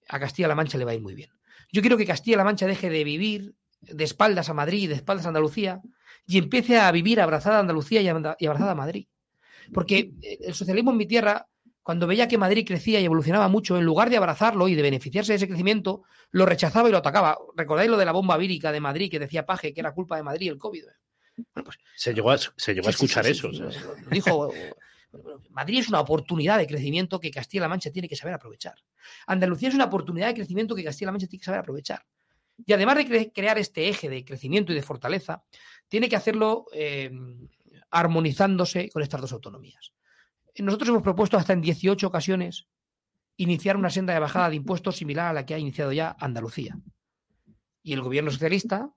a 0.08 0.20
Castilla-La 0.20 0.54
Mancha 0.54 0.78
le 0.78 0.84
va 0.84 0.92
a 0.92 0.94
ir 0.94 1.00
muy 1.00 1.14
bien. 1.14 1.30
Yo 1.72 1.80
quiero 1.80 1.96
que 1.96 2.06
Castilla-La 2.06 2.44
Mancha 2.44 2.66
deje 2.66 2.90
de 2.90 3.02
vivir 3.04 3.54
de 3.92 4.04
espaldas 4.04 4.48
a 4.48 4.54
Madrid, 4.54 4.88
de 4.88 4.94
espaldas 4.94 5.26
a 5.26 5.28
Andalucía, 5.28 5.80
y 6.26 6.38
empiece 6.38 6.78
a 6.78 6.90
vivir 6.90 7.20
abrazada 7.20 7.56
a 7.56 7.60
Andalucía 7.60 8.00
y 8.00 8.08
abrazada 8.08 8.72
a 8.72 8.74
Madrid. 8.74 9.06
Porque 9.72 10.12
eh, 10.22 10.38
el 10.42 10.54
socialismo 10.54 10.90
en 10.90 10.96
mi 10.96 11.06
tierra, 11.06 11.48
cuando 11.82 12.06
veía 12.06 12.28
que 12.28 12.38
Madrid 12.38 12.66
crecía 12.66 13.00
y 13.00 13.04
evolucionaba 13.04 13.48
mucho, 13.48 13.76
en 13.76 13.84
lugar 13.84 14.10
de 14.10 14.16
abrazarlo 14.16 14.68
y 14.68 14.74
de 14.74 14.82
beneficiarse 14.82 15.32
de 15.32 15.36
ese 15.36 15.48
crecimiento, 15.48 16.02
lo 16.30 16.46
rechazaba 16.46 16.88
y 16.88 16.92
lo 16.92 16.98
atacaba. 16.98 17.38
¿Recordáis 17.56 17.90
lo 17.90 17.96
de 17.96 18.04
la 18.04 18.12
bomba 18.12 18.36
vírica 18.36 18.72
de 18.72 18.80
Madrid 18.80 19.10
que 19.10 19.18
decía 19.18 19.46
Paje 19.46 19.72
que 19.72 19.80
era 19.80 19.92
culpa 19.92 20.16
de 20.16 20.22
Madrid 20.22 20.50
el 20.50 20.58
COVID? 20.58 20.84
Bueno, 21.36 21.64
pues, 21.64 21.78
se 21.96 22.14
llegó 22.14 22.30
a, 22.30 22.38
se 22.38 22.74
llegó 22.74 22.86
a 22.86 22.90
escuchar 22.90 23.26
eso. 23.26 23.50
dijo 24.10 24.50
Madrid 25.50 25.78
es 25.78 25.88
una 25.88 26.00
oportunidad 26.00 26.58
de 26.58 26.66
crecimiento 26.66 27.20
que 27.20 27.30
Castilla-La 27.30 27.68
Mancha 27.68 27.90
tiene 27.90 28.08
que 28.08 28.16
saber 28.16 28.34
aprovechar. 28.34 28.74
Andalucía 29.26 29.68
es 29.68 29.74
una 29.74 29.84
oportunidad 29.84 30.28
de 30.28 30.34
crecimiento 30.34 30.74
que 30.74 30.84
Castilla-La 30.84 31.12
Mancha 31.12 31.28
tiene 31.28 31.40
que 31.40 31.44
saber 31.44 31.60
aprovechar. 31.60 32.04
Y 32.66 32.72
además 32.72 32.96
de 32.96 33.32
crear 33.32 33.58
este 33.58 33.88
eje 33.88 34.08
de 34.08 34.24
crecimiento 34.24 34.72
y 34.72 34.74
de 34.74 34.82
fortaleza, 34.82 35.44
tiene 35.88 36.08
que 36.08 36.16
hacerlo 36.16 36.66
eh, 36.72 37.10
armonizándose 37.90 38.88
con 38.90 39.02
estas 39.02 39.20
dos 39.20 39.32
autonomías. 39.32 39.92
Nosotros 40.58 40.88
hemos 40.88 41.02
propuesto 41.02 41.36
hasta 41.36 41.52
en 41.52 41.60
18 41.60 42.06
ocasiones 42.06 42.68
iniciar 43.36 43.76
una 43.76 43.90
senda 43.90 44.14
de 44.14 44.20
bajada 44.20 44.50
de 44.50 44.56
impuestos 44.56 44.96
similar 44.96 45.26
a 45.26 45.32
la 45.32 45.44
que 45.44 45.54
ha 45.54 45.58
iniciado 45.58 45.92
ya 45.92 46.16
Andalucía. 46.18 46.78
Y 47.82 47.92
el 47.92 48.00
gobierno 48.00 48.30
socialista 48.30 48.90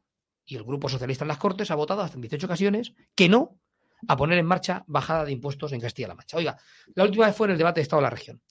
y 0.46 0.56
el 0.56 0.64
grupo 0.64 0.88
socialista 0.88 1.24
en 1.24 1.30
las 1.30 1.38
Cortes 1.38 1.72
ha 1.72 1.76
votado 1.76 2.02
hasta 2.02 2.16
en 2.16 2.22
18 2.22 2.46
ocasiones 2.46 2.94
que 3.16 3.28
no 3.28 3.60
a 4.08 4.16
poner 4.16 4.38
en 4.38 4.46
marcha 4.46 4.84
bajada 4.88 5.26
de 5.26 5.32
impuestos 5.32 5.74
en 5.74 5.82
Castilla-La 5.82 6.16
Mancha. 6.16 6.38
Oiga, 6.38 6.58
la 6.94 7.04
última 7.04 7.26
vez 7.26 7.36
fue 7.36 7.48
en 7.48 7.52
el 7.52 7.58
debate 7.58 7.80
de 7.80 7.84
Estado 7.84 8.02
de 8.02 8.04
la 8.04 8.10
región. 8.12 8.42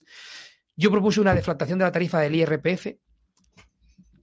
Yo 0.75 0.91
propuse 0.91 1.21
una 1.21 1.33
deflactación 1.33 1.79
de 1.79 1.85
la 1.85 1.91
tarifa 1.91 2.19
del 2.19 2.35
IRPF 2.35 2.87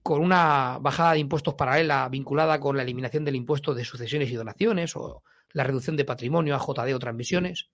con 0.05 0.21
una 0.21 0.77
bajada 0.79 1.13
de 1.13 1.19
impuestos 1.19 1.55
paralela 1.55 2.07
vinculada 2.09 2.59
con 2.59 2.77
la 2.77 2.83
eliminación 2.83 3.25
del 3.25 3.37
impuesto 3.37 3.73
de 3.73 3.83
sucesiones 3.83 4.29
y 4.29 4.35
donaciones 4.35 4.95
o 4.95 5.23
la 5.51 5.63
reducción 5.63 5.97
de 5.97 6.05
patrimonio 6.05 6.55
a 6.55 6.59
JD 6.59 6.93
o 6.93 6.99
transmisiones, 6.99 7.71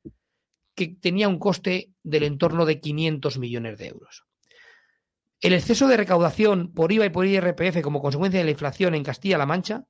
que 0.73 0.87
tenía 0.87 1.27
un 1.27 1.39
coste 1.39 1.91
del 2.03 2.23
entorno 2.23 2.65
de 2.65 2.79
500 2.79 3.37
millones 3.37 3.77
de 3.77 3.87
euros. 3.87 4.23
El 5.41 5.51
exceso 5.51 5.89
de 5.89 5.97
recaudación 5.97 6.71
por 6.73 6.93
IVA 6.93 7.07
y 7.07 7.09
por 7.09 7.25
IRPF 7.25 7.81
como 7.81 8.01
consecuencia 8.01 8.39
de 8.39 8.45
la 8.45 8.51
inflación 8.51 8.95
en 8.95 9.03
Castilla-La 9.03 9.45
Mancha 9.45 9.83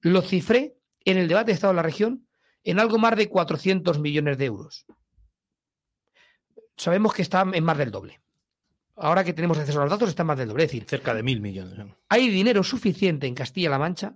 lo 0.00 0.20
cifré 0.22 0.74
en 1.04 1.16
el 1.16 1.28
debate 1.28 1.52
de 1.52 1.52
Estado 1.52 1.74
de 1.74 1.76
la 1.76 1.82
región 1.82 2.26
en 2.64 2.80
algo 2.80 2.98
más 2.98 3.14
de 3.14 3.28
400 3.28 4.00
millones 4.00 4.36
de 4.36 4.46
euros. 4.46 4.84
Sabemos 6.76 7.14
que 7.14 7.22
está 7.22 7.48
en 7.52 7.62
más 7.62 7.78
del 7.78 7.92
doble. 7.92 8.21
Ahora 9.02 9.24
que 9.24 9.32
tenemos 9.32 9.58
acceso 9.58 9.80
a 9.80 9.82
los 9.82 9.90
datos, 9.90 10.08
está 10.08 10.22
más 10.22 10.38
del 10.38 10.48
doble. 10.48 10.62
Es 10.62 10.70
decir, 10.70 10.84
cerca 10.88 11.12
de 11.12 11.24
mil 11.24 11.40
millones. 11.40 11.74
Hay 12.08 12.30
dinero 12.30 12.62
suficiente 12.62 13.26
en 13.26 13.34
Castilla-La 13.34 13.78
Mancha 13.78 14.14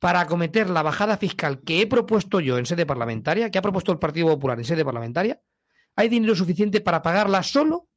para 0.00 0.20
acometer 0.20 0.70
la 0.70 0.82
bajada 0.82 1.18
fiscal 1.18 1.60
que 1.60 1.82
he 1.82 1.86
propuesto 1.86 2.40
yo 2.40 2.56
en 2.56 2.64
sede 2.64 2.86
parlamentaria, 2.86 3.50
que 3.50 3.58
ha 3.58 3.62
propuesto 3.62 3.92
el 3.92 3.98
Partido 3.98 4.28
Popular 4.28 4.58
en 4.58 4.64
sede 4.64 4.82
parlamentaria. 4.82 5.42
Hay 5.94 6.08
dinero 6.08 6.34
suficiente 6.34 6.80
para 6.80 7.02
pagarla 7.02 7.42
solo 7.42 7.90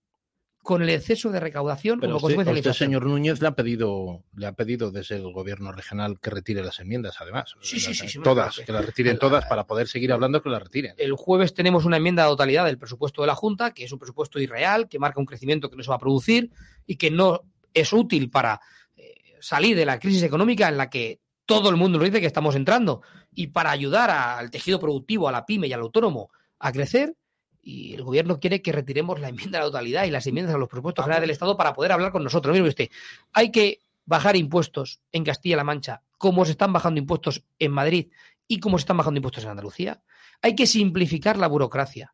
con 0.64 0.82
el 0.82 0.90
exceso 0.90 1.30
de 1.30 1.40
recaudación 1.40 2.00
Pero 2.00 2.20
como 2.20 2.28
usted, 2.28 2.54
usted, 2.54 2.74
señor 2.74 3.06
Núñez, 3.06 3.42
le 3.42 3.48
ha 3.48 3.56
pedido, 3.56 4.26
le 4.36 4.48
ha 4.48 4.52
pedido 4.52 4.92
desde 4.92 5.16
el 5.16 5.32
gobierno 5.32 5.72
regional 5.72 6.20
que 6.20 6.30
retire 6.30 6.62
las 6.62 6.80
enmiendas, 6.80 7.16
además. 7.20 7.56
Sí, 7.62 7.80
sí, 7.80 7.94
sí, 7.94 8.20
todas, 8.22 8.60
que 8.60 8.72
las 8.72 8.86
retiren 8.86 9.18
todas 9.18 9.46
para 9.46 9.66
poder 9.66 9.88
seguir 9.88 10.12
hablando 10.12 10.42
que 10.42 10.50
las 10.50 10.62
retiren. 10.62 10.94
El 10.98 11.14
jueves 11.14 11.54
tenemos 11.54 11.86
una 11.86 11.98
enmienda 11.98 12.24
de 12.24 12.30
totalidad 12.30 12.66
del 12.66 12.78
presupuesto 12.78 13.22
de 13.22 13.28
la 13.28 13.36
Junta, 13.36 13.74
que 13.74 13.86
es 13.86 13.92
un 13.94 14.00
presupuesto 14.00 14.40
irreal, 14.40 14.90
que 14.90 15.00
marca 15.00 15.20
un 15.20 15.26
crecimiento 15.26 15.70
que 15.70 15.78
no 15.78 15.84
se 15.84 15.90
va 15.90 15.96
a 15.96 16.00
producir 16.00 16.52
y 16.86 16.98
que 16.98 17.12
no 17.12 17.44
es 17.74 17.94
útil 17.94 18.30
para 18.30 18.60
eh, 18.96 19.16
salir 19.40 19.78
de 19.78 19.86
la 19.86 20.00
crisis 20.00 20.24
económica 20.24 20.68
en 20.68 20.78
la 20.78 20.90
que 20.90 21.22
todo 21.46 21.70
el 21.70 21.78
mundo 21.78 21.98
nos 21.98 22.08
dice 22.08 22.20
que 22.20 22.28
estamos 22.28 22.56
entrando 22.56 23.02
y 23.34 23.48
para 23.48 23.72
ayudar 23.72 24.10
al 24.10 24.52
tejido 24.52 24.80
productivo, 24.80 25.30
a 25.30 25.32
la 25.32 25.46
pyme 25.46 25.68
y 25.68 25.74
al 25.74 25.80
autónomo 25.80 26.30
a 26.60 26.72
crecer 26.72 27.16
y 27.68 27.94
el 27.94 28.04
gobierno 28.04 28.40
quiere 28.40 28.62
que 28.62 28.72
retiremos 28.72 29.20
la 29.20 29.28
enmienda 29.28 29.60
a 29.60 29.64
la 29.64 29.68
totalidad 29.68 30.06
y 30.06 30.10
las 30.10 30.26
enmiendas 30.26 30.56
a 30.56 30.58
los 30.58 30.70
presupuestos 30.70 31.04
generales 31.04 31.24
del 31.24 31.32
Estado 31.32 31.58
para 31.58 31.74
poder 31.74 31.92
hablar 31.92 32.14
con 32.14 32.24
nosotros. 32.24 32.56
Mire 32.56 32.70
usted, 32.70 32.90
hay 33.34 33.52
que 33.52 33.82
bajar 34.06 34.38
impuestos 34.38 35.02
en 35.12 35.26
Castilla-La 35.26 35.66
Mancha, 35.66 36.02
como 36.18 36.46
se 36.46 36.52
están 36.52 36.72
bajando 36.72 37.02
impuestos 37.02 37.44
en 37.60 37.74
Madrid 37.74 38.08
y 38.48 38.62
como 38.62 38.78
se 38.78 38.84
están 38.84 38.96
bajando 38.96 39.18
impuestos 39.18 39.44
en 39.44 39.50
Andalucía. 39.50 40.02
Hay 40.42 40.56
que 40.56 40.66
simplificar 40.66 41.36
la 41.36 41.48
burocracia 41.48 42.14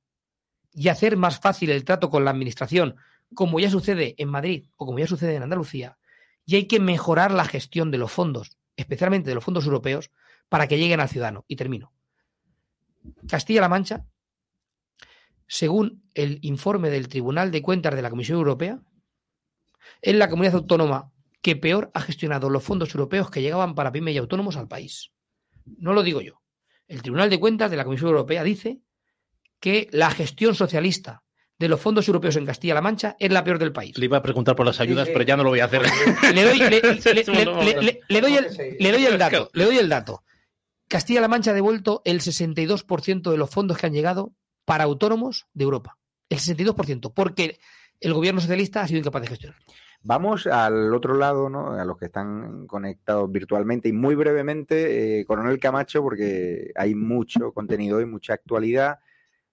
y 0.73 0.87
hacer 0.87 1.17
más 1.17 1.39
fácil 1.39 1.69
el 1.69 1.83
trato 1.83 2.09
con 2.09 2.25
la 2.25 2.31
administración, 2.31 2.95
como 3.35 3.59
ya 3.59 3.69
sucede 3.69 4.15
en 4.17 4.29
Madrid 4.29 4.65
o 4.75 4.87
como 4.87 4.97
ya 4.97 5.05
sucede 5.05 5.35
en 5.35 5.43
Andalucía. 5.43 5.99
Y 6.47 6.55
hay 6.55 6.65
que 6.65 6.79
mejorar 6.79 7.31
la 7.31 7.45
gestión 7.45 7.91
de 7.91 7.99
los 7.99 8.11
fondos, 8.11 8.57
especialmente 8.75 9.29
de 9.29 9.35
los 9.35 9.43
fondos 9.43 9.67
europeos, 9.67 10.09
para 10.49 10.67
que 10.67 10.79
lleguen 10.79 10.99
al 10.99 11.09
ciudadano. 11.09 11.45
Y 11.47 11.57
termino. 11.57 11.93
Castilla-La 13.27 13.69
Mancha 13.69 14.07
según 15.47 16.03
el 16.13 16.39
informe 16.41 16.89
del 16.89 17.07
Tribunal 17.07 17.51
de 17.51 17.61
Cuentas 17.61 17.95
de 17.95 18.01
la 18.01 18.09
Comisión 18.09 18.37
Europea, 18.37 18.81
es 20.01 20.15
la 20.15 20.29
comunidad 20.29 20.55
autónoma 20.55 21.11
que 21.41 21.55
peor 21.55 21.91
ha 21.93 22.01
gestionado 22.01 22.49
los 22.49 22.63
fondos 22.63 22.93
europeos 22.95 23.29
que 23.29 23.41
llegaban 23.41 23.75
para 23.75 23.91
pymes 23.91 24.15
y 24.15 24.17
autónomos 24.17 24.55
al 24.55 24.67
país. 24.67 25.11
No 25.65 25.93
lo 25.93 26.03
digo 26.03 26.21
yo. 26.21 26.41
El 26.87 27.01
Tribunal 27.01 27.29
de 27.29 27.39
Cuentas 27.39 27.71
de 27.71 27.77
la 27.77 27.83
Comisión 27.83 28.09
Europea 28.09 28.43
dice 28.43 28.79
que 29.59 29.89
la 29.91 30.11
gestión 30.11 30.55
socialista 30.55 31.23
de 31.59 31.67
los 31.67 31.79
fondos 31.79 32.07
europeos 32.07 32.35
en 32.35 32.45
Castilla-La 32.45 32.81
Mancha 32.81 33.15
es 33.19 33.31
la 33.31 33.43
peor 33.43 33.59
del 33.59 33.71
país. 33.71 33.97
Le 33.97 34.05
iba 34.05 34.17
a 34.17 34.21
preguntar 34.21 34.55
por 34.55 34.65
las 34.65 34.79
ayudas, 34.79 35.09
pero 35.09 35.23
ya 35.23 35.37
no 35.37 35.43
lo 35.43 35.49
voy 35.49 35.61
a 35.61 35.65
hacer. 35.65 35.81
Le 36.33 36.43
doy, 36.43 36.61
el, 36.61 36.69
dato. 39.17 39.49
Le 39.53 39.65
doy 39.65 39.77
el 39.77 39.89
dato. 39.89 40.23
Castilla-La 40.89 41.27
Mancha 41.27 41.51
ha 41.51 41.53
devuelto 41.53 42.01
el 42.05 42.21
62% 42.21 43.31
de 43.31 43.37
los 43.37 43.49
fondos 43.49 43.77
que 43.77 43.85
han 43.85 43.93
llegado 43.93 44.33
para 44.65 44.85
autónomos 44.85 45.47
de 45.53 45.63
Europa. 45.63 45.97
El 46.29 46.39
62%, 46.39 47.13
porque 47.13 47.59
el 47.99 48.13
gobierno 48.13 48.41
socialista 48.41 48.81
ha 48.81 48.87
sido 48.87 48.99
incapaz 48.99 49.21
de 49.21 49.27
gestionar. 49.27 49.59
Vamos 50.05 50.47
al 50.47 50.93
otro 50.93 51.15
lado, 51.15 51.49
¿no? 51.49 51.71
A 51.71 51.85
los 51.85 51.97
que 51.97 52.05
están 52.05 52.67
conectados 52.67 53.31
virtualmente 53.31 53.87
y 53.87 53.93
muy 53.93 54.15
brevemente, 54.15 55.19
eh, 55.19 55.25
Coronel 55.25 55.59
Camacho, 55.59 56.01
porque 56.01 56.71
hay 56.75 56.93
mucho 56.93 57.53
contenido 57.53 58.01
y 58.01 58.05
mucha 58.05 58.33
actualidad. 58.33 58.99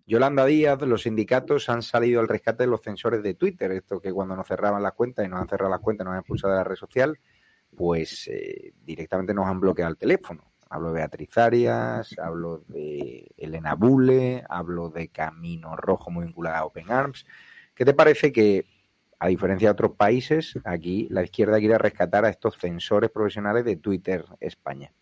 Yolanda 0.07 0.45
Díaz, 0.45 0.83
los 0.83 1.03
sindicatos 1.03 1.69
han 1.69 1.83
salido 1.83 2.21
al 2.21 2.27
rescate 2.27 2.65
de 2.65 2.67
los 2.69 2.81
censores 2.81 3.23
de 3.23 3.35
Twitter, 3.35 3.71
esto 3.71 4.01
que 4.01 4.13
cuando 4.13 4.35
nos 4.35 4.49
cerraban 4.49 4.83
las 4.83 4.95
cuentas 4.95 5.25
y 5.25 5.29
nos 5.29 5.41
han 5.41 5.49
cerrado 5.49 5.71
las 5.71 5.81
cuentas, 5.81 6.05
nos 6.05 6.15
han 6.15 6.19
expulsado 6.19 6.53
de 6.53 6.59
la 6.59 6.65
red 6.65 6.75
social, 6.75 7.17
pues 7.77 8.27
eh, 8.27 8.73
directamente 8.85 9.33
nos 9.33 9.47
han 9.47 9.61
bloqueado 9.61 9.93
el 9.93 9.97
teléfono. 9.97 10.50
Hablo 10.73 10.93
de 10.93 11.01
Beatriz 11.01 11.37
Arias, 11.37 12.15
hablo 12.17 12.63
de 12.69 13.27
Elena 13.37 13.75
Bule, 13.75 14.45
hablo 14.49 14.89
de 14.89 15.09
Camino 15.09 15.75
Rojo 15.75 16.13
muy 16.13 16.27
vinculada 16.27 16.59
a 16.59 16.65
Open 16.65 16.93
Arms. 16.93 17.27
¿Qué 17.75 17.85
te 17.85 17.93
parece 17.93 18.31
que, 18.31 18.67
a 19.19 19.27
diferencia 19.27 19.67
de 19.67 19.73
otros 19.73 19.97
países, 19.97 20.57
aquí 20.63 21.09
la 21.11 21.25
izquierda 21.25 21.59
quiere 21.59 21.77
rescatar 21.77 22.25
a 22.25 22.29
estos 22.29 22.57
censores 22.57 23.11
profesionales 23.11 23.65
de 23.65 23.79
Twitter 23.79 24.25
España? 24.39 24.93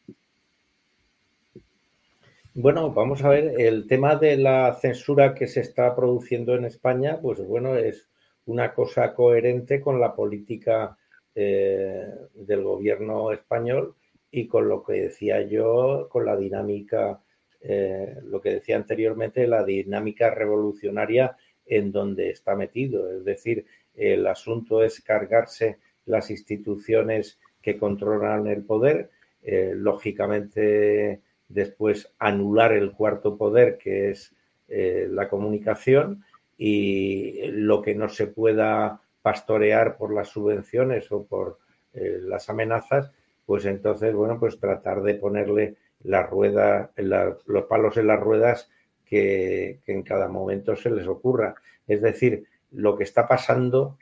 Bueno, 2.55 2.91
vamos 2.91 3.23
a 3.23 3.29
ver, 3.29 3.61
el 3.61 3.87
tema 3.87 4.17
de 4.17 4.39
la 4.39 4.73
censura 4.73 5.35
que 5.35 5.47
se 5.47 5.61
está 5.61 5.95
produciendo 5.95 6.55
en 6.55 6.65
España, 6.65 7.19
pues 7.21 7.47
bueno, 7.47 7.77
es 7.77 8.09
una 8.47 8.73
cosa 8.73 9.13
coherente 9.13 9.83
con 9.83 10.01
la 10.01 10.15
política 10.15 10.97
eh, 11.35 12.09
del 12.33 12.63
gobierno 12.63 13.33
español 13.33 13.97
y 14.31 14.47
con 14.47 14.69
lo 14.69 14.83
que 14.83 14.95
decía 14.95 15.43
yo, 15.43 16.09
con 16.11 16.27
la 16.27 16.37
dinámica, 16.37 17.21
eh, 17.61 18.17
lo 18.25 18.41
que 18.41 18.55
decía 18.55 18.77
anteriormente, 18.77 19.47
la 19.47 19.65
dinámica 19.65 20.31
revolucionaria 20.31 21.37
en 21.67 21.93
donde 21.93 22.31
está 22.31 22.55
metido. 22.55 23.11
Es 23.11 23.25
decir, 23.25 23.67
el 23.95 24.27
asunto 24.27 24.83
es 24.83 25.01
cargarse 25.01 25.79
las 26.05 26.31
instituciones 26.31 27.39
que 27.63 27.79
controlan 27.79 28.47
el 28.47 28.65
poder, 28.65 29.11
eh, 29.43 29.73
lógicamente 29.75 31.23
después 31.49 32.13
anular 32.19 32.73
el 32.73 32.93
cuarto 32.93 33.37
poder, 33.37 33.79
que 33.79 34.11
es 34.11 34.35
eh, 34.69 35.09
la 35.11 35.29
comunicación, 35.29 36.25
y 36.57 37.47
lo 37.53 37.81
que 37.83 37.95
no 37.95 38.09
se 38.09 38.27
pueda 38.27 39.01
pastorear 39.23 39.97
por 39.97 40.13
las 40.13 40.29
subvenciones 40.29 41.11
o 41.13 41.25
por 41.25 41.59
las 41.93 42.49
amenazas, 42.49 43.13
pues 43.49 43.65
entonces, 43.65 44.15
bueno, 44.15 44.39
pues 44.39 44.61
tratar 44.61 45.03
de 45.03 45.15
ponerle 45.15 45.77
la 46.03 46.23
rueda, 46.23 46.93
los 46.97 47.65
palos 47.65 47.97
en 47.97 48.09
las 48.09 48.21
ruedas 48.21 48.69
que, 49.07 49.81
en 49.87 50.03
cada 50.03 50.29
momento 50.29 50.77
se 50.77 50.91
les 50.91 51.09
ocurra. 51.09 51.55
Es 51.87 52.03
decir, 52.03 52.45
lo 52.73 52.95
que 52.95 53.05
está 53.05 53.27
pasando 53.27 53.97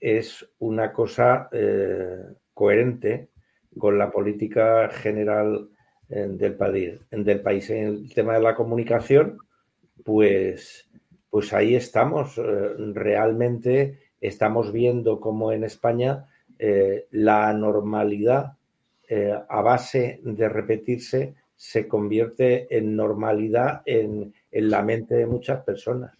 es 0.00 0.50
una 0.58 0.92
cosa 0.92 1.48
eh, 1.52 2.24
coherente 2.54 3.28
con 3.78 3.98
la 3.98 4.10
política 4.10 4.88
general 4.88 5.68
del, 6.08 6.56
país, 6.56 6.98
del 7.08 7.40
país. 7.40 7.70
En 7.70 7.86
el 7.86 8.12
tema 8.12 8.34
de 8.34 8.42
la 8.42 8.56
comunicación, 8.56 9.38
pues, 10.04 10.90
pues 11.30 11.52
ahí 11.52 11.76
estamos. 11.76 12.36
Eh, 12.36 12.74
realmente 12.94 14.00
estamos 14.20 14.72
viendo 14.72 15.20
cómo 15.20 15.52
en 15.52 15.62
España 15.62 16.26
eh, 16.58 17.06
la 17.12 17.52
normalidad 17.52 18.56
eh, 19.14 19.38
a 19.46 19.60
base 19.60 20.20
de 20.22 20.48
repetirse 20.48 21.34
se 21.54 21.86
convierte 21.86 22.66
en 22.74 22.96
normalidad 22.96 23.82
en, 23.84 24.32
en 24.50 24.70
la 24.70 24.82
mente 24.82 25.14
de 25.14 25.26
muchas 25.26 25.62
personas. 25.64 26.16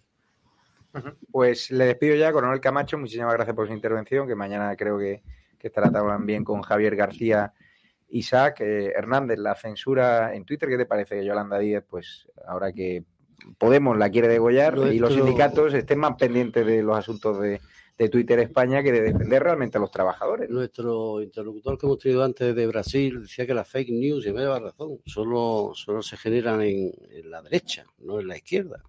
Pues 1.31 1.71
le 1.71 1.87
despido 1.87 2.17
ya, 2.17 2.31
Coronel 2.33 2.61
Camacho. 2.61 2.99
Muchísimas 2.99 3.33
gracias 3.33 3.57
por 3.57 3.67
su 3.67 3.73
intervención, 3.73 4.29
que 4.29 4.35
mañana 4.35 4.77
creo 4.77 4.99
que, 4.99 5.23
que 5.59 5.69
estará 5.69 5.91
también 5.91 6.45
con 6.45 6.61
Javier 6.61 6.95
García 6.95 7.55
Isaac 8.11 8.61
eh, 8.61 8.93
Hernández, 8.95 9.39
la 9.39 9.55
censura 9.55 10.35
en 10.35 10.45
Twitter, 10.45 10.69
¿qué 10.69 10.77
te 10.77 10.85
parece 10.85 11.17
que 11.17 11.25
Yolanda 11.25 11.59
Díez, 11.59 11.83
pues 11.89 12.29
ahora 12.47 12.75
que 12.75 13.05
Podemos 13.59 13.99
la 13.99 14.09
quiere 14.11 14.29
degollar 14.29 14.79
y 14.93 14.99
los 15.01 15.15
sindicatos 15.15 15.75
estén 15.75 15.99
más 15.99 16.15
pendientes 16.17 16.65
de 16.65 16.83
los 16.83 16.97
asuntos 16.97 17.41
de, 17.41 17.61
Twitter 18.11 18.39
España 18.41 18.83
que 18.83 18.93
de 18.93 19.01
defender 19.01 19.43
realmente 19.43 19.79
a 19.79 19.81
los 19.81 19.91
trabajadores? 19.91 20.51
Nuestro 20.51 21.23
interlocutor 21.23 21.79
que 21.79 21.87
hemos 21.87 21.99
tenido 21.99 22.25
antes 22.25 22.55
de 22.55 22.67
Brasil 22.67 23.23
decía 23.23 23.47
que 23.47 23.55
las 23.55 23.69
fake 23.69 23.91
news, 23.91 24.27
y 24.27 24.33
me 24.33 24.43
da 24.43 24.59
razón, 24.59 25.01
solo, 25.07 25.73
solo 25.75 26.03
se 26.03 26.17
generan 26.17 26.63
en, 26.63 26.93
la 27.25 27.43
derecha, 27.43 27.87
no 27.99 28.21
en 28.21 28.29
la 28.29 28.37
izquierda. 28.37 28.83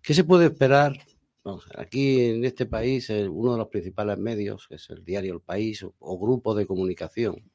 ¿Qué 0.00 0.14
se 0.14 0.24
puede 0.24 0.46
esperar 0.46 0.96
aquí 1.76 2.20
en 2.20 2.44
este 2.44 2.66
país, 2.66 3.10
uno 3.10 3.52
de 3.52 3.58
los 3.58 3.68
principales 3.68 4.18
medios, 4.18 4.66
que 4.68 4.76
es 4.76 4.88
el 4.90 5.04
diario 5.04 5.34
El 5.34 5.40
País 5.40 5.84
o, 5.98 6.18
grupo 6.18 6.54
de 6.54 6.66
comunicación, 6.66 7.50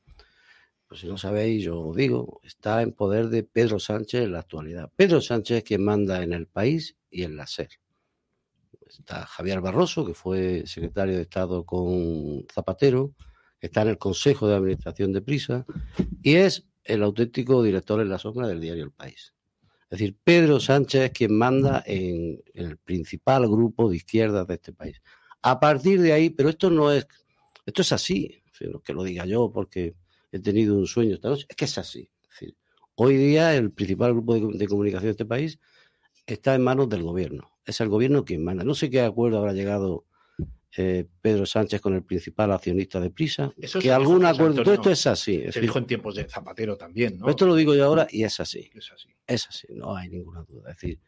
pues 0.88 1.02
si 1.02 1.08
no 1.08 1.18
sabéis, 1.18 1.64
yo 1.64 1.80
os 1.80 1.96
digo, 1.96 2.42
está 2.44 2.82
en 2.82 2.94
poder 2.94 3.30
de 3.30 3.44
Pedro 3.44 3.80
Sánchez 3.80 4.24
en 4.24 4.32
la 4.32 4.40
actualidad. 4.40 4.92
Pedro 4.96 5.22
Sánchez 5.22 5.58
es 5.58 5.64
quien 5.64 5.84
manda 5.84 6.24
en 6.24 6.34
el 6.34 6.48
país 6.48 6.98
y 7.12 7.24
en 7.24 7.38
la 7.38 7.46
SER. 7.46 7.70
Está 8.90 9.26
Javier 9.26 9.62
Barroso, 9.62 10.06
que 10.06 10.14
fue 10.14 10.64
secretario 10.66 11.16
de 11.16 11.22
Estado 11.22 11.66
con 11.66 12.46
Zapatero, 12.52 13.14
está 13.62 13.84
en 13.84 13.90
el 13.90 13.98
Consejo 13.98 14.48
de 14.48 14.56
Administración 14.56 15.14
de 15.14 15.22
Prisa 15.22 15.66
y 16.22 16.36
es 16.36 16.66
el 16.84 17.04
auténtico 17.04 17.62
director 17.62 18.02
en 18.02 18.10
la 18.10 18.18
sombra 18.18 18.48
del 18.48 18.62
diario 18.62 18.84
El 18.84 18.92
País. 18.92 19.34
Es 19.90 19.98
decir, 19.98 20.18
Pedro 20.24 20.60
Sánchez 20.60 21.02
es 21.02 21.12
quien 21.12 21.36
manda 21.36 21.84
en, 21.86 22.42
el 22.54 22.78
principal 22.78 23.48
grupo 23.48 23.90
de 23.90 23.98
izquierdas 23.98 24.46
de 24.48 24.54
este 24.54 24.72
país. 24.72 25.02
A 25.42 25.60
partir 25.60 26.02
de 26.02 26.14
ahí, 26.14 26.30
pero 26.30 26.50
esto 26.50 26.70
no 26.70 26.92
es, 26.92 27.08
esto 27.66 27.82
es 27.82 27.92
así, 27.92 28.44
que 28.84 28.94
lo 28.94 29.04
diga 29.04 29.26
yo 29.26 29.52
porque 29.52 29.96
he 30.32 30.40
tenido 30.40 30.76
un 30.78 30.86
sueño 30.86 31.16
esta 31.16 31.30
noche. 31.30 31.46
Es 31.50 31.56
que 31.56 31.66
es 31.66 31.78
así. 31.78 32.10
hoy 32.96 33.18
día 33.18 33.56
el 33.56 33.72
principal 33.72 34.14
grupo 34.14 34.36
de, 34.36 34.68
comunicación 34.68 35.08
de 35.08 35.12
este 35.12 35.26
país 35.26 35.60
está 36.28 36.54
en 36.54 36.64
manos 36.64 36.90
del 36.90 37.04
gobierno. 37.04 37.50
Es 37.70 37.82
el 37.82 37.90
gobierno 37.90 38.26
quien 38.26 38.44
manda. 38.44 38.64
No 38.64 38.74
sé 38.74 38.90
qué 38.90 39.02
acuerdo 39.02 39.38
habrá 39.38 39.54
llegado 39.54 40.06
eh, 40.78 41.06
Pedro 41.22 41.46
Sánchez 41.46 41.82
con 41.82 41.94
el 41.94 42.04
principal 42.04 42.52
accionista 42.52 43.00
de 43.00 43.10
Prisa. 43.10 43.54
que 43.82 43.92
algún 43.92 44.26
acuerdo. 44.26 44.64
Todo 44.64 44.74
esto 44.74 44.90
es 44.90 45.06
así. 45.08 45.44
Se 45.52 45.62
dijo 45.62 45.78
en 45.78 45.86
tiempos 45.86 46.16
de 46.16 46.28
Zapatero 46.28 46.78
también, 46.78 47.18
¿no? 47.18 47.30
Esto 47.30 47.46
lo 47.46 47.56
digo 47.56 47.76
yo 47.76 47.86
ahora 47.86 48.08
y 48.10 48.24
es 48.24 48.40
así. 48.40 48.70
Es 48.74 48.92
así. 48.92 49.10
Es 49.28 49.48
así, 49.48 49.68
no 49.72 49.96
hay 49.96 50.10
ninguna 50.10 50.44
duda. 50.44 50.72
Es 50.72 50.78
decir, 50.78 51.00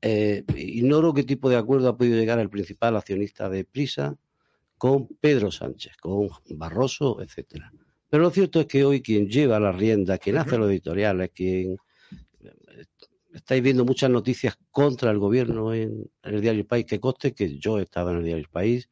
eh, 0.00 0.44
ignoro 0.56 1.12
qué 1.12 1.24
tipo 1.24 1.50
de 1.50 1.56
acuerdo 1.56 1.88
ha 1.88 1.96
podido 1.96 2.16
llegar 2.16 2.38
el 2.38 2.50
principal 2.50 2.96
accionista 2.96 3.48
de 3.48 3.64
Prisa 3.64 4.16
con 4.78 5.08
Pedro 5.20 5.50
Sánchez, 5.50 5.96
con 5.96 6.28
Barroso, 6.50 7.20
etcétera. 7.20 7.72
Pero 8.08 8.22
lo 8.22 8.30
cierto 8.30 8.60
es 8.60 8.66
que 8.66 8.84
hoy 8.84 9.02
quien 9.02 9.28
lleva 9.28 9.58
la 9.58 9.72
rienda, 9.72 10.18
quien 10.18 10.36
hace 10.36 10.58
los 10.58 10.70
editoriales, 10.70 11.30
quien 11.34 11.76
estáis 13.36 13.62
viendo 13.62 13.84
muchas 13.84 14.10
noticias 14.10 14.58
contra 14.70 15.10
el 15.10 15.18
gobierno 15.18 15.74
en, 15.74 16.10
el 16.22 16.40
diario 16.40 16.60
El 16.60 16.66
País, 16.66 16.86
que 16.86 16.98
coste 16.98 17.34
que 17.34 17.58
yo 17.58 17.78
he 17.78 17.82
estado 17.82 18.10
en 18.10 18.18
el 18.18 18.24
diario 18.24 18.42
El 18.42 18.50
País, 18.50 18.88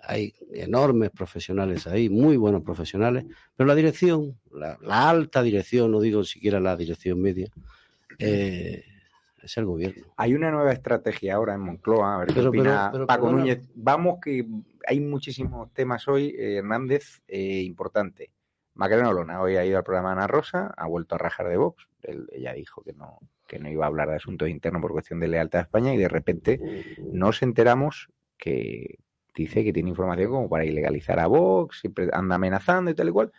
hay 0.00 0.34
enormes 0.52 1.10
profesionales 1.10 1.86
ahí, 1.86 2.08
muy 2.08 2.36
buenos 2.36 2.62
profesionales, 2.62 3.24
pero 3.56 3.66
la 3.66 3.74
dirección, 3.74 4.38
la, 4.52 4.78
alta 5.08 5.42
dirección, 5.42 5.90
no 5.90 6.00
digo 6.00 6.24
siquiera 6.24 6.60
la 6.60 6.76
dirección 6.76 7.20
media, 7.20 7.48
eh, 8.18 8.84
es 9.42 9.56
el 9.56 9.64
gobierno. 9.64 10.06
Hay 10.16 10.34
una 10.34 10.50
nueva 10.50 10.72
estrategia 10.72 11.36
ahora 11.36 11.54
en 11.54 11.60
Moncloa, 11.60 12.16
a 12.16 12.18
ver 12.18 12.34
qué 12.34 12.40
opina 12.40 12.92
Paco 13.06 13.30
Núñez. 13.30 13.68
Vamos 13.74 14.18
que 14.20 14.46
hay 14.86 15.00
muchísimos 15.00 15.72
temas 15.72 16.08
hoy, 16.08 16.34
eh, 16.36 16.56
Hernández, 16.56 17.22
eh, 17.28 17.62
importante. 17.62 18.30
Macarena 18.74 19.10
Olona 19.10 19.40
hoy 19.40 19.56
ha 19.56 19.64
ido 19.64 19.78
al 19.78 19.84
programa 19.84 20.12
Ana 20.12 20.26
Rosa, 20.26 20.72
ha 20.76 20.86
vuelto 20.86 21.14
a 21.14 21.18
rajar 21.18 21.48
de 21.48 21.56
Vox. 21.56 21.87
Ella 22.32 22.52
dijo 22.52 22.82
que 22.82 22.92
no, 22.92 23.18
que 23.46 23.58
no 23.58 23.68
iba 23.68 23.84
a 23.84 23.88
hablar 23.88 24.08
de 24.08 24.16
asuntos 24.16 24.48
internos 24.48 24.82
por 24.82 24.92
cuestión 24.92 25.20
de 25.20 25.28
lealtad 25.28 25.60
a 25.60 25.62
España 25.64 25.94
y 25.94 25.96
de 25.96 26.08
repente 26.08 26.60
nos 27.12 27.42
enteramos 27.42 28.08
que 28.36 28.98
dice 29.34 29.64
que 29.64 29.72
tiene 29.72 29.90
información 29.90 30.30
como 30.30 30.48
para 30.48 30.64
ilegalizar 30.64 31.18
a 31.18 31.26
Vox, 31.26 31.80
siempre 31.80 32.08
anda 32.12 32.36
amenazando 32.36 32.90
y 32.90 32.94
tal 32.94 33.08
y 33.08 33.12
cual. 33.12 33.32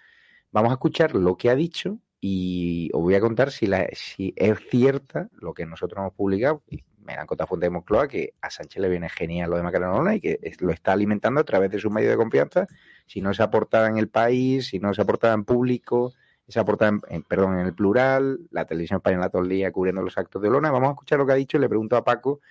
Vamos 0.51 0.71
a 0.71 0.73
escuchar 0.73 1.13
lo 1.13 1.37
que 1.37 1.49
ha 1.49 1.55
dicho 1.55 1.99
y 2.19 2.89
os 2.93 3.01
voy 3.01 3.15
a 3.15 3.21
contar 3.21 3.51
si, 3.51 3.67
la, 3.67 3.87
si 3.93 4.33
es 4.35 4.59
cierta 4.69 5.29
lo 5.33 5.53
que 5.53 5.65
nosotros 5.65 5.99
hemos 5.99 6.13
publicado. 6.13 6.63
me 6.99 7.15
dan 7.15 7.27
contra 7.27 7.47
fuente 7.47 7.67
de 7.67 7.69
Moncloa 7.71 8.07
que 8.07 8.33
a 8.41 8.49
Sánchez 8.49 8.81
le 8.81 8.89
viene 8.89 9.09
genial 9.09 9.49
lo 9.49 9.57
de 9.57 9.63
Macarena 9.63 10.15
y 10.15 10.19
que 10.19 10.39
lo 10.59 10.71
está 10.71 10.93
alimentando 10.93 11.41
a 11.41 11.43
través 11.43 11.69
de 11.71 11.79
su 11.79 11.89
medio 11.89 12.09
de 12.09 12.17
confianza. 12.17 12.67
Si 13.05 13.21
no 13.21 13.33
se 13.33 13.43
aporta 13.43 13.87
en 13.87 13.97
el 13.97 14.09
país, 14.09 14.67
si 14.67 14.79
no 14.79 14.93
se 14.93 15.01
aporta 15.01 15.31
en 15.33 15.43
público, 15.43 16.13
se 16.49 16.59
aporta 16.59 16.87
en, 16.87 17.23
perdón, 17.23 17.59
en 17.59 17.65
el 17.65 17.73
plural, 17.73 18.39
la 18.51 18.65
televisión 18.65 18.97
española 18.97 19.29
todo 19.29 19.43
el 19.43 19.49
día 19.49 19.71
cubriendo 19.71 20.01
los 20.01 20.17
actos 20.17 20.41
de 20.41 20.49
Olona. 20.49 20.71
Vamos 20.71 20.89
a 20.89 20.91
escuchar 20.91 21.19
lo 21.19 21.25
que 21.25 21.33
ha 21.33 21.35
dicho 21.35 21.57
y 21.57 21.61
le 21.61 21.69
pregunto 21.69 21.95
a 21.95 22.03
Paco 22.03 22.41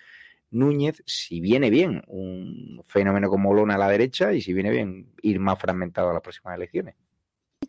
Núñez 0.51 1.03
si 1.05 1.41
viene 1.41 1.69
bien 1.69 2.01
un 2.07 2.83
fenómeno 2.87 3.29
como 3.29 3.51
Olona 3.51 3.75
a 3.75 3.77
la 3.77 3.89
derecha 3.89 4.33
y 4.33 4.41
si 4.41 4.53
viene 4.53 4.71
bien 4.71 5.13
ir 5.21 5.39
más 5.39 5.59
fragmentado 5.59 6.09
a 6.09 6.13
las 6.13 6.21
próximas 6.21 6.55
elecciones 6.55 6.95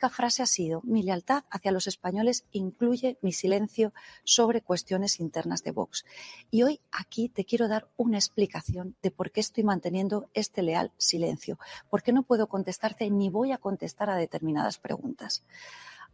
única 0.01 0.17
frase 0.17 0.43
ha 0.43 0.47
sido 0.47 0.81
mi 0.83 1.03
lealtad 1.03 1.45
hacia 1.51 1.73
los 1.73 1.87
españoles 1.87 2.47
incluye 2.53 3.19
mi 3.21 3.33
silencio 3.33 3.93
sobre 4.25 4.63
cuestiones 4.63 5.21
internas 5.21 5.63
de 5.63 5.73
Vox. 5.73 6.07
Y 6.51 6.63
hoy 6.63 6.81
aquí 6.91 7.29
te 7.29 7.45
quiero 7.45 7.69
dar 7.69 7.87
una 7.99 8.17
explicación 8.17 8.97
de 9.03 9.11
por 9.11 9.31
qué 9.31 9.41
estoy 9.41 9.63
manteniendo 9.63 10.31
este 10.33 10.63
leal 10.63 10.91
silencio, 10.97 11.59
por 11.91 12.03
qué 12.03 12.15
no 12.15 12.23
puedo 12.23 12.47
contestarte 12.47 13.11
ni 13.11 13.29
voy 13.29 13.53
a 13.53 13.59
contestar 13.59 14.09
a 14.09 14.17
determinadas 14.17 14.79
preguntas. 14.79 15.45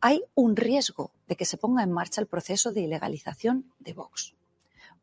Hay 0.00 0.24
un 0.34 0.56
riesgo 0.56 1.12
de 1.26 1.36
que 1.36 1.44
se 1.44 1.56
ponga 1.56 1.82
en 1.82 1.92
marcha 1.92 2.20
el 2.20 2.26
proceso 2.26 2.72
de 2.72 2.82
ilegalización 2.82 3.72
de 3.78 3.94
Vox 3.94 4.34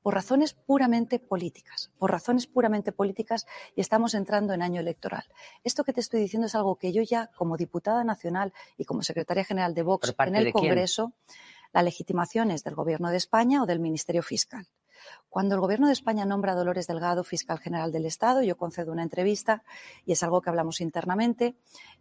por 0.04 0.14
razones 0.14 0.54
puramente 0.54 1.18
políticas, 1.18 1.90
por 1.98 2.12
razones 2.12 2.46
puramente 2.46 2.92
políticas 2.92 3.48
y 3.74 3.82
estamos 3.82 4.14
entrando 4.14 4.54
en 4.54 4.62
año 4.62 4.82
electoral. 4.82 5.24
Esto 5.64 5.86
que 5.86 5.94
te 5.94 6.02
estoy 6.02 6.20
diciendo 6.20 6.48
es 6.48 6.56
algo 6.56 6.76
que 6.76 6.92
yo 6.92 7.02
ya 7.02 7.32
como 7.38 7.56
diputada 7.56 8.04
nacional 8.04 8.54
y 8.78 8.84
como 8.84 9.02
secretaria 9.02 9.46
general 9.46 9.74
de 9.74 9.84
Vox 9.84 10.14
en 10.20 10.36
el 10.36 10.52
Congreso, 10.52 11.14
la 11.72 11.82
legitimación 11.82 12.52
es 12.52 12.64
del 12.64 12.76
Gobierno 12.76 13.10
de 13.10 13.18
España 13.18 13.64
o 13.64 13.66
del 13.66 13.80
Ministerio 13.80 14.22
Fiscal. 14.22 14.68
Cuando 15.34 15.56
el 15.56 15.62
Gobierno 15.62 15.88
de 15.88 15.94
España 15.94 16.26
nombra 16.26 16.52
a 16.52 16.56
Dolores 16.56 16.86
Delgado 16.86 17.24
fiscal 17.24 17.58
general 17.58 17.92
del 17.92 18.06
Estado, 18.06 18.44
yo 18.44 18.56
concedo 18.56 18.92
una 18.92 19.02
entrevista 19.02 19.64
y 20.06 20.12
es 20.12 20.22
algo 20.22 20.42
que 20.42 20.52
hablamos 20.52 20.80
internamente, 20.80 21.56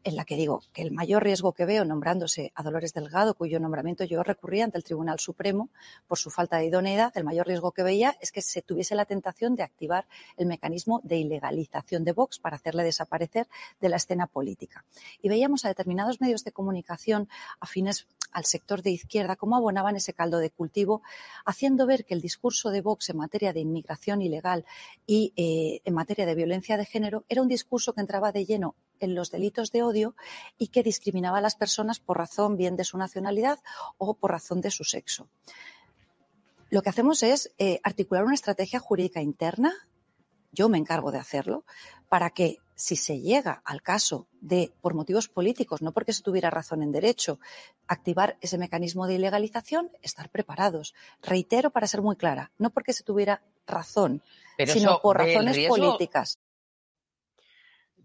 en 0.05 0.17
la 0.17 0.27
que 0.27 0.37
digo 0.37 0.61
que 0.75 0.83
el 0.83 0.91
mayor 0.91 1.25
riesgo 1.25 1.55
que 1.55 1.65
veo 1.65 1.87
nombrándose 1.87 2.53
a 2.55 2.63
Dolores 2.63 2.93
Delgado, 2.93 3.33
cuyo 3.33 3.59
nombramiento 3.59 4.05
yo 4.05 4.23
recurría 4.23 4.65
ante 4.65 4.77
el 4.77 4.85
Tribunal 4.85 5.19
Supremo 5.19 5.71
por 6.07 6.19
su 6.19 6.29
falta 6.31 6.59
de 6.59 6.67
idoneidad, 6.67 7.17
el 7.17 7.25
mayor 7.25 7.47
riesgo 7.47 7.73
que 7.73 7.83
veía 7.83 8.15
es 8.21 8.33
que 8.33 8.43
se 8.43 8.61
tuviese 8.61 8.95
la 8.95 9.07
tentación 9.07 9.57
de 9.57 9.63
activar 9.63 10.07
el 10.37 10.45
mecanismo 10.45 11.01
de 11.03 11.17
ilegalización 11.17 12.05
de 12.05 12.13
Vox 12.13 12.39
para 12.39 12.57
hacerle 12.57 12.85
desaparecer 12.85 13.49
de 13.81 13.89
la 13.89 13.97
escena 13.97 14.27
política. 14.27 14.85
Y 15.23 15.31
veíamos 15.31 15.65
a 15.65 15.69
determinados 15.69 16.21
medios 16.21 16.45
de 16.45 16.53
comunicación 16.53 17.31
afines 17.61 18.07
al 18.33 18.45
sector 18.45 18.83
de 18.83 18.91
izquierda 18.91 19.37
cómo 19.37 19.57
abonaban 19.57 19.97
ese 19.97 20.13
caldo 20.13 20.39
de 20.39 20.51
cultivo, 20.51 21.03
haciendo 21.45 21.87
ver 21.87 22.05
que 22.05 22.15
el 22.15 22.21
discurso 22.21 22.71
de 22.71 22.81
Vox 22.81 22.92
en 23.09 23.17
materia 23.17 23.53
de 23.53 23.61
inmigración 23.61 24.23
ilegal 24.23 24.65
y 25.07 25.33
eh, 25.37 25.81
en 25.85 25.95
materia 25.95 26.27
de 26.27 26.35
violencia 26.35 26.77
de 26.77 26.85
género 26.85 27.25
era 27.29 27.43
un 27.43 27.49
discurso 27.49 27.93
que 27.93 28.01
entraba 28.01 28.33
de 28.33 28.45
lleno 28.45 28.75
en 29.01 29.15
los 29.15 29.31
delitos 29.31 29.73
de 29.73 29.83
odio 29.83 30.15
y 30.59 30.69
que 30.69 30.83
discriminaba 30.83 31.39
a 31.39 31.41
las 31.41 31.57
personas 31.57 31.99
por 31.99 32.19
razón 32.19 32.57
bien 32.57 32.77
de 32.77 32.85
su 32.85 32.99
nacionalidad 32.99 33.59
o 33.99 34.15
por 34.15 34.31
razón 34.31 34.61
de 34.61 34.71
su 34.71 34.85
sexo. 34.85 35.29
Lo 36.71 36.83
que 36.83 36.91
hacemos 36.91 37.23
es 37.23 37.53
eh, 37.59 37.81
articular 37.83 38.25
una 38.25 38.35
estrategia 38.35 38.79
jurídica 38.79 39.21
interna, 39.21 39.75
yo 40.53 40.69
me 40.69 40.79
encargo 40.79 41.11
de 41.11 41.19
hacerlo, 41.19 41.65
para 42.09 42.31
que 42.31 42.59
si 42.75 42.97
se 42.97 43.21
llega 43.21 43.63
al 43.65 43.81
caso 43.81 44.27
de, 44.41 44.73
por 44.81 44.95
motivos 44.95 45.29
políticos, 45.29 45.83
no 45.83 45.93
porque 45.93 46.13
se 46.13 46.23
tuviera 46.23 46.51
razón 46.51 46.83
en 46.83 46.93
derecho, 46.93 47.39
activar 47.87 48.37
ese 48.41 48.59
mecanismo 48.59 49.07
de 49.07 49.15
ilegalización, 49.15 49.91
estar 50.03 50.29
preparados. 50.31 50.95
Reitero 51.23 51.71
para 51.71 51.87
ser 51.87 52.03
muy 52.03 52.17
clara, 52.17 52.51
no 52.59 52.71
porque 52.71 52.93
se 52.93 53.05
tuviera 53.05 53.43
razón, 53.67 54.23
sino 54.67 55.01
por 55.01 55.19
razones 55.19 55.59
políticas. 55.69 56.39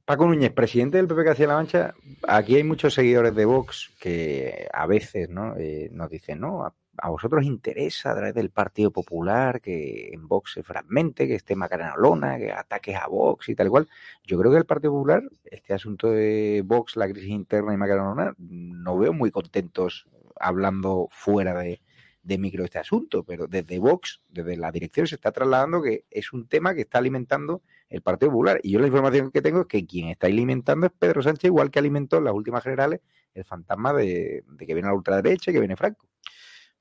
Paco 0.06 0.26
Núñez, 0.26 0.54
presidente 0.54 0.98
del 0.98 1.08
PP 1.08 1.26
Castilla-La 1.26 1.56
Mancha, 1.56 1.94
aquí 2.26 2.56
hay 2.56 2.64
muchos 2.64 2.94
seguidores 2.94 3.36
de 3.36 3.44
Vox 3.44 3.92
que 4.00 4.70
a 4.72 4.86
veces 4.88 5.28
¿no? 5.28 5.58
Eh, 5.58 5.90
nos 5.92 6.10
dicen, 6.10 6.40
no, 6.40 6.74
a 6.98 7.10
vosotros 7.10 7.44
interesa 7.46 8.12
a 8.12 8.16
través 8.16 8.34
del 8.34 8.50
Partido 8.50 8.92
Popular 8.92 9.62
que 9.62 10.10
en 10.14 10.28
Vox 10.28 10.54
se 10.54 10.64
fragmente, 10.64 11.28
que 11.28 11.36
esté 11.36 11.56
Macarena 11.56 11.96
Lona, 11.98 12.38
que 12.38 12.52
ataques 12.52 12.96
a 12.96 13.08
Vox 13.08 13.50
y 13.50 13.56
tal 13.56 13.70
cual. 13.70 13.88
Yo 14.24 14.40
creo 14.40 14.52
que 14.52 14.58
el 14.58 14.66
Partido 14.66 14.94
Popular, 14.94 15.24
este 15.46 15.74
asunto 15.74 16.10
de 16.10 16.64
Vox, 16.66 16.96
la 16.96 17.08
crisis 17.10 17.30
interna 17.30 17.74
y 17.74 17.78
Macarena 17.78 18.10
Lona, 18.10 18.36
no 18.38 18.98
veo 18.98 19.14
muy 19.14 19.32
contentos 19.32 20.08
hablando 20.40 21.08
fuera 21.12 21.54
de, 21.60 21.82
de 22.28 22.38
micro 22.38 22.66
este 22.66 22.78
asunto, 22.78 23.24
pero 23.24 23.48
desde 23.48 23.80
Vox, 23.80 24.22
desde 24.28 24.58
la 24.58 24.72
dirección, 24.72 25.08
se 25.08 25.16
está 25.16 25.32
trasladando 25.32 25.82
que 25.82 26.04
es 26.12 26.34
un 26.34 26.48
tema 26.48 26.76
que 26.76 26.82
está 26.82 26.98
alimentando 26.98 27.62
el 27.90 28.02
Partido 28.02 28.32
Popular. 28.32 28.60
Y 28.64 28.72
yo 28.72 28.80
la 28.80 28.88
información 28.88 29.32
que 29.32 29.42
tengo 29.42 29.62
es 29.62 29.68
que 29.68 29.86
quien 29.86 30.10
está 30.10 30.28
alimentando 30.28 30.88
es 30.88 30.92
Pedro 30.92 31.22
Sánchez, 31.22 31.46
igual 31.46 31.72
que 31.72 31.80
alimentó 31.80 32.18
en 32.18 32.26
las 32.26 32.34
últimas 32.34 32.64
generales 32.64 33.00
el 33.34 33.46
fantasma 33.46 33.94
de, 33.94 34.44
de 34.46 34.66
que 34.66 34.74
viene 34.74 34.90
la 34.90 34.96
ultraderecha 34.96 35.52
y 35.52 35.54
que 35.54 35.60
viene 35.60 35.78
Franco. 35.78 36.06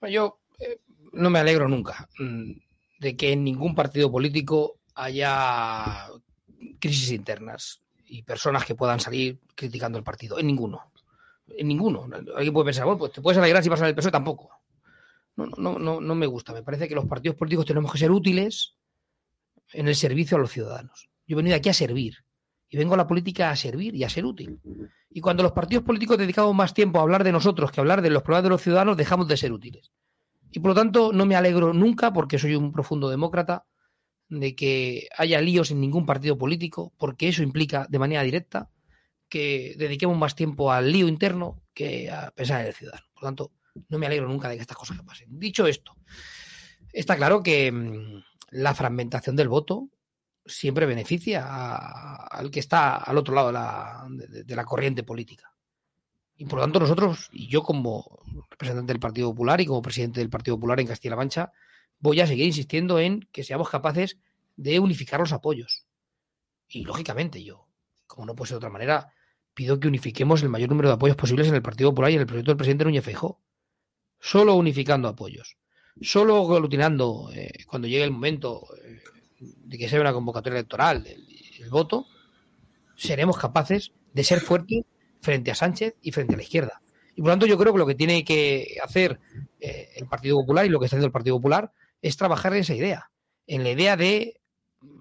Yo 0.03 0.41
eh, 0.59 0.81
no 1.13 1.31
me 1.31 1.39
alegro 1.39 1.69
nunca 1.69 2.09
mm, 2.19 2.53
de 3.01 3.17
que 3.17 3.33
en 3.33 3.45
ningún 3.45 3.75
partido 3.75 4.11
político 4.11 4.79
haya 4.95 6.09
crisis 6.79 7.13
internas 7.13 7.83
y 8.07 8.23
personas 8.23 8.65
que 8.65 8.75
puedan 8.75 9.01
salir 9.01 9.41
criticando 9.55 9.99
el 9.99 10.05
partido. 10.05 10.39
En 10.39 10.47
ninguno. 10.47 10.93
En 11.49 11.69
ninguno. 11.69 12.09
Alguien 12.35 12.53
puede 12.53 12.67
pensar, 12.67 12.85
bueno, 12.85 12.99
pues 12.99 13.13
te 13.13 13.21
puedes 13.21 13.39
alegrar 13.39 13.63
si 13.63 13.69
vas 13.69 13.81
el 13.81 13.95
PSOE 13.95 14.13
tampoco. 14.13 14.51
No, 15.37 15.47
no, 15.47 15.79
no, 15.79 16.01
no 16.01 16.15
me 16.15 16.27
gusta. 16.27 16.53
Me 16.53 16.63
parece 16.63 16.89
que 16.89 16.95
los 16.95 17.07
partidos 17.07 17.37
políticos 17.37 17.67
tenemos 17.67 17.93
que 17.93 17.99
ser 17.99 18.11
útiles 18.11 18.75
en 19.73 19.89
el 19.89 19.95
servicio 19.95 20.37
a 20.37 20.41
los 20.41 20.51
ciudadanos. 20.51 21.09
Yo 21.27 21.35
he 21.35 21.37
venido 21.37 21.57
aquí 21.57 21.69
a 21.69 21.75
servir. 21.75 22.25
Y 22.69 22.77
vengo 22.77 22.95
a 22.95 22.97
la 22.97 23.07
política 23.07 23.51
a 23.51 23.57
servir 23.57 23.95
y 23.95 24.05
a 24.05 24.09
ser 24.09 24.25
útil. 24.25 24.61
Y 25.17 25.23
cuando 25.23 25.43
los 25.43 25.53
partidos 25.53 25.83
políticos 25.83 26.19
dedicamos 26.19 26.55
más 26.55 26.75
tiempo 26.75 26.99
a 26.99 27.03
hablar 27.03 27.25
de 27.25 27.33
nosotros 27.33 27.73
que 27.73 27.81
a 27.81 27.83
hablar 27.83 28.03
de 28.03 28.11
los 28.11 28.23
problemas 28.23 28.43
de 28.43 28.51
los 28.51 28.61
ciudadanos, 28.61 28.99
dejamos 28.99 29.27
de 29.27 29.39
ser 29.39 29.51
útiles. 29.51 29.91
Y 30.53 30.61
por 30.61 30.73
lo 30.73 30.75
tanto, 30.75 31.11
no 31.11 31.25
me 31.25 31.35
alegro 31.35 31.73
nunca, 31.73 32.13
porque 32.13 32.39
soy 32.39 32.55
un 32.55 32.71
profundo 32.71 33.09
demócrata, 33.09 33.65
de 34.29 34.55
que 34.55 35.09
haya 35.17 35.41
líos 35.41 35.71
en 35.71 35.81
ningún 35.81 36.05
partido 36.05 36.37
político, 36.37 36.93
porque 36.99 37.29
eso 37.31 37.43
implica 37.43 37.87
de 37.89 37.99
manera 37.99 38.23
directa 38.25 38.69
que 39.31 39.75
dediquemos 39.79 40.19
más 40.19 40.35
tiempo 40.35 40.71
al 40.71 40.93
lío 40.93 41.09
interno 41.09 41.63
que 41.73 42.11
a 42.11 42.31
pensar 42.33 42.61
en 42.61 42.67
el 42.67 42.75
ciudadano. 42.75 43.07
Por 43.15 43.23
lo 43.23 43.29
tanto, 43.29 43.53
no 43.89 43.99
me 43.99 44.05
alegro 44.05 44.29
nunca 44.29 44.51
de 44.51 44.57
que 44.57 44.61
estas 44.61 44.77
cosas 44.77 45.01
pasen. 45.01 45.29
Dicho 45.31 45.67
esto, 45.67 45.97
está 46.93 47.17
claro 47.17 47.43
que 47.43 47.73
mm, 47.73 48.23
la 48.51 48.75
fragmentación 48.75 49.35
del 49.35 49.49
voto 49.49 49.89
siempre 50.47 50.87
beneficia 50.87 51.47
al 52.27 52.51
que 52.51 52.61
está 52.61 52.97
al 52.97 53.19
otro 53.19 53.35
lado 53.35 53.49
de 53.49 54.57
la, 54.57 54.65
corriente 54.65 55.03
política. 55.03 55.53
Y 56.37 56.45
por 56.45 56.59
lo 56.59 56.65
tanto 56.65 56.81
nosotros, 56.81 57.29
y 57.33 57.49
yo 57.49 57.63
como 57.63 58.21
representante 58.51 58.93
del 58.93 59.01
Partido 59.01 59.31
Popular 59.31 59.61
y 59.61 59.67
como 59.67 59.83
presidente 59.83 60.21
del 60.21 60.31
Partido 60.31 60.57
Popular 60.57 60.81
en 60.81 60.87
Castilla-La 60.87 61.17
Mancha, 61.17 61.53
voy 61.99 62.21
a 62.21 62.27
seguir 62.27 62.47
insistiendo 62.47 62.99
en 62.99 63.27
que 63.33 63.43
seamos 63.43 63.71
capaces 63.71 64.19
de 64.57 64.79
unificar 64.79 65.21
los 65.21 65.33
apoyos. 65.33 65.87
Y 66.69 66.85
lógicamente 66.85 67.43
yo, 67.43 67.67
como 68.07 68.27
no 68.27 68.35
puede 68.35 68.49
ser 68.49 68.55
de 68.55 68.59
otra 68.59 68.71
manera, 68.71 69.13
pido 69.55 69.81
que 69.81 69.89
unifiquemos 69.89 70.43
el 70.43 70.51
mayor 70.51 70.69
número 70.69 70.89
de 70.89 70.95
apoyos 70.95 71.17
posibles 71.17 71.49
en 71.49 71.55
el 71.55 71.63
Partido 71.63 71.91
Popular 71.91 72.11
y 72.11 72.15
en 72.15 72.21
el 72.21 72.27
proyecto 72.27 72.51
del 72.51 72.59
presidente 72.59 72.85
Núñez 72.85 73.05
Feijóo. 73.05 73.41
Solo 74.21 74.55
unificando 74.55 75.09
apoyos. 75.09 75.57
Solo 76.01 76.53
aglutinando, 76.55 77.31
eh, 77.33 77.65
cuando 77.67 77.89
llegue 77.89 78.05
el 78.05 78.11
momento, 78.11 78.67
eh, 78.85 79.01
de 79.39 79.79
que 79.79 79.89
sea 79.89 80.01
una 80.01 80.13
convocatoria 80.13 80.59
electoral 80.59 81.07
el, 81.07 81.71
voto, 81.71 82.07
seremos 82.97 83.37
capaces 83.37 83.93
de 84.13 84.25
ser 84.25 84.41
fuertes 84.41 84.85
frente 85.21 85.51
a 85.51 85.55
Sánchez 85.55 85.97
y 86.01 86.13
frente 86.13 86.35
a 86.35 86.37
la 86.37 86.43
izquierda. 86.43 86.81
Y 87.15 87.21
por 87.21 87.29
lo 87.29 87.33
tanto 87.33 87.47
yo 87.47 87.59
creo 87.59 87.73
que 87.73 87.79
lo 87.79 87.87
que 87.87 87.95
tiene 87.95 88.25
que 88.25 88.77
hacer 88.83 89.19
eh, 89.59 89.91
el 89.97 90.07
Partido 90.07 90.37
Popular 90.37 90.65
y 90.65 90.69
lo 90.69 90.79
que 90.79 90.85
está 90.85 90.97
haciendo 90.97 91.07
el 91.07 91.13
Partido 91.13 91.37
Popular 91.37 91.73
es 92.03 92.17
trabajar 92.17 92.53
en 92.53 92.61
esa 92.61 92.75
idea, 92.75 93.11
en 93.47 93.65
la 93.65 93.71
idea 93.71 93.97
de 93.97 94.41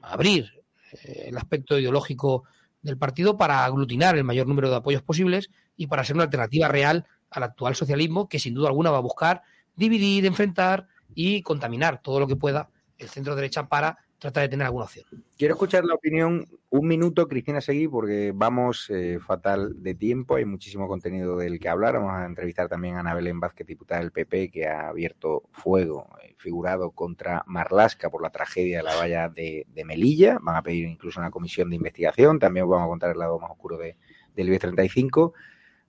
abrir 0.02 0.64
eh, 1.04 1.26
el 1.28 1.38
aspecto 1.38 1.78
ideológico 1.78 2.46
del 2.82 2.98
partido 2.98 3.38
para 3.38 3.66
aglutinar 3.66 4.16
el 4.16 4.24
mayor 4.24 4.48
número 4.48 4.70
de 4.70 4.76
apoyos 4.76 5.02
posibles 5.02 5.50
y 5.76 5.88
para 5.88 6.04
ser 6.04 6.16
una 6.16 6.26
alternativa 6.26 6.68
real 6.68 7.06
al 7.30 7.44
actual 7.44 7.76
socialismo 7.76 8.30
que 8.30 8.40
sin 8.40 8.54
duda 8.54 8.70
alguna 8.70 8.92
va 8.92 8.98
a 8.98 9.02
buscar 9.02 9.42
dividir, 9.76 10.26
enfrentar 10.26 10.88
y 11.14 11.42
contaminar 11.42 12.02
todo 12.02 12.20
lo 12.20 12.28
que 12.28 12.36
pueda 12.36 12.70
el 12.98 13.10
centro 13.10 13.36
derecha 13.36 13.68
para 13.68 13.98
trata 14.20 14.42
de 14.42 14.50
tener 14.50 14.66
alguna 14.66 14.86
opción. 14.86 15.06
Quiero 15.38 15.54
escuchar 15.54 15.84
la 15.86 15.96
opinión, 15.96 16.48
un 16.70 16.88
minuto, 16.88 17.28
Cristina 17.28 17.62
Seguí, 17.62 17.88
porque 17.88 18.32
vamos 18.34 18.90
eh, 18.90 19.20
fatal 19.20 19.84
de 19.84 19.96
tiempo, 19.96 20.36
hay 20.36 20.46
muchísimo 20.46 20.88
contenido 20.88 21.38
del 21.38 21.60
que 21.60 21.70
hablar. 21.70 21.96
Vamos 21.96 22.14
a 22.14 22.26
entrevistar 22.26 22.70
también 22.70 22.96
a 22.96 23.02
Ana 23.02 23.14
Belén 23.14 23.40
Vázquez, 23.40 23.68
diputada 23.68 24.02
del 24.02 24.12
PP, 24.12 24.50
que 24.50 24.68
ha 24.68 24.88
abierto 24.88 25.44
fuego, 25.52 26.08
eh, 26.24 26.36
figurado 26.38 26.92
contra 26.92 27.44
Marlasca 27.48 28.10
por 28.10 28.22
la 28.22 28.30
tragedia 28.30 28.78
de 28.78 28.84
la 28.84 28.96
valla 28.96 29.30
de, 29.30 29.66
Melilla. 29.86 30.40
Van 30.42 30.56
a 30.56 30.64
pedir 30.64 30.88
incluso 30.88 31.20
una 31.20 31.32
comisión 31.32 31.70
de 31.70 31.76
investigación. 31.76 32.40
También 32.40 32.68
vamos 32.68 32.86
a 32.86 32.90
contar 32.90 33.12
el 33.12 33.20
lado 33.20 33.40
más 33.40 33.52
oscuro 33.52 33.78
de, 33.78 33.98
del 34.36 34.48
IBEX 34.48 34.62
35. 34.62 35.34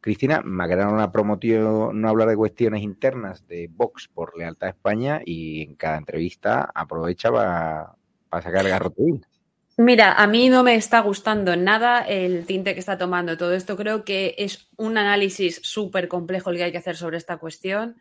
Cristina, 0.00 0.42
Macarena 0.44 1.10
prometió 1.10 1.92
no 1.92 2.08
hablar 2.08 2.28
de 2.28 2.36
cuestiones 2.36 2.82
internas 2.82 3.46
de 3.48 3.68
Vox 3.72 4.08
por 4.08 4.38
lealtad 4.38 4.68
a 4.68 4.70
España 4.70 5.20
y 5.24 5.62
en 5.62 5.74
cada 5.74 5.96
entrevista 5.96 6.70
aprovecha 6.74 7.32
para, 7.32 7.96
sacar 8.30 8.64
el 8.64 8.70
garrotín. 8.70 9.24
Mira, 9.78 10.14
a 10.14 10.26
mí 10.26 10.48
no 10.48 10.62
me 10.62 10.74
está 10.74 11.00
gustando 11.00 11.54
nada 11.54 12.00
el 12.00 12.46
tinte 12.46 12.72
que 12.72 12.80
está 12.80 12.96
tomando 12.96 13.36
todo 13.36 13.52
esto. 13.52 13.76
Creo 13.76 14.04
que 14.04 14.34
es 14.38 14.68
un 14.76 14.96
análisis 14.96 15.60
súper 15.62 16.08
complejo 16.08 16.48
el 16.48 16.56
que 16.56 16.64
hay 16.64 16.72
que 16.72 16.78
hacer 16.78 16.96
sobre 16.96 17.18
esta 17.18 17.36
cuestión. 17.36 17.96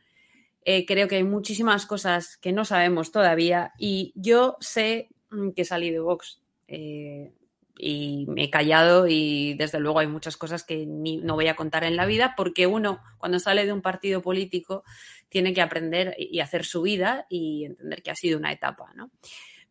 Eh, 0.64 0.86
creo 0.86 1.10
que 1.10 1.18
hay 1.18 1.24
muchísimas 1.24 1.86
cosas 1.86 2.38
que 2.38 2.54
no 2.54 2.64
sabemos 2.64 3.12
todavía 3.12 3.74
y 3.78 4.14
yo 4.16 4.56
sé 4.62 5.10
mm, 5.32 5.50
que 5.52 5.66
salí 5.66 5.92
de 5.92 6.00
Vox 6.00 6.42
eh, 6.68 7.34
y 7.78 8.26
me 8.30 8.46
he 8.46 8.50
callado 8.50 9.06
y 9.08 9.54
desde 9.56 9.80
luego 9.80 10.00
hay 10.00 10.08
muchas 10.08 10.38
cosas 10.38 10.64
que 10.64 10.86
no 10.88 11.36
voy 11.36 11.50
a 11.50 11.56
contar 11.56 11.84
en 11.84 11.98
la 11.98 12.06
vida 12.06 12.34
porque 12.38 12.68
uno 12.68 13.00
cuando 13.18 13.38
sale 13.38 13.66
de 13.66 13.74
un 13.74 13.82
partido 13.82 14.22
político 14.22 14.84
tiene 15.30 15.54
que 15.54 15.62
aprender 15.62 16.16
y 16.18 16.40
hacer 16.40 16.64
su 16.64 16.82
vida 16.82 17.28
y 17.30 17.66
entender 17.66 18.02
que 18.02 18.12
ha 18.12 18.16
sido 18.16 18.40
una 18.40 18.52
etapa, 18.52 18.94
¿no? 18.96 19.12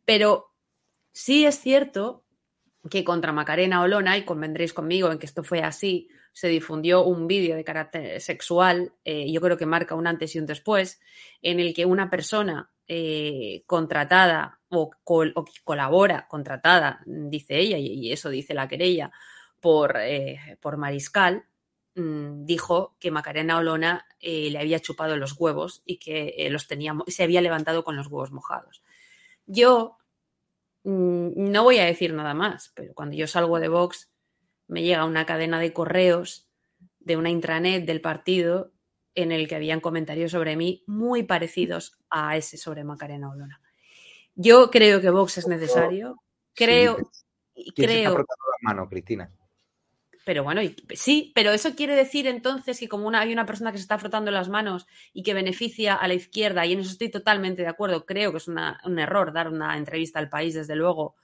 Pero 0.04 0.54
Sí 1.14 1.46
es 1.46 1.60
cierto 1.60 2.24
que 2.90 3.04
contra 3.04 3.32
Macarena 3.32 3.80
Olona, 3.82 4.18
y 4.18 4.24
convendréis 4.24 4.74
conmigo 4.74 5.10
en 5.10 5.18
que 5.18 5.26
esto 5.26 5.44
fue 5.44 5.62
así, 5.62 6.08
se 6.32 6.48
difundió 6.48 7.04
un 7.04 7.28
vídeo 7.28 7.54
de 7.54 7.64
carácter 7.64 8.20
sexual, 8.20 8.92
eh, 9.04 9.30
yo 9.32 9.40
creo 9.40 9.56
que 9.56 9.64
marca 9.64 9.94
un 9.94 10.08
antes 10.08 10.34
y 10.34 10.40
un 10.40 10.46
después, 10.46 11.00
en 11.40 11.60
el 11.60 11.72
que 11.72 11.86
una 11.86 12.10
persona 12.10 12.72
eh, 12.88 13.62
contratada 13.66 14.60
o, 14.68 14.90
colabora, 15.62 16.26
contratada, 16.28 17.00
dice 17.06 17.58
ella, 17.58 17.78
y, 17.78 18.12
eso 18.12 18.28
dice 18.28 18.52
la 18.52 18.68
querella, 18.68 19.12
por, 19.60 19.96
eh, 19.96 20.58
por 20.60 20.76
Mariscal, 20.76 21.46
mm, 21.94 22.44
dijo 22.44 22.96
que 22.98 23.12
Macarena 23.12 23.58
Olona 23.58 24.04
le 24.20 24.58
había 24.58 24.80
chupado 24.80 25.16
los 25.16 25.34
huevos 25.38 25.82
y 25.86 25.98
que 25.98 26.48
los 26.50 26.66
tenía, 26.66 26.92
se 27.06 27.22
había 27.22 27.40
levantado 27.40 27.84
con 27.84 27.94
los 27.94 28.08
huevos 28.08 28.32
mojados. 28.32 28.82
Yo 29.46 29.98
Mm, 30.84 31.50
no 31.50 31.64
voy 31.64 31.78
a 31.78 31.86
decir 31.86 32.12
nada 32.12 32.34
más, 32.34 32.70
pero 32.74 32.94
cuando 32.94 33.16
yo 33.16 33.26
salgo 33.26 33.58
de 33.58 33.68
Vox 33.68 34.12
me 34.68 34.82
llega 34.82 35.06
una 35.06 35.26
cadena 35.26 35.58
de 35.58 35.72
correos 35.72 36.50
de 37.00 37.16
una 37.16 37.30
intranet 37.30 37.86
del 37.86 38.00
partido 38.00 38.72
en 39.14 39.32
el 39.32 39.48
que 39.48 39.56
habían 39.56 39.80
comentarios 39.80 40.32
sobre 40.32 40.56
mí 40.56 40.84
muy 40.86 41.22
parecidos 41.22 41.98
a 42.10 42.36
ese 42.36 42.58
sobre 42.58 42.84
Macarena 42.84 43.30
Olona. 43.30 43.60
Yo 44.34 44.70
creo 44.70 45.00
que 45.00 45.10
Vox 45.10 45.38
es 45.38 45.46
necesario. 45.46 46.22
Creo. 46.54 46.98
creo. 47.74 48.18
la 48.18 48.24
mano, 48.62 48.88
Cristina? 48.88 49.30
Pero 50.24 50.42
bueno, 50.42 50.62
sí, 50.94 51.32
pero 51.34 51.52
eso 51.52 51.74
quiere 51.74 51.94
decir 51.94 52.26
entonces 52.26 52.80
que 52.80 52.88
como 52.88 53.10
hay 53.10 53.32
una 53.32 53.44
persona 53.44 53.72
que 53.72 53.78
se 53.78 53.82
está 53.82 53.98
frotando 53.98 54.30
las 54.30 54.48
manos 54.48 54.86
y 55.12 55.22
que 55.22 55.34
beneficia 55.34 55.94
a 55.94 56.08
la 56.08 56.14
izquierda, 56.14 56.64
y 56.64 56.72
en 56.72 56.80
eso 56.80 56.90
estoy 56.90 57.10
totalmente 57.10 57.62
de 57.62 57.68
acuerdo, 57.68 58.06
creo 58.06 58.32
que 58.32 58.38
es 58.38 58.48
un 58.48 58.98
error 58.98 59.32
dar 59.32 59.48
una 59.48 59.76
entrevista 59.76 60.18
al 60.18 60.30
país, 60.30 60.54
desde 60.54 60.76
luego, 60.76 61.16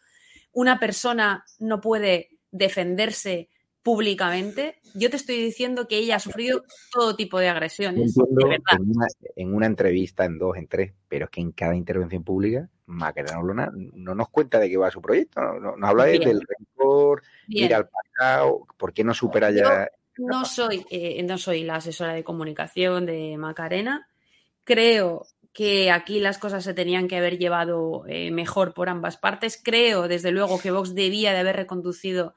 una 0.53 0.79
persona 0.79 1.45
no 1.59 1.81
puede 1.81 2.39
defenderse 2.51 3.49
públicamente, 3.83 4.81
yo 4.95 5.09
te 5.11 5.17
estoy 5.17 5.37
diciendo 5.37 5.89
que 5.89 5.97
ella 5.97 6.17
ha 6.17 6.21
sufrido 6.21 6.65
todo 6.93 7.17
tipo 7.17 7.39
de 7.39 7.49
agresiones. 7.49 8.15
En, 9.37 9.55
una, 9.55 9.67
entrevista, 9.67 10.25
en 10.25 10.39
dos, 10.39 10.57
en 10.57 10.67
tres, 10.67 10.93
pero 11.09 11.25
es 11.25 11.31
que 11.31 11.41
en 11.41 11.53
cada 11.53 11.75
intervención 11.75 12.23
pública, 12.23 12.69
Macarena 12.87 13.39
Olona 13.39 13.71
no 13.75 14.15
nos 14.15 14.29
cuenta 14.29 14.59
de 14.59 14.69
qué 14.69 14.77
va 14.77 14.91
su 14.91 15.01
proyecto, 15.01 15.41
no, 15.41 15.77
nos 15.77 15.89
habla 15.89 16.05
del 16.05 16.41
rencor, 16.41 17.23
ir 17.49 17.75
al 17.75 17.89
pasado, 17.89 18.67
¿por 18.77 18.93
qué 18.93 19.03
no 19.03 19.15
supera 19.15 19.51
ya? 19.51 19.89
No 20.19 20.45
soy, 20.45 20.85
eh, 20.91 21.23
no 21.23 21.39
soy 21.39 21.63
la 21.63 21.77
asesora 21.77 22.13
de 22.13 22.25
comunicación 22.25 23.07
de 23.07 23.37
Macarena. 23.39 24.09
Creo 24.65 25.27
que 25.55 25.91
aquí 25.91 26.21
las 26.21 26.39
cosas 26.39 26.63
se 26.63 26.75
tenían 26.75 27.09
que 27.09 27.17
haber 27.17 27.39
llevado 27.39 28.05
eh, 28.07 28.31
mejor 28.31 28.75
por 28.75 28.91
ambas 28.91 29.17
partes. 29.17 29.61
Creo, 29.63 30.09
desde 30.09 30.31
luego, 30.31 30.61
que 30.61 30.71
Vox 30.71 30.95
debía 30.95 31.33
de 31.33 31.39
haber 31.39 31.57
reconducido 31.57 32.35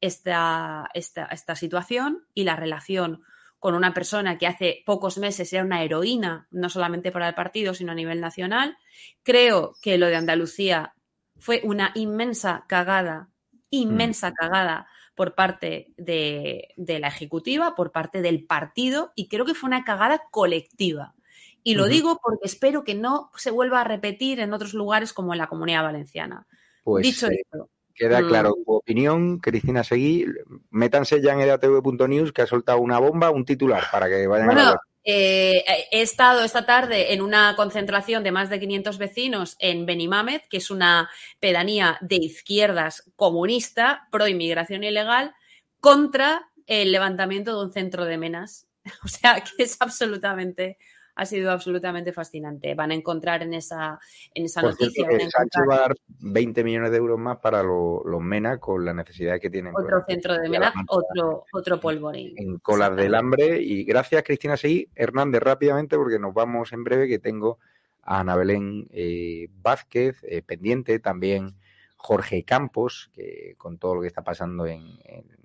esta, 0.00 0.88
esta, 0.94 1.26
esta 1.26 1.56
situación 1.56 2.26
y 2.34 2.44
la 2.44 2.56
relación 2.56 3.22
con 3.58 3.74
una 3.74 3.92
persona 3.92 4.38
que 4.38 4.46
hace 4.46 4.82
pocos 4.86 5.18
meses 5.18 5.52
era 5.52 5.64
una 5.64 5.82
heroína, 5.82 6.46
no 6.50 6.68
solamente 6.68 7.10
para 7.10 7.28
el 7.28 7.34
partido, 7.34 7.74
sino 7.74 7.92
a 7.92 7.96
nivel 7.96 8.20
nacional. 8.20 8.78
Creo 9.24 9.74
que 9.82 9.98
lo 9.98 10.06
de 10.06 10.16
Andalucía 10.16 10.94
fue 11.38 11.60
una 11.64 11.90
inmensa 11.94 12.64
cagada, 12.68 13.30
inmensa 13.70 14.30
mm. 14.30 14.34
cagada 14.34 14.88
por 15.14 15.34
parte 15.34 15.92
de, 15.96 16.68
de, 16.76 17.00
la 17.00 17.08
Ejecutiva, 17.08 17.74
por 17.74 17.90
parte 17.90 18.22
del 18.22 18.46
partido, 18.46 19.12
y 19.16 19.28
creo 19.28 19.44
que 19.44 19.54
fue 19.54 19.66
una 19.66 19.82
cagada 19.84 20.22
colectiva. 20.30 21.16
Y 21.64 21.74
lo 21.74 21.86
digo 21.86 22.20
porque 22.22 22.46
espero 22.46 22.84
que 22.84 22.94
no 22.94 23.30
se 23.36 23.50
vuelva 23.50 23.80
a 23.80 23.84
repetir 23.84 24.38
en 24.38 24.54
otros 24.54 24.74
lugares 24.74 25.12
como 25.12 25.34
en 25.34 25.38
la 25.38 25.48
Comunidad 25.48 25.82
Valenciana. 25.82 26.46
Pues, 26.84 27.02
Dicho 27.02 27.26
eh, 27.26 27.42
esto, 27.42 27.68
Queda 27.98 28.22
mm. 28.22 28.28
claro 28.28 28.54
tu 28.64 28.72
opinión, 28.72 29.38
Cristina 29.40 29.82
Seguí. 29.82 30.24
Métanse 30.70 31.20
ya 31.20 31.32
en 31.32 31.40
edatv.news 31.40 32.32
que 32.32 32.42
ha 32.42 32.46
soltado 32.46 32.78
una 32.78 33.00
bomba, 33.00 33.30
un 33.30 33.44
titular 33.44 33.82
para 33.90 34.08
que 34.08 34.26
vayan 34.26 34.50
a 34.50 34.54
ver. 34.54 34.78
Eh, 35.10 35.64
he 35.90 36.02
estado 36.02 36.44
esta 36.44 36.66
tarde 36.66 37.14
en 37.14 37.22
una 37.22 37.56
concentración 37.56 38.22
de 38.22 38.30
más 38.30 38.50
de 38.50 38.60
500 38.60 38.98
vecinos 38.98 39.56
en 39.58 39.86
Benimamet, 39.86 40.46
que 40.48 40.58
es 40.58 40.70
una 40.70 41.08
pedanía 41.40 41.96
de 42.02 42.16
izquierdas 42.16 43.10
comunista, 43.16 44.06
pro 44.12 44.28
inmigración 44.28 44.84
ilegal, 44.84 45.34
contra 45.80 46.50
el 46.66 46.92
levantamiento 46.92 47.58
de 47.58 47.66
un 47.66 47.72
centro 47.72 48.04
de 48.04 48.18
menas. 48.18 48.66
O 49.04 49.08
sea, 49.08 49.42
que 49.42 49.62
es 49.64 49.76
absolutamente 49.80 50.78
ha 51.18 51.26
sido 51.26 51.50
absolutamente 51.50 52.12
fascinante. 52.12 52.76
Van 52.76 52.92
a 52.92 52.94
encontrar 52.94 53.42
en 53.42 53.52
esa, 53.52 53.98
en 54.32 54.44
esa 54.44 54.62
noticia. 54.62 55.04
Sánchez 55.04 55.62
va 55.68 55.74
a 55.74 55.80
dar 55.80 55.94
20 56.20 56.62
millones 56.62 56.92
de 56.92 56.96
euros 56.96 57.18
más 57.18 57.38
para 57.38 57.64
los 57.64 58.20
MENA 58.20 58.58
con 58.58 58.84
la 58.84 58.94
necesidad 58.94 59.40
que 59.40 59.50
tienen. 59.50 59.74
Otro 59.76 60.04
centro 60.06 60.38
de 60.38 60.48
MENA, 60.48 60.72
otro, 60.86 61.44
otro 61.52 61.80
polvorín. 61.80 62.34
En 62.36 62.58
colas 62.58 62.94
del 62.94 63.16
hambre. 63.16 63.60
Y 63.60 63.82
gracias, 63.82 64.22
Cristina 64.22 64.56
Seguí. 64.56 64.88
Hernández, 64.94 65.42
rápidamente, 65.42 65.96
porque 65.96 66.20
nos 66.20 66.32
vamos 66.32 66.72
en 66.72 66.84
breve, 66.84 67.08
que 67.08 67.18
tengo 67.18 67.58
a 68.02 68.20
Ana 68.20 68.36
Belén 68.36 68.86
eh, 68.92 69.48
Vázquez 69.60 70.22
eh, 70.22 70.42
pendiente, 70.42 71.00
también 71.00 71.56
Jorge 71.96 72.44
Campos, 72.44 73.10
que 73.12 73.56
con 73.58 73.78
todo 73.78 73.96
lo 73.96 74.02
que 74.02 74.06
está 74.06 74.22
pasando 74.22 74.66
en, 74.66 74.86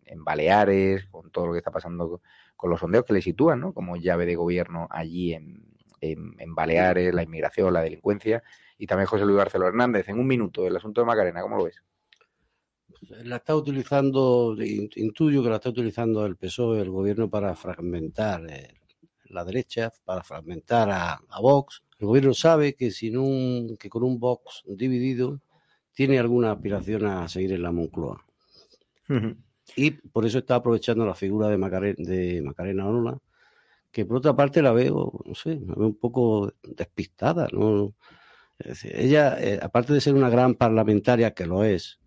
en, 0.06 0.24
Baleares, 0.24 1.08
con 1.08 1.32
todo 1.32 1.48
lo 1.48 1.54
que 1.54 1.58
está 1.58 1.72
pasando 1.72 2.22
con 2.64 2.70
los 2.70 2.80
sondeos 2.80 3.04
que 3.04 3.12
le 3.12 3.22
sitúan 3.22 3.60
¿no? 3.60 3.74
como 3.74 3.98
llave 3.98 4.26
de 4.26 4.38
gobierno 4.38 4.88
allí 4.90 5.34
en, 5.34 5.66
en, 6.00 6.56
Baleares, 6.56 7.14
la 7.14 7.22
inmigración, 7.22 7.74
la 7.74 7.82
delincuencia, 7.82 8.42
y 8.78 8.88
también 8.88 9.08
José 9.08 9.26
Luis 9.26 9.36
Barceló 9.36 9.68
Hernández. 9.68 10.08
En 10.08 10.18
un 10.18 10.26
minuto, 10.26 10.66
el 10.66 10.74
asunto 10.74 11.02
de 11.02 11.08
Macarena, 11.08 11.42
¿cómo 11.42 11.58
lo 11.58 11.66
ves? 11.66 11.84
La 13.26 13.36
está 13.36 13.54
utilizando, 13.54 14.56
intuyo 14.96 15.44
que 15.44 15.50
la 15.50 15.58
está 15.58 15.72
utilizando 15.72 16.26
el 16.26 16.38
PSOE, 16.38 16.80
el 16.80 16.90
gobierno, 16.90 17.30
para 17.30 17.54
fragmentar 17.54 18.50
eh, 18.50 18.80
la 19.26 19.44
derecha, 19.44 19.92
para 20.06 20.24
fragmentar 20.24 20.90
a, 20.90 21.20
Vox. 21.42 21.84
El 22.00 22.08
gobierno 22.08 22.34
sabe 22.34 22.76
que, 22.76 22.92
sin 22.92 23.18
un, 23.18 23.76
que 23.78 23.90
con 23.90 24.04
un 24.04 24.22
Vox 24.22 24.64
dividido 24.68 25.42
tiene 25.92 26.18
alguna 26.18 26.54
aspiración 26.54 27.08
a 27.08 27.28
seguir 27.28 27.52
en 27.52 27.64
la 27.64 27.74
Moncloa. 27.74 28.26
Y 29.76 29.92
por 29.92 30.26
eso 30.26 30.40
está 30.40 30.56
aprovechando 30.56 31.06
la 31.06 31.16
figura 31.16 31.48
de 31.48 31.58
Macarena, 31.58 31.96
de 31.98 32.42
Macarena 32.42 32.86
que 33.92 34.06
por 34.06 34.18
otra 34.18 34.36
parte 34.36 34.62
la 34.62 34.72
veo, 34.72 35.22
no 35.24 35.36
sé, 35.36 35.60
la 35.68 35.76
veo 35.76 35.88
un 35.88 35.96
poco 35.96 36.52
despistada, 36.64 37.48
¿no? 37.52 37.94
ella, 38.84 39.38
eh, 39.40 39.60
aparte 39.62 39.94
de 39.94 40.02
ser 40.02 40.16
una 40.16 40.30
gran 40.30 40.56
parlamentaria, 40.56 41.34
que 41.34 41.46
lo 41.46 41.64
es, 41.64 42.00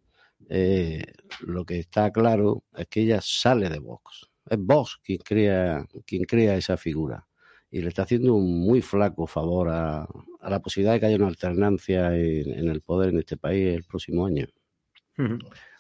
eh, 0.48 1.04
lo 1.40 1.64
que 1.64 1.78
está 1.78 2.10
claro 2.12 2.64
es 2.76 2.86
que 2.88 3.02
ella 3.02 3.20
sale 3.22 3.68
de 3.68 3.78
Vox. 3.78 4.28
Es 4.48 4.58
Vox 4.58 4.98
quien 5.02 5.18
crea, 5.18 5.86
quien 6.04 6.24
crea 6.24 6.56
esa 6.56 6.76
figura. 6.76 7.26
Y 7.70 7.82
le 7.82 7.88
está 7.88 8.02
haciendo 8.02 8.34
un 8.34 8.60
muy 8.60 8.80
flaco 8.80 9.26
favor 9.26 9.68
a, 9.70 10.08
la 10.42 10.60
posibilidad 10.60 10.94
de 10.94 11.00
que 11.00 11.06
haya 11.06 11.16
una 11.16 11.28
alternancia 11.28 12.16
en, 12.16 12.68
el 12.68 12.80
poder 12.80 13.10
en 13.10 13.18
este 13.18 13.36
país 13.36 13.74
el 13.74 13.84
próximo 13.84 14.26
año. 14.26 14.46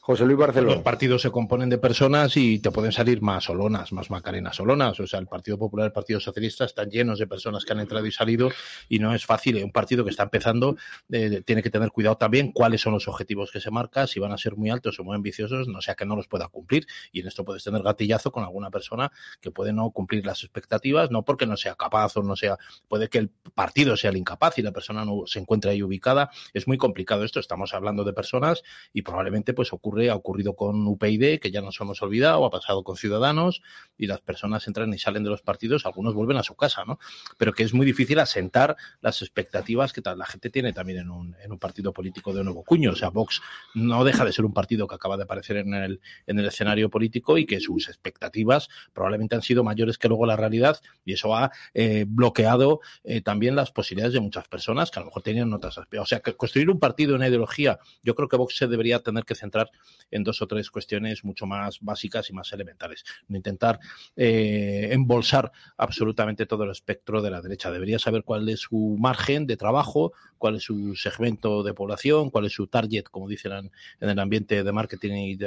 José 0.06 0.24
Luis 0.24 0.38
Barceló. 0.38 0.68
Los 0.68 0.82
partidos 0.82 1.22
se 1.22 1.32
componen 1.32 1.68
de 1.68 1.78
personas 1.78 2.36
y 2.36 2.60
te 2.60 2.70
pueden 2.70 2.92
salir 2.92 3.22
más 3.22 3.42
solonas, 3.42 3.90
más 3.92 4.08
macarenas 4.08 4.54
solonas. 4.54 5.00
O 5.00 5.06
sea, 5.08 5.18
el 5.18 5.26
Partido 5.26 5.58
Popular, 5.58 5.86
el 5.86 5.92
Partido 5.92 6.20
Socialista 6.20 6.64
están 6.64 6.90
llenos 6.90 7.18
de 7.18 7.26
personas 7.26 7.64
que 7.64 7.72
han 7.72 7.80
entrado 7.80 8.06
y 8.06 8.12
salido 8.12 8.52
y 8.88 9.00
no 9.00 9.12
es 9.12 9.26
fácil. 9.26 9.56
Un 9.64 9.72
partido 9.72 10.04
que 10.04 10.10
está 10.10 10.22
empezando 10.22 10.76
eh, 11.10 11.42
tiene 11.44 11.60
que 11.60 11.70
tener 11.70 11.90
cuidado 11.90 12.16
también 12.18 12.52
cuáles 12.52 12.82
son 12.82 12.92
los 12.92 13.08
objetivos 13.08 13.50
que 13.50 13.58
se 13.60 13.72
marca, 13.72 14.06
si 14.06 14.20
van 14.20 14.30
a 14.30 14.38
ser 14.38 14.54
muy 14.54 14.70
altos 14.70 15.00
o 15.00 15.02
muy 15.02 15.16
ambiciosos, 15.16 15.66
no 15.66 15.80
sea 15.80 15.96
que 15.96 16.06
no 16.06 16.14
los 16.14 16.28
pueda 16.28 16.46
cumplir. 16.46 16.86
Y 17.10 17.22
en 17.22 17.26
esto 17.26 17.44
puedes 17.44 17.64
tener 17.64 17.82
gatillazo 17.82 18.30
con 18.30 18.44
alguna 18.44 18.70
persona 18.70 19.10
que 19.40 19.50
puede 19.50 19.72
no 19.72 19.90
cumplir 19.90 20.24
las 20.24 20.44
expectativas, 20.44 21.10
no 21.10 21.24
porque 21.24 21.46
no 21.46 21.56
sea 21.56 21.74
capaz 21.74 22.16
o 22.16 22.22
no 22.22 22.36
sea, 22.36 22.58
puede 22.86 23.08
que 23.08 23.18
el 23.18 23.30
partido 23.56 23.96
sea 23.96 24.10
el 24.10 24.18
incapaz 24.18 24.56
y 24.58 24.62
la 24.62 24.70
persona 24.70 25.04
no 25.04 25.24
se 25.26 25.40
encuentre 25.40 25.72
ahí 25.72 25.82
ubicada. 25.82 26.30
Es 26.54 26.68
muy 26.68 26.78
complicado 26.78 27.24
esto. 27.24 27.40
Estamos 27.40 27.74
hablando 27.74 28.04
de 28.04 28.12
personas 28.12 28.62
y 28.92 29.02
probablemente 29.02 29.52
pues 29.52 29.72
ocurre 29.72 29.95
ha 30.10 30.14
ocurrido 30.14 30.54
con 30.54 30.86
UPyD, 30.86 31.38
que 31.40 31.50
ya 31.50 31.60
nos 31.60 31.80
hemos 31.80 32.00
olvidado, 32.02 32.44
ha 32.44 32.50
pasado 32.50 32.84
con 32.84 32.96
Ciudadanos, 32.96 33.62
y 33.98 34.06
las 34.06 34.20
personas 34.20 34.66
entran 34.66 34.92
y 34.92 34.98
salen 34.98 35.24
de 35.24 35.30
los 35.30 35.42
partidos, 35.42 35.86
algunos 35.86 36.14
vuelven 36.14 36.36
a 36.36 36.42
su 36.42 36.54
casa, 36.54 36.84
¿no? 36.86 36.98
Pero 37.38 37.52
que 37.52 37.62
es 37.62 37.74
muy 37.74 37.86
difícil 37.86 38.18
asentar 38.18 38.76
las 39.00 39.22
expectativas 39.22 39.92
que 39.92 40.02
la 40.16 40.26
gente 40.26 40.50
tiene 40.50 40.72
también 40.72 40.98
en 41.00 41.10
un, 41.10 41.36
en 41.42 41.52
un 41.52 41.58
partido 41.58 41.92
político 41.92 42.32
de 42.32 42.44
nuevo 42.44 42.62
cuño. 42.62 42.92
O 42.92 42.96
sea, 42.96 43.10
Vox 43.10 43.40
no 43.74 44.04
deja 44.04 44.24
de 44.24 44.32
ser 44.32 44.44
un 44.44 44.52
partido 44.52 44.86
que 44.86 44.94
acaba 44.94 45.16
de 45.16 45.24
aparecer 45.24 45.56
en 45.56 45.74
el, 45.74 46.00
en 46.26 46.38
el 46.38 46.46
escenario 46.46 46.90
político 46.90 47.38
y 47.38 47.46
que 47.46 47.60
sus 47.60 47.88
expectativas 47.88 48.68
probablemente 48.92 49.34
han 49.34 49.42
sido 49.42 49.64
mayores 49.64 49.98
que 49.98 50.08
luego 50.08 50.26
la 50.26 50.36
realidad 50.36 50.80
y 51.04 51.14
eso 51.14 51.34
ha 51.34 51.50
eh, 51.74 52.04
bloqueado 52.06 52.80
eh, 53.04 53.20
también 53.20 53.56
las 53.56 53.70
posibilidades 53.70 54.14
de 54.14 54.20
muchas 54.20 54.48
personas 54.48 54.90
que 54.90 54.98
a 54.98 55.00
lo 55.00 55.06
mejor 55.06 55.22
tenían 55.22 55.52
otras 55.52 55.78
O 55.78 56.06
sea, 56.06 56.20
que 56.20 56.34
construir 56.34 56.70
un 56.70 56.78
partido, 56.78 57.14
una 57.14 57.28
ideología, 57.28 57.78
yo 58.02 58.14
creo 58.14 58.28
que 58.28 58.36
Vox 58.36 58.56
se 58.56 58.66
debería 58.66 59.00
tener 59.00 59.24
que 59.24 59.34
centrar 59.34 59.70
en 60.10 60.24
dos 60.24 60.42
o 60.42 60.46
tres 60.46 60.70
cuestiones 60.70 61.24
mucho 61.24 61.46
más 61.46 61.80
básicas 61.80 62.30
y 62.30 62.32
más 62.32 62.52
elementales. 62.52 63.04
No 63.28 63.36
intentar 63.36 63.78
eh, 64.16 64.88
embolsar 64.92 65.52
absolutamente 65.76 66.46
todo 66.46 66.64
el 66.64 66.70
espectro 66.70 67.22
de 67.22 67.30
la 67.30 67.40
derecha. 67.40 67.70
Debería 67.70 67.98
saber 67.98 68.24
cuál 68.24 68.48
es 68.48 68.60
su 68.60 68.96
margen 68.98 69.46
de 69.46 69.56
trabajo, 69.56 70.12
cuál 70.38 70.56
es 70.56 70.64
su 70.64 70.94
segmento 70.94 71.62
de 71.62 71.74
población, 71.74 72.30
cuál 72.30 72.46
es 72.46 72.52
su 72.52 72.66
target, 72.66 73.04
como 73.04 73.28
dicen 73.28 73.70
en 74.00 74.08
el 74.08 74.18
ambiente 74.18 74.62
de 74.62 74.72
marketing 74.72 75.12
y, 75.12 75.38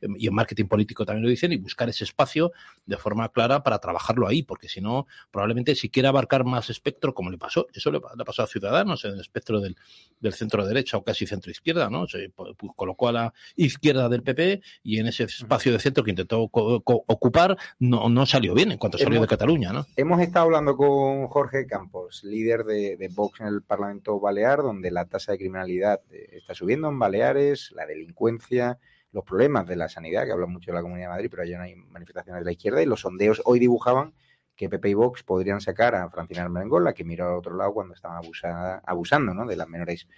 en 0.00 0.34
marketing 0.34 0.66
político 0.66 1.04
también 1.04 1.24
lo 1.24 1.30
dicen, 1.30 1.52
y 1.52 1.56
buscar 1.56 1.88
ese 1.88 2.04
espacio 2.04 2.52
de 2.86 2.96
forma 2.96 3.28
clara 3.30 3.62
para 3.62 3.78
trabajarlo 3.78 4.26
ahí, 4.26 4.42
porque 4.42 4.68
si 4.68 4.80
no, 4.80 5.06
probablemente 5.30 5.74
si 5.74 5.88
quiere 5.88 6.08
abarcar 6.08 6.44
más 6.44 6.70
espectro, 6.70 7.14
como 7.14 7.30
le 7.30 7.38
pasó, 7.38 7.66
eso 7.72 7.90
le, 7.90 8.00
le 8.16 8.24
pasó 8.24 8.42
a 8.42 8.46
Ciudadanos 8.46 9.04
en 9.04 9.12
el 9.12 9.20
espectro 9.20 9.60
del, 9.60 9.76
del 10.20 10.32
centro 10.34 10.66
derecha 10.66 10.96
o 10.96 11.04
casi 11.04 11.26
centro 11.26 11.50
izquierda, 11.50 11.90
¿no? 11.90 12.06
Se 12.06 12.32
colocó 12.76 13.08
a 13.08 13.12
la 13.12 13.34
izquierda 13.56 13.83
del 13.92 14.22
PP 14.22 14.62
y 14.82 14.98
en 14.98 15.06
ese 15.06 15.24
espacio 15.24 15.72
de 15.72 15.78
centro 15.78 16.02
que 16.02 16.10
intentó 16.10 16.40
ocupar 16.40 17.56
no, 17.78 18.08
no 18.08 18.26
salió 18.26 18.54
bien 18.54 18.72
en 18.72 18.78
cuanto 18.78 18.96
salió 18.96 19.20
de 19.20 19.26
Cataluña, 19.26 19.72
¿no? 19.72 19.86
Hemos 19.96 20.20
estado 20.20 20.46
hablando 20.46 20.76
con 20.76 21.26
Jorge 21.28 21.66
Campos, 21.66 22.24
líder 22.24 22.64
de, 22.64 22.96
de 22.96 23.08
Vox 23.08 23.40
en 23.40 23.48
el 23.48 23.62
Parlamento 23.62 24.18
Balear, 24.18 24.62
donde 24.62 24.90
la 24.90 25.04
tasa 25.04 25.32
de 25.32 25.38
criminalidad 25.38 26.00
eh, 26.10 26.28
está 26.32 26.54
subiendo 26.54 26.88
en 26.88 26.98
Baleares, 26.98 27.72
la 27.72 27.84
delincuencia, 27.84 28.78
los 29.12 29.24
problemas 29.24 29.66
de 29.66 29.76
la 29.76 29.88
sanidad, 29.88 30.24
que 30.24 30.32
habla 30.32 30.46
mucho 30.46 30.70
de 30.70 30.76
la 30.76 30.82
Comunidad 30.82 31.08
de 31.08 31.12
Madrid, 31.12 31.28
pero 31.30 31.42
allí 31.42 31.52
no 31.52 31.62
hay 31.62 31.76
manifestaciones 31.76 32.40
de 32.40 32.46
la 32.46 32.52
izquierda, 32.52 32.82
y 32.82 32.86
los 32.86 33.00
sondeos 33.00 33.42
hoy 33.44 33.58
dibujaban 33.58 34.14
que 34.56 34.68
PP 34.68 34.90
y 34.90 34.94
Vox 34.94 35.22
podrían 35.22 35.60
sacar 35.60 35.94
a 35.94 36.08
Francina 36.10 36.42
Armengol, 36.42 36.84
la 36.84 36.94
que 36.94 37.04
miró 37.04 37.28
al 37.28 37.38
otro 37.38 37.56
lado 37.56 37.72
cuando 37.74 37.94
estaban 37.94 38.18
abusada, 38.18 38.82
abusando 38.86 39.34
¿no? 39.34 39.46
de 39.46 39.56
las 39.56 39.68
menores 39.68 40.08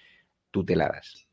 tuteladas. 0.51 1.27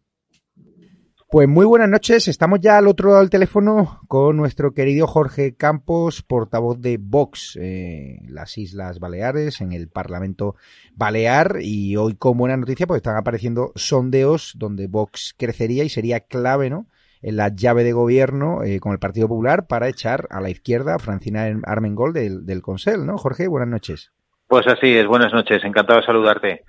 Pues 1.34 1.48
muy 1.48 1.66
buenas 1.66 1.90
noches, 1.90 2.28
estamos 2.28 2.60
ya 2.60 2.78
al 2.78 2.88
otro 2.88 3.10
lado 3.10 3.22
del 3.22 3.32
teléfono 3.32 4.02
con 4.08 4.38
nuestro 4.38 4.76
querido 4.76 5.08
Jorge 5.08 5.56
Campos, 5.58 6.22
portavoz 6.22 6.80
de 6.80 7.00
Vox, 7.02 7.58
eh, 7.60 8.20
las 8.28 8.56
Islas 8.60 9.00
Baleares, 9.00 9.60
en 9.60 9.72
el 9.72 9.90
Parlamento 9.90 10.54
Balear, 10.94 11.56
y 11.60 11.96
hoy 11.96 12.16
con 12.18 12.38
buena 12.38 12.56
noticia 12.56 12.86
pues 12.86 12.98
están 12.98 13.18
apareciendo 13.18 13.72
sondeos 13.74 14.54
donde 14.60 14.86
Vox 14.86 15.34
crecería 15.36 15.84
y 15.84 15.90
sería 15.90 16.20
clave, 16.20 16.70
¿no?, 16.70 16.86
en 17.24 17.38
la 17.38 17.48
llave 17.48 17.84
de 17.84 17.94
gobierno 17.94 18.62
eh, 18.62 18.80
con 18.80 18.92
el 18.92 19.00
Partido 19.00 19.28
Popular 19.28 19.66
para 19.66 19.90
echar 19.90 20.28
a 20.30 20.40
la 20.40 20.52
izquierda 20.52 20.94
a 20.94 21.00
Francina 21.00 21.48
Armengol 21.64 22.14
del, 22.14 22.46
del 22.46 22.62
Consell, 22.62 23.08
¿no? 23.08 23.18
Jorge, 23.18 23.48
buenas 23.48 23.70
noches. 23.70 24.12
Pues 24.48 24.68
así 24.68 24.96
es, 24.96 25.08
buenas 25.08 25.34
noches, 25.34 25.64
encantado 25.64 26.00
de 26.00 26.06
saludarte. 26.06 26.64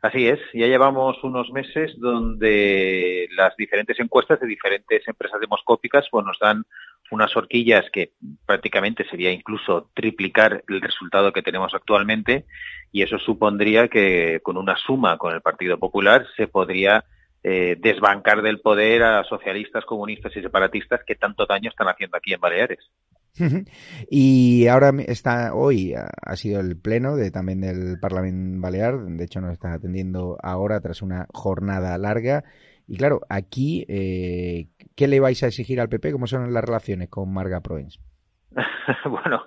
Así 0.00 0.28
es, 0.28 0.38
ya 0.54 0.66
llevamos 0.66 1.22
unos 1.24 1.50
meses 1.50 1.98
donde 1.98 3.28
las 3.36 3.56
diferentes 3.56 3.98
encuestas 3.98 4.38
de 4.38 4.46
diferentes 4.46 5.06
empresas 5.08 5.40
demoscópicas 5.40 6.06
pues 6.10 6.24
nos 6.24 6.38
dan 6.38 6.64
unas 7.10 7.34
horquillas 7.36 7.84
que 7.90 8.12
prácticamente 8.46 9.04
sería 9.08 9.32
incluso 9.32 9.90
triplicar 9.94 10.62
el 10.68 10.80
resultado 10.80 11.32
que 11.32 11.42
tenemos 11.42 11.74
actualmente 11.74 12.44
y 12.92 13.02
eso 13.02 13.18
supondría 13.18 13.88
que 13.88 14.40
con 14.42 14.56
una 14.56 14.76
suma 14.76 15.18
con 15.18 15.34
el 15.34 15.40
Partido 15.40 15.78
Popular 15.78 16.26
se 16.36 16.46
podría 16.46 17.04
eh, 17.42 17.76
desbancar 17.78 18.42
del 18.42 18.60
poder 18.60 19.02
a 19.02 19.24
socialistas, 19.24 19.84
comunistas 19.84 20.36
y 20.36 20.42
separatistas 20.42 21.00
que 21.04 21.14
tanto 21.14 21.46
daño 21.46 21.70
están 21.70 21.88
haciendo 21.88 22.16
aquí 22.16 22.34
en 22.34 22.40
Baleares. 22.40 22.90
Y 24.10 24.66
ahora 24.66 24.92
está 25.06 25.54
hoy 25.54 25.94
ha 25.94 26.36
sido 26.36 26.60
el 26.60 26.78
pleno 26.78 27.16
de 27.16 27.30
también 27.30 27.60
del 27.60 27.98
Parlamento 28.00 28.60
Balear, 28.60 28.98
de 28.98 29.24
hecho 29.24 29.40
nos 29.40 29.52
está 29.52 29.72
atendiendo 29.72 30.36
ahora 30.42 30.80
tras 30.80 31.02
una 31.02 31.26
jornada 31.32 31.96
larga. 31.98 32.44
Y 32.86 32.96
claro, 32.96 33.20
aquí, 33.28 33.84
eh, 33.88 34.68
¿qué 34.96 35.08
le 35.08 35.20
vais 35.20 35.42
a 35.42 35.48
exigir 35.48 35.80
al 35.80 35.90
PP? 35.90 36.12
¿Cómo 36.12 36.26
son 36.26 36.52
las 36.54 36.64
relaciones 36.64 37.10
con 37.10 37.32
Marga 37.32 37.60
Proens? 37.60 38.00
bueno, 39.04 39.46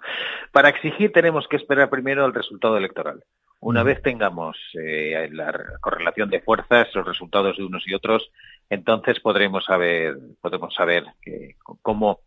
para 0.52 0.70
exigir 0.70 1.12
tenemos 1.12 1.48
que 1.48 1.58
esperar 1.58 1.90
primero 1.90 2.26
el 2.26 2.34
resultado 2.34 2.78
electoral. 2.78 3.24
Una 3.60 3.84
vez 3.84 4.02
tengamos 4.02 4.58
eh, 4.74 5.30
la 5.32 5.54
correlación 5.82 6.30
de 6.30 6.42
fuerzas, 6.42 6.88
los 6.96 7.06
resultados 7.06 7.58
de 7.58 7.64
unos 7.64 7.88
y 7.88 7.94
otros, 7.94 8.32
entonces 8.70 9.20
podremos 9.20 9.66
saber, 9.66 10.16
podremos 10.42 10.74
saber 10.74 11.06
que, 11.22 11.58
cómo, 11.82 12.22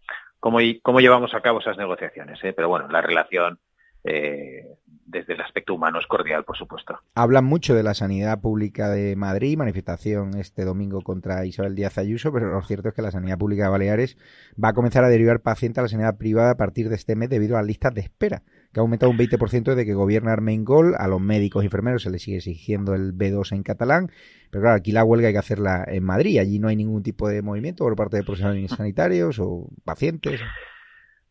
cómo, 0.44 0.58
cómo 0.82 1.00
llevamos 1.00 1.32
a 1.32 1.40
cabo 1.40 1.60
esas 1.60 1.78
negociaciones. 1.78 2.38
¿eh? 2.44 2.52
Pero 2.52 2.68
bueno, 2.68 2.86
la 2.88 3.00
relación 3.00 3.58
eh, 4.04 4.76
desde 5.06 5.32
el 5.32 5.40
aspecto 5.40 5.72
humano 5.72 5.98
es 5.98 6.06
cordial, 6.06 6.44
por 6.44 6.58
supuesto. 6.58 6.98
Hablan 7.14 7.46
mucho 7.46 7.74
de 7.74 7.82
la 7.82 7.94
sanidad 7.94 8.42
pública 8.42 8.90
de 8.90 9.16
Madrid, 9.16 9.56
manifestación 9.56 10.36
este 10.36 10.66
domingo 10.66 11.00
contra 11.00 11.46
Isabel 11.46 11.74
Díaz 11.74 11.96
Ayuso, 11.96 12.30
pero 12.30 12.50
lo 12.50 12.60
cierto 12.60 12.90
es 12.90 12.94
que 12.94 13.00
la 13.00 13.10
sanidad 13.10 13.38
pública 13.38 13.64
de 13.64 13.70
Baleares 13.70 14.18
va 14.62 14.68
a 14.68 14.72
comenzar 14.74 15.02
a 15.02 15.08
derivar 15.08 15.40
pacientes 15.40 15.78
a 15.78 15.82
la 15.82 15.88
sanidad 15.88 16.18
privada 16.18 16.50
a 16.50 16.56
partir 16.58 16.90
de 16.90 16.96
este 16.96 17.16
mes 17.16 17.30
debido 17.30 17.56
a 17.56 17.60
las 17.60 17.66
listas 17.66 17.94
de 17.94 18.02
espera 18.02 18.42
que 18.74 18.80
ha 18.80 18.82
aumentado 18.82 19.10
un 19.10 19.16
20% 19.16 19.62
desde 19.62 19.86
que 19.86 19.94
gobierna 19.94 20.32
Armengol. 20.32 20.94
A 20.98 21.06
los 21.06 21.20
médicos 21.20 21.62
y 21.62 21.66
enfermeros 21.66 22.02
se 22.02 22.10
les 22.10 22.22
sigue 22.22 22.38
exigiendo 22.38 22.94
el 22.94 23.14
B2 23.14 23.52
en 23.52 23.62
catalán. 23.62 24.10
Pero 24.50 24.62
claro, 24.62 24.76
aquí 24.76 24.90
la 24.90 25.04
huelga 25.04 25.28
hay 25.28 25.34
que 25.34 25.38
hacerla 25.38 25.84
en 25.86 26.04
Madrid. 26.04 26.40
Allí 26.40 26.58
no 26.58 26.68
hay 26.68 26.76
ningún 26.76 27.02
tipo 27.02 27.28
de 27.28 27.40
movimiento 27.40 27.84
por 27.84 27.94
parte 27.94 28.16
de 28.16 28.24
profesionales 28.24 28.70
sanitarios 28.76 29.38
o 29.38 29.68
pacientes. 29.84 30.42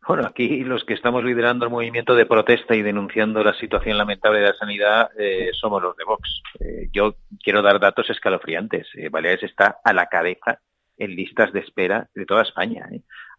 Bueno, 0.08 0.26
aquí 0.26 0.64
los 0.64 0.84
que 0.86 0.94
estamos 0.94 1.24
liderando 1.24 1.66
el 1.66 1.72
movimiento 1.72 2.16
de 2.16 2.26
protesta 2.26 2.76
y 2.76 2.82
denunciando 2.82 3.44
la 3.44 3.54
situación 3.54 3.98
lamentable 3.98 4.40
de 4.40 4.48
la 4.48 4.56
sanidad 4.56 5.10
eh, 5.18 5.50
somos 5.54 5.82
los 5.82 5.96
de 5.98 6.04
Vox. 6.06 6.42
Eh, 6.60 6.90
yo 6.92 7.16
quiero 7.42 7.62
dar 7.62 7.80
datos 7.80 8.10
escalofriantes. 8.10 8.88
Eh, 8.96 9.10
Baleares 9.10 9.44
está 9.44 9.80
a 9.84 9.94
la 9.94 10.08
cabeza 10.08 10.60
en 10.98 11.16
listas 11.16 11.52
de 11.52 11.60
espera 11.60 12.10
de 12.16 12.26
toda 12.26 12.44
España. 12.44 12.88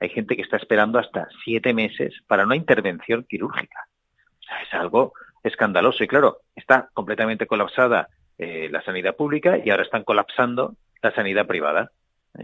Hay 0.00 0.08
gente 0.10 0.36
que 0.36 0.42
está 0.42 0.56
esperando 0.56 0.98
hasta 0.98 1.28
siete 1.44 1.72
meses 1.72 2.14
para 2.26 2.44
una 2.44 2.56
intervención 2.56 3.24
quirúrgica 3.28 3.88
es 4.62 4.72
algo 4.74 5.12
escandaloso. 5.42 6.02
Y 6.04 6.08
claro, 6.08 6.38
está 6.54 6.88
completamente 6.94 7.46
colapsada 7.46 8.08
eh, 8.38 8.68
la 8.70 8.82
sanidad 8.82 9.16
pública 9.16 9.58
y 9.62 9.70
ahora 9.70 9.84
están 9.84 10.04
colapsando 10.04 10.74
la 11.02 11.14
sanidad 11.14 11.46
privada. 11.46 11.90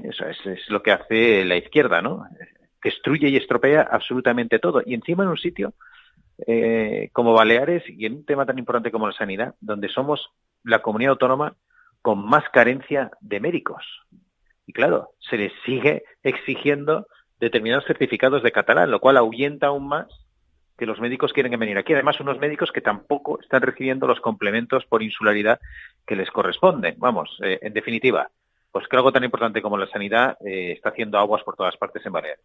Eso 0.04 0.24
es, 0.26 0.38
lo 0.68 0.82
que 0.82 0.92
hace 0.92 1.44
la 1.44 1.56
izquierda, 1.56 2.00
¿no? 2.00 2.24
Destruye 2.82 3.28
y 3.28 3.36
estropea 3.36 3.88
absolutamente 3.90 4.58
todo. 4.58 4.82
Y 4.84 4.94
encima 4.94 5.24
en 5.24 5.30
un 5.30 5.38
sitio 5.38 5.74
eh, 6.46 7.10
como 7.12 7.32
Baleares 7.32 7.82
y 7.88 8.06
en 8.06 8.14
un 8.14 8.24
tema 8.24 8.46
tan 8.46 8.58
importante 8.58 8.92
como 8.92 9.08
la 9.08 9.12
sanidad, 9.14 9.54
donde 9.60 9.88
somos 9.88 10.30
la 10.62 10.80
comunidad 10.80 11.12
autónoma 11.12 11.56
con 12.02 12.24
más 12.24 12.44
carencia 12.50 13.10
de 13.20 13.40
médicos. 13.40 13.84
Y 14.66 14.72
claro, 14.72 15.10
se 15.18 15.36
les 15.36 15.52
sigue 15.64 16.04
exigiendo 16.22 17.06
determinados 17.40 17.84
certificados 17.86 18.42
de 18.42 18.52
catalán, 18.52 18.90
lo 18.90 19.00
cual 19.00 19.16
ahuyenta 19.16 19.68
aún 19.68 19.88
más 19.88 20.06
que 20.80 20.86
los 20.86 20.98
médicos 20.98 21.34
quieren 21.34 21.60
venir 21.60 21.76
aquí. 21.76 21.92
Además, 21.92 22.18
unos 22.20 22.38
médicos 22.38 22.72
que 22.72 22.80
tampoco 22.80 23.38
están 23.38 23.60
recibiendo 23.60 24.06
los 24.06 24.18
complementos 24.18 24.86
por 24.86 25.02
insularidad 25.02 25.60
que 26.06 26.16
les 26.16 26.30
corresponden. 26.30 26.94
Vamos, 26.96 27.38
eh, 27.44 27.58
en 27.60 27.74
definitiva, 27.74 28.30
pues 28.72 28.88
que 28.88 28.96
algo 28.96 29.12
tan 29.12 29.22
importante 29.22 29.60
como 29.60 29.76
la 29.76 29.90
sanidad 29.90 30.38
eh, 30.42 30.72
está 30.72 30.88
haciendo 30.88 31.18
aguas 31.18 31.42
por 31.44 31.54
todas 31.54 31.76
partes 31.76 32.04
en 32.06 32.12
Baleares. 32.12 32.42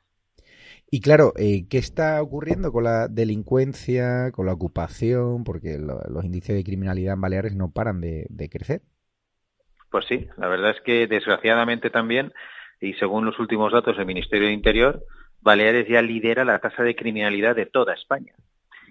Y 0.91 0.99
claro, 0.99 1.31
eh, 1.37 1.65
¿qué 1.69 1.77
está 1.77 2.21
ocurriendo 2.21 2.73
con 2.73 2.83
la 2.83 3.07
delincuencia, 3.07 4.31
con 4.33 4.47
la 4.47 4.53
ocupación? 4.53 5.45
Porque 5.45 5.77
los 5.79 6.25
indicios 6.25 6.57
de 6.57 6.65
criminalidad 6.65 7.13
en 7.13 7.21
Baleares 7.21 7.55
no 7.55 7.71
paran 7.71 8.01
de, 8.01 8.25
de 8.27 8.49
crecer. 8.49 8.81
Pues 9.89 10.05
sí, 10.09 10.27
la 10.35 10.49
verdad 10.49 10.71
es 10.71 10.81
que 10.81 11.07
desgraciadamente 11.07 11.89
también, 11.89 12.33
y 12.81 12.95
según 12.95 13.25
los 13.25 13.39
últimos 13.39 13.71
datos 13.71 13.95
del 13.95 14.05
Ministerio 14.05 14.47
de 14.47 14.53
Interior, 14.53 15.05
Baleares 15.45 15.87
ya 15.87 16.01
lidera 16.01 16.43
la 16.43 16.57
tasa 16.57 16.81
de 16.81 16.95
criminalidad 16.95 17.55
de 17.55 17.67
toda 17.67 17.93
España. 17.93 18.33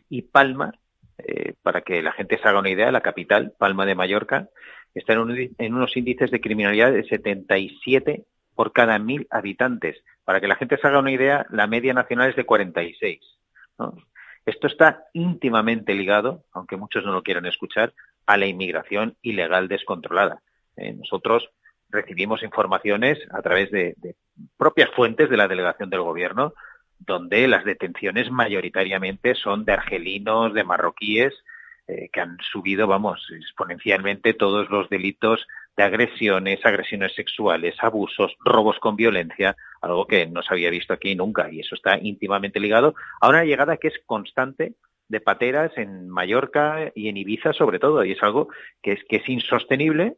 Y 0.09 0.23
Palma, 0.23 0.73
eh, 1.19 1.55
para 1.63 1.81
que 1.81 2.01
la 2.01 2.13
gente 2.13 2.39
se 2.39 2.49
haga 2.49 2.61
una 2.61 2.71
idea, 2.71 2.93
la 2.93 3.01
capital, 3.01 3.53
Palma 3.59 3.85
de 3.85 3.97
Mallorca, 3.97 4.49
está 4.95 5.15
en, 5.15 5.75
unos 5.75 5.97
índices 5.97 6.31
de 6.31 6.41
criminalidad 6.41 6.93
de 6.93 7.03
77 7.03 8.23
por 8.55 8.73
cada 8.73 9.01
mil 9.01 9.27
habitantes. 9.31 10.01
Para 10.25 10.41
que 10.41 10.47
la 10.47 10.55
gente 10.55 10.79
se 10.79 10.87
haga 10.87 11.01
una 11.01 11.11
idea, 11.11 11.45
la 11.51 11.67
media 11.67 11.93
nacional 11.93 12.31
es 12.31 12.37
de 12.37 12.47
46. 12.47 13.19
Esto 14.47 14.69
está 14.69 15.07
íntimamente 15.13 15.93
ligado, 15.93 16.45
aunque 16.53 16.77
muchos 16.77 17.05
no 17.05 17.13
lo 17.13 17.25
quieran 17.25 17.47
escuchar, 17.47 17.95
a 18.27 18.37
la 18.37 18.47
inmigración 18.47 19.17
ilegal 19.23 19.67
descontrolada. 19.67 20.41
Eh, 20.77 20.93
nosotros 20.93 21.51
recibimos 21.95 22.42
informaciones 22.42 23.18
a 23.30 23.40
través 23.40 23.70
de, 23.70 23.95
propias 24.59 24.90
fuentes 24.90 25.30
de 25.30 25.36
la 25.36 25.49
delegación 25.49 25.88
del 25.88 26.03
gobierno, 26.03 26.53
donde 26.99 27.49
las 27.49 27.64
detenciones 27.64 28.30
mayoritariamente 28.30 29.34
son 29.34 29.64
de 29.64 29.72
argelinos, 29.72 30.53
de 30.53 30.64
marroquíes, 30.64 31.32
eh, 31.86 32.09
que 32.12 32.20
han 32.20 32.36
subido, 32.53 32.86
vamos, 32.86 33.26
exponencialmente 33.30 34.34
todos 34.34 34.70
los 34.70 34.88
delitos 34.88 35.47
de 35.76 35.82
agresiones, 35.82 36.64
agresiones 36.64 37.14
sexuales, 37.14 37.74
abusos, 37.78 38.34
robos 38.45 38.78
con 38.78 38.97
violencia, 38.97 39.57
algo 39.82 40.07
que 40.07 40.26
no 40.26 40.42
se 40.42 40.55
había 40.55 40.70
visto 40.70 40.92
aquí 40.92 41.14
nunca 41.14 41.51
y 41.51 41.61
eso 41.61 41.74
está 41.74 41.99
íntimamente 41.99 42.61
ligado 42.61 42.95
a 43.20 43.28
una 43.28 43.45
llegada 43.45 43.76
que 43.76 43.88
es 43.88 44.01
constante 44.07 44.74
de 45.09 45.20
pateras 45.20 45.72
en 45.76 46.09
Mallorca 46.09 46.90
y 46.95 47.09
en 47.09 47.16
Ibiza 47.16 47.53
sobre 47.53 47.78
todo 47.78 48.05
y 48.05 48.12
es 48.12 48.22
algo 48.22 48.49
que 48.82 48.92
es 48.92 49.05
que 49.05 49.16
es 49.16 49.28
insostenible 49.28 50.16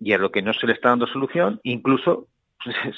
y 0.00 0.12
a 0.12 0.18
lo 0.18 0.30
que 0.30 0.42
no 0.42 0.52
se 0.52 0.66
le 0.66 0.72
está 0.72 0.90
dando 0.90 1.06
solución, 1.06 1.60
incluso 1.62 2.28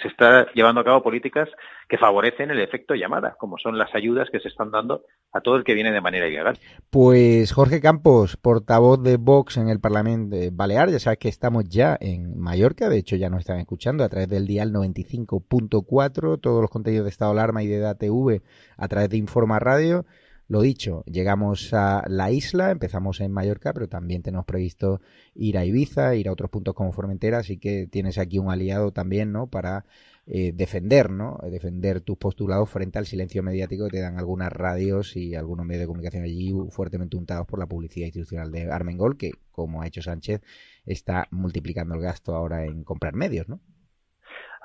se 0.01 0.09
está 0.09 0.47
llevando 0.53 0.81
a 0.81 0.85
cabo 0.85 1.03
políticas 1.03 1.49
que 1.89 1.99
favorecen 1.99 2.51
el 2.51 2.61
efecto 2.61 2.95
llamada, 2.95 3.37
como 3.39 3.59
son 3.59 3.79
las 3.79 3.95
ayudas 3.95 4.29
que 4.31 4.41
se 4.41 4.49
están 4.49 4.71
dando 4.71 5.05
a 5.33 5.41
todo 5.41 5.57
el 5.57 5.65
que 5.65 5.75
viene 5.75 5.93
de 5.93 6.01
manera 6.01 6.29
ilegal. 6.29 6.59
Pues 6.91 7.53
Jorge 7.53 7.81
Campos, 7.81 8.37
portavoz 8.37 9.03
de 9.03 9.17
Vox 9.17 9.57
en 9.57 9.69
el 9.69 9.81
Parlamento 9.81 10.37
Balear, 10.53 10.91
ya 10.91 10.99
sabes 10.99 11.19
que 11.19 11.29
estamos 11.29 11.69
ya 11.69 11.97
en 12.01 12.39
Mallorca, 12.39 12.89
de 12.89 12.99
hecho 12.99 13.17
ya 13.17 13.29
nos 13.29 13.41
están 13.41 13.59
escuchando 13.59 14.05
a 14.05 14.09
través 14.09 14.29
del 14.29 14.47
dial 14.47 14.73
95.4, 14.73 16.41
todos 16.41 16.61
los 16.61 16.71
contenidos 16.71 17.05
de 17.05 17.11
Estado 17.11 17.33
Alarma 17.33 17.63
y 17.63 17.67
de 17.67 17.81
DATV 17.81 18.43
a 18.77 18.89
través 18.89 19.11
de 19.11 19.17
Informa 19.17 19.59
Radio. 19.59 20.07
Lo 20.49 20.61
dicho, 20.63 21.03
llegamos 21.07 21.75
a 21.75 22.05
la 22.09 22.31
isla, 22.31 22.71
empezamos 22.71 23.21
en 23.21 23.33
Mallorca, 23.33 23.73
pero 23.73 23.89
también 23.89 24.23
tenemos 24.23 24.47
previsto 24.47 25.01
ir 25.35 25.59
a 25.59 25.65
Ibiza, 25.65 26.15
ir 26.15 26.29
a 26.29 26.33
otros 26.33 26.51
puntos 26.51 26.75
como 26.75 26.93
Formentera, 26.93 27.39
así 27.39 27.59
que 27.59 27.89
tienes 27.89 28.17
aquí 28.17 28.39
un 28.39 28.51
aliado 28.51 28.93
también, 28.93 29.33
¿no? 29.33 29.49
Para 29.49 29.87
eh, 30.27 30.53
defender, 30.55 31.11
¿no? 31.11 31.39
Defender 31.51 32.01
tus 32.01 32.17
postulados 32.17 32.71
frente 32.71 32.99
al 32.99 33.07
silencio 33.07 33.43
mediático 33.43 33.87
que 33.87 33.97
te 33.97 34.01
dan 34.01 34.19
algunas 34.19 34.53
radios 34.53 35.17
y 35.17 35.35
algunos 35.35 35.67
medios 35.67 35.83
de 35.83 35.87
comunicación 35.89 36.23
allí 36.23 36.55
fuertemente 36.71 37.17
untados 37.17 37.47
por 37.49 37.59
la 37.59 37.67
publicidad 37.67 38.07
institucional 38.07 38.53
de 38.53 38.71
Armengol, 38.71 39.17
que, 39.17 39.33
como 39.51 39.83
ha 39.83 39.87
hecho 39.89 40.03
Sánchez, 40.03 40.43
está 40.85 41.27
multiplicando 41.33 41.97
el 41.97 42.03
gasto 42.03 42.37
ahora 42.37 42.67
en 42.67 42.85
comprar 42.85 43.15
medios, 43.15 43.49
¿no? 43.49 43.61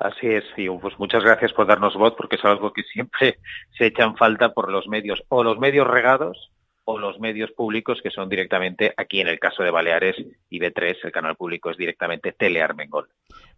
Así 0.02 0.26
es, 0.26 0.42
sí. 0.56 0.66
Pues 0.80 0.98
muchas 0.98 1.22
gracias 1.22 1.52
por 1.52 1.66
darnos 1.66 1.94
voz, 1.94 2.14
porque 2.16 2.34
es 2.36 2.44
algo 2.44 2.72
que 2.72 2.82
siempre 2.82 3.38
se 3.78 3.86
echan 3.86 4.16
falta 4.16 4.52
por 4.52 4.70
los 4.70 4.88
medios, 4.88 5.22
o 5.28 5.44
los 5.44 5.58
medios 5.58 5.86
regados, 5.86 6.50
o 6.84 6.98
los 6.98 7.20
medios 7.20 7.52
públicos 7.52 8.00
que 8.02 8.10
son 8.10 8.28
directamente, 8.28 8.92
aquí 8.96 9.20
en 9.20 9.28
el 9.28 9.38
caso 9.38 9.62
de 9.62 9.70
Baleares 9.70 10.16
y 10.50 10.58
B3, 10.58 10.96
el 11.04 11.12
canal 11.12 11.36
público 11.36 11.70
es 11.70 11.76
directamente 11.76 12.32
Telearmengol. 12.32 13.08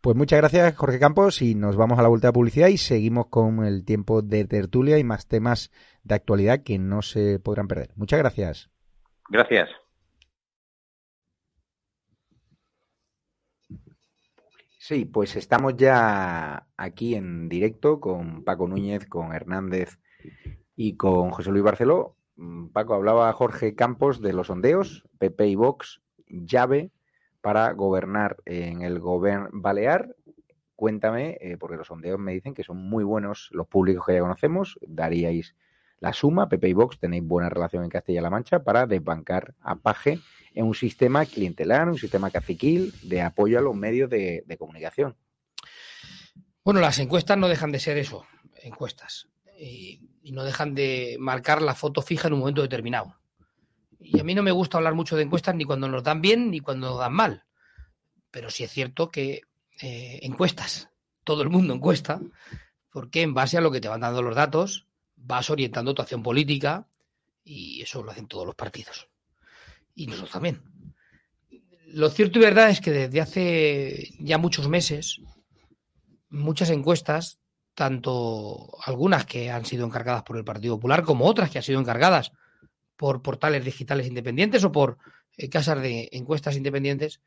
Pues 0.03 0.15
muchas 0.15 0.41
gracias, 0.41 0.77
Jorge 0.77 0.99
Campos, 0.99 1.41
y 1.41 1.55
nos 1.55 1.77
vamos 1.77 1.99
a 1.99 2.03
la 2.03 2.09
vuelta 2.09 2.29
de 2.29 2.35
publicidad 2.35 2.69
y 2.69 2.77
seguimos 2.77 3.29
con 3.29 3.65
el 3.65 3.87
tiempo 3.87 4.21
de 4.21 4.45
tertulia 4.45 4.99
y 4.99 5.05
más 5.05 5.27
temas 5.27 5.73
de 6.03 6.17
actualidad 6.17 6.63
que 6.63 6.79
no 6.79 7.01
se 7.01 7.41
podrán 7.41 7.69
perder. 7.69 7.89
Muchas 7.97 8.19
gracias. 8.19 8.71
Gracias. 9.31 9.71
Sí, 14.87 15.07
pues 15.07 15.35
estamos 15.37 15.77
ya 15.79 16.67
aquí 16.77 17.15
en 17.15 17.49
directo 17.49 18.01
con 18.01 18.45
Paco 18.45 18.69
Núñez, 18.69 19.07
con 19.07 19.33
Hernández 19.33 19.99
y 20.77 20.99
con 20.99 21.31
José 21.31 21.51
Luis 21.51 21.65
Barceló. 21.65 22.19
Mm, 22.37 22.67
Paco, 22.67 22.93
hablaba 22.93 23.33
Jorge 23.33 23.75
Campos 23.75 24.21
de 24.21 24.35
los 24.35 24.49
sondeos, 24.49 25.09
PP 25.17 25.47
y 25.47 25.55
Vox, 25.55 26.03
llave 26.27 26.91
para 27.41 27.73
gobernar 27.73 28.37
en 28.45 28.83
el 28.83 28.99
gobierno 29.01 29.49
balear. 29.53 30.15
Cuéntame, 30.77 31.39
eh, 31.41 31.57
porque 31.59 31.77
los 31.77 31.87
sondeos 31.87 32.21
me 32.21 32.35
dicen 32.35 32.53
que 32.53 32.63
son 32.63 32.77
muy 32.77 33.05
buenos 33.05 33.49
los 33.53 33.67
públicos 33.67 34.05
que 34.05 34.13
ya 34.13 34.21
conocemos. 34.21 34.79
Daríais 34.87 35.57
la 35.99 36.13
suma, 36.13 36.51
PP 36.51 36.69
y 36.69 36.73
Vox 36.75 36.99
tenéis 36.99 37.25
buena 37.25 37.49
relación 37.49 37.85
en 37.85 37.89
Castilla-La 37.89 38.29
Mancha 38.29 38.63
para 38.63 38.87
desbancar 38.87 39.55
a 39.63 39.77
Paje 39.77 40.19
en 40.55 40.67
un 40.67 40.75
sistema 40.75 41.27
clientelar, 41.27 41.89
un 41.89 41.99
sistema 41.99 42.31
caciquil 42.31 42.95
de 43.03 43.23
apoyo 43.23 43.59
a 43.59 43.63
los 43.63 43.75
medios 43.75 44.09
de, 44.09 44.57
comunicación. 44.59 45.17
Bueno, 46.65 46.81
las 46.81 46.99
encuestas 46.99 47.37
no 47.37 47.49
dejan 47.49 47.73
de 47.73 47.81
ser 47.81 47.99
eso, 47.99 48.25
encuestas, 48.63 49.29
y, 49.59 50.01
no 50.33 50.43
dejan 50.43 50.75
de 50.75 51.17
marcar 51.21 51.61
la 51.61 51.75
foto 51.75 52.01
fija 52.01 52.29
en 52.29 52.35
un 52.35 52.41
momento 52.41 52.63
determinado. 52.63 53.17
Y 54.01 54.19
a 54.19 54.25
mí 54.25 54.35
no 54.35 54.43
me 54.43 54.53
gusta 54.53 54.79
hablar 54.79 54.95
mucho 54.95 55.17
de 55.17 55.23
encuestas 55.23 55.55
ni 55.55 55.65
cuando 55.65 55.87
nos 55.87 56.03
dan 56.03 56.23
bien 56.23 56.51
ni 56.51 56.61
cuando 56.61 56.89
nos 56.89 56.99
dan 56.99 57.13
mal, 57.13 57.45
pero 58.31 58.51
sí 58.51 58.65
es 58.65 58.71
cierto 58.71 59.11
que 59.11 59.43
eh, 59.83 60.21
encuestas, 60.23 60.89
todo 61.25 61.43
el 61.43 61.51
mundo 61.51 61.75
encuesta, 61.75 62.21
porque 62.91 63.23
en 63.23 63.35
base 63.35 63.59
a 63.59 63.61
lo 63.61 63.71
que 63.71 63.81
te 63.81 63.89
van 63.89 64.01
dando 64.01 64.23
los 64.23 64.35
datos, 64.35 64.87
vas 65.17 65.51
orientando 65.51 65.95
tu 65.95 66.03
acción 66.03 66.23
política 66.23 66.89
y 67.45 67.83
eso 67.83 68.03
lo 68.03 68.11
hacen 68.11 68.27
todos 68.27 68.47
los 68.47 68.55
partidos 68.55 69.09
y 69.95 70.07
nosotros 70.07 70.33
también. 70.33 70.63
Lo 71.87 72.11
cierto 72.11 72.39
y 72.39 72.43
verdad 72.43 72.71
es 72.71 72.81
que 72.81 72.91
desde 72.91 73.21
hace 73.21 74.09
ya 74.19 74.39
muchos 74.39 74.69
meses, 74.69 75.21
muchas 76.29 76.71
encuestas, 76.71 77.39
tanto 77.75 78.77
algunas 78.85 79.27
que 79.27 79.51
han 79.51 79.65
sido 79.65 79.87
encargadas 79.87 80.23
por 80.23 80.37
el 80.37 80.45
Partido 80.45 80.77
Popular 80.77 81.05
como 81.05 81.27
otras 81.27 81.51
que 81.51 81.59
han 81.59 81.65
sido 81.65 81.81
encargadas 81.81 82.33
por 82.97 83.23
portales 83.23 83.65
digitales 83.65 84.07
independientes 84.07 84.65
o 84.65 84.73
por 84.73 84.99
eh, 85.37 85.49
casas 85.49 85.81
de 85.83 86.09
encuestas 86.13 86.57
independientes, 86.57 87.21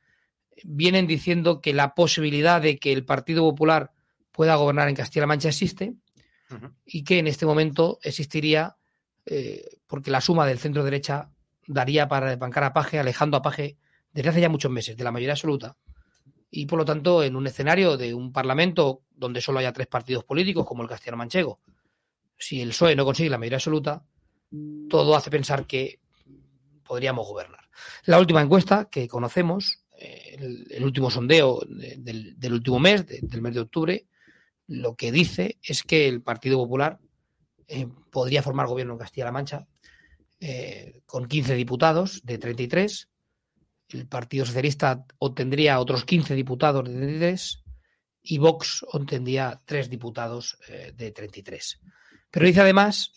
vienen 0.63 1.07
diciendo 1.07 1.61
que 1.61 1.73
la 1.73 1.93
posibilidad 1.93 2.61
de 2.61 2.77
que 2.77 2.93
el 2.93 3.05
Partido 3.05 3.41
Popular 3.43 3.91
pueda 4.31 4.55
gobernar 4.55 4.87
en 4.87 4.95
Castilla-La 4.95 5.27
Mancha 5.27 5.49
existe 5.49 5.95
y 6.85 7.03
que 7.03 7.19
en 7.19 7.27
este 7.27 7.45
momento 7.45 7.99
existiría 8.01 8.77
eh, 9.25 9.79
porque 9.87 10.11
la 10.11 10.21
suma 10.21 10.45
del 10.45 10.59
centro 10.59 10.83
derecha 10.83 11.29
daría 11.67 12.07
para 12.07 12.29
desbancar 12.29 12.63
a 12.63 12.73
Paje, 12.73 12.99
alejando 12.99 13.37
a 13.37 13.41
Paje 13.41 13.77
desde 14.11 14.29
hace 14.29 14.41
ya 14.41 14.49
muchos 14.49 14.71
meses 14.71 14.97
de 14.97 15.03
la 15.03 15.11
mayoría 15.11 15.33
absoluta. 15.33 15.77
Y 16.49 16.65
por 16.65 16.79
lo 16.79 16.85
tanto, 16.85 17.23
en 17.23 17.35
un 17.35 17.45
escenario 17.45 17.97
de 17.97 18.13
un 18.13 18.31
parlamento 18.31 19.03
donde 19.11 19.41
solo 19.41 19.59
haya 19.59 19.73
tres 19.73 19.87
partidos 19.87 20.23
políticos, 20.23 20.65
como 20.65 20.81
el 20.81 20.89
castellano 20.89 21.17
manchego, 21.17 21.59
si 22.37 22.61
el 22.61 22.69
PSOE 22.69 22.95
no 22.95 23.05
consigue 23.05 23.29
la 23.29 23.37
mayoría 23.37 23.57
absoluta, 23.57 24.05
todo 24.89 25.15
hace 25.15 25.29
pensar 25.29 25.67
que 25.67 25.99
podríamos 26.83 27.27
gobernar. 27.27 27.67
La 28.05 28.19
última 28.19 28.41
encuesta 28.41 28.87
que 28.89 29.07
conocemos, 29.07 29.83
eh, 29.99 30.37
el, 30.69 30.83
último 30.83 31.11
sondeo 31.11 31.61
del, 31.67 32.53
último 32.53 32.79
mes, 32.79 33.05
del 33.05 33.41
mes 33.41 33.53
de 33.53 33.59
octubre, 33.59 34.07
lo 34.67 34.95
que 34.95 35.11
dice 35.11 35.57
es 35.61 35.83
que 35.83 36.07
el 36.07 36.21
Partido 36.21 36.57
Popular 36.57 36.99
eh, 37.67 37.87
podría 38.09 38.41
formar 38.41 38.67
gobierno 38.67 38.93
en 38.93 38.99
Castilla-La 38.99 39.31
Mancha 39.31 39.67
eh, 40.39 41.01
con 41.05 41.27
15 41.27 41.55
diputados 41.55 42.21
de 42.23 42.37
33. 42.37 43.09
El 43.89 44.07
Partido 44.07 44.45
Socialista 44.45 45.05
obtendría 45.19 45.79
otros 45.79 46.05
15 46.05 46.35
diputados 46.35 46.85
de 46.85 46.93
33 46.93 47.63
y 48.21 48.37
Vox 48.37 48.85
obtendría 48.91 49.61
3 49.65 49.89
diputados 49.89 50.57
eh, 50.67 50.93
de 50.95 51.11
33. 51.11 51.79
Pero 52.29 52.45
dice 52.45 52.61
además 52.61 53.13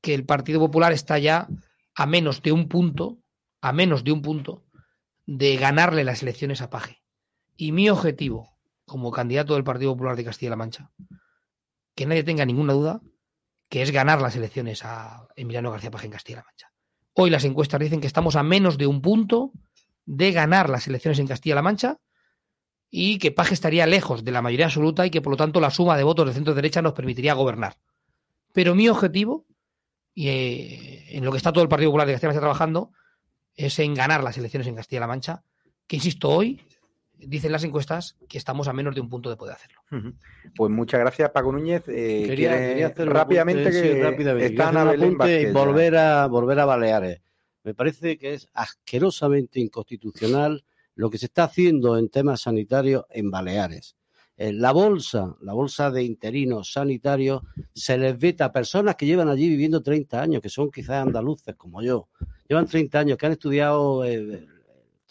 que 0.00 0.14
el 0.14 0.24
Partido 0.24 0.60
Popular 0.60 0.92
está 0.92 1.18
ya 1.18 1.48
a 1.94 2.06
menos 2.06 2.42
de 2.42 2.52
un 2.52 2.68
punto, 2.68 3.18
a 3.60 3.72
menos 3.72 4.04
de 4.04 4.12
un 4.12 4.22
punto, 4.22 4.64
de 5.26 5.56
ganarle 5.56 6.04
las 6.04 6.22
elecciones 6.22 6.62
a 6.62 6.70
Paje. 6.70 7.02
Y 7.56 7.72
mi 7.72 7.90
objetivo, 7.90 8.56
como 8.86 9.10
candidato 9.10 9.54
del 9.54 9.64
Partido 9.64 9.92
Popular 9.92 10.16
de 10.16 10.24
Castilla-La 10.24 10.56
Mancha, 10.56 10.90
que 11.94 12.06
nadie 12.06 12.24
tenga 12.24 12.46
ninguna 12.46 12.72
duda, 12.72 13.00
que 13.70 13.82
es 13.82 13.92
ganar 13.92 14.20
las 14.20 14.36
elecciones 14.36 14.84
a 14.84 15.28
Emiliano 15.36 15.70
García 15.70 15.92
Paje 15.92 16.06
en 16.06 16.12
Castilla-La 16.12 16.44
Mancha. 16.44 16.72
Hoy 17.14 17.30
las 17.30 17.44
encuestas 17.44 17.80
dicen 17.80 18.00
que 18.00 18.08
estamos 18.08 18.34
a 18.34 18.42
menos 18.42 18.76
de 18.76 18.88
un 18.88 19.00
punto 19.00 19.52
de 20.04 20.32
ganar 20.32 20.68
las 20.68 20.88
elecciones 20.88 21.20
en 21.20 21.28
Castilla-La 21.28 21.62
Mancha 21.62 21.98
y 22.90 23.18
que 23.18 23.30
Paje 23.30 23.54
estaría 23.54 23.86
lejos 23.86 24.24
de 24.24 24.32
la 24.32 24.42
mayoría 24.42 24.66
absoluta 24.66 25.06
y 25.06 25.10
que 25.10 25.22
por 25.22 25.30
lo 25.30 25.36
tanto 25.36 25.60
la 25.60 25.70
suma 25.70 25.96
de 25.96 26.02
votos 26.02 26.26
de 26.26 26.34
centro 26.34 26.52
derecha 26.52 26.82
nos 26.82 26.94
permitiría 26.94 27.34
gobernar. 27.34 27.76
Pero 28.52 28.74
mi 28.74 28.88
objetivo, 28.88 29.46
y 30.14 30.28
eh, 30.28 31.16
en 31.16 31.24
lo 31.24 31.30
que 31.30 31.36
está 31.36 31.52
todo 31.52 31.62
el 31.62 31.68
Partido 31.68 31.90
Popular 31.90 32.08
de 32.08 32.14
Castilla-La 32.14 32.34
Mancha 32.34 32.40
trabajando, 32.40 32.90
es 33.54 33.78
en 33.78 33.94
ganar 33.94 34.24
las 34.24 34.36
elecciones 34.36 34.66
en 34.66 34.74
Castilla-La 34.74 35.06
Mancha, 35.06 35.44
que 35.86 35.94
insisto, 35.94 36.28
hoy 36.28 36.60
dicen 37.26 37.52
las 37.52 37.64
encuestas 37.64 38.16
que 38.28 38.38
estamos 38.38 38.68
a 38.68 38.72
menos 38.72 38.94
de 38.94 39.00
un 39.00 39.08
punto 39.08 39.30
de 39.30 39.36
poder 39.36 39.54
hacerlo. 39.54 39.80
Pues 40.54 40.70
muchas 40.70 41.00
gracias, 41.00 41.30
Paco 41.30 41.52
Núñez. 41.52 41.84
Eh, 41.88 42.24
quería, 42.26 42.86
hacer 42.86 43.08
rápidamente 43.08 43.70
que 43.70 44.44
están 44.46 44.76
a 44.76 44.94
y 44.94 45.52
volver 45.52 45.96
a 45.96 46.26
volver 46.26 46.60
a 46.60 46.64
Baleares. 46.64 47.20
Me 47.62 47.74
parece 47.74 48.16
que 48.16 48.34
es 48.34 48.48
asquerosamente 48.54 49.60
inconstitucional 49.60 50.64
lo 50.94 51.10
que 51.10 51.18
se 51.18 51.26
está 51.26 51.44
haciendo 51.44 51.98
en 51.98 52.08
temas 52.08 52.42
sanitarios 52.42 53.04
en 53.10 53.30
Baleares. 53.30 53.96
la 54.36 54.72
bolsa, 54.72 55.36
la 55.42 55.52
bolsa 55.52 55.90
de 55.90 56.02
interinos 56.02 56.72
sanitarios, 56.72 57.42
se 57.74 57.98
les 57.98 58.18
veta 58.18 58.46
a 58.46 58.52
personas 58.52 58.96
que 58.96 59.06
llevan 59.06 59.28
allí 59.28 59.48
viviendo 59.48 59.82
30 59.82 60.22
años, 60.22 60.42
que 60.42 60.48
son 60.48 60.70
quizás 60.70 61.06
andaluces 61.06 61.54
como 61.56 61.82
yo, 61.82 62.08
llevan 62.48 62.66
30 62.66 62.98
años, 62.98 63.18
que 63.18 63.26
han 63.26 63.32
estudiado 63.32 64.04
eh, 64.04 64.46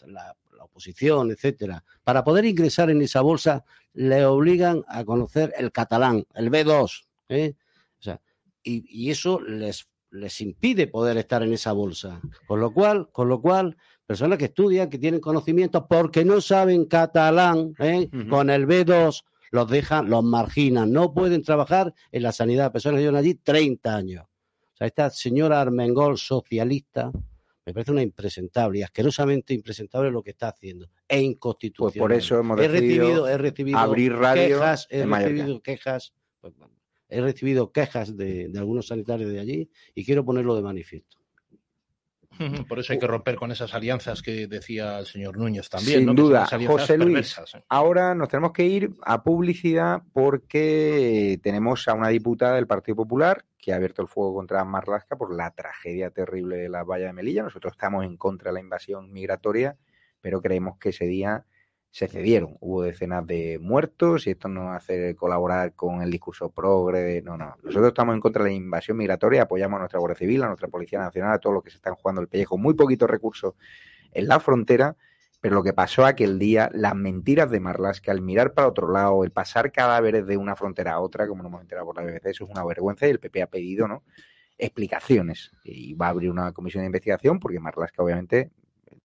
la 0.06 0.36
oposición, 0.80 1.30
etcétera, 1.30 1.84
para 2.02 2.24
poder 2.24 2.44
ingresar 2.44 2.90
en 2.90 3.02
esa 3.02 3.20
bolsa 3.20 3.64
le 3.92 4.24
obligan 4.24 4.82
a 4.88 5.04
conocer 5.04 5.52
el 5.56 5.72
catalán, 5.72 6.24
el 6.34 6.50
B2. 6.50 7.04
¿eh? 7.28 7.54
O 7.98 8.02
sea, 8.02 8.20
y, 8.62 8.84
y 8.88 9.10
eso 9.10 9.40
les, 9.40 9.88
les 10.10 10.40
impide 10.40 10.86
poder 10.86 11.18
estar 11.18 11.42
en 11.42 11.52
esa 11.52 11.72
bolsa. 11.72 12.20
Con 12.46 12.60
lo 12.60 12.72
cual, 12.72 13.10
con 13.12 13.28
lo 13.28 13.40
cual, 13.40 13.76
personas 14.06 14.38
que 14.38 14.46
estudian, 14.46 14.88
que 14.88 14.98
tienen 14.98 15.20
conocimientos 15.20 15.84
porque 15.88 16.24
no 16.24 16.40
saben 16.40 16.86
catalán, 16.86 17.74
¿eh? 17.78 18.08
con 18.28 18.50
el 18.50 18.66
B2 18.66 19.24
los 19.52 19.68
dejan, 19.68 20.08
los 20.08 20.22
marginan, 20.22 20.92
no 20.92 21.12
pueden 21.12 21.42
trabajar 21.42 21.92
en 22.12 22.22
la 22.22 22.32
sanidad. 22.32 22.72
Personas 22.72 22.98
que 22.98 23.02
llevan 23.02 23.16
allí 23.16 23.34
30 23.34 23.94
años. 23.94 24.24
O 24.24 24.76
sea, 24.76 24.86
esta 24.86 25.10
señora 25.10 25.60
Armengol, 25.60 26.16
socialista, 26.16 27.10
me 27.66 27.74
parece 27.74 27.92
una 27.92 28.02
impresentable 28.02 28.78
y 28.80 28.82
asquerosamente 28.82 29.54
impresentable 29.54 30.10
lo 30.10 30.22
que 30.22 30.30
está 30.30 30.48
haciendo. 30.48 30.88
E 31.08 31.20
inconstitucional. 31.20 31.92
Pues 31.92 32.00
por 32.00 32.12
eso 32.12 32.38
hemos 32.38 32.60
he 32.60 32.68
recibido, 32.68 33.28
he 33.28 33.38
recibido 33.38 33.78
abrir 33.78 34.14
radio 34.14 34.58
quejas, 34.58 34.86
he 34.90 35.04
recibido 35.04 35.60
quejas, 35.62 36.14
pues, 36.40 36.56
bueno, 36.56 36.74
he 37.08 37.20
recibido 37.20 37.72
quejas 37.72 38.16
de, 38.16 38.48
de 38.48 38.58
algunos 38.58 38.86
sanitarios 38.86 39.30
de 39.32 39.40
allí 39.40 39.70
y 39.94 40.04
quiero 40.04 40.24
ponerlo 40.24 40.54
de 40.56 40.62
manifiesto. 40.62 41.19
Por 42.68 42.78
eso 42.78 42.92
hay 42.92 42.98
que 42.98 43.06
romper 43.06 43.36
con 43.36 43.52
esas 43.52 43.74
alianzas 43.74 44.22
que 44.22 44.46
decía 44.46 44.98
el 44.98 45.06
señor 45.06 45.36
Núñez 45.36 45.68
también. 45.68 46.04
Sin 46.04 46.14
duda, 46.14 46.46
José 46.46 46.96
Luis. 46.96 47.08
perversas, 47.08 47.54
¿eh? 47.54 47.64
Ahora 47.68 48.14
nos 48.14 48.28
tenemos 48.28 48.52
que 48.52 48.64
ir 48.64 48.92
a 49.02 49.22
publicidad 49.22 50.02
porque 50.12 51.38
tenemos 51.42 51.86
a 51.88 51.94
una 51.94 52.08
diputada 52.08 52.54
del 52.54 52.66
Partido 52.66 52.96
Popular 52.96 53.44
que 53.58 53.72
ha 53.72 53.76
abierto 53.76 54.00
el 54.02 54.08
fuego 54.08 54.34
contra 54.34 54.64
Marlaska 54.64 55.16
por 55.16 55.34
la 55.34 55.50
tragedia 55.50 56.10
terrible 56.10 56.56
de 56.56 56.68
la 56.68 56.82
valla 56.82 57.06
de 57.06 57.12
Melilla. 57.12 57.42
Nosotros 57.42 57.72
estamos 57.72 58.04
en 58.04 58.16
contra 58.16 58.50
de 58.50 58.54
la 58.54 58.60
invasión 58.60 59.12
migratoria, 59.12 59.76
pero 60.20 60.40
creemos 60.40 60.78
que 60.78 60.90
ese 60.90 61.04
día 61.06 61.44
se 61.90 62.06
cedieron. 62.06 62.56
Hubo 62.60 62.82
decenas 62.82 63.26
de 63.26 63.58
muertos 63.60 64.26
y 64.26 64.30
esto 64.30 64.48
no 64.48 64.72
hace 64.72 65.16
colaborar 65.16 65.74
con 65.74 66.02
el 66.02 66.10
discurso 66.10 66.50
progre. 66.50 67.20
No, 67.22 67.36
no. 67.36 67.56
Nosotros 67.62 67.88
estamos 67.88 68.14
en 68.14 68.20
contra 68.20 68.44
de 68.44 68.50
la 68.50 68.56
invasión 68.56 68.96
migratoria, 68.96 69.42
apoyamos 69.42 69.76
a 69.76 69.80
nuestra 69.80 69.98
Guardia 69.98 70.18
Civil, 70.18 70.42
a 70.42 70.46
nuestra 70.46 70.68
Policía 70.68 71.00
Nacional, 71.00 71.32
a 71.32 71.38
todos 71.38 71.54
los 71.54 71.64
que 71.64 71.70
se 71.70 71.76
están 71.76 71.94
jugando 71.96 72.20
el 72.20 72.28
pellejo. 72.28 72.56
Muy 72.58 72.74
poquitos 72.74 73.10
recursos 73.10 73.54
en 74.12 74.28
la 74.28 74.38
frontera, 74.38 74.96
pero 75.40 75.56
lo 75.56 75.62
que 75.64 75.72
pasó 75.72 76.04
aquel 76.04 76.38
día, 76.38 76.70
las 76.72 76.94
mentiras 76.94 77.50
de 77.50 77.60
Marlaska, 77.60 78.12
el 78.12 78.22
mirar 78.22 78.52
para 78.54 78.68
otro 78.68 78.90
lado, 78.92 79.24
el 79.24 79.32
pasar 79.32 79.72
cadáveres 79.72 80.26
de 80.26 80.36
una 80.36 80.54
frontera 80.54 80.92
a 80.92 81.00
otra, 81.00 81.26
como 81.26 81.42
nos 81.42 81.50
hemos 81.50 81.62
enterado 81.62 81.86
por 81.86 81.96
la 81.96 82.02
BBC, 82.02 82.26
eso 82.26 82.44
es 82.44 82.50
una 82.50 82.64
vergüenza 82.64 83.06
y 83.06 83.10
el 83.10 83.18
PP 83.18 83.42
ha 83.42 83.46
pedido, 83.48 83.88
¿no? 83.88 84.04
Explicaciones. 84.58 85.50
Y 85.64 85.94
va 85.94 86.06
a 86.06 86.10
abrir 86.10 86.30
una 86.30 86.52
comisión 86.52 86.82
de 86.82 86.86
investigación 86.86 87.40
porque 87.40 87.58
Marlaska, 87.58 88.02
obviamente, 88.02 88.50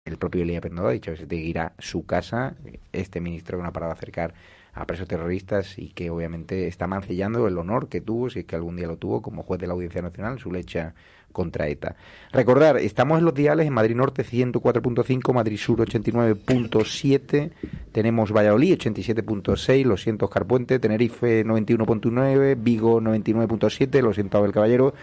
el 0.04 0.18
propio 0.18 0.42
Elia 0.42 0.60
Pendodo 0.60 0.88
ha 0.88 0.92
dicho 0.92 1.12
que 1.12 1.16
se 1.16 1.26
tiene 1.26 1.44
que 1.44 1.50
ir 1.50 1.58
a 1.58 1.72
su 1.78 2.04
casa. 2.04 2.54
Este 2.92 3.20
ministro 3.20 3.56
que 3.56 3.62
no 3.62 3.68
ha 3.68 3.72
parado 3.72 3.92
acercar 3.92 4.34
a 4.74 4.86
presos 4.86 5.08
terroristas 5.08 5.78
y 5.78 5.88
que 5.88 6.10
obviamente 6.10 6.66
está 6.66 6.86
mancillando 6.86 7.46
el 7.48 7.56
honor 7.56 7.88
que 7.88 8.00
tuvo, 8.00 8.28
si 8.28 8.40
es 8.40 8.44
que 8.44 8.56
algún 8.56 8.76
día 8.76 8.86
lo 8.86 8.96
tuvo, 8.96 9.22
como 9.22 9.42
juez 9.44 9.60
de 9.60 9.66
la 9.66 9.72
Audiencia 9.72 10.02
Nacional, 10.02 10.38
su 10.38 10.52
lecha 10.52 10.94
contra 11.32 11.68
ETA. 11.68 11.96
Recordar, 12.32 12.76
estamos 12.76 13.18
en 13.18 13.24
los 13.24 13.34
diales 13.34 13.66
en 13.66 13.72
Madrid 13.72 13.96
Norte 13.96 14.24
104.5, 14.24 15.32
Madrid 15.32 15.56
Sur 15.56 15.78
89.7, 15.80 17.50
tenemos 17.92 18.30
Valladolid 18.30 18.78
87.6, 18.78 19.84
lo 19.84 19.96
siento 19.96 20.26
Oscar 20.26 20.44
Puente, 20.44 20.78
Tenerife 20.78 21.44
91.9, 21.44 22.56
Vigo 22.58 23.00
99.7, 23.00 24.02
lo 24.02 24.12
siento 24.12 24.38
Abel 24.38 24.52
Caballero, 24.52 24.94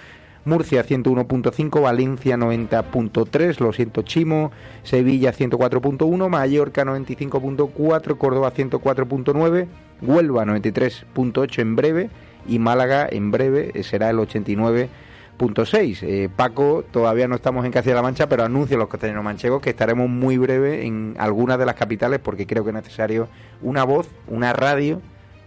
Murcia 0.44 0.84
101.5, 0.84 1.82
Valencia 1.82 2.36
90.3, 2.36 3.60
lo 3.60 3.74
siento 3.74 4.02
Chimo, 4.02 4.52
Sevilla 4.82 5.34
104.1, 5.34 6.30
Mallorca 6.30 6.84
95.4, 6.84 8.18
Córdoba 8.18 8.52
104.9, 8.52 9.68
Huelva 10.02 10.46
93.8 10.46 11.60
en 11.60 11.76
breve 11.76 12.10
y 12.48 12.58
Málaga 12.58 13.08
en 13.10 13.30
breve 13.30 13.72
eh, 13.76 13.84
será 13.84 14.10
el 14.10 14.18
89.6. 14.18 16.00
Eh, 16.02 16.30
Paco, 16.36 16.84
todavía 16.90 17.28
no 17.28 17.36
estamos 17.36 17.64
en 17.64 17.72
Castilla-La 17.72 18.02
Mancha, 18.02 18.28
pero 18.28 18.44
anuncio 18.44 18.78
a 18.78 18.80
los 18.80 18.90
castellanos 18.90 19.24
manchegos 19.24 19.62
que 19.62 19.70
estaremos 19.70 20.10
muy 20.10 20.40
breve 20.40 20.88
en 20.88 21.16
algunas 21.20 21.60
de 21.60 21.68
las 21.68 21.76
capitales 21.76 22.20
porque 22.20 22.48
creo 22.48 22.64
que 22.64 22.72
es 22.72 22.76
necesario 22.76 23.28
una 23.62 23.84
voz, 23.84 24.10
una 24.28 24.54
radio 24.54 25.02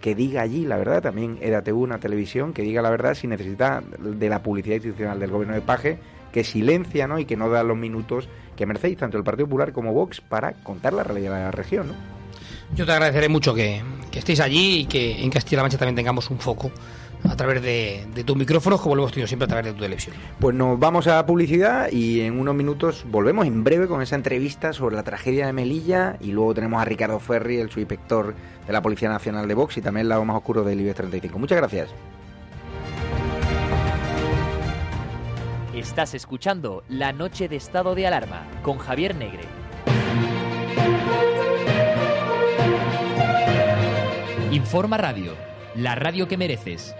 que 0.05 0.15
diga 0.15 0.43
allí 0.43 0.67
la 0.67 0.77
verdad, 0.77 1.01
también 1.01 1.39
EDATV, 1.41 1.79
una 1.79 1.99
televisión, 1.99 2.53
que 2.53 2.61
diga 2.61 2.83
la 2.83 2.91
verdad 2.91 3.15
si 3.15 3.27
necesita 3.27 3.83
de 3.99 4.29
la 4.29 4.43
publicidad 4.43 4.75
institucional 4.75 5.19
del 5.19 5.31
gobierno 5.31 5.55
de 5.55 5.63
Paje, 5.63 5.99
que 6.31 6.45
silencia 6.45 7.07
¿no? 7.09 7.19
y 7.19 7.25
que 7.25 7.39
no 7.39 7.49
da 7.49 7.63
los 7.63 7.79
minutos 7.79 8.29
que 8.55 8.67
merecéis 8.67 8.99
tanto 8.99 9.17
el 9.17 9.25
Partido 9.25 9.47
Popular 9.47 9.73
como 9.73 9.95
Vox 9.95 10.21
para 10.21 10.53
contar 10.63 10.93
la 10.93 11.05
realidad 11.05 11.35
de 11.37 11.45
la 11.45 11.51
región. 11.53 11.89
¿no? 11.89 11.95
Yo 12.77 12.85
te 12.85 12.93
agradeceré 12.93 13.31
mucho 13.31 13.55
que, 13.55 13.81
que 14.11 14.19
estéis 14.19 14.41
allí 14.41 14.81
y 14.81 14.85
que 14.85 15.25
en 15.25 15.31
Castilla-La 15.31 15.63
Mancha 15.63 15.79
también 15.79 15.97
tengamos 15.97 16.29
un 16.29 16.39
foco 16.39 16.71
a 17.29 17.37
través 17.37 17.63
de, 17.63 18.07
de 18.15 18.25
tus 18.25 18.37
micrófonos, 18.37 18.81
como 18.81 18.95
lo 18.95 19.03
hemos 19.03 19.13
tenido 19.13 19.27
siempre 19.27 19.45
a 19.45 19.49
través 19.49 19.67
de 19.67 19.73
tu 19.73 19.81
televisión. 19.81 20.15
Pues 20.39 20.55
nos 20.55 20.79
vamos 20.79 21.07
a 21.07 21.25
publicidad 21.27 21.91
y 21.91 22.21
en 22.21 22.39
unos 22.39 22.55
minutos 22.55 23.05
volvemos 23.11 23.47
en 23.47 23.65
breve 23.65 23.87
con 23.87 24.03
esa 24.03 24.17
entrevista 24.17 24.73
sobre 24.73 24.97
la 24.97 25.03
tragedia 25.03 25.47
de 25.47 25.53
Melilla 25.53 26.17
y 26.21 26.33
luego 26.33 26.55
tenemos 26.55 26.81
a 26.81 26.85
Ricardo 26.85 27.19
Ferri, 27.19 27.59
el 27.59 27.71
subinspector 27.71 28.35
de 28.67 28.73
la 28.73 28.83
Policía 28.83 29.09
Nacional 29.09 29.49
de 29.49 29.55
Vox 29.55 29.77
y 29.77 29.83
también 29.83 30.03
el 30.03 30.09
lado 30.09 30.25
más 30.25 30.37
oscuro 30.37 30.65
del 30.65 30.81
IBEX 30.81 30.97
35. 30.97 31.39
Muchas 31.39 31.59
gracias. 31.59 31.91
Estás 35.75 36.15
escuchando 36.15 36.85
La 36.89 37.13
Noche 37.13 37.49
de 37.49 37.57
Estado 37.57 37.95
de 37.95 38.07
Alarma 38.07 38.47
con 38.63 38.79
Javier 38.79 39.17
Negre. 39.17 39.43
Informa 44.53 44.97
Radio, 44.97 45.33
la 45.77 45.95
radio 45.95 46.29
que 46.29 46.37
mereces. 46.37 46.95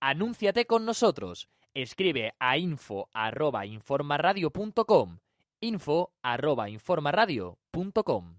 Anúnciate 0.00 0.66
con 0.66 0.84
nosotros. 0.84 1.48
Escribe 1.74 2.34
a 2.38 2.58
info@informaradio.com. 2.58 5.18
info@informaradio.com. 5.60 8.38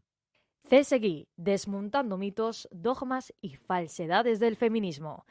CSGI, 0.70 1.28
desmontando 1.36 2.18
mitos, 2.18 2.68
dogmas 2.72 3.34
y 3.42 3.56
falsedades 3.56 4.40
del 4.40 4.56
feminismo. 4.56 5.26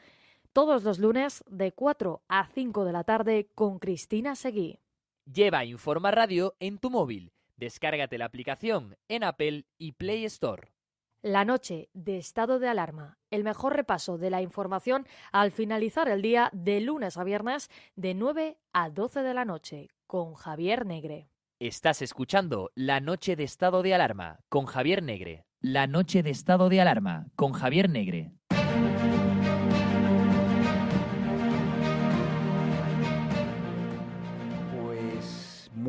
Todos 0.53 0.83
los 0.83 0.99
lunes 0.99 1.43
de 1.47 1.71
4 1.71 2.21
a 2.27 2.45
5 2.47 2.85
de 2.85 2.91
la 2.91 3.03
tarde 3.03 3.49
con 3.55 3.79
Cristina 3.79 4.35
Seguí. 4.35 4.79
Lleva 5.25 5.65
Informa 5.65 6.11
Radio 6.11 6.55
en 6.59 6.77
tu 6.77 6.89
móvil. 6.89 7.31
Descárgate 7.61 8.17
la 8.17 8.25
aplicación 8.25 8.97
en 9.07 9.23
Apple 9.23 9.67
y 9.77 9.91
Play 9.91 10.25
Store. 10.25 10.73
La 11.21 11.45
noche 11.45 11.89
de 11.93 12.17
estado 12.17 12.57
de 12.57 12.67
alarma, 12.67 13.19
el 13.29 13.43
mejor 13.43 13.75
repaso 13.75 14.17
de 14.17 14.31
la 14.31 14.41
información 14.41 15.05
al 15.31 15.51
finalizar 15.51 16.09
el 16.09 16.23
día 16.23 16.49
de 16.53 16.81
lunes 16.81 17.17
a 17.17 17.23
viernes 17.23 17.69
de 17.95 18.15
9 18.15 18.57
a 18.73 18.89
12 18.89 19.21
de 19.21 19.33
la 19.35 19.45
noche 19.45 19.89
con 20.07 20.33
Javier 20.33 20.87
Negre. 20.87 21.29
Estás 21.59 22.01
escuchando 22.01 22.71
La 22.73 22.99
Noche 22.99 23.35
de 23.35 23.43
Estado 23.43 23.83
de 23.83 23.93
Alarma 23.93 24.39
con 24.49 24.65
Javier 24.65 25.03
Negre. 25.03 25.45
La 25.59 25.85
Noche 25.85 26.23
de 26.23 26.31
Estado 26.31 26.67
de 26.67 26.81
Alarma 26.81 27.27
con 27.35 27.53
Javier 27.53 27.91
Negre. 27.91 28.31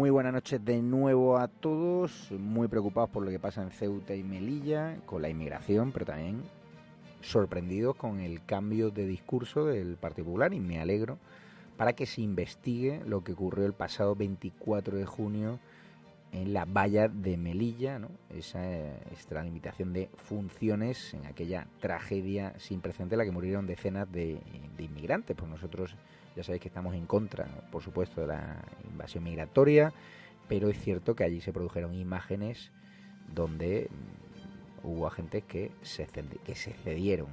Muy 0.02 0.10
buenas 0.10 0.32
noches 0.32 0.64
de 0.64 0.82
nuevo 0.82 1.38
a 1.38 1.46
todos, 1.46 2.32
muy 2.32 2.66
preocupados 2.66 3.08
por 3.10 3.22
lo 3.22 3.30
que 3.30 3.38
pasa 3.38 3.62
en 3.62 3.70
Ceuta 3.70 4.16
y 4.16 4.24
Melilla, 4.24 4.96
con 5.06 5.22
la 5.22 5.28
inmigración, 5.28 5.92
pero 5.92 6.06
también 6.06 6.42
sorprendidos 7.20 7.94
con 7.94 8.18
el 8.18 8.44
cambio 8.44 8.90
de 8.90 9.06
discurso 9.06 9.64
del 9.64 9.94
Partido 9.94 10.24
Popular 10.24 10.54
y 10.54 10.58
me 10.58 10.80
alegro 10.80 11.18
para 11.76 11.92
que 11.92 12.06
se 12.06 12.20
investigue 12.20 13.00
lo 13.06 13.22
que 13.22 13.34
ocurrió 13.34 13.64
el 13.64 13.74
pasado 13.74 14.16
24 14.16 14.96
de 14.96 15.06
junio 15.06 15.60
en 16.32 16.52
la 16.52 16.64
valla 16.64 17.06
de 17.06 17.36
Melilla, 17.36 18.00
¿no? 18.00 18.08
esa 18.28 18.58
eh, 18.68 18.96
extralimitación 19.12 19.92
de 19.92 20.10
funciones 20.16 21.14
en 21.14 21.26
aquella 21.26 21.68
tragedia 21.78 22.54
sin 22.58 22.80
precedente 22.80 23.14
en 23.14 23.20
la 23.20 23.24
que 23.24 23.30
murieron 23.30 23.68
decenas 23.68 24.10
de, 24.10 24.40
de 24.76 24.82
inmigrantes. 24.82 25.36
Pues 25.36 25.48
nosotros 25.48 25.94
ya 26.36 26.42
sabéis 26.42 26.62
que 26.62 26.68
estamos 26.68 26.94
en 26.94 27.06
contra, 27.06 27.46
por 27.70 27.82
supuesto, 27.82 28.20
de 28.20 28.28
la 28.28 28.62
invasión 28.90 29.24
migratoria, 29.24 29.92
pero 30.48 30.68
es 30.68 30.78
cierto 30.78 31.14
que 31.14 31.24
allí 31.24 31.40
se 31.40 31.52
produjeron 31.52 31.94
imágenes 31.94 32.70
donde 33.34 33.88
hubo 34.82 35.06
agentes 35.06 35.44
que 35.44 35.70
se, 35.82 36.06
que 36.06 36.54
cedieron 36.54 37.28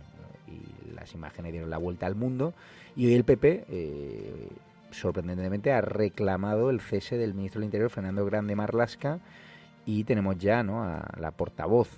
y 0.47 0.91
las 0.93 1.13
imágenes 1.13 1.51
dieron 1.51 1.69
la 1.69 1.77
vuelta 1.77 2.05
al 2.05 2.15
mundo 2.15 2.53
y 2.95 3.07
hoy 3.07 3.13
el 3.13 3.23
PP 3.23 3.65
eh, 3.69 4.49
sorprendentemente 4.91 5.71
ha 5.71 5.81
reclamado 5.81 6.69
el 6.69 6.81
cese 6.81 7.17
del 7.17 7.33
ministro 7.33 7.59
del 7.59 7.65
Interior 7.65 7.89
Fernando 7.89 8.25
Grande 8.25 8.55
Marlasca 8.55 9.19
y 9.85 10.03
tenemos 10.03 10.37
ya 10.37 10.63
¿no? 10.63 10.83
a 10.83 11.11
la 11.19 11.31
portavoz 11.31 11.89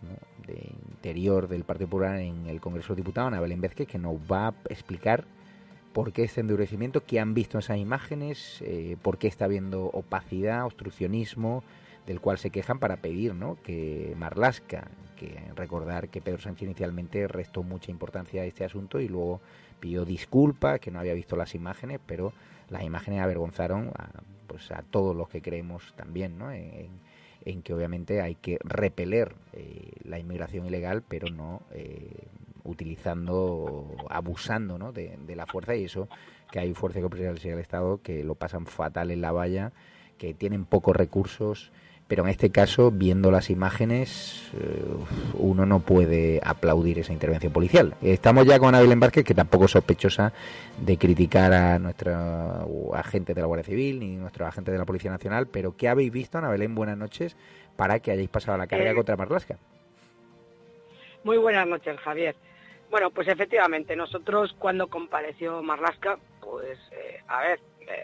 de 0.47 0.71
Interior 0.89 1.47
del 1.47 1.63
Partido 1.63 1.89
Popular 1.89 2.19
en 2.19 2.47
el 2.47 2.61
Congreso 2.61 2.93
de 2.93 2.97
Diputados, 2.97 3.27
Ana 3.27 3.41
Belén 3.41 3.61
que 3.61 3.97
nos 3.97 4.15
va 4.15 4.47
a 4.47 4.53
explicar 4.69 5.25
por 5.93 6.13
qué 6.13 6.23
este 6.23 6.41
endurecimiento, 6.41 7.03
qué 7.05 7.19
han 7.19 7.33
visto 7.33 7.59
esas 7.59 7.77
imágenes, 7.77 8.61
eh, 8.61 8.97
por 9.01 9.17
qué 9.17 9.27
está 9.27 9.45
habiendo 9.45 9.85
opacidad, 9.85 10.65
obstruccionismo, 10.65 11.63
del 12.07 12.19
cual 12.19 12.37
se 12.37 12.49
quejan 12.49 12.79
para 12.79 12.97
pedir 12.97 13.35
¿no? 13.35 13.57
que 13.63 14.15
Marlasca, 14.17 14.87
que 15.17 15.39
recordar 15.55 16.09
que 16.09 16.21
Pedro 16.21 16.41
Sánchez 16.41 16.63
inicialmente 16.63 17.27
restó 17.27 17.63
mucha 17.63 17.91
importancia 17.91 18.41
a 18.41 18.45
este 18.45 18.65
asunto 18.65 18.99
y 18.99 19.07
luego 19.07 19.41
pidió 19.79 20.05
disculpas, 20.05 20.79
que 20.79 20.91
no 20.91 20.99
había 20.99 21.13
visto 21.13 21.35
las 21.35 21.53
imágenes, 21.53 21.99
pero 22.05 22.33
las 22.69 22.83
imágenes 22.83 23.21
avergonzaron 23.21 23.91
a, 23.97 24.09
pues 24.47 24.71
a 24.71 24.83
todos 24.83 25.15
los 25.15 25.29
que 25.29 25.41
creemos 25.41 25.93
también 25.95 26.37
¿no? 26.37 26.51
en, 26.51 26.89
que 27.63 27.73
obviamente 27.73 28.21
hay 28.21 28.35
que 28.35 28.57
repeler 28.63 29.33
eh, 29.53 29.91
la 30.03 30.19
inmigración 30.19 30.65
ilegal, 30.65 31.03
pero 31.07 31.29
no 31.29 31.61
eh, 31.71 32.27
utilizando, 32.63 33.87
abusando 34.09 34.77
¿no? 34.77 34.91
de, 34.91 35.17
la 35.35 35.45
fuerza 35.45 35.75
y 35.75 35.85
eso 35.85 36.07
que 36.51 36.59
hay 36.59 36.73
fuerzas 36.73 37.01
cooperativas 37.01 37.41
del 37.41 37.59
Estado 37.59 38.01
que 38.01 38.23
lo 38.23 38.35
pasan 38.35 38.65
fatal 38.65 39.11
en 39.11 39.21
la 39.21 39.31
valla, 39.31 39.71
que 40.17 40.33
tienen 40.33 40.65
pocos 40.65 40.95
recursos 40.95 41.71
pero 42.11 42.23
en 42.23 42.29
este 42.29 42.49
caso, 42.49 42.91
viendo 42.91 43.31
las 43.31 43.49
imágenes, 43.49 44.51
eh, 44.59 44.83
uno 45.35 45.65
no 45.65 45.79
puede 45.79 46.41
aplaudir 46.43 46.99
esa 46.99 47.13
intervención 47.13 47.53
policial. 47.53 47.93
Estamos 48.01 48.45
ya 48.45 48.59
con 48.59 48.75
Abel 48.75 48.93
Vázquez, 48.99 49.23
que 49.23 49.33
tampoco 49.33 49.63
es 49.63 49.71
sospechosa 49.71 50.33
de 50.77 50.97
criticar 50.97 51.53
a 51.53 51.79
nuestro 51.79 52.11
agente 52.93 53.33
de 53.33 53.39
la 53.39 53.47
Guardia 53.47 53.63
Civil 53.63 54.01
ni 54.01 54.17
nuestro 54.17 54.45
agente 54.45 54.73
de 54.73 54.77
la 54.77 54.83
Policía 54.83 55.09
Nacional, 55.09 55.47
pero 55.47 55.77
¿qué 55.77 55.87
habéis 55.87 56.11
visto, 56.11 56.37
Ana 56.37 56.49
Belén? 56.49 56.75
Buenas 56.75 56.97
noches, 56.97 57.37
para 57.77 58.01
que 58.01 58.11
hayáis 58.11 58.27
pasado 58.27 58.57
la 58.57 58.67
carga 58.67 58.91
eh, 58.91 58.95
contra 58.95 59.15
Marlasca. 59.15 59.57
Muy 61.23 61.37
buenas 61.37 61.65
noches, 61.65 61.97
Javier. 62.01 62.35
Bueno, 62.91 63.09
pues 63.09 63.29
efectivamente, 63.29 63.95
nosotros 63.95 64.53
cuando 64.59 64.89
compareció 64.89 65.63
Marlasca, 65.63 66.19
pues, 66.41 66.77
eh, 66.91 67.21
a 67.25 67.41
ver, 67.41 67.59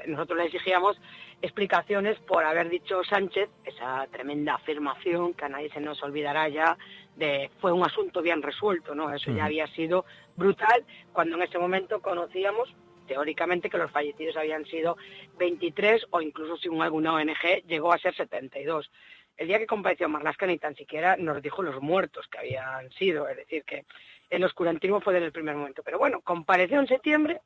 nosotros 0.07 0.39
le 0.39 0.45
exigíamos 0.45 0.97
explicaciones 1.41 2.17
por 2.19 2.45
haber 2.45 2.69
dicho 2.69 3.03
Sánchez 3.03 3.49
esa 3.65 4.07
tremenda 4.07 4.55
afirmación 4.55 5.33
que 5.33 5.43
a 5.43 5.49
nadie 5.49 5.69
se 5.71 5.81
nos 5.81 6.01
olvidará 6.03 6.47
ya 6.47 6.77
de 7.17 7.51
fue 7.59 7.73
un 7.73 7.83
asunto 7.83 8.21
bien 8.21 8.41
resuelto, 8.41 8.95
¿no? 8.95 9.13
Eso 9.13 9.31
ya 9.31 9.45
había 9.45 9.67
sido 9.67 10.05
brutal 10.37 10.85
cuando 11.11 11.35
en 11.35 11.43
ese 11.43 11.59
momento 11.59 12.01
conocíamos 12.01 12.73
teóricamente 13.07 13.69
que 13.69 13.77
los 13.77 13.91
fallecidos 13.91 14.37
habían 14.37 14.65
sido 14.65 14.97
23 15.37 16.07
o 16.11 16.21
incluso 16.21 16.55
según 16.57 16.81
alguna 16.81 17.13
ONG 17.13 17.65
llegó 17.67 17.91
a 17.91 17.97
ser 17.97 18.15
72. 18.15 18.89
El 19.37 19.47
día 19.47 19.59
que 19.59 19.67
compareció 19.67 20.09
Marlaska 20.09 20.47
ni 20.47 20.57
tan 20.57 20.75
siquiera 20.75 21.15
nos 21.17 21.41
dijo 21.41 21.61
los 21.61 21.81
muertos 21.81 22.27
que 22.27 22.39
habían 22.39 22.89
sido, 22.91 23.29
es 23.29 23.37
decir, 23.37 23.63
que 23.65 23.85
el 24.29 24.43
oscurantismo 24.43 25.01
fue 25.01 25.13
desde 25.13 25.27
el 25.27 25.31
primer 25.31 25.55
momento. 25.55 25.83
Pero 25.83 25.99
bueno, 25.99 26.21
compareció 26.21 26.79
en 26.79 26.87
septiembre, 26.87 27.41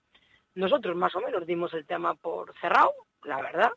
nosotros 0.56 0.96
más 0.96 1.16
o 1.16 1.22
menos 1.22 1.46
dimos 1.46 1.74
el 1.74 1.86
tema 1.86 2.16
por 2.16 2.54
cerrado, 2.60 2.94
la 3.24 3.42
verdad. 3.42 3.72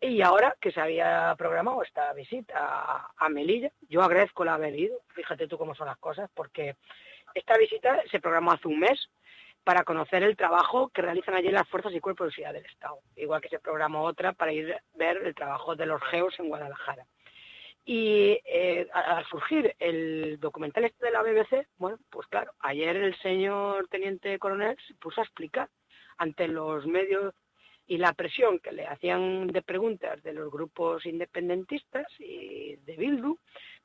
Y 0.00 0.20
ahora 0.22 0.54
que 0.60 0.70
se 0.70 0.80
había 0.80 1.34
programado 1.38 1.82
esta 1.82 2.12
visita 2.12 3.08
a, 3.16 3.28
Melilla, 3.28 3.70
yo 3.88 4.02
agradezco 4.02 4.42
el 4.42 4.50
haber 4.50 4.78
ido, 4.78 4.98
fíjate 5.14 5.48
tú 5.48 5.56
cómo 5.56 5.74
son 5.74 5.86
las 5.86 5.96
cosas, 5.98 6.30
porque 6.34 6.76
esta 7.34 7.56
visita 7.56 8.02
se 8.10 8.20
programó 8.20 8.52
hace 8.52 8.68
un 8.68 8.80
mes 8.80 9.08
para 9.62 9.82
conocer 9.82 10.22
el 10.22 10.36
trabajo 10.36 10.88
que 10.90 11.00
realizan 11.00 11.34
allí 11.34 11.48
las 11.48 11.66
fuerzas 11.68 11.94
y 11.94 12.00
cuerpos 12.00 12.26
de 12.26 12.32
seguridad 12.32 12.52
del 12.52 12.66
Estado, 12.66 12.98
igual 13.16 13.40
que 13.40 13.48
se 13.48 13.60
programó 13.60 14.02
otra 14.02 14.34
para 14.34 14.52
ir 14.52 14.74
a 14.74 14.82
ver 14.94 15.16
el 15.16 15.34
trabajo 15.34 15.74
de 15.74 15.86
los 15.86 16.02
geos 16.10 16.38
en 16.38 16.48
Guadalajara. 16.48 17.06
Y 17.84 18.40
eh, 18.46 18.88
al 18.92 19.26
surgir 19.26 19.74
el 19.78 20.38
documental 20.40 20.84
este 20.84 21.06
de 21.06 21.12
la 21.12 21.22
BBC, 21.22 21.66
bueno, 21.76 21.98
pues 22.10 22.26
claro, 22.28 22.52
ayer 22.60 22.96
el 22.96 23.14
señor 23.18 23.88
teniente 23.88 24.38
coronel 24.38 24.76
se 24.86 24.94
puso 24.94 25.20
a 25.20 25.24
explicar 25.24 25.68
ante 26.16 26.48
los 26.48 26.86
medios 26.86 27.34
y 27.86 27.98
la 27.98 28.14
presión 28.14 28.58
que 28.58 28.72
le 28.72 28.86
hacían 28.86 29.48
de 29.48 29.62
preguntas 29.62 30.22
de 30.22 30.32
los 30.32 30.50
grupos 30.50 31.04
independentistas 31.04 32.06
y 32.18 32.76
de 32.76 32.96
Bildu, 32.96 33.36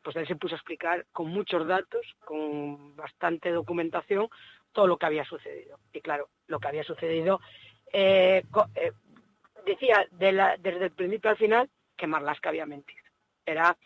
pues 0.02 0.16
él 0.16 0.28
se 0.28 0.38
puso 0.38 0.56
a 0.56 0.58
explicar 0.58 1.06
con 1.12 1.28
muchos 1.28 1.68
datos, 1.68 2.06
con 2.24 2.96
bastante 2.96 3.52
documentación, 3.52 4.30
todo 4.72 4.88
lo 4.88 4.98
que 4.98 5.06
había 5.06 5.26
sucedido. 5.26 5.80
Y 5.92 6.00
claro, 6.00 6.30
lo 6.48 6.60
que 6.60 6.68
había 6.70 6.84
sucedido, 6.84 7.42
eh, 7.92 8.44
eh, 8.76 8.92
decía 9.66 10.08
desde 10.12 10.86
el 10.86 10.92
principio 10.92 11.32
al 11.32 11.38
final 11.38 11.70
que 11.98 12.08
Marlaska 12.08 12.50
había 12.50 12.66
mentido. 12.66 12.99
Era, 13.50 13.78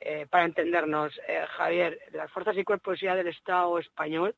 eh, 0.00 0.26
para 0.28 0.44
entendernos, 0.44 1.18
Javier, 1.56 1.98
las 2.12 2.30
fuerzas 2.30 2.56
y 2.56 2.64
cuerpos 2.64 3.00
de 3.00 3.14
del 3.14 3.28
Estado 3.28 3.78
español 3.78 4.34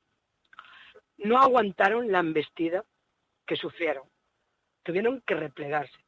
no 1.18 1.38
aguantaron 1.38 2.12
la 2.12 2.20
embestida 2.20 2.84
que 3.46 3.56
sufrieron 3.56 4.04
tuvieron 4.86 5.20
que 5.26 5.34
replegarse. 5.34 5.98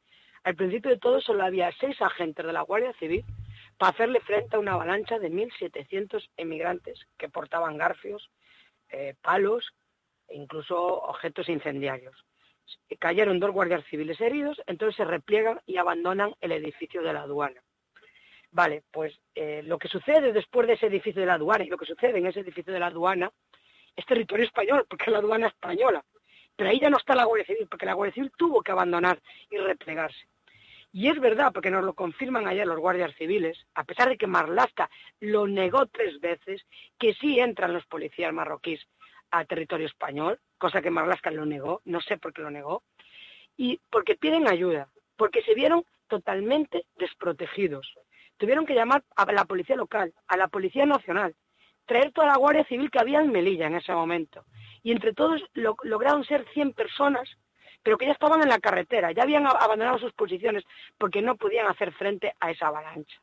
Al 0.43 0.55
principio 0.55 0.89
de 0.89 0.97
todo 0.97 1.19
solo 1.19 1.43
había 1.43 1.69
seis 1.73 2.01
agentes 2.01 2.45
de 2.45 2.53
la 2.53 2.61
Guardia 2.61 2.93
Civil 2.93 3.25
para 3.77 3.91
hacerle 3.91 4.21
frente 4.21 4.55
a 4.55 4.59
una 4.59 4.73
avalancha 4.73 5.19
de 5.19 5.29
1.700 5.29 6.29
emigrantes 6.37 7.05
que 7.17 7.27
portaban 7.27 7.77
garfios, 7.77 8.31
eh, 8.87 9.15
palos 9.21 9.69
e 10.29 10.37
incluso 10.37 10.77
objetos 10.77 11.49
incendiarios. 11.49 12.15
Cayeron 12.99 13.39
dos 13.39 13.51
guardias 13.51 13.83
civiles 13.89 14.21
heridos, 14.21 14.61
entonces 14.65 14.95
se 14.95 15.03
repliegan 15.03 15.59
y 15.65 15.75
abandonan 15.75 16.33
el 16.39 16.53
edificio 16.53 17.01
de 17.01 17.13
la 17.13 17.23
aduana. 17.23 17.61
Vale, 18.51 18.83
pues 18.91 19.19
eh, 19.35 19.61
lo 19.63 19.77
que 19.77 19.87
sucede 19.87 20.33
después 20.33 20.67
de 20.67 20.73
ese 20.73 20.87
edificio 20.87 21.21
de 21.21 21.27
la 21.27 21.35
aduana 21.35 21.63
y 21.63 21.69
lo 21.69 21.77
que 21.77 21.85
sucede 21.85 22.17
en 22.17 22.25
ese 22.25 22.39
edificio 22.39 22.73
de 22.73 22.79
la 22.79 22.87
aduana 22.87 23.31
es 23.95 24.05
territorio 24.05 24.45
español, 24.45 24.85
porque 24.89 25.05
es 25.05 25.11
la 25.11 25.19
aduana 25.19 25.47
española. 25.47 26.03
Pero 26.55 26.69
ahí 26.69 26.79
ya 26.79 26.89
no 26.89 26.97
está 26.97 27.15
la 27.15 27.25
Guardia 27.25 27.45
Civil, 27.45 27.67
porque 27.69 27.85
la 27.85 27.93
Guardia 27.93 28.15
Civil 28.15 28.31
tuvo 28.37 28.61
que 28.61 28.71
abandonar 28.71 29.21
y 29.49 29.57
replegarse. 29.57 30.27
Y 30.91 31.07
es 31.07 31.19
verdad, 31.19 31.51
porque 31.53 31.69
nos 31.69 31.83
lo 31.83 31.93
confirman 31.93 32.47
ayer 32.47 32.65
los 32.65 32.79
guardias 32.79 33.13
civiles, 33.15 33.65
a 33.75 33.83
pesar 33.83 34.09
de 34.09 34.17
que 34.17 34.25
Marlaska 34.25 34.89
lo 35.19 35.47
negó 35.47 35.85
tres 35.85 36.19
veces, 36.19 36.65
que 36.97 37.13
sí 37.13 37.39
entran 37.39 37.73
los 37.73 37.85
policías 37.85 38.33
marroquíes 38.33 38.87
a 39.29 39.45
territorio 39.45 39.85
español, 39.85 40.39
cosa 40.57 40.81
que 40.81 40.89
Marlaska 40.89 41.29
lo 41.29 41.45
negó, 41.45 41.81
no 41.85 42.01
sé 42.01 42.17
por 42.17 42.33
qué 42.33 42.41
lo 42.41 42.49
negó, 42.49 42.81
y 43.55 43.79
porque 43.91 44.15
piden 44.15 44.47
ayuda, 44.47 44.89
porque 45.15 45.43
se 45.43 45.53
vieron 45.53 45.85
totalmente 46.07 46.85
desprotegidos. 46.97 47.93
Tuvieron 48.39 48.65
que 48.65 48.73
llamar 48.73 49.03
a 49.17 49.31
la 49.31 49.43
policía 49.43 49.75
local, 49.75 50.13
a 50.27 50.37
la 50.37 50.47
policía 50.47 50.85
nacional, 50.85 51.35
traer 51.85 52.13
toda 52.13 52.27
la 52.27 52.37
Guardia 52.37 52.63
Civil 52.63 52.89
que 52.89 52.99
había 52.99 53.19
en 53.19 53.31
Melilla 53.31 53.67
en 53.67 53.75
ese 53.75 53.93
momento 53.93 54.45
y 54.81 54.93
entre 54.93 55.13
todos 55.13 55.43
lograron 55.53 56.23
ser 56.23 56.45
100 56.53 56.71
personas, 56.71 57.29
pero 57.83 57.97
que 57.97 58.05
ya 58.05 58.13
estaban 58.13 58.41
en 58.41 58.47
la 58.47 58.59
carretera, 58.59 59.11
ya 59.11 59.23
habían 59.23 59.45
abandonado 59.45 59.99
sus 59.99 60.13
posiciones 60.13 60.63
porque 60.97 61.21
no 61.21 61.35
podían 61.35 61.67
hacer 61.67 61.91
frente 61.91 62.33
a 62.39 62.49
esa 62.49 62.67
avalancha. 62.67 63.19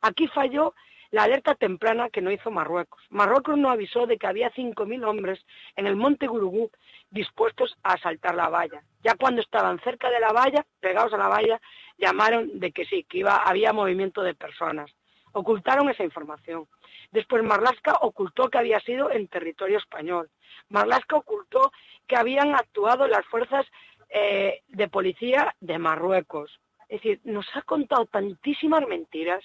Aquí 0.00 0.28
falló 0.28 0.74
la 1.10 1.24
alerta 1.24 1.56
temprana 1.56 2.08
que 2.08 2.22
no 2.22 2.30
hizo 2.30 2.50
Marruecos. 2.50 3.02
Marruecos 3.10 3.58
no 3.58 3.68
avisó 3.68 4.06
de 4.06 4.16
que 4.16 4.28
había 4.28 4.50
5.000 4.52 5.04
hombres 5.04 5.44
en 5.76 5.86
el 5.86 5.96
monte 5.96 6.26
Gurugú 6.26 6.70
dispuestos 7.10 7.76
a 7.82 7.94
asaltar 7.94 8.36
la 8.36 8.48
valla. 8.48 8.82
Ya 9.02 9.14
cuando 9.16 9.42
estaban 9.42 9.80
cerca 9.80 10.08
de 10.08 10.20
la 10.20 10.32
valla, 10.32 10.64
pegados 10.80 11.12
a 11.12 11.18
la 11.18 11.28
valla, 11.28 11.60
llamaron 11.98 12.58
de 12.58 12.72
que 12.72 12.84
sí, 12.84 13.04
que 13.04 13.18
iba, 13.18 13.36
había 13.36 13.72
movimiento 13.72 14.22
de 14.22 14.34
personas. 14.34 14.90
Ocultaron 15.32 15.88
esa 15.88 16.04
información. 16.04 16.66
Después 17.10 17.42
Marlaska 17.42 17.98
ocultó 18.00 18.48
que 18.48 18.58
había 18.58 18.80
sido 18.80 19.10
en 19.10 19.28
territorio 19.28 19.78
español. 19.78 20.30
Marlaska 20.68 21.16
ocultó 21.16 21.72
que 22.06 22.16
habían 22.16 22.54
actuado 22.54 23.06
las 23.06 23.24
fuerzas 23.26 23.66
eh, 24.10 24.62
de 24.68 24.88
policía 24.88 25.54
de 25.60 25.78
Marruecos. 25.78 26.60
Es 26.88 27.02
decir, 27.02 27.20
nos 27.24 27.46
ha 27.54 27.62
contado 27.62 28.06
tantísimas 28.06 28.86
mentiras 28.86 29.42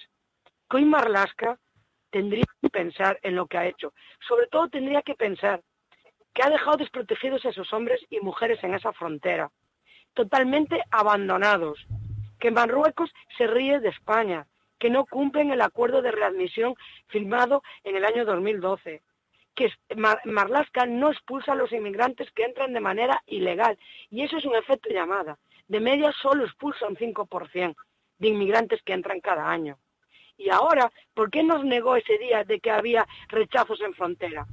que 0.68 0.76
hoy 0.76 0.84
Marlaska 0.84 1.58
tendría 2.10 2.44
que 2.60 2.68
pensar 2.68 3.18
en 3.22 3.36
lo 3.36 3.46
que 3.46 3.58
ha 3.58 3.66
hecho. 3.66 3.92
Sobre 4.26 4.46
todo 4.48 4.68
tendría 4.68 5.02
que 5.02 5.14
pensar 5.14 5.62
que 6.34 6.42
ha 6.42 6.50
dejado 6.50 6.76
desprotegidos 6.76 7.44
a 7.44 7.48
esos 7.50 7.72
hombres 7.72 8.00
y 8.10 8.20
mujeres 8.20 8.62
en 8.62 8.74
esa 8.74 8.92
frontera, 8.92 9.50
totalmente 10.14 10.82
abandonados, 10.90 11.84
que 12.38 12.50
Marruecos 12.50 13.12
se 13.36 13.46
ríe 13.46 13.80
de 13.80 13.88
España, 13.88 14.46
que 14.78 14.90
no 14.90 15.06
cumplen 15.06 15.50
el 15.50 15.60
acuerdo 15.60 16.02
de 16.02 16.12
readmisión 16.12 16.74
firmado 17.08 17.62
en 17.84 17.96
el 17.96 18.04
año 18.04 18.24
2012, 18.24 19.02
que 19.54 19.72
Marlaska 20.24 20.86
no 20.86 21.10
expulsa 21.10 21.52
a 21.52 21.56
los 21.56 21.72
inmigrantes 21.72 22.30
que 22.30 22.44
entran 22.44 22.72
de 22.72 22.80
manera 22.80 23.22
ilegal. 23.26 23.76
Y 24.10 24.22
eso 24.22 24.36
es 24.36 24.44
un 24.44 24.54
efecto 24.54 24.88
llamada. 24.90 25.36
De 25.66 25.80
media 25.80 26.12
solo 26.22 26.44
expulsa 26.44 26.86
un 26.86 26.96
5% 26.96 27.74
de 28.18 28.28
inmigrantes 28.28 28.80
que 28.82 28.92
entran 28.92 29.20
cada 29.20 29.50
año. 29.50 29.78
Y 30.36 30.50
ahora, 30.50 30.92
¿por 31.14 31.30
qué 31.30 31.42
nos 31.42 31.64
negó 31.64 31.96
ese 31.96 32.16
día 32.18 32.44
de 32.44 32.60
que 32.60 32.70
había 32.70 33.06
rechazos 33.28 33.80
en 33.80 33.94
frontera? 33.94 34.46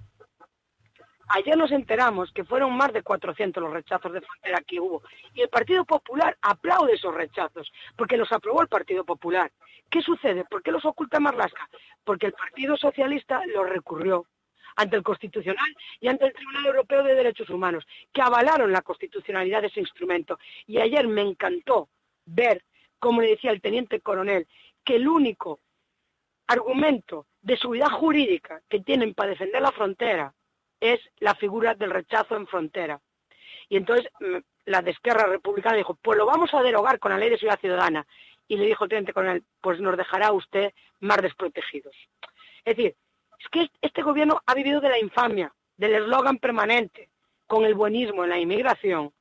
Ayer 1.30 1.58
nos 1.58 1.72
enteramos 1.72 2.32
que 2.32 2.44
fueron 2.44 2.76
más 2.76 2.94
de 2.94 3.02
400 3.02 3.62
los 3.62 3.74
rechazos 3.74 4.14
de 4.14 4.22
frontera 4.22 4.62
que 4.66 4.80
hubo. 4.80 5.02
Y 5.34 5.42
el 5.42 5.50
Partido 5.50 5.84
Popular 5.86 6.38
aplaude 6.42 6.94
esos 6.94 7.14
rechazos, 7.14 7.72
porque 7.96 8.18
los 8.18 8.32
aprobó 8.32 8.62
el 8.62 8.68
Partido 8.68 9.04
Popular. 9.04 9.52
¿Qué 9.90 10.02
sucede? 10.02 10.46
¿Por 10.46 10.62
qué 10.62 10.72
los 10.72 10.86
oculta 10.86 11.20
Marlaska? 11.20 11.70
Porque 12.04 12.28
el 12.28 12.34
Partido 12.34 12.78
Socialista 12.78 13.42
los 13.48 13.68
recurrió 13.68 14.26
ante 14.76 14.98
el 14.98 15.04
Constitucional 15.04 15.76
y 16.00 16.08
ante 16.08 16.26
el 16.26 16.34
Tribunal 16.34 16.66
Europeo 16.66 17.04
de 17.04 17.16
Derechos 17.16 17.50
Humanos, 17.50 17.86
que 18.14 18.22
avalaron 18.22 18.72
la 18.72 18.82
constitucionalidad 18.82 19.62
de 19.62 19.68
ese 19.68 19.80
instrumento. 19.80 20.38
Y 20.68 20.80
ayer 20.80 21.08
me 21.08 21.22
encantó 21.22 21.90
ver, 22.26 22.64
como 23.00 23.22
le 23.22 23.30
decía 23.30 23.52
el 23.52 23.62
teniente 23.62 24.02
coronel, 24.02 24.48
que 24.84 24.98
el 24.98 25.08
único 25.08 25.60
argumento 26.48 27.28
de 27.42 27.58
seguridad 27.58 27.90
jurídica 27.90 28.62
que 28.70 28.82
tienen 28.82 29.14
para 29.14 29.32
defender 29.32 29.62
la 29.62 29.72
frontera 29.72 30.34
es 30.94 31.00
la 31.20 31.36
figura 31.36 31.76
del 31.76 31.92
rechazo 31.92 32.36
en 32.36 32.48
frontera. 32.48 33.00
Y 33.70 33.78
entonces 33.78 34.12
mm, 34.20 34.38
la 34.66 34.82
de 34.82 34.96
Republicana 35.04 35.78
dijo, 35.78 35.96
pues 36.02 36.18
lo 36.18 36.26
vamos 36.26 36.54
a 36.54 36.62
derogar 36.62 37.00
con 37.00 37.12
la 37.12 37.18
ley 37.18 37.30
de 37.30 37.38
seguridad 37.38 37.60
ciudadana. 37.60 38.06
Y 38.48 38.58
le 38.58 38.66
dijo 38.66 38.84
el 38.84 38.90
teniente 38.90 39.14
coronel, 39.14 39.44
pues 39.62 39.80
nos 39.80 39.98
dejará 39.98 40.32
usted 40.32 40.72
más 41.00 41.18
desprotegidos. 41.18 41.96
Es 42.64 42.76
decir, 42.76 42.96
es 43.40 43.48
que 43.50 43.70
este 43.82 44.02
gobierno 44.02 44.42
ha 44.46 44.54
vivido 44.54 44.82
de 44.82 44.90
la 44.90 45.00
infamia, 45.00 45.54
del 45.78 45.96
eslogan 45.96 46.38
permanente, 46.38 47.10
con 47.48 47.66
el 47.66 47.74
buenismo 47.74 48.24
en 48.24 48.30
la 48.30 48.40
inmigración. 48.40 49.12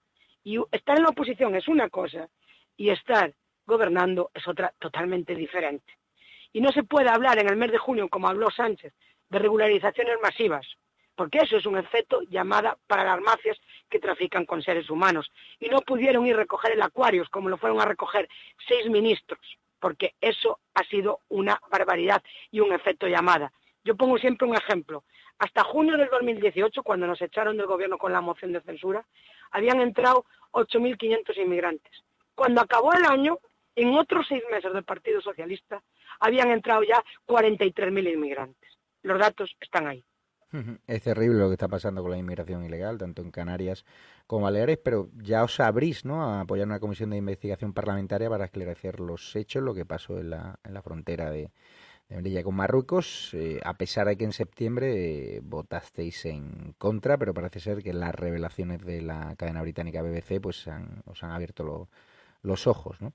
Y 0.43 0.59
estar 0.73 0.97
en 0.97 1.05
la 1.05 1.11
oposición 1.11 1.55
es 1.55 1.69
una 1.69 1.89
cosa 1.89 2.29
y 2.77 2.91
estar 2.91 3.35
gobernando 3.67 4.31
es 4.35 4.47
otra 4.47 4.75
totalmente 4.79 5.35
diferente. 5.35 5.95
Y 6.53 6.61
no 6.61 6.71
se 6.71 6.85
puede 6.85 7.09
hablar 7.09 7.39
en 7.39 7.49
el 7.49 7.57
mes 7.57 7.73
de 7.73 7.79
junio, 7.79 8.09
como 8.09 8.29
habló 8.29 8.51
Sánchez, 8.51 8.93
de 9.31 9.39
regularizaciones 9.39 10.17
masivas, 10.23 10.67
porque 11.15 11.39
eso 11.39 11.57
es 11.57 11.67
un 11.67 11.79
efecto 11.79 12.23
llamada 12.23 12.77
para 12.87 13.05
las 13.05 13.21
mafias 13.21 13.59
que 13.89 13.99
trafican 13.99 14.47
con 14.47 14.63
seres 14.63 14.91
humanos. 14.91 15.31
Y 15.61 15.69
no 15.69 15.81
pudieron 15.81 16.27
ir 16.27 16.35
a 16.35 16.39
recoger 16.39 16.73
el 16.73 16.83
Acuarios 16.83 17.29
como 17.29 17.49
lo 17.49 17.59
fueron 17.59 17.81
a 17.81 17.85
recoger 17.85 18.29
seis 18.67 18.89
ministros, 18.89 19.41
porque 19.79 20.15
eso 20.21 20.61
ha 20.75 20.85
sido 20.85 21.21
una 21.29 21.61
barbaridad 21.71 22.23
y 22.51 22.61
un 22.61 22.73
efecto 22.73 23.07
llamada. 23.07 23.53
Yo 23.85 23.97
pongo 23.97 24.19
siempre 24.19 24.49
un 24.49 24.57
ejemplo. 24.57 25.05
Hasta 25.39 25.65
junio 25.65 25.97
del 25.97 26.09
2018, 26.09 26.83
cuando 26.83 27.07
nos 27.07 27.21
echaron 27.21 27.57
del 27.57 27.67
gobierno 27.67 27.99
con 27.99 28.13
la 28.13 28.21
moción 28.21 28.53
de 28.53 28.61
censura, 28.63 29.05
habían 29.51 29.81
entrado 29.81 30.25
8.500 30.53 31.37
inmigrantes. 31.39 31.93
Cuando 32.35 32.61
acabó 32.61 32.93
el 32.93 33.05
año, 33.05 33.39
en 33.77 33.95
otros 33.95 34.27
seis 34.29 34.43
meses 34.51 34.73
del 34.73 34.85
Partido 34.85 35.21
Socialista, 35.21 35.83
habían 36.21 36.51
entrado 36.51 36.83
ya 36.83 37.03
43.000 37.27 38.13
inmigrantes. 38.13 38.71
Los 39.03 39.19
datos 39.19 39.55
están 39.61 39.87
ahí. 39.87 40.03
Es 40.87 41.03
terrible 41.03 41.39
lo 41.39 41.49
que 41.49 41.55
está 41.55 41.69
pasando 41.69 42.03
con 42.03 42.11
la 42.13 42.19
inmigración 42.19 42.65
ilegal, 42.65 42.99
tanto 42.99 43.23
en 43.23 43.31
Canarias 43.31 43.85
como 44.27 44.45
Baleares, 44.45 44.79
pero 44.79 45.09
ya 45.17 45.43
os 45.43 45.59
abrís 45.61 46.05
¿no? 46.05 46.23
a 46.23 46.41
apoyar 46.43 46.67
una 46.67 46.81
comisión 46.81 47.11
de 47.11 47.17
investigación 47.17 47.73
parlamentaria 47.73 48.31
para 48.31 48.45
esclarecer 48.45 49.01
los 49.01 49.35
hechos, 49.35 49.63
lo 49.63 49.75
que 49.75 49.85
pasó 49.85 50.19
en 50.19 50.31
la, 50.31 50.59
en 50.63 50.75
la 50.75 50.83
frontera 50.83 51.31
de, 51.31 51.51
de 52.09 52.17
Melilla 52.17 52.45
con 52.45 52.55
Marruecos, 52.55 53.35
eh, 53.35 53.61
a 53.65 53.75
pesar 53.75 54.07
de 54.07 54.17
que 54.17 54.25
en 54.25 54.33
septiembre 54.33 55.37
eh, 55.37 55.41
votasteis 55.43 56.25
en 56.27 56.75
contra, 56.79 57.19
pero 57.19 57.35
parece 57.35 57.61
ser 57.61 57.83
que 57.83 57.93
las 57.93 58.15
revelaciones 58.15 58.85
de 58.85 59.03
la 59.03 59.35
cadena 59.37 59.63
británica 59.63 60.03
BBC 60.03 60.41
pues 60.41 60.67
os 61.07 61.23
han 61.25 61.31
abierto 61.33 61.89
los 62.43 62.67
ojos, 62.67 63.01
¿no? 63.01 63.13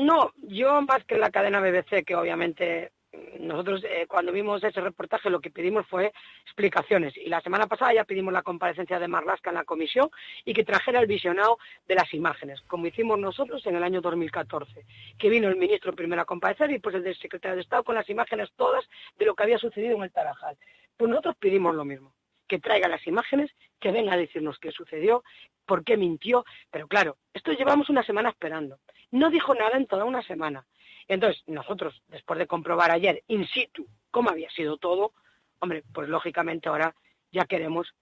No, 0.00 0.32
yo 0.42 0.82
más 0.82 1.04
que 1.04 1.16
la 1.16 1.30
cadena 1.30 1.60
BBC, 1.60 2.04
que 2.04 2.16
obviamente 2.16 2.92
nosotros 3.40 3.82
eh, 3.84 4.06
cuando 4.06 4.32
vimos 4.32 4.62
ese 4.62 4.80
reportaje 4.80 5.30
lo 5.30 5.40
que 5.40 5.50
pedimos 5.50 5.86
fue 5.86 6.12
explicaciones 6.42 7.16
y 7.16 7.28
la 7.28 7.40
semana 7.40 7.66
pasada 7.66 7.94
ya 7.94 8.04
pedimos 8.04 8.32
la 8.32 8.42
comparecencia 8.42 8.98
de 8.98 9.08
Marlaska 9.08 9.50
en 9.50 9.56
la 9.56 9.64
comisión 9.64 10.10
y 10.44 10.52
que 10.52 10.64
trajera 10.64 11.00
el 11.00 11.06
visionado 11.06 11.58
de 11.86 11.94
las 11.94 12.12
imágenes, 12.12 12.60
como 12.62 12.86
hicimos 12.86 13.18
nosotros 13.18 13.64
en 13.66 13.76
el 13.76 13.82
año 13.82 14.02
2014, 14.02 14.84
que 15.18 15.30
vino 15.30 15.48
el 15.48 15.56
ministro 15.56 15.94
primero 15.94 16.22
a 16.22 16.26
comparecer 16.26 16.68
y 16.70 16.74
después 16.74 16.94
el 16.94 17.02
del 17.02 17.16
secretario 17.16 17.56
de 17.56 17.62
Estado 17.62 17.84
con 17.84 17.94
las 17.94 18.08
imágenes 18.10 18.50
todas 18.56 18.84
de 19.18 19.24
lo 19.24 19.34
que 19.34 19.42
había 19.42 19.58
sucedido 19.58 19.96
en 19.96 20.02
el 20.02 20.12
Tarajal. 20.12 20.56
Pues 20.96 21.08
nosotros 21.08 21.36
pedimos 21.38 21.74
lo 21.74 21.84
mismo, 21.84 22.12
que 22.46 22.58
traiga 22.58 22.88
las 22.88 23.06
imágenes, 23.06 23.50
que 23.80 23.90
venga 23.90 24.12
a 24.12 24.18
decirnos 24.18 24.58
qué 24.58 24.70
sucedió, 24.70 25.22
por 25.64 25.84
qué 25.84 25.96
mintió, 25.96 26.44
pero 26.70 26.88
claro, 26.88 27.16
esto 27.32 27.52
llevamos 27.52 27.88
una 27.88 28.02
semana 28.02 28.30
esperando. 28.30 28.78
No 29.10 29.30
dijo 29.30 29.54
nada 29.54 29.76
en 29.76 29.86
toda 29.86 30.04
una 30.04 30.22
semana. 30.22 30.66
Entonces, 31.08 31.42
nosotros, 31.46 32.02
después 32.08 32.38
de 32.38 32.46
comprobar 32.46 32.90
ayer 32.90 33.24
in 33.28 33.46
situ 33.48 33.86
cómo 34.10 34.30
había 34.30 34.50
sido 34.50 34.76
todo, 34.76 35.12
hombre, 35.58 35.82
pues 35.92 36.08
lógicamente 36.08 36.68
ahora 36.68 36.94
ya 37.32 37.46
queremos 37.46 37.94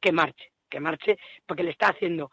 que 0.00 0.12
marche, 0.12 0.52
que 0.68 0.80
marche, 0.80 1.18
porque 1.46 1.62
le 1.62 1.70
está 1.70 1.88
haciendo, 1.88 2.30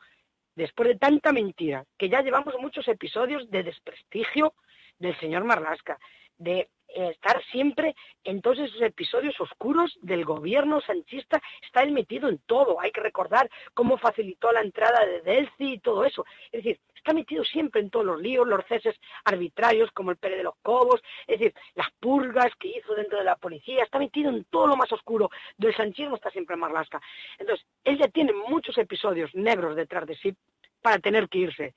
después 0.56 0.90
de 0.90 0.98
tanta 0.98 1.32
mentira, 1.32 1.86
que 1.98 2.10
ya 2.10 2.22
llevamos 2.22 2.56
muchos 2.60 2.88
episodios 2.88 3.50
de 3.50 3.64
desprestigio 3.64 4.54
del 5.00 5.18
señor 5.20 5.44
Marlasca, 5.44 6.00
de 6.38 6.70
estar 6.96 7.44
siempre 7.52 7.96
en 8.24 8.42
todos 8.42 8.60
esos 8.60 8.82
episodios 8.82 9.40
oscuros 9.40 9.98
del 10.02 10.26
gobierno 10.26 10.82
sanchista, 10.82 11.42
está 11.62 11.84
él 11.84 11.92
metido 11.92 12.30
en 12.30 12.40
todo. 12.40 12.80
Hay 12.80 12.92
que 12.92 13.02
recordar 13.02 13.50
cómo 13.74 13.98
facilitó 13.98 14.52
la 14.52 14.62
entrada 14.62 15.06
de 15.06 15.22
Delci 15.22 15.74
y 15.74 15.80
todo 15.80 16.06
eso. 16.06 16.26
Es 16.52 16.64
decir, 16.64 16.80
está 17.06 17.14
metido 17.14 17.44
siempre 17.44 17.82
en 17.82 17.92
todos 17.92 18.06
los 18.06 18.20
líos, 18.20 18.48
los 18.48 18.66
ceses 18.66 18.96
arbitrarios 19.26 19.92
como 19.92 20.10
el 20.10 20.18
Pérez 20.18 20.38
de 20.38 20.44
los 20.44 20.56
Cobos, 20.64 21.02
es 21.28 21.40
decir, 21.40 21.54
las 21.76 21.92
purgas 22.00 22.52
que 22.58 22.70
hizo 22.70 22.96
dentro 22.96 23.20
de 23.20 23.26
la 23.26 23.36
policía, 23.36 23.84
está 23.84 24.00
metido 24.00 24.32
en 24.32 24.44
todo 24.46 24.66
lo 24.66 24.76
más 24.76 24.92
oscuro 24.92 25.30
del 25.58 25.76
sanchismo, 25.76 26.16
está 26.16 26.32
siempre 26.32 26.56
en 26.56 26.62
Marlasca. 26.62 27.00
Entonces, 27.38 27.66
él 27.84 28.00
ya 28.00 28.08
tiene 28.08 28.34
muchos 28.34 28.78
episodios 28.80 29.36
negros 29.36 29.76
detrás 29.76 30.08
de 30.08 30.16
sí 30.16 30.36
para 30.82 30.98
tener 30.98 31.30
que 31.30 31.40
irse. 31.40 31.76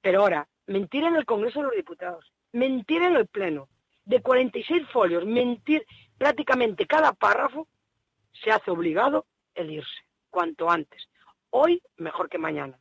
Pero 0.00 0.22
ahora, 0.22 0.48
mentir 0.66 1.04
en 1.04 1.16
el 1.16 1.26
Congreso 1.26 1.60
de 1.60 1.66
los 1.66 1.76
Diputados, 1.76 2.32
mentir 2.52 3.02
en 3.02 3.16
el 3.16 3.26
Pleno, 3.26 3.68
de 4.10 4.20
46 4.20 4.88
folios, 4.92 5.24
mentir 5.24 5.86
prácticamente 6.18 6.84
cada 6.84 7.12
párrafo, 7.12 7.68
se 8.32 8.50
hace 8.50 8.70
obligado 8.70 9.24
el 9.54 9.70
irse, 9.70 10.00
cuanto 10.30 10.68
antes. 10.68 11.08
Hoy 11.50 11.80
mejor 11.96 12.28
que 12.28 12.38
mañana. 12.38 12.78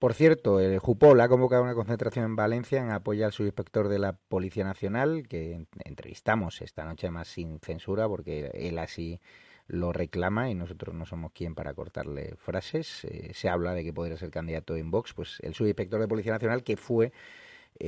Por 0.00 0.14
cierto, 0.14 0.58
el 0.58 0.80
Jupol 0.80 1.20
ha 1.20 1.28
convocado 1.28 1.62
una 1.62 1.74
concentración 1.74 2.24
en 2.24 2.34
Valencia 2.34 2.80
en 2.80 2.90
apoyo 2.90 3.24
al 3.24 3.32
subinspector 3.32 3.86
de 3.86 4.00
la 4.00 4.14
Policía 4.14 4.64
Nacional, 4.64 5.28
que 5.28 5.64
entrevistamos 5.84 6.60
esta 6.60 6.84
noche 6.84 7.08
más 7.12 7.28
sin 7.28 7.60
censura, 7.60 8.08
porque 8.08 8.50
él 8.52 8.80
así 8.80 9.20
lo 9.68 9.92
reclama 9.92 10.50
y 10.50 10.56
nosotros 10.56 10.92
no 10.96 11.06
somos 11.06 11.30
quien 11.30 11.54
para 11.54 11.72
cortarle 11.74 12.34
frases. 12.36 13.04
Eh, 13.04 13.30
se 13.32 13.48
habla 13.48 13.74
de 13.74 13.84
que 13.84 13.92
podría 13.92 14.16
ser 14.16 14.32
candidato 14.32 14.74
en 14.74 14.90
Vox, 14.90 15.14
pues 15.14 15.38
el 15.42 15.54
subinspector 15.54 16.00
de 16.00 16.08
Policía 16.08 16.32
Nacional 16.32 16.64
que 16.64 16.76
fue 16.76 17.12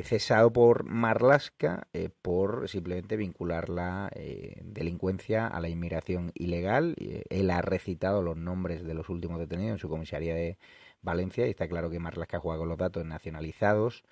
cesado 0.04 0.52
por 0.52 0.84
Marlasca 0.84 1.88
eh, 1.92 2.10
por 2.22 2.68
simplemente 2.68 3.16
vincular 3.16 3.68
la 3.68 4.10
eh, 4.14 4.60
delincuencia 4.62 5.46
a 5.46 5.60
la 5.60 5.68
inmigración 5.68 6.32
ilegal. 6.34 6.94
él 6.98 7.50
ha 7.50 7.60
recitado 7.62 8.22
los 8.22 8.36
nombres 8.36 8.84
de 8.84 8.94
los 8.94 9.08
últimos 9.08 9.38
detenidos 9.38 9.72
en 9.72 9.78
su 9.78 9.88
comisaría 9.88 10.34
de 10.34 10.58
Valencia 11.02 11.46
y 11.46 11.50
está 11.50 11.66
claro 11.68 11.90
que 11.90 11.98
Marlasca 11.98 12.38
juega 12.38 12.58
con 12.58 12.68
los 12.68 12.78
datos 12.78 13.04
nacionalizados 13.04 14.04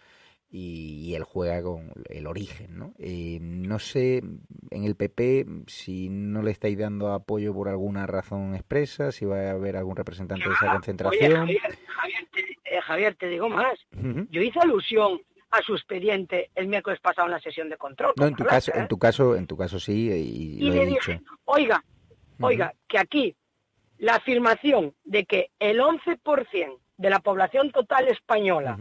y, 0.50 1.14
él 1.14 1.24
juega 1.24 1.62
con 1.62 1.92
el 2.08 2.26
origen. 2.26 2.78
¿no? 2.78 2.94
no 2.98 3.78
sé 3.78 4.22
en 4.70 4.84
el 4.84 4.96
PP 4.96 5.46
si 5.66 6.08
no 6.08 6.42
le 6.42 6.50
estáis 6.50 6.78
dando 6.78 7.12
apoyo 7.12 7.52
por 7.52 7.68
alguna 7.68 8.06
razón 8.06 8.54
expresa, 8.54 9.12
si 9.12 9.26
va 9.26 9.48
a 9.48 9.50
haber 9.50 9.76
algún 9.76 9.96
representante 9.96 10.48
de 10.48 10.54
esa 10.54 10.72
concentración. 10.72 11.48
Javier, 12.82 13.16
te, 13.16 13.28
digo 13.28 13.48
más. 13.48 13.78
Yo 14.30 14.40
hice 14.40 14.60
alusión 14.60 15.20
a 15.50 15.62
su 15.62 15.74
expediente 15.74 16.50
el 16.54 16.68
miércoles 16.68 17.00
pasado 17.00 17.26
en 17.26 17.32
la 17.32 17.40
sesión 17.40 17.68
de 17.68 17.76
control. 17.76 18.12
No, 18.16 18.26
en 18.26 18.34
tu 18.34 18.44
caso, 18.44 18.72
en 18.74 18.88
tu 18.88 18.98
caso, 18.98 19.36
en 19.36 19.46
tu 19.46 19.56
caso 19.56 19.80
sí, 19.80 20.10
y, 20.10 20.60
lo 20.68 20.74
le 20.74 20.82
he 20.82 20.86
dije, 20.86 21.12
dicho. 21.12 21.24
oiga, 21.46 21.82
oiga, 22.40 22.74
que 22.86 22.98
aquí 22.98 23.34
la 23.98 24.16
afirmación 24.16 24.94
de 25.04 25.24
que 25.24 25.50
el 25.58 25.80
11% 25.80 26.78
de 26.96 27.10
la 27.10 27.20
población 27.20 27.70
total 27.72 28.08
española 28.08 28.78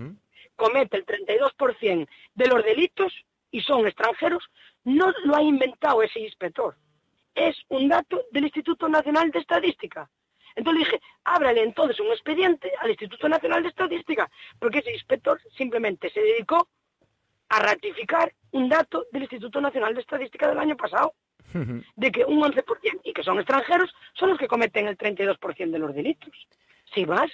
comete 0.55 0.97
el 0.97 1.05
32% 1.05 2.07
de 2.35 2.47
los 2.47 2.63
delitos 2.63 3.13
y 3.51 3.61
son 3.61 3.87
extranjeros, 3.87 4.43
no 4.83 5.13
lo 5.23 5.35
ha 5.35 5.41
inventado 5.41 6.01
ese 6.01 6.19
inspector. 6.19 6.75
Es 7.35 7.55
un 7.69 7.87
dato 7.87 8.23
del 8.31 8.45
Instituto 8.45 8.89
Nacional 8.89 9.31
de 9.31 9.39
Estadística. 9.39 10.09
Entonces 10.57 10.85
dije, 10.85 11.01
ábrale 11.23 11.61
entonces 11.61 11.99
un 11.99 12.07
expediente 12.07 12.71
al 12.81 12.89
Instituto 12.89 13.29
Nacional 13.29 13.61
de 13.61 13.69
Estadística, 13.69 14.29
porque 14.59 14.79
ese 14.79 14.91
inspector 14.91 15.39
simplemente 15.55 16.09
se 16.09 16.19
dedicó 16.19 16.67
a 17.49 17.59
ratificar 17.59 18.33
un 18.51 18.67
dato 18.67 19.05
del 19.11 19.21
Instituto 19.21 19.61
Nacional 19.61 19.93
de 19.93 20.01
Estadística 20.01 20.49
del 20.49 20.57
año 20.57 20.75
pasado, 20.75 21.13
de 21.95 22.11
que 22.11 22.25
un 22.25 22.41
11% 22.41 22.63
y 23.03 23.13
que 23.13 23.23
son 23.23 23.37
extranjeros 23.37 23.93
son 24.13 24.29
los 24.31 24.39
que 24.39 24.47
cometen 24.47 24.87
el 24.87 24.97
32% 24.97 25.71
de 25.71 25.79
los 25.79 25.93
delitos. 25.93 26.33
Si 26.93 27.05
más. 27.05 27.31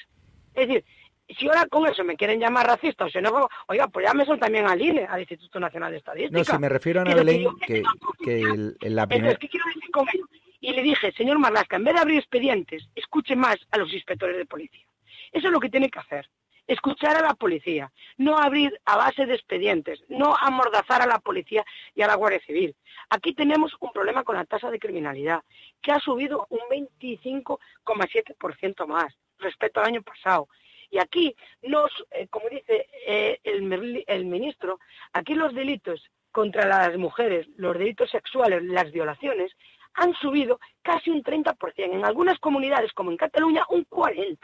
Es 0.54 0.68
decir, 0.68 0.86
si 1.30 1.48
ahora 1.48 1.66
con 1.68 1.88
eso 1.88 2.04
me 2.04 2.18
quieren 2.18 2.40
llamar 2.40 2.68
racista 2.68 3.06
o 3.06 3.10
xenófobo, 3.10 3.50
oiga, 3.68 3.88
pues 3.88 4.06
llámese 4.06 4.38
también 4.38 4.68
al 4.68 4.82
INE, 4.82 5.06
al 5.06 5.22
Instituto 5.22 5.60
Nacional 5.60 5.92
de 5.92 5.98
Estadística. 5.98 6.38
No, 6.38 6.44
si 6.44 6.58
me 6.58 6.70
refiero 6.70 7.00
a 7.00 7.04
Ana 7.04 7.16
Belén, 7.16 7.48
que, 7.66 7.84
que, 8.24 8.90
la 8.90 9.08
primera... 9.08 9.36
¿qué 9.36 9.48
quiero 9.48 9.66
decir 9.68 9.92
con 9.92 10.08
ello? 10.14 10.26
Y 10.64 10.72
le 10.72 10.82
dije, 10.82 11.12
señor 11.12 11.38
Marlasca, 11.40 11.76
en 11.76 11.84
vez 11.84 11.96
de 11.96 12.00
abrir 12.00 12.20
expedientes, 12.20 12.88
escuche 12.96 13.36
más 13.36 13.58
a 13.72 13.78
los 13.78 13.92
inspectores 13.92 14.38
de 14.38 14.46
policía. 14.46 14.86
Eso 15.34 15.48
es 15.48 15.54
lo 15.54 15.60
que 15.60 15.70
tiene 15.70 15.90
que 15.90 16.00
hacer. 16.00 16.30
Escuchar 16.66 17.18
a 17.18 17.22
la 17.22 17.34
policía, 17.34 17.92
no 18.16 18.40
abrir 18.40 18.80
a 18.86 18.96
base 18.96 19.26
de 19.26 19.36
expedientes, 19.36 20.02
no 20.08 20.38
amordazar 20.40 21.02
a 21.02 21.06
la 21.06 21.20
policía 21.20 21.66
y 21.94 22.02
a 22.02 22.08
la 22.08 22.16
Guardia 22.16 22.40
Civil. 22.46 22.74
Aquí 23.10 23.34
tenemos 23.34 23.76
un 23.82 23.92
problema 23.92 24.24
con 24.24 24.38
la 24.38 24.46
tasa 24.46 24.72
de 24.72 24.80
criminalidad, 24.80 25.44
que 25.82 25.92
ha 25.92 26.00
subido 26.00 26.48
un 26.50 26.62
25,7% 26.70 28.88
más 28.88 29.14
respecto 29.40 29.82
al 29.82 29.88
año 29.88 30.02
pasado. 30.02 30.48
Y 30.90 30.98
aquí, 30.98 31.36
eh, 31.62 32.28
como 32.30 32.48
dice 32.48 32.88
eh, 33.06 33.38
el 33.44 34.24
ministro, 34.24 34.80
aquí 35.12 35.34
los 35.34 35.54
delitos 35.54 36.10
contra 36.32 36.66
las 36.66 36.98
mujeres, 36.98 37.50
los 37.58 37.78
delitos 37.78 38.10
sexuales, 38.10 38.64
las 38.64 38.90
violaciones, 38.92 39.52
han 39.96 40.14
subido 40.16 40.60
casi 40.82 41.10
un 41.10 41.24
30%, 41.24 41.56
en 41.78 42.06
algunas 42.06 42.40
comunidades 42.40 42.92
como 42.94 43.12
en 43.12 43.18
Cataluña 43.18 43.64
un 43.70 43.86
40%. 43.86 44.38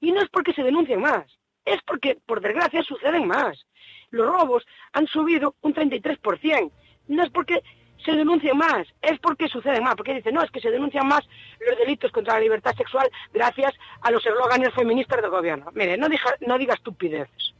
Y 0.00 0.12
no 0.12 0.20
es 0.20 0.28
porque 0.28 0.52
se 0.52 0.62
denuncien 0.62 1.00
más, 1.00 1.24
es 1.64 1.80
porque, 1.86 2.18
por 2.26 2.40
desgracia, 2.40 2.82
suceden 2.82 3.26
más. 3.26 3.66
Los 4.10 4.26
robos 4.26 4.64
han 4.92 5.06
subido 5.06 5.56
un 5.62 5.74
33%, 5.74 6.70
no 7.08 7.22
es 7.22 7.30
porque 7.30 7.62
se 8.04 8.12
denuncien 8.12 8.56
más, 8.56 8.86
es 9.00 9.18
porque 9.20 9.48
suceden 9.48 9.82
más, 9.82 9.94
porque 9.94 10.14
dicen, 10.14 10.34
no, 10.34 10.42
es 10.42 10.50
que 10.50 10.60
se 10.60 10.70
denuncian 10.70 11.06
más 11.06 11.26
los 11.66 11.78
delitos 11.78 12.12
contra 12.12 12.34
la 12.34 12.40
libertad 12.40 12.74
sexual 12.76 13.08
gracias 13.32 13.72
a 14.02 14.10
los 14.10 14.24
eslóganes 14.26 14.74
feministas 14.74 15.22
del 15.22 15.30
gobierno. 15.30 15.70
Mire, 15.72 15.96
no, 15.96 16.08
diga, 16.08 16.34
no 16.40 16.58
diga 16.58 16.74
estupideces 16.74 17.54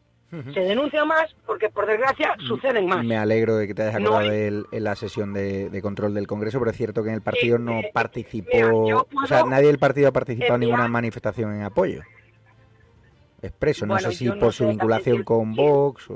se 0.53 0.61
denuncia 0.61 1.05
más 1.05 1.35
porque, 1.47 1.69
por 1.69 1.87
desgracia, 1.87 2.35
suceden 2.47 2.87
más. 2.87 3.05
Me 3.05 3.17
alegro 3.17 3.57
de 3.57 3.67
que 3.67 3.75
te 3.75 3.83
hayas 3.83 3.97
acordado 3.97 4.31
en 4.33 4.85
la 4.85 4.95
sesión 4.95 5.33
de, 5.33 5.81
control 5.83 6.15
del 6.15 6.27
Congreso, 6.27 6.59
pero 6.59 6.71
es 6.71 6.77
cierto 6.77 7.03
que 7.03 7.11
en 7.11 7.17
el 7.17 7.23
partido 7.23 7.59
no 7.59 7.81
eh, 7.81 7.91
participó, 7.93 9.07
o 9.13 9.27
sea, 9.27 9.45
nadie 9.45 9.67
del 9.67 9.79
partido 9.79 10.09
ha 10.09 10.13
participado 10.13 10.55
en 10.55 10.61
ninguna 10.61 10.89
manifestación 10.89 11.55
en 11.55 11.63
apoyo 11.63 12.03
expreso. 13.47 13.87
No 13.87 13.99
sé 13.99 14.13
si 14.13 14.31
por 14.31 14.53
su 14.53 14.67
vinculación 14.67 15.23
con 15.23 15.55
Vox. 15.55 16.09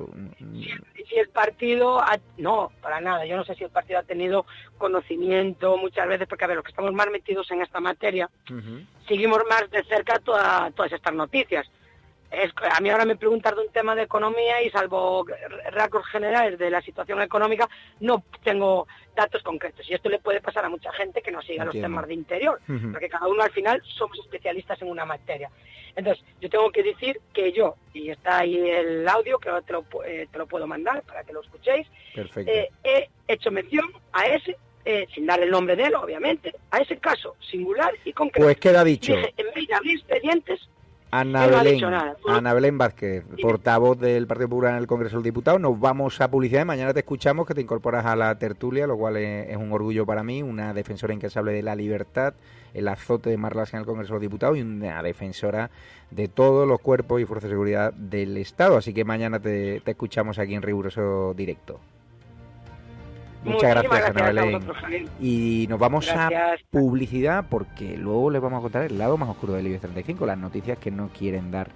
Si 1.09 1.19
el 1.19 1.29
partido. 1.29 2.03
no, 2.39 2.71
para 2.81 3.01
nada. 3.01 3.25
Yo 3.27 3.37
no 3.37 3.45
sé 3.45 3.55
si 3.55 3.65
el 3.65 3.71
partido 3.71 3.99
ha 3.99 4.03
tenido 4.03 4.47
conocimiento 4.77 5.77
muchas 5.77 6.09
veces, 6.09 6.27
porque 6.29 6.45
a 6.45 6.49
ver, 6.49 6.57
los 6.57 6.65
que 6.65 6.71
estamos 6.71 6.93
más 6.93 7.09
metidos 7.11 7.51
en 7.51 7.63
esta 7.63 7.81
materia, 7.81 8.29
seguimos 9.07 9.41
más 9.49 9.71
de 9.71 9.83
cerca 9.85 10.19
todas 10.19 10.93
estas 10.93 11.15
noticias 11.15 11.69
a 12.31 12.81
mí 12.81 12.91
ahora 12.91 13.05
me 13.05 13.17
preguntas 13.17 13.55
de 13.55 13.63
un 13.63 13.73
tema 13.73 13.95
de 13.95 14.03
economía 14.03 14.63
y 14.63 14.71
salvo 14.71 15.25
rasgos 15.71 16.07
generales 16.09 16.59
de 16.59 16.71
la 16.71 16.83
situación 16.83 17.23
económica, 17.23 17.69
no 18.01 18.23
tengo 18.45 18.87
datos 19.17 19.43
concretos. 19.43 19.89
Y 19.89 19.95
esto 19.95 20.09
le 20.09 20.19
puede 20.19 20.41
pasar 20.41 20.65
a 20.65 20.69
mucha 20.69 20.93
gente 20.93 21.23
que 21.23 21.33
no 21.33 21.43
siga 21.43 21.65
los 21.65 21.75
temas 21.75 22.07
de 22.07 22.15
interior, 22.15 22.61
porque 22.93 23.09
cada 23.09 23.27
uno 23.29 23.43
al 23.43 23.51
final 23.51 23.83
somos 23.85 24.19
especialistas 24.19 24.81
en 24.83 24.89
una 24.89 25.05
materia. 25.05 25.51
Entonces, 25.97 26.25
yo 26.41 26.49
tengo 26.49 26.71
que 26.71 26.83
decir 26.83 27.21
que 27.33 27.51
yo, 27.51 27.75
y 27.93 28.11
está 28.11 28.39
ahí 28.39 28.57
el 28.57 29.09
audio, 29.09 29.39
que 29.39 29.51
te 29.67 29.73
lo, 29.73 29.85
eh, 30.05 30.29
te 30.31 30.39
lo 30.39 30.47
puedo 30.47 30.67
mandar 30.67 31.03
para 31.03 31.25
que 31.25 31.33
lo 31.33 31.41
escuchéis, 31.41 31.89
eh, 32.15 32.69
he 32.85 33.09
hecho 33.27 33.51
mención 33.51 33.91
a 34.13 34.27
ese 34.27 34.57
eh, 34.85 35.07
sin 35.15 35.27
dar 35.27 35.43
el 35.43 35.51
nombre 35.51 35.77
de 35.77 35.85
él, 35.85 35.95
obviamente, 35.97 36.55
a 36.71 36.79
ese 36.79 36.97
caso 36.99 37.37
singular 37.51 37.93
y 38.05 38.13
concreto. 38.13 38.47
Pues 38.47 38.57
queda 38.59 38.83
dicho. 38.85 39.15
Dije, 39.15 39.35
en 39.37 39.47
vez 39.53 39.69
de 39.69 39.75
abrir 39.75 39.99
expedientes, 39.99 40.69
Ana 41.11 41.47
Belén, 41.47 41.83
Ana 42.29 42.53
Belén 42.53 42.77
Vázquez, 42.77 43.25
portavoz 43.41 43.99
del 43.99 44.27
Partido 44.27 44.49
Popular 44.51 44.73
en 44.73 44.79
el 44.79 44.87
Congreso 44.87 45.17
del 45.17 45.25
Diputado. 45.25 45.59
Nos 45.59 45.81
vamos 45.81 46.21
a 46.21 46.31
publicidad 46.31 46.63
y 46.63 46.65
mañana 46.67 46.93
te 46.93 47.01
escuchamos 47.01 47.47
que 47.47 47.55
te 47.55 47.63
incorporas 47.63 48.05
a 48.05 48.15
la 48.15 48.39
tertulia, 48.39 48.87
lo 48.87 48.97
cual 48.97 49.17
es, 49.17 49.57
un 49.57 49.73
orgullo 49.73 50.05
para 50.05 50.23
mí, 50.23 50.43
una 50.43 50.75
defensora 50.75 51.15
incansable 51.15 51.53
de 51.53 51.63
la 51.63 51.75
libertad, 51.75 52.35
el 52.75 52.89
azote 52.89 53.31
de 53.31 53.39
Marlas 53.39 53.73
en 53.73 53.81
el 53.81 53.87
Congreso 53.87 54.15
de 54.15 54.17
los 54.17 54.23
Diputados 54.23 54.59
y 54.59 54.61
una 54.61 55.03
defensora 55.03 55.71
de 56.11 56.29
todos 56.29 56.69
los 56.69 56.81
cuerpos 56.81 57.23
y 57.23 57.25
fuerzas 57.25 57.49
de 57.49 57.55
seguridad 57.55 57.93
del 57.95 58.37
Estado. 58.37 58.77
Así 58.77 58.93
que 58.93 59.05
mañana 59.05 59.41
te 59.41 59.83
escuchamos 59.87 60.39
aquí 60.39 60.55
en 60.55 60.63
riguroso 60.63 61.33
directo. 61.35 61.81
Muchas 63.45 63.71
gracias, 63.71 64.17
Ana 64.17 64.61
Y 65.21 65.67
nos 65.69 65.79
vamos 65.79 66.11
a 66.11 66.31
publicidad 66.71 67.47
porque 67.49 67.97
luego 67.97 68.31
les 68.31 68.43
vamos 68.43 68.59
a 68.59 68.63
contar 68.63 68.85
el 68.85 68.99
lado 68.99 69.17
más 69.17 69.29
oscuro 69.29 69.55
del 69.55 69.67
IBEX 69.67 69.83
35, 69.83 70.27
las 70.27 70.39
noticias 70.39 70.79
que 70.79 70.91
no 70.91 71.09
quieren 71.09 71.51
dar 71.51 71.71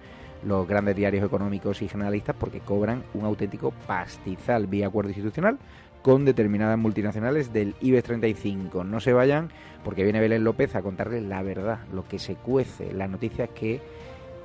los 0.45 0.67
grandes 0.67 0.97
diarios 0.97 1.25
económicos 1.25 1.83
y 1.83 1.89
generalistas 1.89 2.35
porque 2.39 2.61
cobran 2.61 3.05
un 3.15 3.25
auténtico 3.25 3.73
pastizal 3.87 4.67
vía 4.67 4.89
acuerdo 4.89 5.11
institucional 5.11 5.59
con 6.03 6.25
determinadas 6.25 6.79
multinacionales 6.79 7.53
del 7.53 7.75
IBEX 7.81 8.05
35. 8.05 8.85
No 8.85 9.01
se 9.01 9.13
vayan 9.13 9.51
porque 9.85 10.03
viene 10.03 10.21
Belén 10.21 10.45
López 10.45 10.75
a 10.75 10.83
contarles 10.83 11.23
la 11.23 11.43
verdad, 11.43 11.79
lo 11.93 12.07
que 12.07 12.19
se 12.19 12.35
cuece, 12.35 12.93
las 12.93 13.09
noticias 13.09 13.49
que 13.51 13.81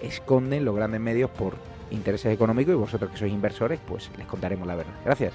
esconden 0.01 0.65
los 0.65 0.75
grandes 0.75 1.01
medios 1.01 1.31
por 1.31 1.55
intereses 1.89 2.31
económicos 2.31 2.73
y 2.73 2.77
vosotros 2.77 3.09
que 3.11 3.17
sois 3.17 3.33
inversores, 3.33 3.79
pues 3.87 4.11
les 4.17 4.27
contaremos 4.27 4.67
la 4.67 4.75
verdad. 4.75 4.93
Gracias. 5.03 5.33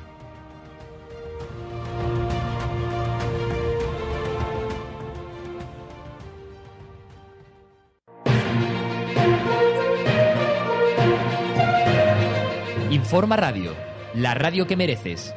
Informa 13.12 13.36
Radio, 13.36 13.76
la 14.14 14.32
radio 14.32 14.66
que 14.66 14.74
mereces. 14.74 15.34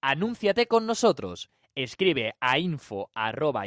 Anúnciate 0.00 0.68
con 0.68 0.86
nosotros. 0.86 1.50
Escribe 1.74 2.36
a 2.38 2.60
info 2.60 3.10
arroba 3.14 3.66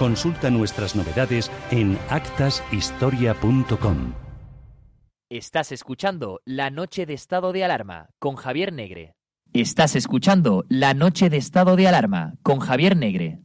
Consulta 0.00 0.48
nuestras 0.48 0.96
novedades 0.96 1.50
en 1.70 1.98
actashistoria.com. 2.08 4.14
Estás 5.28 5.72
escuchando 5.72 6.40
La 6.46 6.70
Noche 6.70 7.04
de 7.04 7.12
Estado 7.12 7.52
de 7.52 7.64
Alarma 7.64 8.08
con 8.18 8.36
Javier 8.36 8.72
Negre. 8.72 9.12
Estás 9.52 9.96
escuchando 9.96 10.64
La 10.70 10.94
Noche 10.94 11.28
de 11.28 11.36
Estado 11.36 11.76
de 11.76 11.86
Alarma 11.86 12.36
con 12.42 12.60
Javier 12.60 12.96
Negre. 12.96 13.40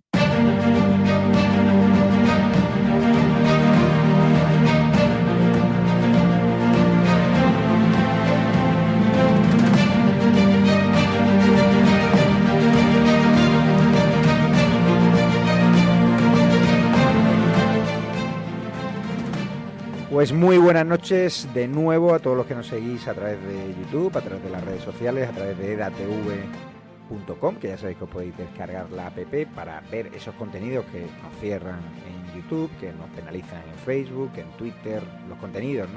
Pues 20.15 20.31
muy 20.31 20.57
buenas 20.57 20.85
noches 20.85 21.45
de 21.53 21.67
nuevo 21.67 22.13
a 22.13 22.19
todos 22.19 22.37
los 22.37 22.45
que 22.45 22.55
nos 22.55 22.67
seguís 22.67 23.05
a 23.05 23.13
través 23.13 23.37
de 23.45 23.75
YouTube, 23.77 24.15
a 24.15 24.21
través 24.21 24.41
de 24.45 24.49
las 24.49 24.63
redes 24.63 24.81
sociales, 24.81 25.27
a 25.27 25.33
través 25.33 25.57
de 25.57 25.73
edatv.com, 25.73 27.55
que 27.57 27.67
ya 27.67 27.77
sabéis 27.77 27.97
que 27.97 28.05
os 28.05 28.09
podéis 28.09 28.37
descargar 28.37 28.89
la 28.91 29.07
app 29.07 29.17
para 29.53 29.81
ver 29.91 30.11
esos 30.15 30.33
contenidos 30.35 30.85
que 30.85 31.01
nos 31.01 31.37
cierran 31.41 31.81
en 32.07 32.33
YouTube, 32.33 32.71
que 32.79 32.93
nos 32.93 33.09
penalizan 33.09 33.61
en 33.69 33.77
Facebook, 33.83 34.31
en 34.37 34.49
Twitter, 34.51 35.03
los 35.27 35.37
contenidos 35.37 35.89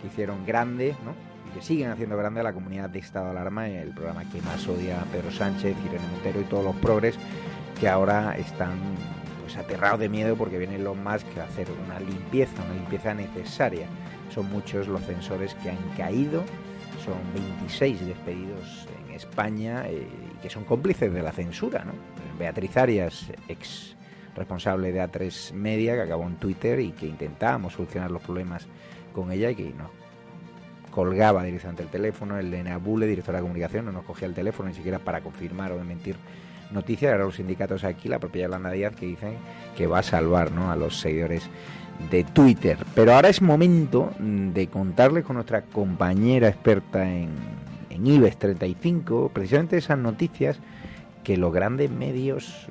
que 0.00 0.06
hicieron 0.06 0.46
grande 0.46 0.96
¿no? 1.04 1.12
y 1.50 1.54
que 1.54 1.62
siguen 1.62 1.90
haciendo 1.90 2.16
grande 2.16 2.40
a 2.40 2.44
la 2.44 2.54
comunidad 2.54 2.88
de 2.88 3.00
Estado 3.00 3.28
Alarma, 3.28 3.68
el 3.68 3.90
programa 3.90 4.24
que 4.32 4.40
más 4.40 4.66
odia 4.66 5.04
Pedro 5.12 5.30
Sánchez, 5.30 5.76
Irene 5.84 6.08
Montero 6.10 6.40
y 6.40 6.44
todos 6.44 6.64
los 6.64 6.76
progres 6.76 7.16
que 7.78 7.86
ahora 7.86 8.34
están 8.38 8.78
pues 9.48 9.56
aterrado 9.56 9.96
de 9.96 10.10
miedo 10.10 10.36
porque 10.36 10.58
vienen 10.58 10.84
los 10.84 10.94
más 10.94 11.24
que 11.24 11.40
hacer 11.40 11.68
una 11.86 11.98
limpieza, 11.98 12.62
una 12.66 12.74
limpieza 12.74 13.14
necesaria. 13.14 13.86
Son 14.28 14.50
muchos 14.50 14.88
los 14.88 15.02
censores 15.06 15.54
que 15.54 15.70
han 15.70 15.78
caído, 15.96 16.44
son 17.02 17.14
26 17.32 18.08
despedidos 18.08 18.86
en 19.06 19.14
España 19.14 19.86
eh, 19.86 20.06
y 20.34 20.42
que 20.42 20.50
son 20.50 20.64
cómplices 20.64 21.10
de 21.14 21.22
la 21.22 21.32
censura. 21.32 21.82
Beatriz 22.38 22.76
Arias, 22.76 23.32
ex 23.48 23.96
responsable 24.36 24.92
de 24.92 25.02
A3 25.02 25.54
Media, 25.54 25.94
que 25.94 26.02
acabó 26.02 26.24
en 26.24 26.36
Twitter 26.36 26.78
y 26.80 26.90
que 26.90 27.06
intentábamos 27.06 27.72
solucionar 27.72 28.10
los 28.10 28.20
problemas 28.20 28.66
con 29.14 29.32
ella 29.32 29.50
y 29.50 29.54
que 29.54 29.72
nos 29.72 29.88
colgaba 30.90 31.42
directamente 31.42 31.84
el 31.84 31.88
teléfono, 31.88 32.38
el 32.38 32.50
de 32.50 32.64
Nabule, 32.64 33.06
director 33.06 33.34
de 33.34 33.40
comunicación, 33.40 33.86
no 33.86 33.92
nos 33.92 34.04
cogía 34.04 34.28
el 34.28 34.34
teléfono 34.34 34.68
ni 34.68 34.74
siquiera 34.74 34.98
para 34.98 35.22
confirmar 35.22 35.72
o 35.72 35.82
mentir 35.82 36.16
noticia, 36.70 37.12
ahora 37.12 37.24
los 37.24 37.36
sindicatos 37.36 37.84
aquí, 37.84 38.08
la 38.08 38.18
propia 38.18 38.42
Yolanda 38.42 38.70
Díaz, 38.70 38.94
que 38.94 39.06
dicen 39.06 39.34
que 39.76 39.86
va 39.86 40.00
a 40.00 40.02
salvar 40.02 40.52
¿no? 40.52 40.70
a 40.70 40.76
los 40.76 41.00
seguidores 41.00 41.48
de 42.10 42.24
Twitter. 42.24 42.78
Pero 42.94 43.14
ahora 43.14 43.28
es 43.28 43.42
momento 43.42 44.12
de 44.18 44.66
contarles 44.68 45.24
con 45.24 45.34
nuestra 45.34 45.62
compañera 45.62 46.48
experta 46.48 47.10
en, 47.10 47.30
en 47.90 48.06
IBEX 48.06 48.36
35, 48.38 49.30
precisamente 49.32 49.76
esas 49.76 49.98
noticias 49.98 50.58
que 51.24 51.36
los 51.36 51.52
grandes 51.52 51.90
medios 51.90 52.68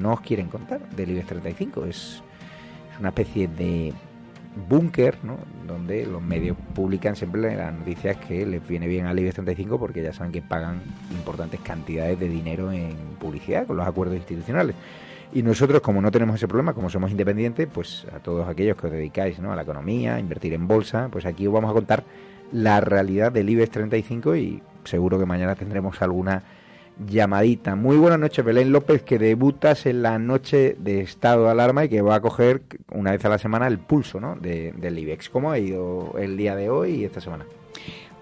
no 0.00 0.14
os 0.14 0.20
quieren 0.20 0.48
contar 0.48 0.88
del 0.90 1.10
IBEX 1.10 1.26
35. 1.26 1.84
Es, 1.86 2.22
es 2.92 3.00
una 3.00 3.08
especie 3.08 3.48
de 3.48 3.92
búnker, 4.68 5.18
¿no? 5.22 5.38
donde 5.66 6.06
los 6.06 6.22
medios 6.22 6.56
publican 6.74 7.16
siempre 7.16 7.56
las 7.56 7.72
noticias 7.72 8.16
que 8.16 8.44
les 8.44 8.66
viene 8.66 8.86
bien 8.86 9.06
al 9.06 9.18
IBEX 9.18 9.36
35 9.36 9.78
porque 9.78 10.02
ya 10.02 10.12
saben 10.12 10.32
que 10.32 10.42
pagan 10.42 10.82
importantes 11.10 11.60
cantidades 11.60 12.18
de 12.18 12.28
dinero 12.28 12.70
en 12.72 12.94
publicidad 13.18 13.66
con 13.66 13.76
los 13.76 13.86
acuerdos 13.86 14.16
institucionales. 14.16 14.76
Y 15.34 15.42
nosotros, 15.42 15.80
como 15.80 16.02
no 16.02 16.10
tenemos 16.10 16.36
ese 16.36 16.46
problema, 16.46 16.74
como 16.74 16.90
somos 16.90 17.10
independientes, 17.10 17.66
pues 17.72 18.06
a 18.14 18.18
todos 18.18 18.46
aquellos 18.46 18.76
que 18.76 18.86
os 18.86 18.92
dedicáis 18.92 19.38
¿no? 19.38 19.50
a 19.50 19.56
la 19.56 19.62
economía, 19.62 20.16
a 20.16 20.20
invertir 20.20 20.52
en 20.52 20.68
bolsa, 20.68 21.08
pues 21.10 21.24
aquí 21.24 21.46
os 21.46 21.54
vamos 21.54 21.70
a 21.70 21.74
contar 21.74 22.04
la 22.52 22.82
realidad 22.82 23.32
del 23.32 23.48
IBEX 23.48 23.70
35 23.70 24.36
y 24.36 24.62
seguro 24.84 25.18
que 25.18 25.24
mañana 25.24 25.54
tendremos 25.54 26.02
alguna 26.02 26.42
llamadita. 27.06 27.74
Muy 27.74 27.96
buenas 27.96 28.18
noches, 28.18 28.44
Belén 28.44 28.72
López, 28.72 29.02
que 29.02 29.18
debutas 29.18 29.86
en 29.86 30.02
la 30.02 30.18
noche 30.18 30.76
de 30.78 31.00
estado 31.00 31.44
de 31.44 31.50
alarma 31.50 31.84
y 31.84 31.88
que 31.88 32.02
va 32.02 32.16
a 32.16 32.20
coger 32.20 32.62
una 32.92 33.12
vez 33.12 33.24
a 33.24 33.28
la 33.28 33.38
semana 33.38 33.66
el 33.66 33.78
pulso 33.78 34.20
¿no? 34.20 34.36
de, 34.36 34.72
del 34.72 34.98
IBEX. 34.98 35.28
¿Cómo 35.30 35.50
ha 35.50 35.58
ido 35.58 36.14
el 36.18 36.36
día 36.36 36.54
de 36.56 36.70
hoy 36.70 36.96
y 36.96 37.04
esta 37.04 37.20
semana? 37.20 37.44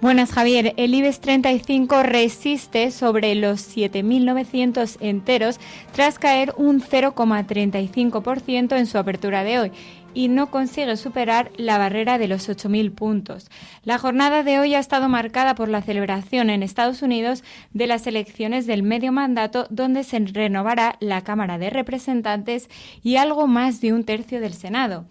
Buenas, 0.01 0.33
Javier. 0.33 0.73
El 0.79 0.95
IBEX 0.95 1.21
35 1.21 2.03
resiste 2.03 2.91
sobre 2.91 3.35
los 3.35 3.77
7.900 3.77 4.97
enteros 5.01 5.61
tras 5.93 6.19
caer 6.19 6.55
un 6.57 6.81
0,35% 6.81 8.79
en 8.79 8.87
su 8.87 8.97
apertura 8.97 9.45
de 9.45 9.59
hoy 9.59 9.73
y 10.15 10.29
no 10.29 10.51
consigue 10.51 10.97
superar 10.97 11.51
la 11.57 11.79
barrera 11.79 12.19
de 12.19 12.29
los 12.29 12.49
8.000 12.49 12.93
puntos. 12.93 13.51
La 13.85 13.99
jornada 13.99 14.43
de 14.43 14.59
hoy 14.59 14.75
ha 14.75 14.79
estado 14.79 15.09
marcada 15.09 15.55
por 15.55 15.69
la 15.69 15.83
celebración 15.83 16.51
en 16.51 16.63
Estados 16.63 17.03
Unidos 17.03 17.45
de 17.73 17.87
las 17.87 18.07
elecciones 18.07 18.67
del 18.67 18.83
medio 18.83 19.13
mandato, 19.13 19.67
donde 19.71 20.05
se 20.05 20.19
renovará 20.19 20.97
la 21.01 21.23
Cámara 21.23 21.59
de 21.59 21.71
Representantes 21.71 22.69
y 23.03 23.17
algo 23.17 23.47
más 23.47 23.81
de 23.81 23.93
un 23.93 24.05
tercio 24.05 24.41
del 24.41 24.55
Senado. 24.55 25.07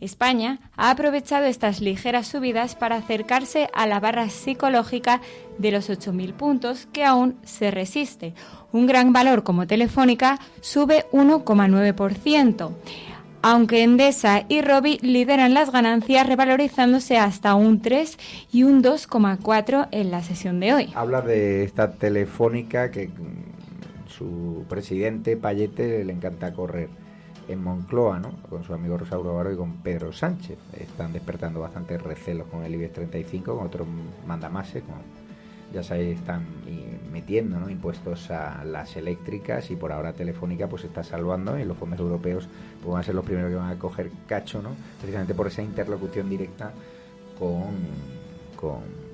España 0.00 0.60
ha 0.76 0.90
aprovechado 0.90 1.46
estas 1.46 1.80
ligeras 1.80 2.28
subidas 2.28 2.76
para 2.76 2.96
acercarse 2.96 3.68
a 3.74 3.86
la 3.88 3.98
barra 3.98 4.28
psicológica 4.28 5.20
de 5.58 5.72
los 5.72 5.90
8.000 5.90 6.34
puntos 6.34 6.86
que 6.92 7.04
aún 7.04 7.36
se 7.42 7.72
resiste. 7.72 8.32
Un 8.70 8.86
gran 8.86 9.12
valor 9.12 9.42
como 9.42 9.66
Telefónica 9.66 10.38
sube 10.60 11.06
1,9% 11.10 12.72
aunque 13.42 13.82
Endesa 13.82 14.44
y 14.48 14.62
Robi 14.62 14.98
lideran 15.02 15.54
las 15.54 15.70
ganancias 15.70 16.26
revalorizándose 16.26 17.18
hasta 17.18 17.54
un 17.54 17.80
3 17.80 18.18
y 18.52 18.64
un 18.64 18.82
2,4 18.82 19.88
en 19.90 20.10
la 20.10 20.22
sesión 20.22 20.60
de 20.60 20.74
hoy. 20.74 20.92
Habla 20.94 21.20
de 21.20 21.64
esta 21.64 21.92
telefónica 21.92 22.90
que 22.90 23.10
su 24.06 24.64
presidente 24.68 25.36
Payete 25.36 26.04
le 26.04 26.12
encanta 26.12 26.52
correr 26.52 26.88
en 27.48 27.62
Moncloa, 27.62 28.18
¿no? 28.18 28.30
con 28.48 28.64
su 28.64 28.74
amigo 28.74 28.98
Rosauro 28.98 29.34
Baro 29.34 29.52
y 29.52 29.56
con 29.56 29.74
Pedro 29.78 30.12
Sánchez. 30.12 30.58
Están 30.78 31.12
despertando 31.12 31.60
bastante 31.60 31.96
recelos 31.98 32.46
con 32.48 32.64
el 32.64 32.74
IBEX 32.74 32.92
35, 32.94 33.56
con 33.56 33.66
otros 33.66 33.88
mandamases, 34.26 34.82
como 34.82 34.98
ya 35.72 35.82
se 35.82 36.12
están 36.12 36.44
metiendo 37.12 37.68
impuestos 37.68 38.30
a 38.30 38.64
las 38.64 38.96
eléctricas 38.96 39.70
y 39.70 39.76
por 39.76 39.92
ahora 39.92 40.12
Telefónica 40.12 40.68
pues 40.68 40.84
está 40.84 41.02
salvando 41.02 41.58
y 41.58 41.64
los 41.64 41.76
fondos 41.76 41.98
europeos 41.98 42.48
pues, 42.80 42.92
van 42.92 43.00
a 43.00 43.04
ser 43.04 43.14
los 43.14 43.24
primeros 43.24 43.50
que 43.50 43.56
van 43.56 43.70
a 43.70 43.78
coger 43.78 44.10
cacho, 44.26 44.62
¿no? 44.62 44.70
precisamente 45.00 45.34
por 45.34 45.46
esa 45.46 45.62
interlocución 45.62 46.28
directa 46.30 46.72
con, 47.38 47.74
con 48.56 49.08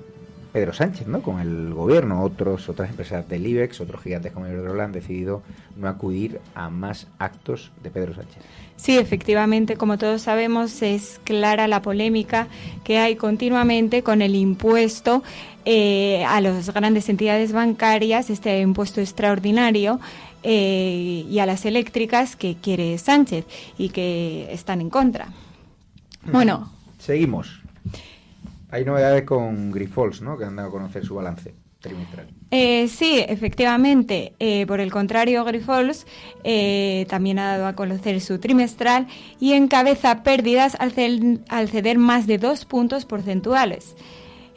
Pedro 0.55 0.71
Sánchez, 0.71 1.07
¿no? 1.07 1.21
con 1.21 1.41
el 1.41 1.73
gobierno. 1.73 2.23
Otros, 2.23 2.69
otras 2.69 2.89
empresas 2.89 3.27
del 3.27 3.45
IBEX, 3.45 3.81
otros 3.81 4.01
gigantes 4.01 4.31
como 4.31 4.47
Iberdrola 4.47 4.85
han 4.85 4.93
decidido 4.93 5.41
no 5.75 5.89
acudir 5.89 6.39
a 6.53 6.69
más 6.69 7.07
actos 7.19 7.71
de 7.83 7.89
Pedro 7.89 8.13
Sánchez. 8.13 8.41
Sí, 8.77 8.97
efectivamente, 8.97 9.75
como 9.75 9.97
todos 9.97 10.21
sabemos, 10.21 10.81
es 10.81 11.19
clara 11.23 11.67
la 11.67 11.81
polémica 11.81 12.47
que 12.83 12.99
hay 12.99 13.15
continuamente 13.15 14.03
con 14.03 14.21
el 14.21 14.35
impuesto 14.35 15.23
eh, 15.65 16.23
a 16.25 16.41
las 16.41 16.71
grandes 16.73 17.09
entidades 17.09 17.51
bancarias, 17.51 18.29
este 18.29 18.59
impuesto 18.61 19.01
extraordinario, 19.01 19.99
eh, 20.43 21.25
y 21.27 21.39
a 21.39 21.45
las 21.45 21.65
eléctricas 21.65 22.35
que 22.35 22.55
quiere 22.55 22.97
Sánchez 22.97 23.45
y 23.77 23.89
que 23.89 24.47
están 24.51 24.81
en 24.81 24.89
contra. 24.89 25.27
Bueno. 26.31 26.71
Seguimos. 26.99 27.61
Hay 28.69 28.85
novedades 28.85 29.23
con 29.23 29.71
Grifols, 29.71 30.21
¿no? 30.21 30.37
Que 30.37 30.45
han 30.45 30.55
dado 30.55 30.69
a 30.69 30.71
conocer 30.71 31.05
su 31.05 31.15
balance. 31.15 31.53
Eh, 32.51 32.87
sí, 32.87 33.23
efectivamente. 33.27 34.33
Eh, 34.39 34.65
por 34.67 34.79
el 34.79 34.91
contrario, 34.91 35.43
Grifols 35.43 36.05
eh, 36.43 37.05
también 37.09 37.39
ha 37.39 37.57
dado 37.57 37.67
a 37.67 37.73
conocer 37.73 38.21
su 38.21 38.39
trimestral 38.39 39.07
y 39.39 39.53
encabeza 39.53 40.23
pérdidas 40.23 40.75
al, 40.79 40.91
ceder 40.91 41.97
más 41.97 42.27
de 42.27 42.37
dos 42.37 42.65
puntos 42.65 43.05
porcentuales. 43.05 43.95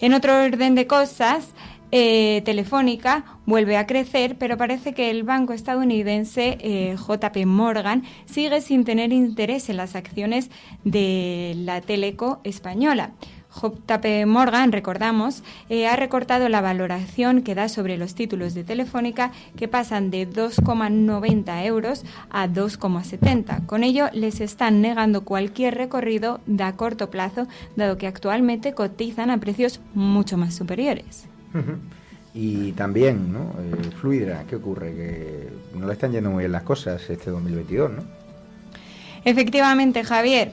En 0.01 0.15
otro 0.15 0.45
orden 0.45 0.75
de 0.75 0.87
cosas, 0.87 1.53
Telefónica 1.91 3.25
vuelve 3.47 3.77
a 3.77 3.87
crecer, 3.87 4.37
pero 4.39 4.57
parece 4.57 4.93
que 4.93 5.11
el 5.11 5.23
banco 5.23 5.55
estadounidense 5.55 6.95
JP 6.97 7.47
Morgan 7.47 8.05
sigue 8.27 8.61
sin 8.61 8.85
tener 8.85 9.13
interés 9.13 9.71
en 9.71 9.79
las 9.79 9.97
acciones 9.97 10.51
de 10.85 11.55
la 11.57 11.81
Teleco 11.81 12.41
española. 12.45 13.13
JP 13.61 14.27
Morgan, 14.27 14.73
recordamos, 14.73 15.43
eh, 15.69 15.87
ha 15.87 15.97
recortado 15.97 16.49
la 16.49 16.61
valoración 16.61 17.43
que 17.43 17.55
da 17.55 17.69
sobre 17.69 17.97
los 17.97 18.15
títulos 18.15 18.55
de 18.55 18.65
Telefónica 18.65 19.33
que 19.57 19.69
pasan 19.69 20.11
de 20.11 20.29
2,90 20.29 21.65
euros 21.65 22.05
a 22.31 22.47
2,70. 22.47 23.67
Con 23.67 23.85
ello 23.85 24.09
les 24.13 24.41
están 24.41 24.81
negando 24.81 25.25
cualquier 25.25 25.75
recorrido 25.75 26.41
de 26.47 26.65
a 26.65 26.73
corto 26.77 27.11
plazo, 27.11 27.49
dado 27.77 27.99
que 27.99 28.07
actualmente 28.07 28.75
cotizan 28.75 29.31
a 29.31 29.39
precios 29.39 29.81
mucho 29.95 30.37
más 30.37 30.55
superiores. 30.55 31.27
Y 32.35 32.73
también, 32.73 33.33
¿no? 33.33 33.55
Eh, 33.59 33.91
Fluidra, 34.01 34.45
¿qué 34.49 34.57
ocurre? 34.57 34.95
Que 34.95 35.49
no 35.75 35.87
le 35.87 35.93
están 35.95 36.13
yendo 36.13 36.31
muy 36.31 36.43
bien 36.43 36.53
las 36.53 36.63
cosas 36.63 37.09
este 37.09 37.31
2022, 37.31 37.91
¿no? 37.91 38.03
Efectivamente, 39.25 40.05
Javier. 40.05 40.53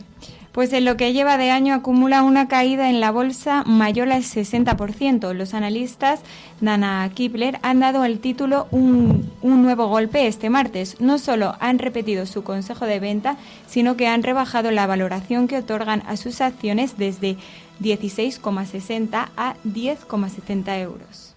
Pues 0.56 0.72
en 0.72 0.86
lo 0.86 0.95
que 0.95 1.11
lleva 1.11 1.38
de 1.38 1.52
año 1.52 1.73
acumula 1.73 2.23
una 2.23 2.48
caída 2.48 2.90
en 2.90 3.02
la 3.02 3.11
bolsa 3.11 3.65
mayor 3.65 4.10
al 4.10 4.23
60%. 4.23 5.34
Los 5.34 5.53
analistas 5.53 6.22
Dana 6.61 7.11
Kipler 7.14 7.60
han 7.61 7.82
dado 7.82 8.03
al 8.03 8.19
título 8.19 8.69
un, 8.72 9.30
un, 9.41 9.64
nuevo 9.64 9.88
golpe 9.88 10.27
este 10.27 10.49
martes. 10.49 11.02
No 11.02 11.18
solo 11.18 11.56
han 11.60 11.77
repetido 11.77 12.26
su 12.26 12.45
consejo 12.45 12.86
de 12.86 13.02
venta, 13.02 13.36
sino 13.68 13.98
que 13.98 14.07
han 14.07 14.23
rebajado 14.23 14.72
la 14.72 14.88
valoración 14.88 15.49
que 15.49 15.57
otorgan 15.57 16.03
a 16.07 16.15
sus 16.15 16.40
acciones 16.40 16.98
desde 16.98 17.36
16,60 17.82 19.27
a 19.36 19.56
10,70 19.65 20.80
euros. 20.80 21.36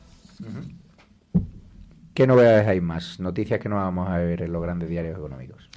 ¿Qué 2.15 2.25
novedades 2.29 2.69
hay 2.69 2.81
más? 2.81 3.19
Noticias 3.19 3.59
que 3.59 3.69
no 3.69 3.75
vamos 3.75 4.09
a 4.09 4.19
ver 4.19 4.43
en 4.43 4.53
los 4.53 4.63
grandes 4.63 4.89
diarios 4.89 5.19
económicos. 5.19 5.69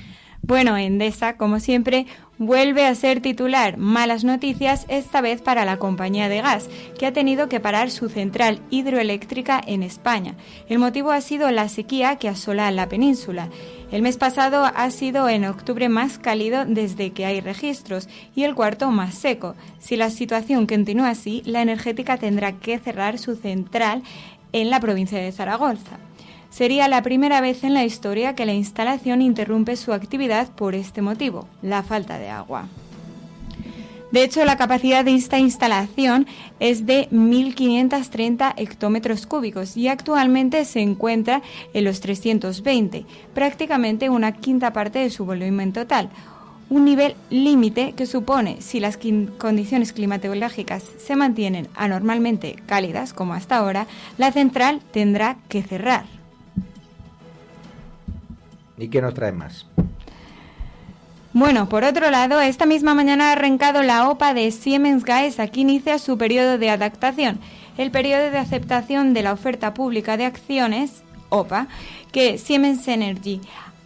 Bueno, 0.43 0.75
Endesa, 0.75 1.37
como 1.37 1.59
siempre, 1.59 2.07
vuelve 2.41 2.87
a 2.87 2.95
ser 2.95 3.21
titular. 3.21 3.77
Malas 3.77 4.23
noticias, 4.23 4.87
esta 4.89 5.21
vez 5.21 5.43
para 5.43 5.63
la 5.63 5.77
compañía 5.77 6.27
de 6.27 6.41
gas, 6.41 6.67
que 6.97 7.05
ha 7.05 7.13
tenido 7.13 7.47
que 7.47 7.59
parar 7.59 7.91
su 7.91 8.09
central 8.09 8.61
hidroeléctrica 8.71 9.61
en 9.63 9.83
España. 9.83 10.33
El 10.67 10.79
motivo 10.79 11.11
ha 11.11 11.21
sido 11.21 11.51
la 11.51 11.69
sequía 11.69 12.15
que 12.15 12.29
asola 12.29 12.71
la 12.71 12.89
península. 12.89 13.49
El 13.91 14.01
mes 14.01 14.17
pasado 14.17 14.65
ha 14.65 14.89
sido 14.89 15.29
en 15.29 15.45
octubre 15.45 15.87
más 15.87 16.17
cálido 16.17 16.65
desde 16.65 17.11
que 17.11 17.27
hay 17.27 17.41
registros 17.41 18.09
y 18.35 18.43
el 18.43 18.55
cuarto 18.55 18.89
más 18.89 19.13
seco. 19.13 19.53
Si 19.77 19.95
la 19.95 20.09
situación 20.09 20.65
continúa 20.65 21.09
así, 21.09 21.43
la 21.45 21.61
energética 21.61 22.17
tendrá 22.17 22.53
que 22.53 22.79
cerrar 22.79 23.19
su 23.19 23.35
central 23.35 24.01
en 24.51 24.71
la 24.71 24.79
provincia 24.79 25.19
de 25.19 25.31
Zaragoza. 25.31 25.99
Sería 26.51 26.89
la 26.89 27.01
primera 27.01 27.39
vez 27.39 27.63
en 27.63 27.73
la 27.73 27.85
historia 27.85 28.35
que 28.35 28.45
la 28.45 28.53
instalación 28.53 29.21
interrumpe 29.21 29.77
su 29.77 29.93
actividad 29.93 30.49
por 30.49 30.75
este 30.75 31.01
motivo, 31.01 31.47
la 31.61 31.81
falta 31.81 32.19
de 32.19 32.29
agua. 32.29 32.67
De 34.11 34.25
hecho, 34.25 34.43
la 34.43 34.57
capacidad 34.57 35.05
de 35.05 35.15
esta 35.15 35.39
instalación 35.39 36.27
es 36.59 36.85
de 36.85 37.07
1.530 37.11 38.53
hectómetros 38.57 39.25
cúbicos 39.25 39.77
y 39.77 39.87
actualmente 39.87 40.65
se 40.65 40.81
encuentra 40.81 41.41
en 41.73 41.85
los 41.85 42.01
320, 42.01 43.05
prácticamente 43.33 44.09
una 44.09 44.33
quinta 44.33 44.73
parte 44.73 44.99
de 44.99 45.09
su 45.09 45.23
volumen 45.25 45.71
total. 45.71 46.09
Un 46.69 46.83
nivel 46.83 47.15
límite 47.29 47.93
que 47.93 48.05
supone, 48.05 48.61
si 48.61 48.81
las 48.81 48.99
condiciones 49.37 49.93
climatológicas 49.93 50.83
se 50.97 51.15
mantienen 51.15 51.69
anormalmente 51.75 52.57
cálidas 52.65 53.13
como 53.13 53.33
hasta 53.33 53.55
ahora, 53.55 53.87
la 54.17 54.33
central 54.33 54.81
tendrá 54.91 55.37
que 55.47 55.63
cerrar. 55.63 56.20
¿Y 58.81 58.87
qué 58.87 58.99
nos 58.99 59.13
trae 59.13 59.31
más? 59.31 59.67
Bueno, 61.33 61.69
por 61.69 61.83
otro 61.83 62.09
lado, 62.09 62.41
esta 62.41 62.65
misma 62.65 62.95
mañana 62.95 63.29
ha 63.29 63.33
arrancado 63.33 63.83
la 63.83 64.09
OPA 64.09 64.33
de 64.33 64.49
Siemens 64.51 65.05
Gaes. 65.05 65.39
Aquí 65.39 65.61
inicia 65.61 65.99
su 65.99 66.17
periodo 66.17 66.57
de 66.57 66.71
adaptación. 66.71 67.39
El 67.77 67.91
periodo 67.91 68.31
de 68.31 68.39
aceptación 68.39 69.13
de 69.13 69.21
la 69.21 69.33
oferta 69.33 69.75
pública 69.75 70.17
de 70.17 70.25
acciones, 70.25 71.03
OPA, 71.29 71.67
que 72.11 72.39
Siemens 72.39 72.87
Energy 72.87 73.39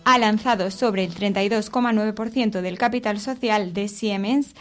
ha 0.05 0.17
lanzado 0.17 0.71
sobre 0.71 1.03
el 1.03 1.13
32,9% 1.13 2.61
del 2.61 2.77
capital 2.77 3.19
social 3.19 3.73
de 3.73 3.89
Siemens, 3.89 4.55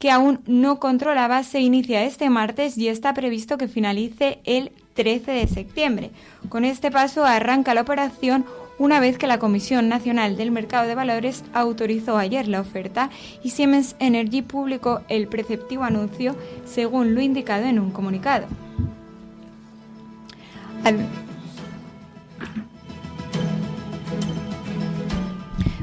que 0.00 0.10
aún 0.10 0.40
no 0.46 0.80
controlaba, 0.80 1.44
se 1.44 1.60
inicia 1.60 2.02
este 2.02 2.28
martes 2.28 2.76
y 2.76 2.88
está 2.88 3.14
previsto 3.14 3.56
que 3.56 3.68
finalice 3.68 4.40
el 4.44 4.72
13 4.94 5.30
de 5.30 5.46
septiembre. 5.46 6.10
Con 6.48 6.64
este 6.64 6.90
paso 6.90 7.24
arranca 7.24 7.72
la 7.72 7.82
operación 7.82 8.44
una 8.78 9.00
vez 9.00 9.18
que 9.18 9.26
la 9.26 9.38
Comisión 9.38 9.88
Nacional 9.88 10.36
del 10.36 10.50
Mercado 10.50 10.86
de 10.86 10.94
Valores 10.94 11.44
autorizó 11.52 12.18
ayer 12.18 12.48
la 12.48 12.60
oferta 12.60 13.10
y 13.42 13.50
Siemens 13.50 13.96
Energy 13.98 14.42
publicó 14.42 15.00
el 15.08 15.28
preceptivo 15.28 15.84
anuncio 15.84 16.36
según 16.64 17.14
lo 17.14 17.20
indicado 17.20 17.64
en 17.64 17.78
un 17.78 17.90
comunicado. 17.90 18.46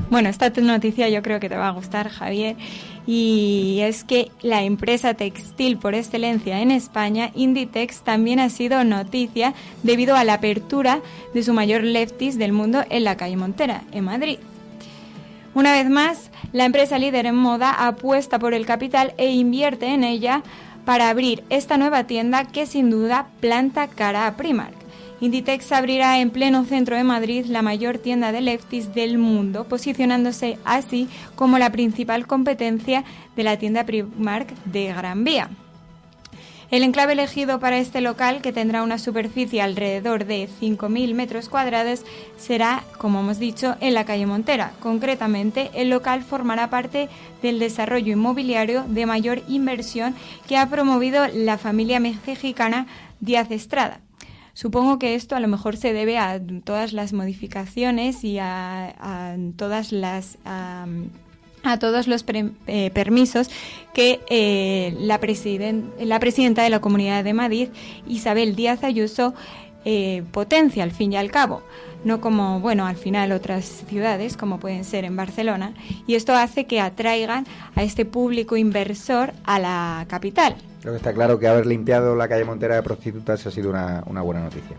Bueno, 0.10 0.30
esta 0.30 0.50
noticia 0.62 1.10
yo 1.10 1.24
creo 1.24 1.40
que 1.40 1.50
te 1.50 1.58
va 1.58 1.70
a 1.70 1.72
gustar, 1.72 2.08
Javier 2.08 2.56
y 3.06 3.80
es 3.82 4.04
que 4.04 4.32
la 4.42 4.64
empresa 4.64 5.14
textil 5.14 5.78
por 5.78 5.96
excelencia 5.96 6.62
en 6.62 6.72
España, 6.72 7.32
Inditex, 7.36 8.02
también 8.02 8.40
ha 8.40 8.50
sido 8.50 8.84
noticia 8.84 9.54
debido 9.84 10.16
a 10.16 10.24
la 10.24 10.36
apertura 10.36 11.02
de 11.34 11.44
su 11.44 11.54
mayor 11.54 11.84
leftis 11.84 12.38
del 12.38 12.54
mundo 12.54 12.84
en 12.90 13.04
la 13.04 13.18
calle 13.18 13.36
Montera, 13.36 13.84
en 13.92 14.06
Madrid. 14.06 14.40
Una 15.54 15.74
vez 15.74 15.90
más, 15.90 16.32
la 16.52 16.66
empresa 16.66 16.98
líder 16.98 17.26
en 17.26 17.36
moda 17.36 17.88
apuesta 17.88 18.40
por 18.40 18.54
el 18.54 18.66
capital 18.66 19.14
e 19.18 19.32
invierte 19.32 19.88
en 19.88 20.04
ella 20.04 20.42
para 20.86 21.10
abrir 21.10 21.44
esta 21.50 21.78
nueva 21.78 22.06
tienda 22.06 22.46
que 22.46 22.66
sin 22.66 22.90
duda 22.90 23.28
planta 23.40 23.88
cara 23.88 24.28
a 24.28 24.36
Primark. 24.36 24.83
Inditex 25.24 25.72
abrirá 25.72 26.20
en 26.20 26.32
pleno 26.32 26.66
centro 26.66 26.98
de 26.98 27.06
Madrid 27.06 27.46
la 27.46 27.62
mayor 27.62 27.98
tienda 27.98 28.34
de 28.34 28.42
leftis 28.42 28.94
del 28.94 29.18
mundo, 29.18 29.64
posicionándose 29.64 30.58
así 30.66 31.08
como 31.36 31.58
la 31.58 31.72
principal 31.72 32.28
competencia 32.28 33.06
de 33.38 33.44
la 33.44 33.58
tienda 33.58 33.86
Primark 33.86 34.54
de 34.66 34.88
Gran 34.88 35.24
Vía. 35.24 35.50
El 36.72 36.84
enclave 36.84 37.14
elegido 37.14 37.62
para 37.62 37.78
este 37.78 38.02
local, 38.02 38.42
que 38.42 38.52
tendrá 38.52 38.84
una 38.84 38.98
superficie 38.98 39.62
alrededor 39.62 40.26
de 40.26 40.50
5.000 40.60 41.14
metros 41.14 41.48
cuadrados, 41.48 42.04
será, 42.36 42.84
como 42.98 43.22
hemos 43.22 43.40
dicho, 43.40 43.78
en 43.80 43.94
la 43.94 44.04
calle 44.04 44.26
Montera. 44.26 44.74
Concretamente, 44.82 45.72
el 45.74 45.90
local 45.90 46.24
formará 46.24 46.70
parte 46.70 47.08
del 47.42 47.60
desarrollo 47.60 48.12
inmobiliario 48.12 48.84
de 48.90 49.06
mayor 49.06 49.42
inversión 49.48 50.16
que 50.50 50.58
ha 50.58 50.70
promovido 50.70 51.28
la 51.34 51.58
familia 51.58 52.02
mexicana 52.02 52.88
Díaz 53.22 53.52
Estrada. 53.52 54.03
Supongo 54.54 55.00
que 55.00 55.16
esto 55.16 55.36
a 55.36 55.40
lo 55.40 55.48
mejor 55.48 55.78
se 55.78 55.94
debe 55.94 56.18
a 56.18 56.40
todas 56.64 56.94
las 56.94 57.12
modificaciones 57.12 58.24
y 58.24 58.38
a, 58.40 59.36
todas 59.56 59.92
las 59.92 60.38
a, 60.46 60.86
todos 61.80 62.08
los 62.08 62.24
eh, 62.68 62.92
permisos 62.92 63.50
que 63.94 64.20
eh, 64.30 64.96
la, 65.00 65.20
la 66.00 66.20
presidenta 66.20 66.64
de 66.64 66.70
la 66.70 66.82
Comunidad 66.82 67.24
de 67.24 67.34
Madrid, 67.34 67.70
Isabel 68.08 68.56
Díaz 68.56 68.84
Ayuso, 68.84 69.34
eh, 69.86 70.24
potencia 70.32 70.84
al 70.84 70.92
fin 70.92 71.12
y 71.12 71.18
al 71.18 71.30
cabo, 71.30 71.62
no 72.04 72.22
como, 72.22 72.60
bueno, 72.60 72.86
al 72.86 72.96
final 72.96 73.32
otras 73.32 73.66
ciudades, 73.88 74.38
como 74.38 74.60
pueden 74.60 74.84
ser 74.84 75.06
en 75.06 75.16
Barcelona, 75.16 75.74
y 76.08 76.16
esto 76.16 76.34
hace 76.34 76.66
que 76.66 76.80
atraigan 76.80 77.46
a 77.76 77.84
este 77.84 78.06
público 78.06 78.58
inversor 78.58 79.34
a 79.46 79.60
la 79.60 80.06
capital. 80.08 80.56
Lo 80.84 80.92
que 80.92 80.98
está 80.98 81.14
claro 81.14 81.40
que 81.40 81.48
haber 81.48 81.66
limpiado 81.66 82.16
la 82.16 82.28
calle 82.28 82.44
Montera 82.44 82.76
de 82.76 82.84
prostitutas 82.84 83.46
ha 83.48 83.52
sido 83.52 83.70
una, 83.70 84.04
una 84.06 84.22
buena 84.22 84.42
noticia. 84.42 84.76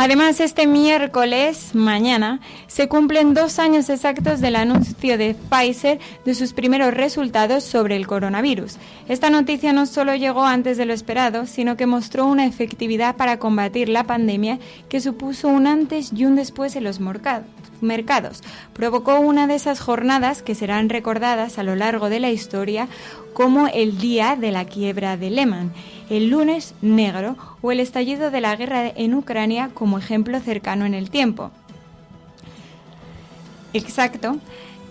Además, 0.00 0.38
este 0.38 0.68
miércoles, 0.68 1.74
mañana, 1.74 2.38
se 2.68 2.86
cumplen 2.86 3.34
dos 3.34 3.58
años 3.58 3.90
exactos 3.90 4.40
del 4.40 4.54
anuncio 4.54 5.18
de 5.18 5.34
Pfizer 5.34 5.98
de 6.24 6.36
sus 6.36 6.52
primeros 6.52 6.94
resultados 6.94 7.64
sobre 7.64 7.96
el 7.96 8.06
coronavirus. 8.06 8.76
Esta 9.08 9.28
noticia 9.28 9.72
no 9.72 9.86
solo 9.86 10.14
llegó 10.14 10.44
antes 10.44 10.76
de 10.76 10.86
lo 10.86 10.92
esperado, 10.92 11.46
sino 11.46 11.76
que 11.76 11.86
mostró 11.86 12.26
una 12.26 12.46
efectividad 12.46 13.16
para 13.16 13.40
combatir 13.40 13.88
la 13.88 14.04
pandemia 14.04 14.60
que 14.88 15.00
supuso 15.00 15.48
un 15.48 15.66
antes 15.66 16.12
y 16.14 16.26
un 16.26 16.36
después 16.36 16.76
en 16.76 16.84
los 16.84 17.00
mercados 17.00 17.46
mercados. 17.80 18.42
Provocó 18.72 19.20
una 19.20 19.46
de 19.46 19.54
esas 19.54 19.80
jornadas 19.80 20.42
que 20.42 20.54
serán 20.54 20.88
recordadas 20.88 21.58
a 21.58 21.62
lo 21.62 21.76
largo 21.76 22.08
de 22.08 22.20
la 22.20 22.30
historia 22.30 22.88
como 23.32 23.68
el 23.68 23.98
día 23.98 24.36
de 24.36 24.50
la 24.50 24.64
quiebra 24.64 25.16
de 25.16 25.30
Lehman, 25.30 25.72
el 26.10 26.30
lunes 26.30 26.74
negro 26.82 27.36
o 27.62 27.72
el 27.72 27.80
estallido 27.80 28.30
de 28.30 28.40
la 28.40 28.56
guerra 28.56 28.88
en 28.88 29.14
Ucrania 29.14 29.70
como 29.74 29.98
ejemplo 29.98 30.40
cercano 30.40 30.86
en 30.86 30.94
el 30.94 31.10
tiempo. 31.10 31.50
Exacto, 33.72 34.38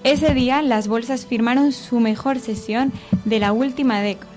ese 0.04 0.34
día 0.34 0.62
las 0.62 0.88
bolsas 0.88 1.26
firmaron 1.26 1.72
su 1.72 2.00
mejor 2.00 2.40
sesión 2.40 2.94
de 3.26 3.40
la 3.40 3.52
última 3.52 4.00
década. 4.02 4.37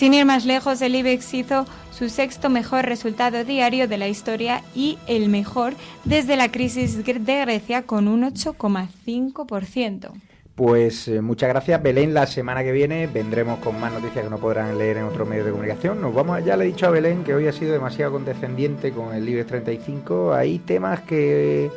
Sin 0.00 0.14
ir 0.14 0.24
más 0.24 0.46
lejos, 0.46 0.80
el 0.80 0.94
IBEX 0.94 1.34
hizo 1.34 1.66
su 1.90 2.08
sexto 2.08 2.48
mejor 2.48 2.86
resultado 2.86 3.44
diario 3.44 3.86
de 3.86 3.98
la 3.98 4.08
historia 4.08 4.62
y 4.74 4.96
el 5.06 5.28
mejor 5.28 5.74
desde 6.04 6.38
la 6.38 6.50
crisis 6.50 7.04
de 7.04 7.40
Grecia 7.42 7.82
con 7.82 8.08
un 8.08 8.22
8,5%. 8.22 10.08
Pues 10.54 11.06
eh, 11.06 11.20
muchas 11.20 11.50
gracias, 11.50 11.82
Belén. 11.82 12.14
La 12.14 12.26
semana 12.26 12.64
que 12.64 12.72
viene 12.72 13.08
vendremos 13.08 13.58
con 13.58 13.78
más 13.78 13.92
noticias 13.92 14.24
que 14.24 14.30
no 14.30 14.38
podrán 14.38 14.78
leer 14.78 14.96
en 14.96 15.04
otros 15.04 15.28
medios 15.28 15.44
de 15.44 15.52
comunicación. 15.52 16.00
Nos 16.00 16.14
vamos, 16.14 16.42
ya 16.46 16.56
le 16.56 16.64
he 16.64 16.68
dicho 16.68 16.86
a 16.86 16.90
Belén 16.90 17.22
que 17.22 17.34
hoy 17.34 17.46
ha 17.46 17.52
sido 17.52 17.74
demasiado 17.74 18.12
condescendiente 18.12 18.92
con 18.92 19.14
el 19.14 19.28
IBEX 19.28 19.48
35. 19.48 20.32
Hay 20.32 20.60
temas 20.60 21.00
que 21.02 21.70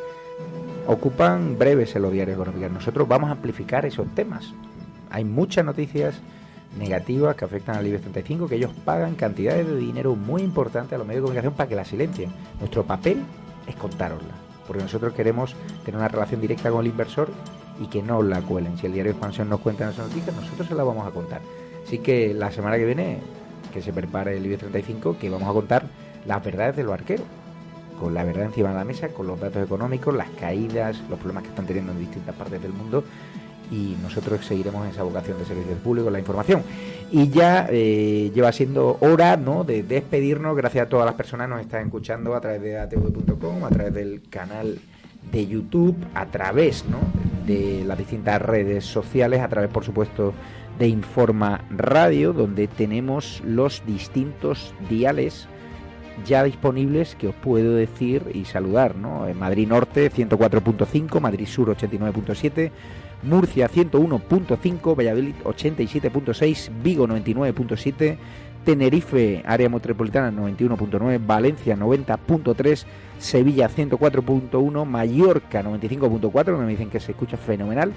ocupan 0.88 1.60
breves 1.60 1.94
en 1.98 2.04
los 2.04 2.14
diarios 2.14 2.36
económicos. 2.36 2.72
Nosotros 2.72 3.06
vamos 3.06 3.28
a 3.28 3.34
amplificar 3.34 3.86
esos 3.86 4.08
temas. 4.16 4.54
Hay 5.10 5.26
muchas 5.26 5.66
noticias 5.66 6.22
negativas 6.78 7.36
que 7.36 7.46
afectan 7.46 7.78
al 7.78 7.88
IBEX 7.88 8.02
35, 8.02 8.48
que 8.48 8.56
ellos 8.56 8.72
pagan 8.86 9.16
cantidades 9.16 9.68
de 9.68 9.78
dinero 9.78 10.16
muy 10.16 10.42
importantes 10.42 10.94
a 10.94 10.98
los 10.98 11.08
medios 11.08 11.22
de 11.22 11.26
comunicación 11.26 11.54
para 11.54 11.70
que 11.70 11.76
la 11.76 11.86
silencien. 11.86 12.32
Nuestro 12.60 12.84
papel 12.84 13.24
es 13.68 13.76
contárosla, 13.76 14.34
porque 14.68 14.84
nosotros 14.84 15.14
queremos 15.14 15.56
tener 15.86 16.00
una 16.00 16.08
relación 16.08 16.42
directa 16.42 16.72
con 16.72 16.82
el 16.82 16.92
inversor 16.92 17.30
y 17.80 17.88
que 17.88 18.02
no 18.02 18.22
la 18.22 18.42
cuelen. 18.42 18.78
Si 18.78 18.88
el 18.88 18.94
diario 18.94 19.12
Expansión 19.12 19.50
nos 19.50 19.60
cuenta 19.60 19.90
esas 19.90 20.08
noticias, 20.08 20.36
nosotros 20.36 20.68
se 20.68 20.76
las 20.76 20.86
vamos 20.86 21.08
a 21.08 21.12
contar. 21.12 21.42
Así 21.86 22.00
que 22.00 22.34
la 22.34 22.52
semana 22.52 22.78
que 22.78 22.86
viene, 22.86 23.20
que 23.72 23.82
se 23.82 23.94
prepare 23.94 24.38
el 24.38 24.46
IBEX 24.46 24.60
35, 24.60 25.18
que 25.20 25.30
vamos 25.30 25.50
a 25.50 25.54
contar 25.54 25.86
las 26.26 26.44
verdades 26.44 26.76
de 26.76 26.84
los 26.84 26.94
arqueros 26.94 27.26
con 28.00 28.14
la 28.14 28.24
verdad 28.24 28.46
encima 28.46 28.70
de 28.70 28.76
la 28.76 28.84
mesa, 28.84 29.10
con 29.10 29.28
los 29.28 29.40
datos 29.40 29.64
económicos, 29.64 30.14
las 30.14 30.30
caídas, 30.32 31.02
los 31.10 31.20
problemas 31.20 31.44
que 31.44 31.50
están 31.50 31.66
teniendo 31.66 31.92
en 31.92 32.00
distintas 32.00 32.36
partes 32.36 32.62
del 32.62 32.74
mundo 32.74 33.04
y 33.72 33.96
nosotros 34.02 34.46
seguiremos 34.46 34.88
esa 34.88 35.04
vocación 35.04 35.38
de 35.38 35.46
servicio 35.46 35.76
público, 35.76 36.10
la 36.10 36.20
información. 36.20 36.64
Y 37.12 37.30
ya 37.30 37.68
eh, 37.70 38.32
lleva 38.34 38.52
siendo 38.52 38.98
hora 39.02 39.38
¿no? 39.38 39.64
de 39.64 39.84
despedirnos, 39.84 40.56
gracias 40.56 40.88
a 40.88 40.90
todas 40.90 41.06
las 41.06 41.16
personas 41.16 41.48
que 41.48 41.54
nos 41.54 41.62
están 41.62 41.86
escuchando 41.86 42.36
a 42.36 42.42
través 42.42 42.62
de 42.62 42.80
atv.com, 42.80 43.64
a 43.64 43.70
través 43.70 43.94
del 43.94 44.22
canal 44.30 44.80
de 45.32 45.48
YouTube, 45.48 45.96
a 46.14 46.26
través 46.26 46.86
¿no? 46.86 47.00
de 47.46 47.84
las 47.86 47.98
distintas 47.98 48.42
redes 48.42 48.86
sociales, 48.86 49.42
a 49.42 49.48
través, 49.48 49.70
por 49.70 49.84
supuesto, 49.84 50.34
de 50.80 50.88
Informa 50.88 51.66
Radio, 51.70 52.34
donde 52.34 52.68
tenemos 52.68 53.42
los 53.46 53.84
distintos 53.86 54.74
diales 54.90 55.48
ya 56.26 56.44
disponibles 56.44 57.16
que 57.16 57.28
os 57.28 57.36
puedo 57.36 57.76
decir 57.76 58.24
y 58.34 58.46
saludar, 58.46 58.96
¿no? 58.96 59.28
En 59.28 59.38
Madrid 59.38 59.68
Norte 59.68 60.12
104.5, 60.12 61.20
Madrid 61.20 61.48
Sur 61.48 61.76
89.7, 61.76 62.72
Murcia 63.24 63.70
101.5, 63.70 64.98
Valladolid 64.98 65.36
87.6, 65.44 66.70
Vigo 66.84 67.08
99.7, 67.08 68.18
Tenerife, 68.66 69.44
área 69.46 69.70
metropolitana 69.70 70.32
91.9, 70.32 71.20
Valencia 71.26 71.76
90.3, 71.76 72.86
Sevilla 73.20 73.70
104.1, 73.70 74.86
Mallorca 74.86 75.64
95.4, 75.64 76.44
donde 76.46 76.66
me 76.66 76.72
dicen 76.72 76.90
que 76.90 77.00
se 77.00 77.12
escucha 77.12 77.38
fenomenal, 77.38 77.94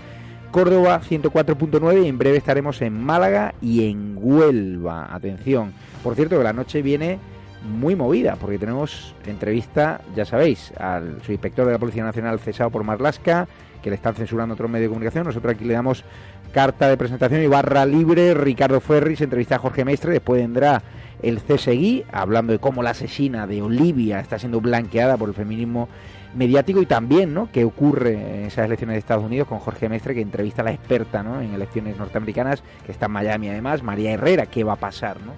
Córdoba 0.51 1.01
104.9 1.03 2.05
y 2.05 2.09
en 2.09 2.19
breve 2.19 2.39
estaremos 2.39 2.81
en 2.82 2.98
Málaga 2.98 3.55
y 3.61 3.90
en 3.90 4.16
Huelva. 4.16 5.15
Atención, 5.15 5.73
por 6.03 6.15
cierto 6.15 6.39
que 6.39 6.44
la 6.44 6.53
noche 6.53 6.82
viene 6.82 7.19
muy 7.62 7.97
movida 7.97 8.37
porque 8.37 8.59
tenemos 8.59 9.15
entrevista, 9.27 10.01
ya 10.15 10.24
sabéis, 10.24 10.73
al 10.78 11.23
subinspector 11.23 11.66
de 11.66 11.73
la 11.73 11.78
Policía 11.78 12.05
Nacional 12.05 12.39
cesado 12.39 12.70
por 12.70 12.85
Marlasca, 12.85 13.49
que 13.83 13.91
le 13.91 13.97
están 13.97 14.15
censurando 14.15 14.55
otros 14.55 14.70
medios 14.70 14.85
de 14.85 14.89
comunicación. 14.89 15.27
Nosotros 15.27 15.55
aquí 15.55 15.65
le 15.65 15.74
damos 15.74 16.05
carta 16.53 16.89
de 16.89 16.97
presentación 16.97 17.43
y 17.43 17.47
barra 17.47 17.85
libre. 17.87 18.35
Ricardo 18.35 18.81
Ferris 18.81 19.20
entrevista 19.20 19.57
a 19.57 19.59
Jorge 19.59 19.85
Mestre. 19.85 20.12
Después 20.12 20.41
vendrá 20.41 20.83
el 21.23 21.41
CSI 21.41 22.05
hablando 22.12 22.53
de 22.53 22.59
cómo 22.59 22.83
la 22.83 22.91
asesina 22.91 23.47
de 23.47 23.62
Olivia 23.62 24.20
está 24.20 24.39
siendo 24.39 24.61
blanqueada 24.61 25.16
por 25.16 25.28
el 25.28 25.35
feminismo 25.35 25.89
mediático 26.35 26.83
y 26.83 26.87
también 26.87 27.33
¿no? 27.33 27.49
qué 27.51 27.65
ocurre 27.65 28.12
en 28.12 28.45
esas 28.47 28.66
elecciones 28.66 28.95
de 28.95 28.99
Estados 28.99 29.24
Unidos 29.24 29.49
con 29.49 29.59
Jorge 29.59 29.89
Mestre 29.89 30.15
que 30.15 30.20
entrevista 30.20 30.62
a 30.62 30.66
la 30.66 30.73
experta 30.73 31.23
¿no? 31.23 31.41
en 31.41 31.55
elecciones 31.55 31.97
norteamericanas 31.97 32.62
que 32.85 32.93
está 32.93 33.07
en 33.07 33.12
Miami 33.12 33.49
además, 33.49 33.83
María 33.83 34.12
Herrera, 34.12 34.47
qué 34.47 34.62
va 34.62 34.74
a 34.74 34.77
pasar. 34.77 35.16
¿no? 35.24 35.33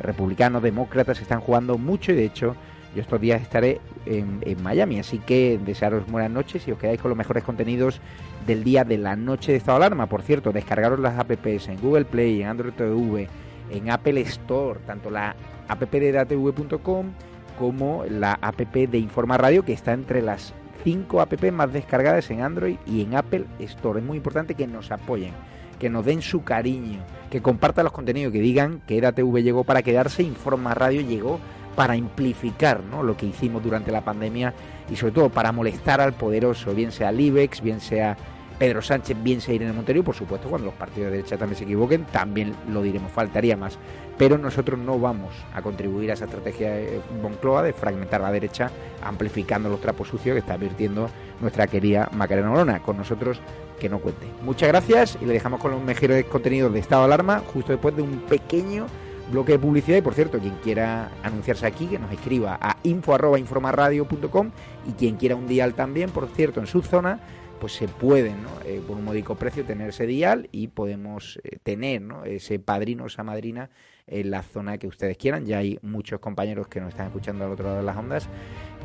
Republicanos, 0.00 0.62
demócratas 0.62 1.20
están 1.20 1.40
jugando 1.40 1.78
mucho 1.78 2.12
y 2.12 2.16
de 2.16 2.24
hecho 2.24 2.56
Yo 2.94 3.02
estos 3.02 3.20
días 3.20 3.40
estaré 3.40 3.80
en, 4.06 4.40
Miami, 4.62 4.98
así 4.98 5.18
que 5.18 5.60
desearos 5.64 6.06
buenas 6.10 6.30
noches 6.30 6.66
y 6.66 6.72
os 6.72 6.78
quedáis 6.78 7.00
con 7.00 7.10
los 7.10 7.18
mejores 7.18 7.44
contenidos 7.44 8.00
del 8.46 8.64
día 8.64 8.84
de 8.84 8.98
la 8.98 9.14
noche 9.14 9.52
de 9.52 9.58
estado 9.58 9.78
de 9.78 9.86
alarma. 9.86 10.06
Por 10.06 10.22
cierto, 10.22 10.52
descargaros 10.52 10.98
las 10.98 11.18
apps 11.18 11.68
en 11.68 11.80
Google 11.80 12.04
Play, 12.04 12.42
en 12.42 12.48
Android 12.48 12.72
TV, 12.72 13.28
en 13.70 13.90
Apple 13.90 14.20
Store, 14.22 14.80
tanto 14.86 15.10
la 15.10 15.36
app 15.68 15.80
de 15.80 16.12
datv.com 16.12 17.12
como 17.58 18.04
la 18.08 18.32
app 18.40 18.58
de 18.58 18.98
Informa 18.98 19.36
Radio, 19.36 19.64
que 19.64 19.72
está 19.72 19.92
entre 19.92 20.22
las 20.22 20.54
5 20.82 21.20
apps 21.20 21.52
más 21.52 21.72
descargadas 21.72 22.30
en 22.30 22.42
Android 22.42 22.76
y 22.86 23.02
en 23.02 23.14
Apple 23.14 23.44
Store. 23.60 24.00
Es 24.00 24.06
muy 24.06 24.16
importante 24.16 24.54
que 24.54 24.66
nos 24.66 24.90
apoyen, 24.90 25.32
que 25.80 25.90
nos 25.90 26.04
den 26.04 26.22
su 26.22 26.44
cariño, 26.44 27.00
que 27.30 27.42
compartan 27.42 27.84
los 27.84 27.92
contenidos, 27.92 28.32
que 28.32 28.40
digan 28.40 28.82
que 28.86 28.98
EDATV 28.98 29.42
llegó 29.42 29.64
para 29.64 29.82
quedarse, 29.82 30.22
Informa 30.22 30.74
Radio 30.74 31.00
llegó 31.00 31.40
para 31.74 31.94
amplificar 31.94 32.82
¿no? 32.84 33.02
lo 33.02 33.16
que 33.16 33.26
hicimos 33.26 33.62
durante 33.64 33.90
la 33.90 34.02
pandemia 34.02 34.52
y 34.90 34.96
sobre 34.96 35.12
todo 35.14 35.30
para 35.30 35.50
molestar 35.50 36.00
al 36.00 36.12
poderoso, 36.12 36.74
bien 36.74 36.92
sea 36.92 37.08
el 37.08 37.20
IBEX, 37.20 37.62
bien 37.62 37.80
sea 37.80 38.16
Pedro 38.60 38.82
Sánchez, 38.82 39.16
bien 39.22 39.40
sea 39.40 39.54
Irene 39.54 39.72
Montero 39.72 40.00
y 40.00 40.02
por 40.02 40.14
supuesto 40.14 40.50
cuando 40.50 40.66
los 40.66 40.74
partidos 40.74 41.10
de 41.10 41.16
derecha 41.16 41.38
también 41.38 41.56
se 41.56 41.64
equivoquen, 41.64 42.04
también 42.04 42.54
lo 42.68 42.82
diremos, 42.82 43.10
faltaría 43.10 43.56
más. 43.56 43.78
Pero 44.18 44.36
nosotros 44.36 44.78
no 44.78 44.98
vamos 44.98 45.34
a 45.54 45.62
contribuir 45.62 46.10
a 46.10 46.12
esa 46.12 46.26
estrategia 46.26 46.72
de 46.72 47.00
Moncloa 47.22 47.62
de 47.62 47.72
fragmentar 47.72 48.20
la 48.20 48.30
derecha, 48.30 48.70
amplificando 49.02 49.70
los 49.70 49.80
trapos 49.80 50.08
sucios 50.08 50.34
que 50.34 50.40
está 50.40 50.54
advirtiendo 50.54 51.08
nuestra 51.40 51.68
querida 51.68 52.10
Macarena 52.12 52.52
Olona. 52.52 52.82
Con 52.82 52.98
nosotros 52.98 53.40
que 53.80 53.88
no 53.88 53.98
cuente. 53.98 54.26
Muchas 54.42 54.68
gracias 54.68 55.16
y 55.22 55.24
le 55.24 55.32
dejamos 55.32 55.58
con 55.58 55.70
los 55.70 55.82
mejores 55.82 56.26
contenidos 56.26 56.70
de 56.70 56.80
estado 56.80 57.00
de 57.00 57.14
alarma 57.14 57.38
justo 57.54 57.72
después 57.72 57.96
de 57.96 58.02
un 58.02 58.18
pequeño 58.28 58.88
bloque 59.32 59.52
de 59.52 59.58
publicidad 59.58 59.96
y 59.96 60.02
por 60.02 60.12
cierto 60.12 60.38
quien 60.38 60.56
quiera 60.56 61.12
anunciarse 61.22 61.64
aquí 61.64 61.86
que 61.86 61.98
nos 61.98 62.12
escriba 62.12 62.58
a 62.60 62.76
info@informaradio.com 62.82 64.50
y 64.86 64.92
quien 64.92 65.16
quiera 65.16 65.36
un 65.36 65.46
dial 65.46 65.72
también 65.72 66.10
por 66.10 66.28
cierto 66.28 66.60
en 66.60 66.66
su 66.66 66.82
zona 66.82 67.20
pues 67.60 67.74
se 67.74 67.86
puede 67.86 68.32
eh, 68.64 68.80
por 68.86 68.96
un 68.96 69.04
módico 69.04 69.34
precio 69.34 69.64
tener 69.64 69.90
ese 69.90 70.06
dial 70.06 70.48
y 70.52 70.68
podemos 70.68 71.38
eh, 71.44 71.58
tener 71.62 72.02
ese 72.24 72.58
padrino 72.58 73.06
esa 73.06 73.22
madrina 73.22 73.70
en 74.06 74.30
la 74.30 74.42
zona 74.42 74.78
que 74.78 74.86
ustedes 74.86 75.16
quieran 75.16 75.46
ya 75.46 75.58
hay 75.58 75.78
muchos 75.82 76.20
compañeros 76.20 76.68
que 76.68 76.80
nos 76.80 76.90
están 76.90 77.06
escuchando 77.06 77.44
al 77.44 77.52
otro 77.52 77.66
lado 77.66 77.78
de 77.78 77.84
las 77.84 77.96
ondas 77.96 78.28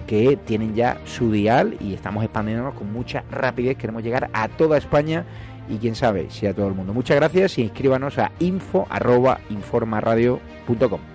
que 0.07 0.37
tienen 0.45 0.75
ya 0.75 0.99
su 1.05 1.31
dial 1.31 1.77
y 1.79 1.93
estamos 1.93 2.23
expandiéndonos 2.23 2.75
con 2.75 2.91
mucha 2.91 3.23
rapidez 3.31 3.77
queremos 3.77 4.03
llegar 4.03 4.29
a 4.33 4.49
toda 4.49 4.77
España 4.77 5.25
y 5.69 5.77
quién 5.77 5.95
sabe 5.95 6.29
si 6.29 6.45
a 6.47 6.53
todo 6.53 6.67
el 6.67 6.75
mundo. 6.75 6.93
Muchas 6.93 7.15
gracias 7.17 7.57
y 7.57 7.63
inscríbanos 7.63 8.19
a 8.19 8.31
info.informaradio.com. 8.39 11.14